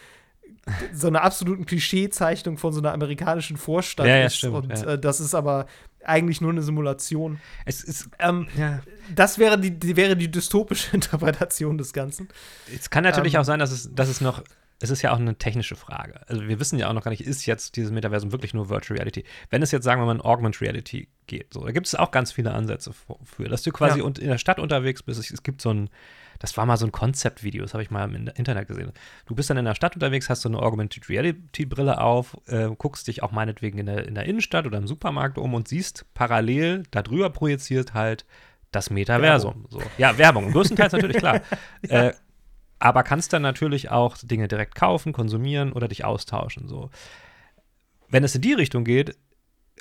so 0.93 1.07
einer 1.09 1.23
absoluten 1.23 1.67
Klischee-Zeichnung 1.67 2.59
von 2.59 2.73
so 2.73 2.81
einer 2.81 2.93
amerikanischen 2.93 3.57
Vorstadt 3.57 4.07
Ja, 4.07 4.17
ja, 4.19 4.27
ist. 4.27 4.37
stimmt, 4.37 4.55
und 4.55 4.71
ja. 4.71 4.93
äh, 4.95 4.99
das 4.99 5.21
ist 5.21 5.35
aber 5.35 5.67
eigentlich 6.07 6.41
nur 6.41 6.51
eine 6.51 6.63
Simulation. 6.63 7.41
Es 7.65 7.83
ist, 7.85 8.09
Ähm, 8.19 8.47
ja. 8.57 8.81
das 9.15 9.39
wäre 9.39 9.59
die, 9.59 9.71
die, 9.79 9.97
wäre 9.97 10.17
die 10.17 10.31
dystopische 10.31 10.91
Interpretation 10.95 11.79
des 11.79 11.93
Ganzen. 11.93 12.29
Es 12.75 12.91
kann 12.91 13.05
natürlich 13.05 13.35
Ähm, 13.35 13.41
auch 13.41 13.45
sein, 13.45 13.59
dass 13.59 13.71
es, 13.73 13.95
dass 13.95 14.09
es 14.09 14.21
noch, 14.21 14.43
es 14.81 14.91
ist 14.91 15.03
ja 15.03 15.13
auch 15.13 15.19
eine 15.19 15.37
technische 15.37 15.75
Frage. 15.77 16.21
Also 16.29 16.47
wir 16.49 16.61
wissen 16.61 16.79
ja 16.79 16.89
auch 16.89 16.93
noch 16.93 17.03
gar 17.03 17.11
nicht, 17.11 17.25
ist 17.25 17.47
jetzt 17.47 17.77
dieses 17.77 17.91
Metaversum 17.93 18.33
wirklich 18.33 18.53
nur 18.55 18.69
Virtual 18.69 18.97
Reality? 18.99 19.25
Wenn 19.51 19.63
es 19.63 19.71
jetzt, 19.71 19.85
sagen 19.85 20.01
wir 20.01 20.07
mal, 20.07 20.15
in 20.15 20.21
Augmented 20.21 20.61
Reality 20.61 21.09
geht, 21.27 21.53
so, 21.55 21.65
da 21.65 21.73
gibt 21.73 21.87
es 21.87 21.95
auch 21.95 22.11
ganz 22.11 22.33
viele 22.33 22.53
Ansätze 22.53 22.93
für, 23.25 23.49
dass 23.49 23.63
du 23.63 23.71
quasi 23.73 24.01
Ja. 24.01 24.07
in 24.07 24.15
der 24.29 24.39
Stadt 24.39 24.59
unterwegs 24.59 25.03
bist. 25.03 25.31
Es 25.31 25.43
gibt 25.43 25.61
so 25.63 25.71
ein, 25.73 25.91
das 26.39 26.57
war 26.57 26.66
mal 26.66 26.76
so 26.76 26.87
ein 26.87 26.93
Konzeptvideo, 26.93 27.62
das 27.62 27.74
habe 27.74 27.82
ich 27.82 27.91
mal 27.91 28.05
im 28.05 28.14
In- 28.14 28.26
Internet 28.28 28.68
gesehen. 28.68 28.93
Du 29.26 29.34
bist 29.34 29.51
dann 29.51 29.57
in 29.57 29.64
der 29.64 29.74
Stadt 29.74 29.95
unterwegs, 29.95 30.28
hast 30.28 30.43
so 30.43 30.49
eine 30.49 30.61
Augmented 30.61 31.09
Reality-Brille 31.09 32.01
auf, 32.01 32.37
äh, 32.47 32.68
guckst 32.76 33.09
dich 33.09 33.22
auch 33.22 33.32
meinetwegen 33.32 33.78
in 33.78 33.87
der, 33.87 34.07
in 34.07 34.14
der 34.14 34.24
Innenstadt 34.24 34.66
oder 34.66 34.78
im 34.78 34.87
Supermarkt 34.87 35.39
um 35.39 35.55
und 35.55 35.68
siehst 35.68 36.05
parallel 36.14 36.84
darüber 36.91 37.30
projiziert 37.30 37.95
halt 37.95 38.24
das 38.72 38.91
Metaversum. 38.91 39.66
So. 39.70 39.80
Ja, 39.99 40.18
Werbung, 40.18 40.53
größtenteils 40.53 40.93
natürlich 40.93 41.18
klar. 41.18 41.41
Äh, 41.89 42.12
aber 42.78 43.03
kannst 43.05 43.32
dann 43.32 43.43
natürlich 43.43 43.91
auch 43.91 44.18
Dinge 44.18 44.49
direkt 44.49 44.74
kaufen, 44.74 45.12
konsumieren 45.12 45.72
oder 45.72 45.89
dich 45.89 46.05
austauschen. 46.05 46.68
So. 46.68 46.91
Wenn 48.09 48.24
es 48.24 48.34
in 48.34 48.43
die 48.43 48.53
Richtung 48.53 48.84
geht, 48.84 49.16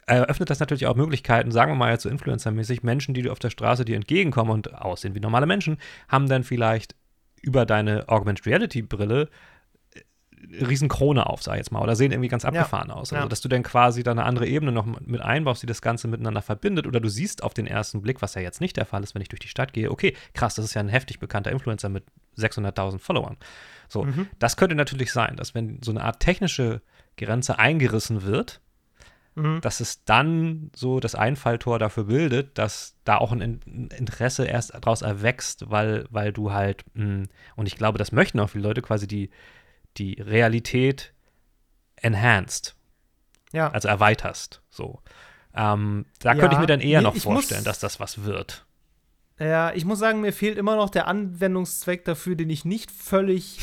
eröffnet 0.06 0.50
das 0.50 0.60
natürlich 0.60 0.86
auch 0.88 0.96
Möglichkeiten, 0.96 1.52
sagen 1.52 1.72
wir 1.72 1.76
mal 1.76 1.92
jetzt 1.92 2.04
so 2.04 2.10
Influencer-mäßig, 2.10 2.84
Menschen, 2.84 3.14
die 3.14 3.24
dir 3.24 3.32
auf 3.32 3.40
der 3.40 3.50
Straße 3.50 3.86
dir 3.86 3.96
entgegenkommen 3.96 4.52
und 4.52 4.74
aussehen 4.74 5.16
wie 5.16 5.20
normale 5.20 5.46
Menschen, 5.48 5.78
haben 6.08 6.28
dann 6.30 6.44
vielleicht 6.44 6.96
über 7.42 7.66
deine 7.66 8.08
Augmented 8.08 8.46
Reality-Brille 8.46 9.30
eine 10.60 10.70
riesen 10.70 10.90
Krone 10.90 11.26
auf, 11.28 11.42
sag 11.42 11.54
ich 11.54 11.60
jetzt 11.60 11.72
mal, 11.72 11.82
oder 11.82 11.96
sehen 11.96 12.12
irgendwie 12.12 12.28
ganz 12.28 12.46
abgefahren 12.46 12.92
aus. 12.92 13.12
Also, 13.12 13.24
Ja. 13.24 13.28
dass 13.28 13.42
du 13.42 13.48
dann 13.50 13.64
quasi 13.64 14.04
da 14.04 14.12
eine 14.12 14.26
andere 14.26 14.46
Ebene 14.46 14.72
noch 14.72 14.86
mit 14.86 15.22
einbaust, 15.22 15.64
die 15.64 15.68
das 15.68 15.82
Ganze 15.82 16.08
miteinander 16.08 16.44
verbindet, 16.44 16.86
oder 16.86 17.00
du 17.00 17.10
siehst 17.10 17.42
auf 17.42 17.56
den 17.56 17.66
ersten 17.66 18.02
Blick, 18.04 18.22
was 18.22 18.36
ja 18.36 18.42
jetzt 18.42 18.62
nicht 18.62 18.78
der 18.78 18.86
Fall 18.86 19.02
ist, 19.04 19.16
wenn 19.16 19.24
ich 19.24 19.30
durch 19.30 19.40
die 19.40 19.48
Stadt 19.48 19.74
gehe, 19.74 19.90
okay, 19.90 20.16
krass, 20.34 20.54
das 20.54 20.66
ist 20.66 20.76
ja 20.76 20.82
ein 20.82 20.90
heftig 20.90 21.20
bekannter 21.20 21.52
Influencer 21.52 21.90
mit 21.90 22.04
600.000 22.38 23.00
Followern. 23.00 23.38
So, 23.88 24.04
Mhm. 24.04 24.28
das 24.38 24.56
könnte 24.56 24.76
natürlich 24.76 25.12
sein, 25.12 25.36
dass 25.36 25.56
wenn 25.56 25.82
so 25.82 25.90
eine 25.92 26.04
Art 26.04 26.20
technische 26.20 26.82
Grenze 27.18 27.58
eingerissen 27.58 28.24
wird, 28.24 28.62
Mhm. 29.38 29.60
dass 29.62 29.82
es 29.82 30.06
dann 30.06 30.72
so 30.76 31.00
das 31.02 31.14
Einfalltor 31.14 31.78
dafür 31.78 32.06
bildet, 32.06 32.58
dass 32.58 32.96
da 33.04 33.18
auch 33.18 33.34
ein 33.34 33.42
In- 33.42 33.60
ein 33.68 33.88
Interesse 33.98 34.46
erst 34.46 34.74
daraus 34.74 35.02
erwächst, 35.02 35.70
weil, 35.70 36.06
weil 36.10 36.32
du 36.32 36.54
halt, 36.54 36.86
mh, 36.94 37.26
und 37.58 37.66
ich 37.68 37.76
glaube, 37.76 37.98
das 37.98 38.12
möchten 38.14 38.40
auch 38.40 38.50
viele 38.50 38.64
Leute, 38.68 38.82
quasi 38.82 39.08
die, 39.08 39.30
die 39.98 40.14
Realität 40.22 41.14
enhanced, 41.98 42.76
Ja. 43.52 43.70
also 43.72 43.88
erweiterst. 43.88 44.62
So. 44.70 45.02
Ähm, 45.54 46.06
da 46.20 46.34
Ja, 46.34 46.40
könnte 46.40 46.56
ich 46.56 46.60
mir 46.60 46.68
dann 46.68 46.82
eher 46.82 47.00
nee, 47.00 47.04
noch 47.04 47.14
muss- 47.14 47.24
vorstellen, 47.24 47.64
dass 47.64 47.80
das 47.80 48.00
was 48.00 48.24
wird. 48.24 48.66
Ja, 49.38 49.74
ich 49.74 49.84
muss 49.84 50.00
sagen, 50.00 50.22
mir 50.22 50.32
fehlt 50.32 50.58
immer 50.58 50.78
noch 50.78 50.90
der 50.90 51.08
Anwendungszweck 51.08 52.06
dafür, 52.06 52.36
den 52.36 52.50
ich 52.50 52.64
nicht 52.64 52.90
völlig 52.90 53.58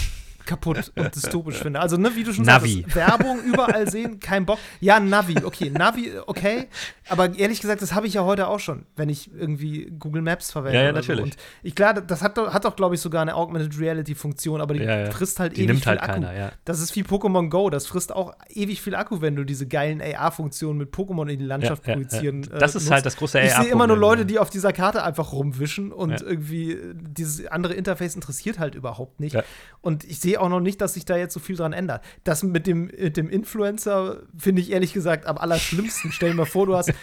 kaputt 0.47 0.93
und 0.97 1.15
dystopisch 1.15 1.57
finde. 1.59 1.81
Also, 1.81 1.97
ne, 1.97 2.11
wie 2.15 2.25
du 2.25 2.33
schon 2.33 2.45
Navi. 2.45 2.83
sagst, 2.83 2.97
Werbung 2.97 3.41
überall 3.45 3.91
sehen, 3.91 4.21
kein 4.21 4.47
Bock. 4.47 4.59
Ja, 4.81 5.01
Navi, 5.01 5.37
okay, 5.45 5.71
Navi, 5.71 6.13
okay. 6.27 6.69
Aber 7.09 7.37
ehrlich 7.37 7.61
gesagt, 7.61 7.83
das 7.83 7.95
habe 7.95 8.07
ich 8.07 8.15
ja 8.15 8.25
heute 8.25 8.49
auch 8.49 8.61
schon, 8.61 8.87
wenn 8.97 9.09
ich 9.09 9.31
irgendwie 9.35 9.93
Google 9.99 10.23
Maps 10.23 10.51
verwende. 10.53 10.79
Ja, 10.79 10.85
ja, 10.87 10.93
natürlich. 10.93 11.19
So. 11.19 11.25
Und 11.25 11.37
ich 11.63 11.75
klar, 11.75 11.95
das 11.95 12.23
hat, 12.23 12.39
doch- 12.39 12.53
hat 12.55 12.65
doch, 12.65 12.77
glaube 12.77 12.95
ich, 12.95 13.01
sogar 13.01 13.23
eine 13.23 13.35
Augmented 13.35 13.79
Reality-Funktion, 13.79 14.61
aber 14.61 14.75
die 14.75 14.83
Ja, 14.85 14.99
ja. 15.07 15.11
frisst 15.11 15.41
halt 15.41 15.57
Die 15.57 15.61
ewig 15.63 15.69
nimmt 15.69 15.81
viel 15.83 15.91
halt 15.91 16.03
Akku. 16.03 16.13
keiner, 16.13 16.33
ja. 16.35 16.53
Das 16.65 16.81
ist 16.81 16.95
wie 16.97 17.03
Pokémon 17.03 17.49
Go, 17.51 17.71
das 17.71 17.87
frisst 17.87 18.13
auch 18.13 18.35
ewig 18.49 18.81
viel 18.81 18.95
Akku, 18.95 19.21
wenn 19.21 19.37
du 19.37 19.45
diese 19.45 19.67
geilen 19.67 20.01
AR-Funktionen 20.01 20.79
mit 20.79 20.95
Pokémon 20.95 21.29
in 21.29 21.39
die 21.39 21.45
Landschaft 21.45 21.87
Ja, 21.87 21.95
projizieren. 21.95 22.43
ja. 22.45 22.59
Das 22.59 22.75
äh, 22.75 22.79
ist 22.79 22.85
nutzt. 22.85 22.91
halt 22.93 23.07
das 23.07 23.17
große 23.17 23.41
Ich 23.41 23.53
sehe 23.53 23.67
immer 23.71 23.87
nur 23.87 23.97
Leute, 23.97 24.25
die 24.27 24.39
auf 24.39 24.51
dieser 24.51 24.73
Karte 24.73 25.03
einfach 25.03 25.33
rumwischen 25.33 25.93
und 25.93 26.11
Ja. 26.21 26.27
irgendwie 26.27 26.73
äh, 26.73 26.95
dieses 26.95 27.47
andere 27.47 27.75
Interface 27.75 28.15
interessiert 28.15 28.59
halt 28.59 28.75
überhaupt 28.75 29.21
nicht. 29.21 29.35
Ja. 29.35 29.43
Und 29.81 30.05
ich 30.05 30.21
sehe 30.21 30.32
auch 30.39 30.49
noch 30.49 30.61
nicht, 30.61 30.81
dass 30.81 30.95
sich 30.95 31.05
da 31.05 31.17
jetzt 31.17 31.35
so 31.35 31.41
viel 31.41 31.57
dran 31.57 31.73
ändert. 31.73 32.03
Das 32.25 32.43
mit 32.43 32.67
dem, 32.67 32.87
mit 32.87 33.17
dem 33.17 33.29
Influencer 33.31 34.21
finde 34.37 34.61
ich 34.63 34.71
ehrlich 34.71 34.93
gesagt 34.93 35.27
am 35.27 35.39
allerschlimmsten. 35.39 36.13
Stell 36.13 36.31
dir 36.31 36.37
mal 36.37 36.47
vor, 36.47 36.67
du 36.67 36.77
hast. 36.77 36.93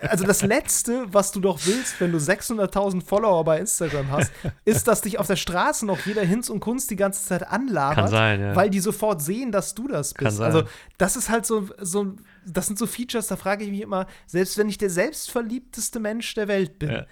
Also 0.00 0.24
das 0.26 0.42
Letzte, 0.42 1.06
was 1.12 1.32
du 1.32 1.40
doch 1.40 1.58
willst, 1.64 2.00
wenn 2.00 2.12
du 2.12 2.18
600.000 2.18 3.02
Follower 3.04 3.42
bei 3.44 3.58
Instagram 3.58 4.10
hast, 4.10 4.30
ist, 4.64 4.86
dass 4.86 5.00
dich 5.00 5.18
auf 5.18 5.26
der 5.26 5.36
Straße 5.36 5.86
noch 5.86 5.98
jeder 6.06 6.22
Hinz 6.22 6.50
und 6.50 6.60
Kunst 6.60 6.90
die 6.90 6.96
ganze 6.96 7.24
Zeit 7.26 7.46
anlabert. 7.48 7.96
Kann 7.96 8.08
sein, 8.08 8.40
ja. 8.40 8.54
Weil 8.54 8.70
die 8.70 8.80
sofort 8.80 9.22
sehen, 9.22 9.50
dass 9.50 9.74
du 9.74 9.88
das 9.88 10.12
bist. 10.14 10.40
Also, 10.40 10.62
das 10.98 11.16
ist 11.16 11.30
halt 11.30 11.46
so, 11.46 11.68
so, 11.80 12.14
das 12.46 12.66
sind 12.66 12.78
so 12.78 12.86
Features, 12.86 13.26
da 13.28 13.36
frage 13.36 13.64
ich 13.64 13.70
mich 13.70 13.80
immer, 13.80 14.06
selbst 14.26 14.58
wenn 14.58 14.68
ich 14.68 14.78
der 14.78 14.90
selbstverliebteste 14.90 16.00
Mensch 16.00 16.34
der 16.34 16.48
Welt 16.48 16.78
bin, 16.78 16.90
Ja. 16.90 17.06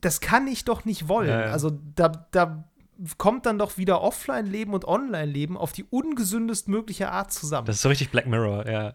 das 0.00 0.20
kann 0.20 0.46
ich 0.46 0.64
doch 0.64 0.84
nicht 0.84 1.08
wollen. 1.08 1.28
Ja, 1.28 1.46
ja. 1.46 1.52
Also, 1.52 1.70
da, 1.94 2.08
da 2.30 2.64
kommt 3.18 3.46
dann 3.46 3.58
doch 3.58 3.76
wieder 3.78 4.00
Offline-Leben 4.02 4.74
und 4.74 4.84
Online-Leben 4.86 5.56
auf 5.56 5.72
die 5.72 5.84
ungesündest 5.84 6.68
mögliche 6.68 7.10
Art 7.10 7.32
zusammen. 7.32 7.66
Das 7.66 7.76
ist 7.76 7.82
so 7.82 7.88
richtig 7.88 8.10
Black 8.10 8.26
Mirror, 8.26 8.68
ja. 8.68 8.94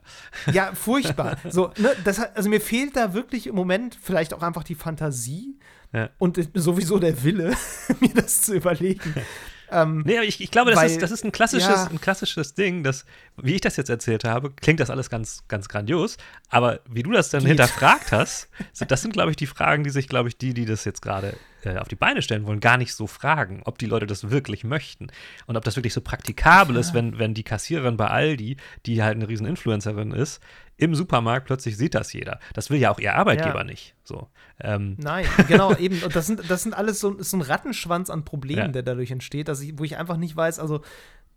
Ja, 0.51 0.74
furchtbar. 0.74 1.38
so, 1.49 1.72
ne, 1.78 1.91
das, 2.03 2.20
also 2.20 2.49
mir 2.49 2.62
fehlt 2.62 2.95
da 2.95 3.14
wirklich 3.14 3.47
im 3.47 3.55
Moment 3.55 3.97
vielleicht 4.01 4.34
auch 4.34 4.41
einfach 4.43 4.64
die 4.64 4.76
Fantasie 4.76 5.58
Ja. 5.93 6.10
und 6.18 6.39
sowieso 6.53 6.99
der 6.99 7.24
Wille, 7.24 7.55
mir 7.99 8.14
das 8.14 8.41
zu 8.41 8.55
überlegen. 8.55 9.14
Ähm, 9.70 10.03
Nee, 10.05 10.16
aber 10.16 10.26
ich, 10.26 10.39
ich 10.39 10.49
glaube, 10.49 10.72
das, 10.72 10.80
Weil- 10.80 10.89
ist, 10.91 11.01
das 11.01 11.12
ist 11.12 11.26
ein 11.26 11.34
klassisches, 11.34 11.68
ja. 11.68 11.88
ein 11.91 11.99
klassisches 11.99 12.53
Ding, 12.53 12.84
das, 12.84 13.03
wie 13.36 13.55
ich 13.55 13.60
das 13.60 13.76
jetzt 13.76 13.89
erzählt 13.89 14.24
habe, 14.24 14.51
klingt 14.51 14.80
das 14.80 14.89
alles 14.89 15.10
ganz, 15.10 15.43
ganz 15.49 15.68
grandios. 15.68 16.16
Aber 16.49 16.80
wie 16.89 17.03
du 17.03 17.12
das 17.12 17.32
dann 17.32 17.41
Geht. 17.41 17.49
hinterfragt 17.49 18.14
hast, 18.14 18.47
das 18.88 19.01
sind, 19.01 19.12
glaube 19.12 19.32
ich, 19.32 19.36
die 19.36 19.45
Fragen, 19.45 19.84
die 19.84 19.89
sich, 19.89 20.08
glaube 20.08 20.30
ich, 20.30 20.38
die, 20.38 20.53
die 20.53 20.64
das 20.64 20.86
jetzt 20.86 21.01
gerade 21.01 21.36
äh, 21.64 21.78
auf 21.78 21.88
die 21.88 21.95
Beine 21.95 22.22
stellen 22.22 22.45
wollen, 22.45 22.60
gar 22.60 22.78
nicht 22.78 22.93
so 22.93 23.08
fragen, 23.08 23.62
ob 23.66 23.78
die 23.78 23.86
Leute 23.88 24.05
das 24.08 24.30
wirklich 24.30 24.64
möchten 24.64 25.08
und 25.45 25.58
ob 25.58 25.64
das 25.64 25.76
wirklich 25.76 25.93
so 25.93 26.01
praktikabel 26.01 26.76
ist, 26.76 26.93
wenn, 26.93 27.18
wenn 27.20 27.34
die 27.34 27.43
Kassiererin 27.43 27.97
bei 27.97 28.08
Aldi, 28.08 28.58
die 28.86 29.03
halt 29.03 29.16
eine 29.16 29.28
riesen 29.28 29.47
Influencerin 29.47 30.12
ist, 30.12 30.41
im 30.80 30.93
Supermarkt 30.93 31.47
plötzlich 31.47 31.76
sieht 31.76 31.95
das 31.95 32.14
jeder. 32.14 32.39
Das 32.53 32.70
will 32.70 32.80
ja 32.80 32.91
auch 32.91 32.99
ihr 32.99 33.16
Arbeitgeber 33.16 33.60
Ja. 33.60 33.64
nicht. 33.64 33.95
So. 34.03 34.28
Ähm, 34.60 34.95
Nein, 34.99 35.26
genau, 35.47 35.74
eben. 35.78 36.03
Und 36.03 36.16
das 36.16 36.28
sind, 36.28 36.49
das 36.49 36.62
sind 36.62 36.76
alles 36.78 36.99
so, 36.99 37.20
so 37.22 37.38
ein 37.38 37.41
Rattenschwanz 37.41 38.12
an 38.12 38.24
Problemen, 38.26 38.60
Ja. 38.62 38.68
der 38.68 38.84
dadurch 38.84 39.10
entsteht, 39.10 39.47
dass 39.47 39.60
ich, 39.62 39.74
wo 39.80 39.84
ich 39.84 39.97
einfach 39.97 40.18
nicht 40.18 40.36
weiß, 40.36 40.60
also 40.60 40.82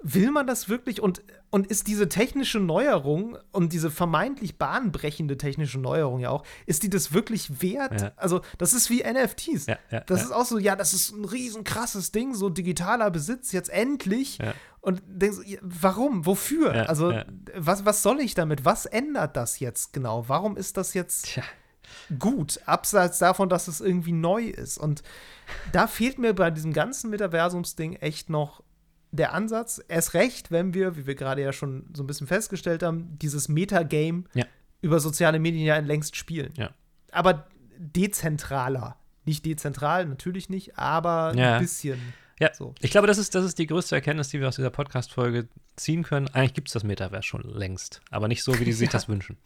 will 0.03 0.31
man 0.31 0.47
das 0.47 0.69
wirklich 0.69 1.03
und, 1.03 1.23
und 1.51 1.67
ist 1.67 1.87
diese 1.87 2.09
technische 2.09 2.59
Neuerung 2.59 3.37
und 3.53 3.73
diese 3.73 3.91
vermeintlich 3.91 4.57
bahnbrechende 4.57 5.37
technische 5.37 5.79
Neuerung 5.79 6.21
ja 6.21 6.31
auch, 6.31 6.45
ist 6.67 6.83
die 6.83 6.91
das 6.91 7.13
wirklich 7.13 7.63
wert? 7.63 8.01
Ja. 8.01 8.13
Also, 8.17 8.41
das 8.59 8.73
ist 8.73 8.89
wie 8.89 9.03
NFTs. 9.03 9.67
Ja, 9.67 9.79
ja, 9.91 10.01
das 10.01 10.23
ist 10.23 10.33
auch 10.33 10.47
so, 10.47 10.59
ja, 10.59 10.75
das 10.75 10.95
ist 10.95 11.13
ein 11.13 11.25
riesen 11.25 11.65
krasses 11.65 12.13
Ding, 12.13 12.35
so 12.35 12.49
digitaler 12.49 13.11
Besitz, 13.11 13.53
jetzt 13.53 13.71
endlich. 13.71 14.39
Und 14.81 15.03
denkst, 15.07 15.39
warum? 15.61 16.25
Wofür? 16.25 16.89
Also. 16.89 17.13
Was, 17.55 17.85
was 17.85 18.03
soll 18.03 18.21
ich 18.21 18.35
damit? 18.35 18.65
Was 18.65 18.87
ändert 18.87 19.37
das 19.37 19.61
jetzt 19.61 19.93
genau? 19.93 20.29
Warum 20.29 20.57
ist 20.57 20.79
das 20.79 20.95
jetzt 20.95 21.27
tja. 21.27 21.43
gut, 22.19 22.61
abseits 22.65 23.19
davon, 23.19 23.51
dass 23.51 23.69
es 23.69 23.83
irgendwie 23.83 24.13
neu 24.13 24.45
ist. 24.45 24.79
Und 24.79 25.03
da 25.73 25.87
fehlt 25.87 26.19
mir 26.19 26.33
bei 26.33 26.51
diesem 26.51 26.73
ganzen 26.73 27.11
Metaversums-Ding 27.11 27.97
echt 27.97 28.31
noch 28.31 28.63
der 29.13 29.33
Ansatz. 29.35 29.81
Erst 29.89 30.15
recht, 30.15 30.51
wenn 30.51 30.75
wir, 30.75 30.97
wie 30.97 31.07
wir 31.07 31.15
gerade 31.15 31.43
ja 31.43 31.53
schon 31.53 31.87
so 31.95 32.03
ein 32.03 32.07
bisschen 32.07 32.27
festgestellt 32.27 32.83
haben, 32.83 33.19
dieses 33.21 33.49
Metagame 33.49 34.25
Ja. 34.35 34.45
über 34.83 35.01
soziale 35.01 35.39
Medien 35.39 35.65
ja 35.65 35.79
längst 35.79 36.17
spielen. 36.17 36.53
Ja. 36.57 36.71
Aber 37.13 37.47
dezentraler. 37.79 38.97
Nicht 39.25 39.45
dezentral, 39.45 40.07
natürlich 40.07 40.49
nicht, 40.49 40.79
aber 40.79 41.35
Ja. 41.37 41.55
ein 41.57 41.61
bisschen. 41.63 42.01
Ja, 42.41 42.51
So. 42.55 42.75
ich 42.81 42.91
glaube, 42.91 43.07
das 43.07 43.19
ist, 43.19 43.35
das 43.35 43.45
ist 43.45 43.59
die 43.59 43.67
größte 43.67 43.95
Erkenntnis, 43.95 44.29
die 44.29 44.41
wir 44.41 44.49
aus 44.49 44.57
dieser 44.57 44.71
Podcast-Folge 44.71 45.47
ziehen 45.77 46.03
können. 46.03 46.27
Eigentlich 46.29 46.55
gibt 46.55 46.69
es 46.69 46.73
das 46.75 46.85
Metaverse 46.85 47.23
schon 47.23 47.43
längst, 47.43 48.01
aber 48.11 48.29
nicht 48.29 48.43
so, 48.43 48.59
wie 48.59 48.65
die 48.65 48.73
sich 48.73 48.89
Ja. 48.89 48.93
das 48.95 49.09
wünschen. 49.09 49.37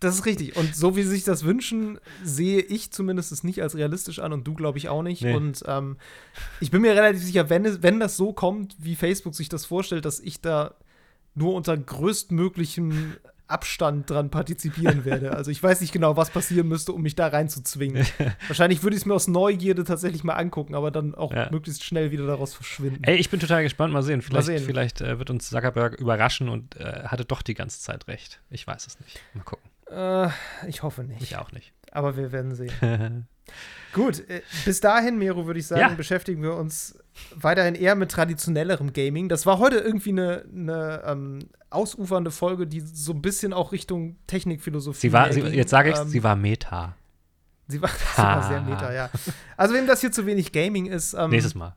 Das 0.00 0.16
ist 0.16 0.26
richtig. 0.26 0.56
Und 0.56 0.74
so 0.74 0.96
wie 0.96 1.02
sie 1.02 1.10
sich 1.10 1.24
das 1.24 1.44
wünschen, 1.44 1.98
sehe 2.24 2.60
ich 2.60 2.90
zumindest 2.92 3.30
es 3.32 3.44
nicht 3.44 3.62
als 3.62 3.76
realistisch 3.76 4.18
an 4.18 4.32
und 4.32 4.46
du, 4.46 4.54
glaube 4.54 4.78
ich, 4.78 4.88
auch 4.88 5.02
nicht. 5.02 5.22
Nee. 5.22 5.34
Und 5.34 5.62
ähm, 5.66 5.96
ich 6.60 6.70
bin 6.72 6.82
mir 6.82 6.94
relativ 6.94 7.22
sicher, 7.22 7.48
wenn, 7.48 7.82
wenn 7.82 8.00
das 8.00 8.16
so 8.16 8.32
kommt, 8.32 8.74
wie 8.78 8.96
Facebook 8.96 9.34
sich 9.34 9.48
das 9.48 9.64
vorstellt, 9.64 10.04
dass 10.04 10.18
ich 10.20 10.40
da 10.40 10.74
nur 11.34 11.54
unter 11.54 11.76
größtmöglichem 11.76 13.14
Abstand 13.52 14.10
dran 14.10 14.30
partizipieren 14.30 15.04
werde. 15.04 15.36
Also 15.36 15.50
ich 15.50 15.62
weiß 15.62 15.80
nicht 15.80 15.92
genau, 15.92 16.16
was 16.16 16.30
passieren 16.30 16.66
müsste, 16.68 16.92
um 16.92 17.02
mich 17.02 17.14
da 17.14 17.28
reinzuzwingen. 17.28 18.04
Wahrscheinlich 18.48 18.82
würde 18.82 18.96
ich 18.96 19.02
es 19.02 19.06
mir 19.06 19.14
aus 19.14 19.28
Neugierde 19.28 19.84
tatsächlich 19.84 20.24
mal 20.24 20.34
angucken, 20.34 20.74
aber 20.74 20.90
dann 20.90 21.14
auch 21.14 21.32
Ja. 21.32 21.48
möglichst 21.50 21.84
schnell 21.84 22.10
wieder 22.10 22.26
daraus 22.26 22.54
verschwinden. 22.54 23.04
Ey, 23.04 23.16
ich 23.16 23.30
bin 23.30 23.38
total 23.38 23.62
gespannt. 23.62 23.92
Mal 23.92 24.02
sehen. 24.02 24.22
Vielleicht, 24.22 24.46
sehen. 24.46 24.64
vielleicht 24.64 25.00
äh, 25.00 25.18
wird 25.18 25.30
uns 25.30 25.48
Zuckerberg 25.50 25.94
überraschen 26.00 26.48
und 26.48 26.76
äh, 26.76 27.04
hatte 27.04 27.24
doch 27.24 27.42
die 27.42 27.54
ganze 27.54 27.80
Zeit 27.80 28.08
recht. 28.08 28.40
Ich 28.50 28.66
weiß 28.66 28.86
es 28.86 28.98
nicht. 29.00 29.20
Mal 29.34 29.44
gucken. 29.44 29.70
Äh, 29.90 30.28
ich 30.68 30.82
hoffe 30.82 31.04
nicht. 31.04 31.22
Ich 31.22 31.36
auch 31.36 31.52
nicht. 31.52 31.72
Aber 31.92 32.16
wir 32.16 32.32
werden 32.32 32.54
sehen. 32.54 32.72
Gut, 33.92 34.26
äh, 34.30 34.40
bis 34.64 34.80
dahin, 34.80 35.18
Mero, 35.18 35.46
würde 35.46 35.60
ich 35.60 35.66
sagen, 35.66 35.80
Ja. 35.82 35.88
beschäftigen 35.90 36.42
wir 36.42 36.54
uns 36.54 36.98
weiterhin 37.34 37.74
eher 37.74 37.94
mit 37.94 38.10
traditionellerem 38.10 38.92
Gaming. 38.94 39.28
Das 39.28 39.44
war 39.44 39.58
heute 39.58 39.76
irgendwie 39.76 40.10
eine, 40.10 40.44
eine 40.54 41.02
ähm, 41.06 41.38
ausufernde 41.72 42.30
Folge, 42.30 42.66
die 42.66 42.80
so 42.80 43.12
ein 43.12 43.22
bisschen 43.22 43.52
auch 43.52 43.72
Richtung 43.72 44.16
Technikphilosophie. 44.26 45.00
Sie 45.00 45.12
war, 45.12 45.32
sie, 45.32 45.40
jetzt 45.40 45.70
sage 45.70 45.90
ich, 45.90 45.96
Ähm, 45.98 46.08
sie 46.08 46.22
war 46.22 46.36
Meta. 46.36 46.94
sie 47.68 47.80
war, 47.82 47.88
sie 48.16 48.22
war 48.22 48.42
sehr 48.48 48.60
meta, 48.60 48.92
ja. 48.92 49.10
Also, 49.56 49.74
wem 49.74 49.86
das 49.86 50.00
hier 50.00 50.12
zu 50.12 50.26
wenig 50.26 50.52
Gaming 50.52 50.86
ist, 50.86 51.14
ähm, 51.14 51.30
Nächstes 51.30 51.54
Mal. 51.54 51.74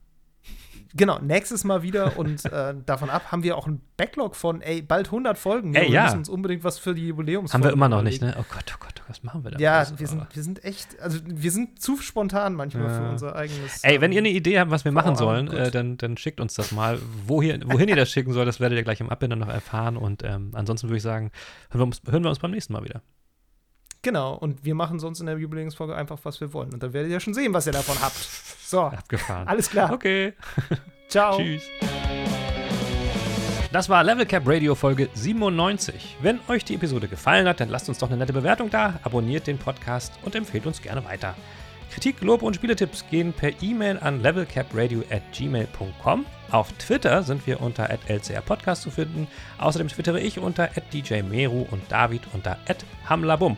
Genau, 0.94 1.20
nächstes 1.20 1.64
Mal 1.64 1.82
wieder 1.84 2.18
und 2.18 2.46
äh, 2.46 2.74
davon 2.86 3.10
ab 3.10 3.32
haben 3.32 3.44
wir 3.44 3.58
auch 3.58 3.68
einen 3.68 3.82
Backlog 3.98 4.36
von, 4.36 4.62
ey, 4.62 4.82
bald 4.82 5.08
100 5.08 5.38
Folgen. 5.38 5.74
Ey, 5.74 5.88
wir 5.88 5.90
ja. 5.90 6.04
müssen 6.06 6.20
uns 6.20 6.30
unbedingt 6.30 6.64
was 6.64 6.80
für 6.80 6.94
die 6.94 7.08
Jubiläums 7.08 7.54
Haben 7.54 7.64
wir 7.64 7.72
immer 7.72 7.90
noch 7.90 8.02
nicht, 8.02 8.22
ne? 8.22 8.36
Oh 8.38 8.46
Gott, 8.54 8.74
oh 8.74 8.78
Gott, 8.80 9.02
was 9.08 9.24
machen 9.24 9.44
wir 9.44 9.52
da? 9.52 9.60
Ja, 9.60 9.86
wir 9.98 10.08
sind, 10.08 10.26
wir 10.34 10.44
sind 10.44 10.64
echt, 10.64 11.00
also 11.00 11.20
wir 11.26 11.52
sind 11.52 11.82
zu 11.82 11.98
spontan 11.98 12.54
manchmal 12.54 12.86
Ja. 12.86 12.94
für 12.94 13.10
unser 13.10 13.36
eigenes. 13.36 13.84
Ey, 13.84 14.02
wenn 14.02 14.12
ihr 14.12 14.20
ähm, 14.20 14.26
eine 14.26 14.34
Idee 14.34 14.60
habt, 14.60 14.72
was 14.72 14.86
wir 14.86 14.92
machen 14.92 15.16
sollen, 15.16 15.48
gut. 15.48 15.56
äh, 15.56 15.72
dann, 15.72 15.98
dann 15.98 16.18
schickt 16.18 16.40
uns 16.40 16.54
das 16.56 16.72
mal. 16.72 17.00
Wohin, 17.26 17.64
wohin 17.72 17.88
ihr 17.90 17.96
das 17.96 18.10
schicken 18.10 18.34
soll, 18.34 18.46
das 18.46 18.60
werdet 18.60 18.78
ihr 18.78 18.84
gleich 18.84 19.00
im 19.00 19.10
Abbinder 19.10 19.36
noch 19.36 19.50
erfahren. 19.50 19.98
Und 19.98 20.24
ähm, 20.24 20.52
ansonsten 20.54 20.88
würde 20.88 20.98
ich 20.98 21.04
sagen, 21.04 21.32
hören 21.70 21.82
wir, 21.82 21.86
uns, 21.86 22.02
hören 22.10 22.24
wir 22.24 22.30
uns 22.30 22.40
beim 22.40 22.52
nächsten 22.52 22.74
Mal 22.74 22.84
wieder. 22.84 23.02
Genau, 24.06 24.36
und 24.36 24.64
wir 24.64 24.76
machen 24.76 24.99
sonst 24.99 25.20
in 25.20 25.26
der 25.26 25.36
Jubiläumsfolge 25.36 25.95
einfach, 25.95 26.20
was 26.22 26.39
wir 26.39 26.53
wollen. 26.53 26.72
Und 26.72 26.84
dann 26.84 26.93
werdet 26.93 27.12
ihr 27.12 27.20
schon 27.20 27.34
sehen, 27.34 27.56
was 27.56 27.66
ihr 27.66 27.74
davon 27.74 27.99
habt. 27.99 28.16
So, 28.16 28.82
Abgefahren. 28.84 29.47
alles 29.47 29.68
klar. 29.68 29.91
Okay. 29.91 30.34
Ciao. 31.10 31.38
Tschüss. 31.38 31.64
Das 33.72 33.89
war 33.89 34.03
Level 34.03 34.28
Cap 34.28 34.43
Radio 34.45 34.76
Folge 34.76 35.10
97. 35.16 36.18
Wenn 36.22 36.39
euch 36.47 36.64
die 36.64 36.76
Episode 36.76 37.08
gefallen 37.08 37.47
hat, 37.47 37.60
dann 37.60 37.70
lasst 37.70 37.89
uns 37.89 37.97
doch 37.97 38.10
eine 38.10 38.18
nette 38.18 38.32
Bewertung 38.32 38.70
da, 38.70 38.99
abonniert 39.01 39.47
den 39.47 39.58
Podcast 39.58 40.14
und 40.22 40.36
empfehlt 40.36 40.68
uns 40.68 40.84
gerne 40.84 41.03
weiter. 41.03 41.34
Kritik, 41.91 42.22
Lob 42.22 42.43
und 42.43 42.56
Spieletipps 42.56 43.06
gehen 43.10 43.34
per 43.34 43.60
E-Mail 43.64 43.97
an 43.97 44.22
levelcapradio@gmail.com. 44.22 46.26
Auf 46.51 46.72
Twitter 46.74 47.24
sind 47.24 47.47
wir 47.47 47.60
unter 47.60 47.89
@lcrpodcast 47.89 48.84
zu 48.84 48.91
finden. 48.91 49.28
Außerdem 49.58 49.88
twittere 49.88 50.20
ich 50.20 50.38
unter 50.38 50.70
@djmeru 50.93 51.66
und 51.72 51.91
David 51.91 52.22
unter 52.34 52.60
@hamlabum. 53.10 53.58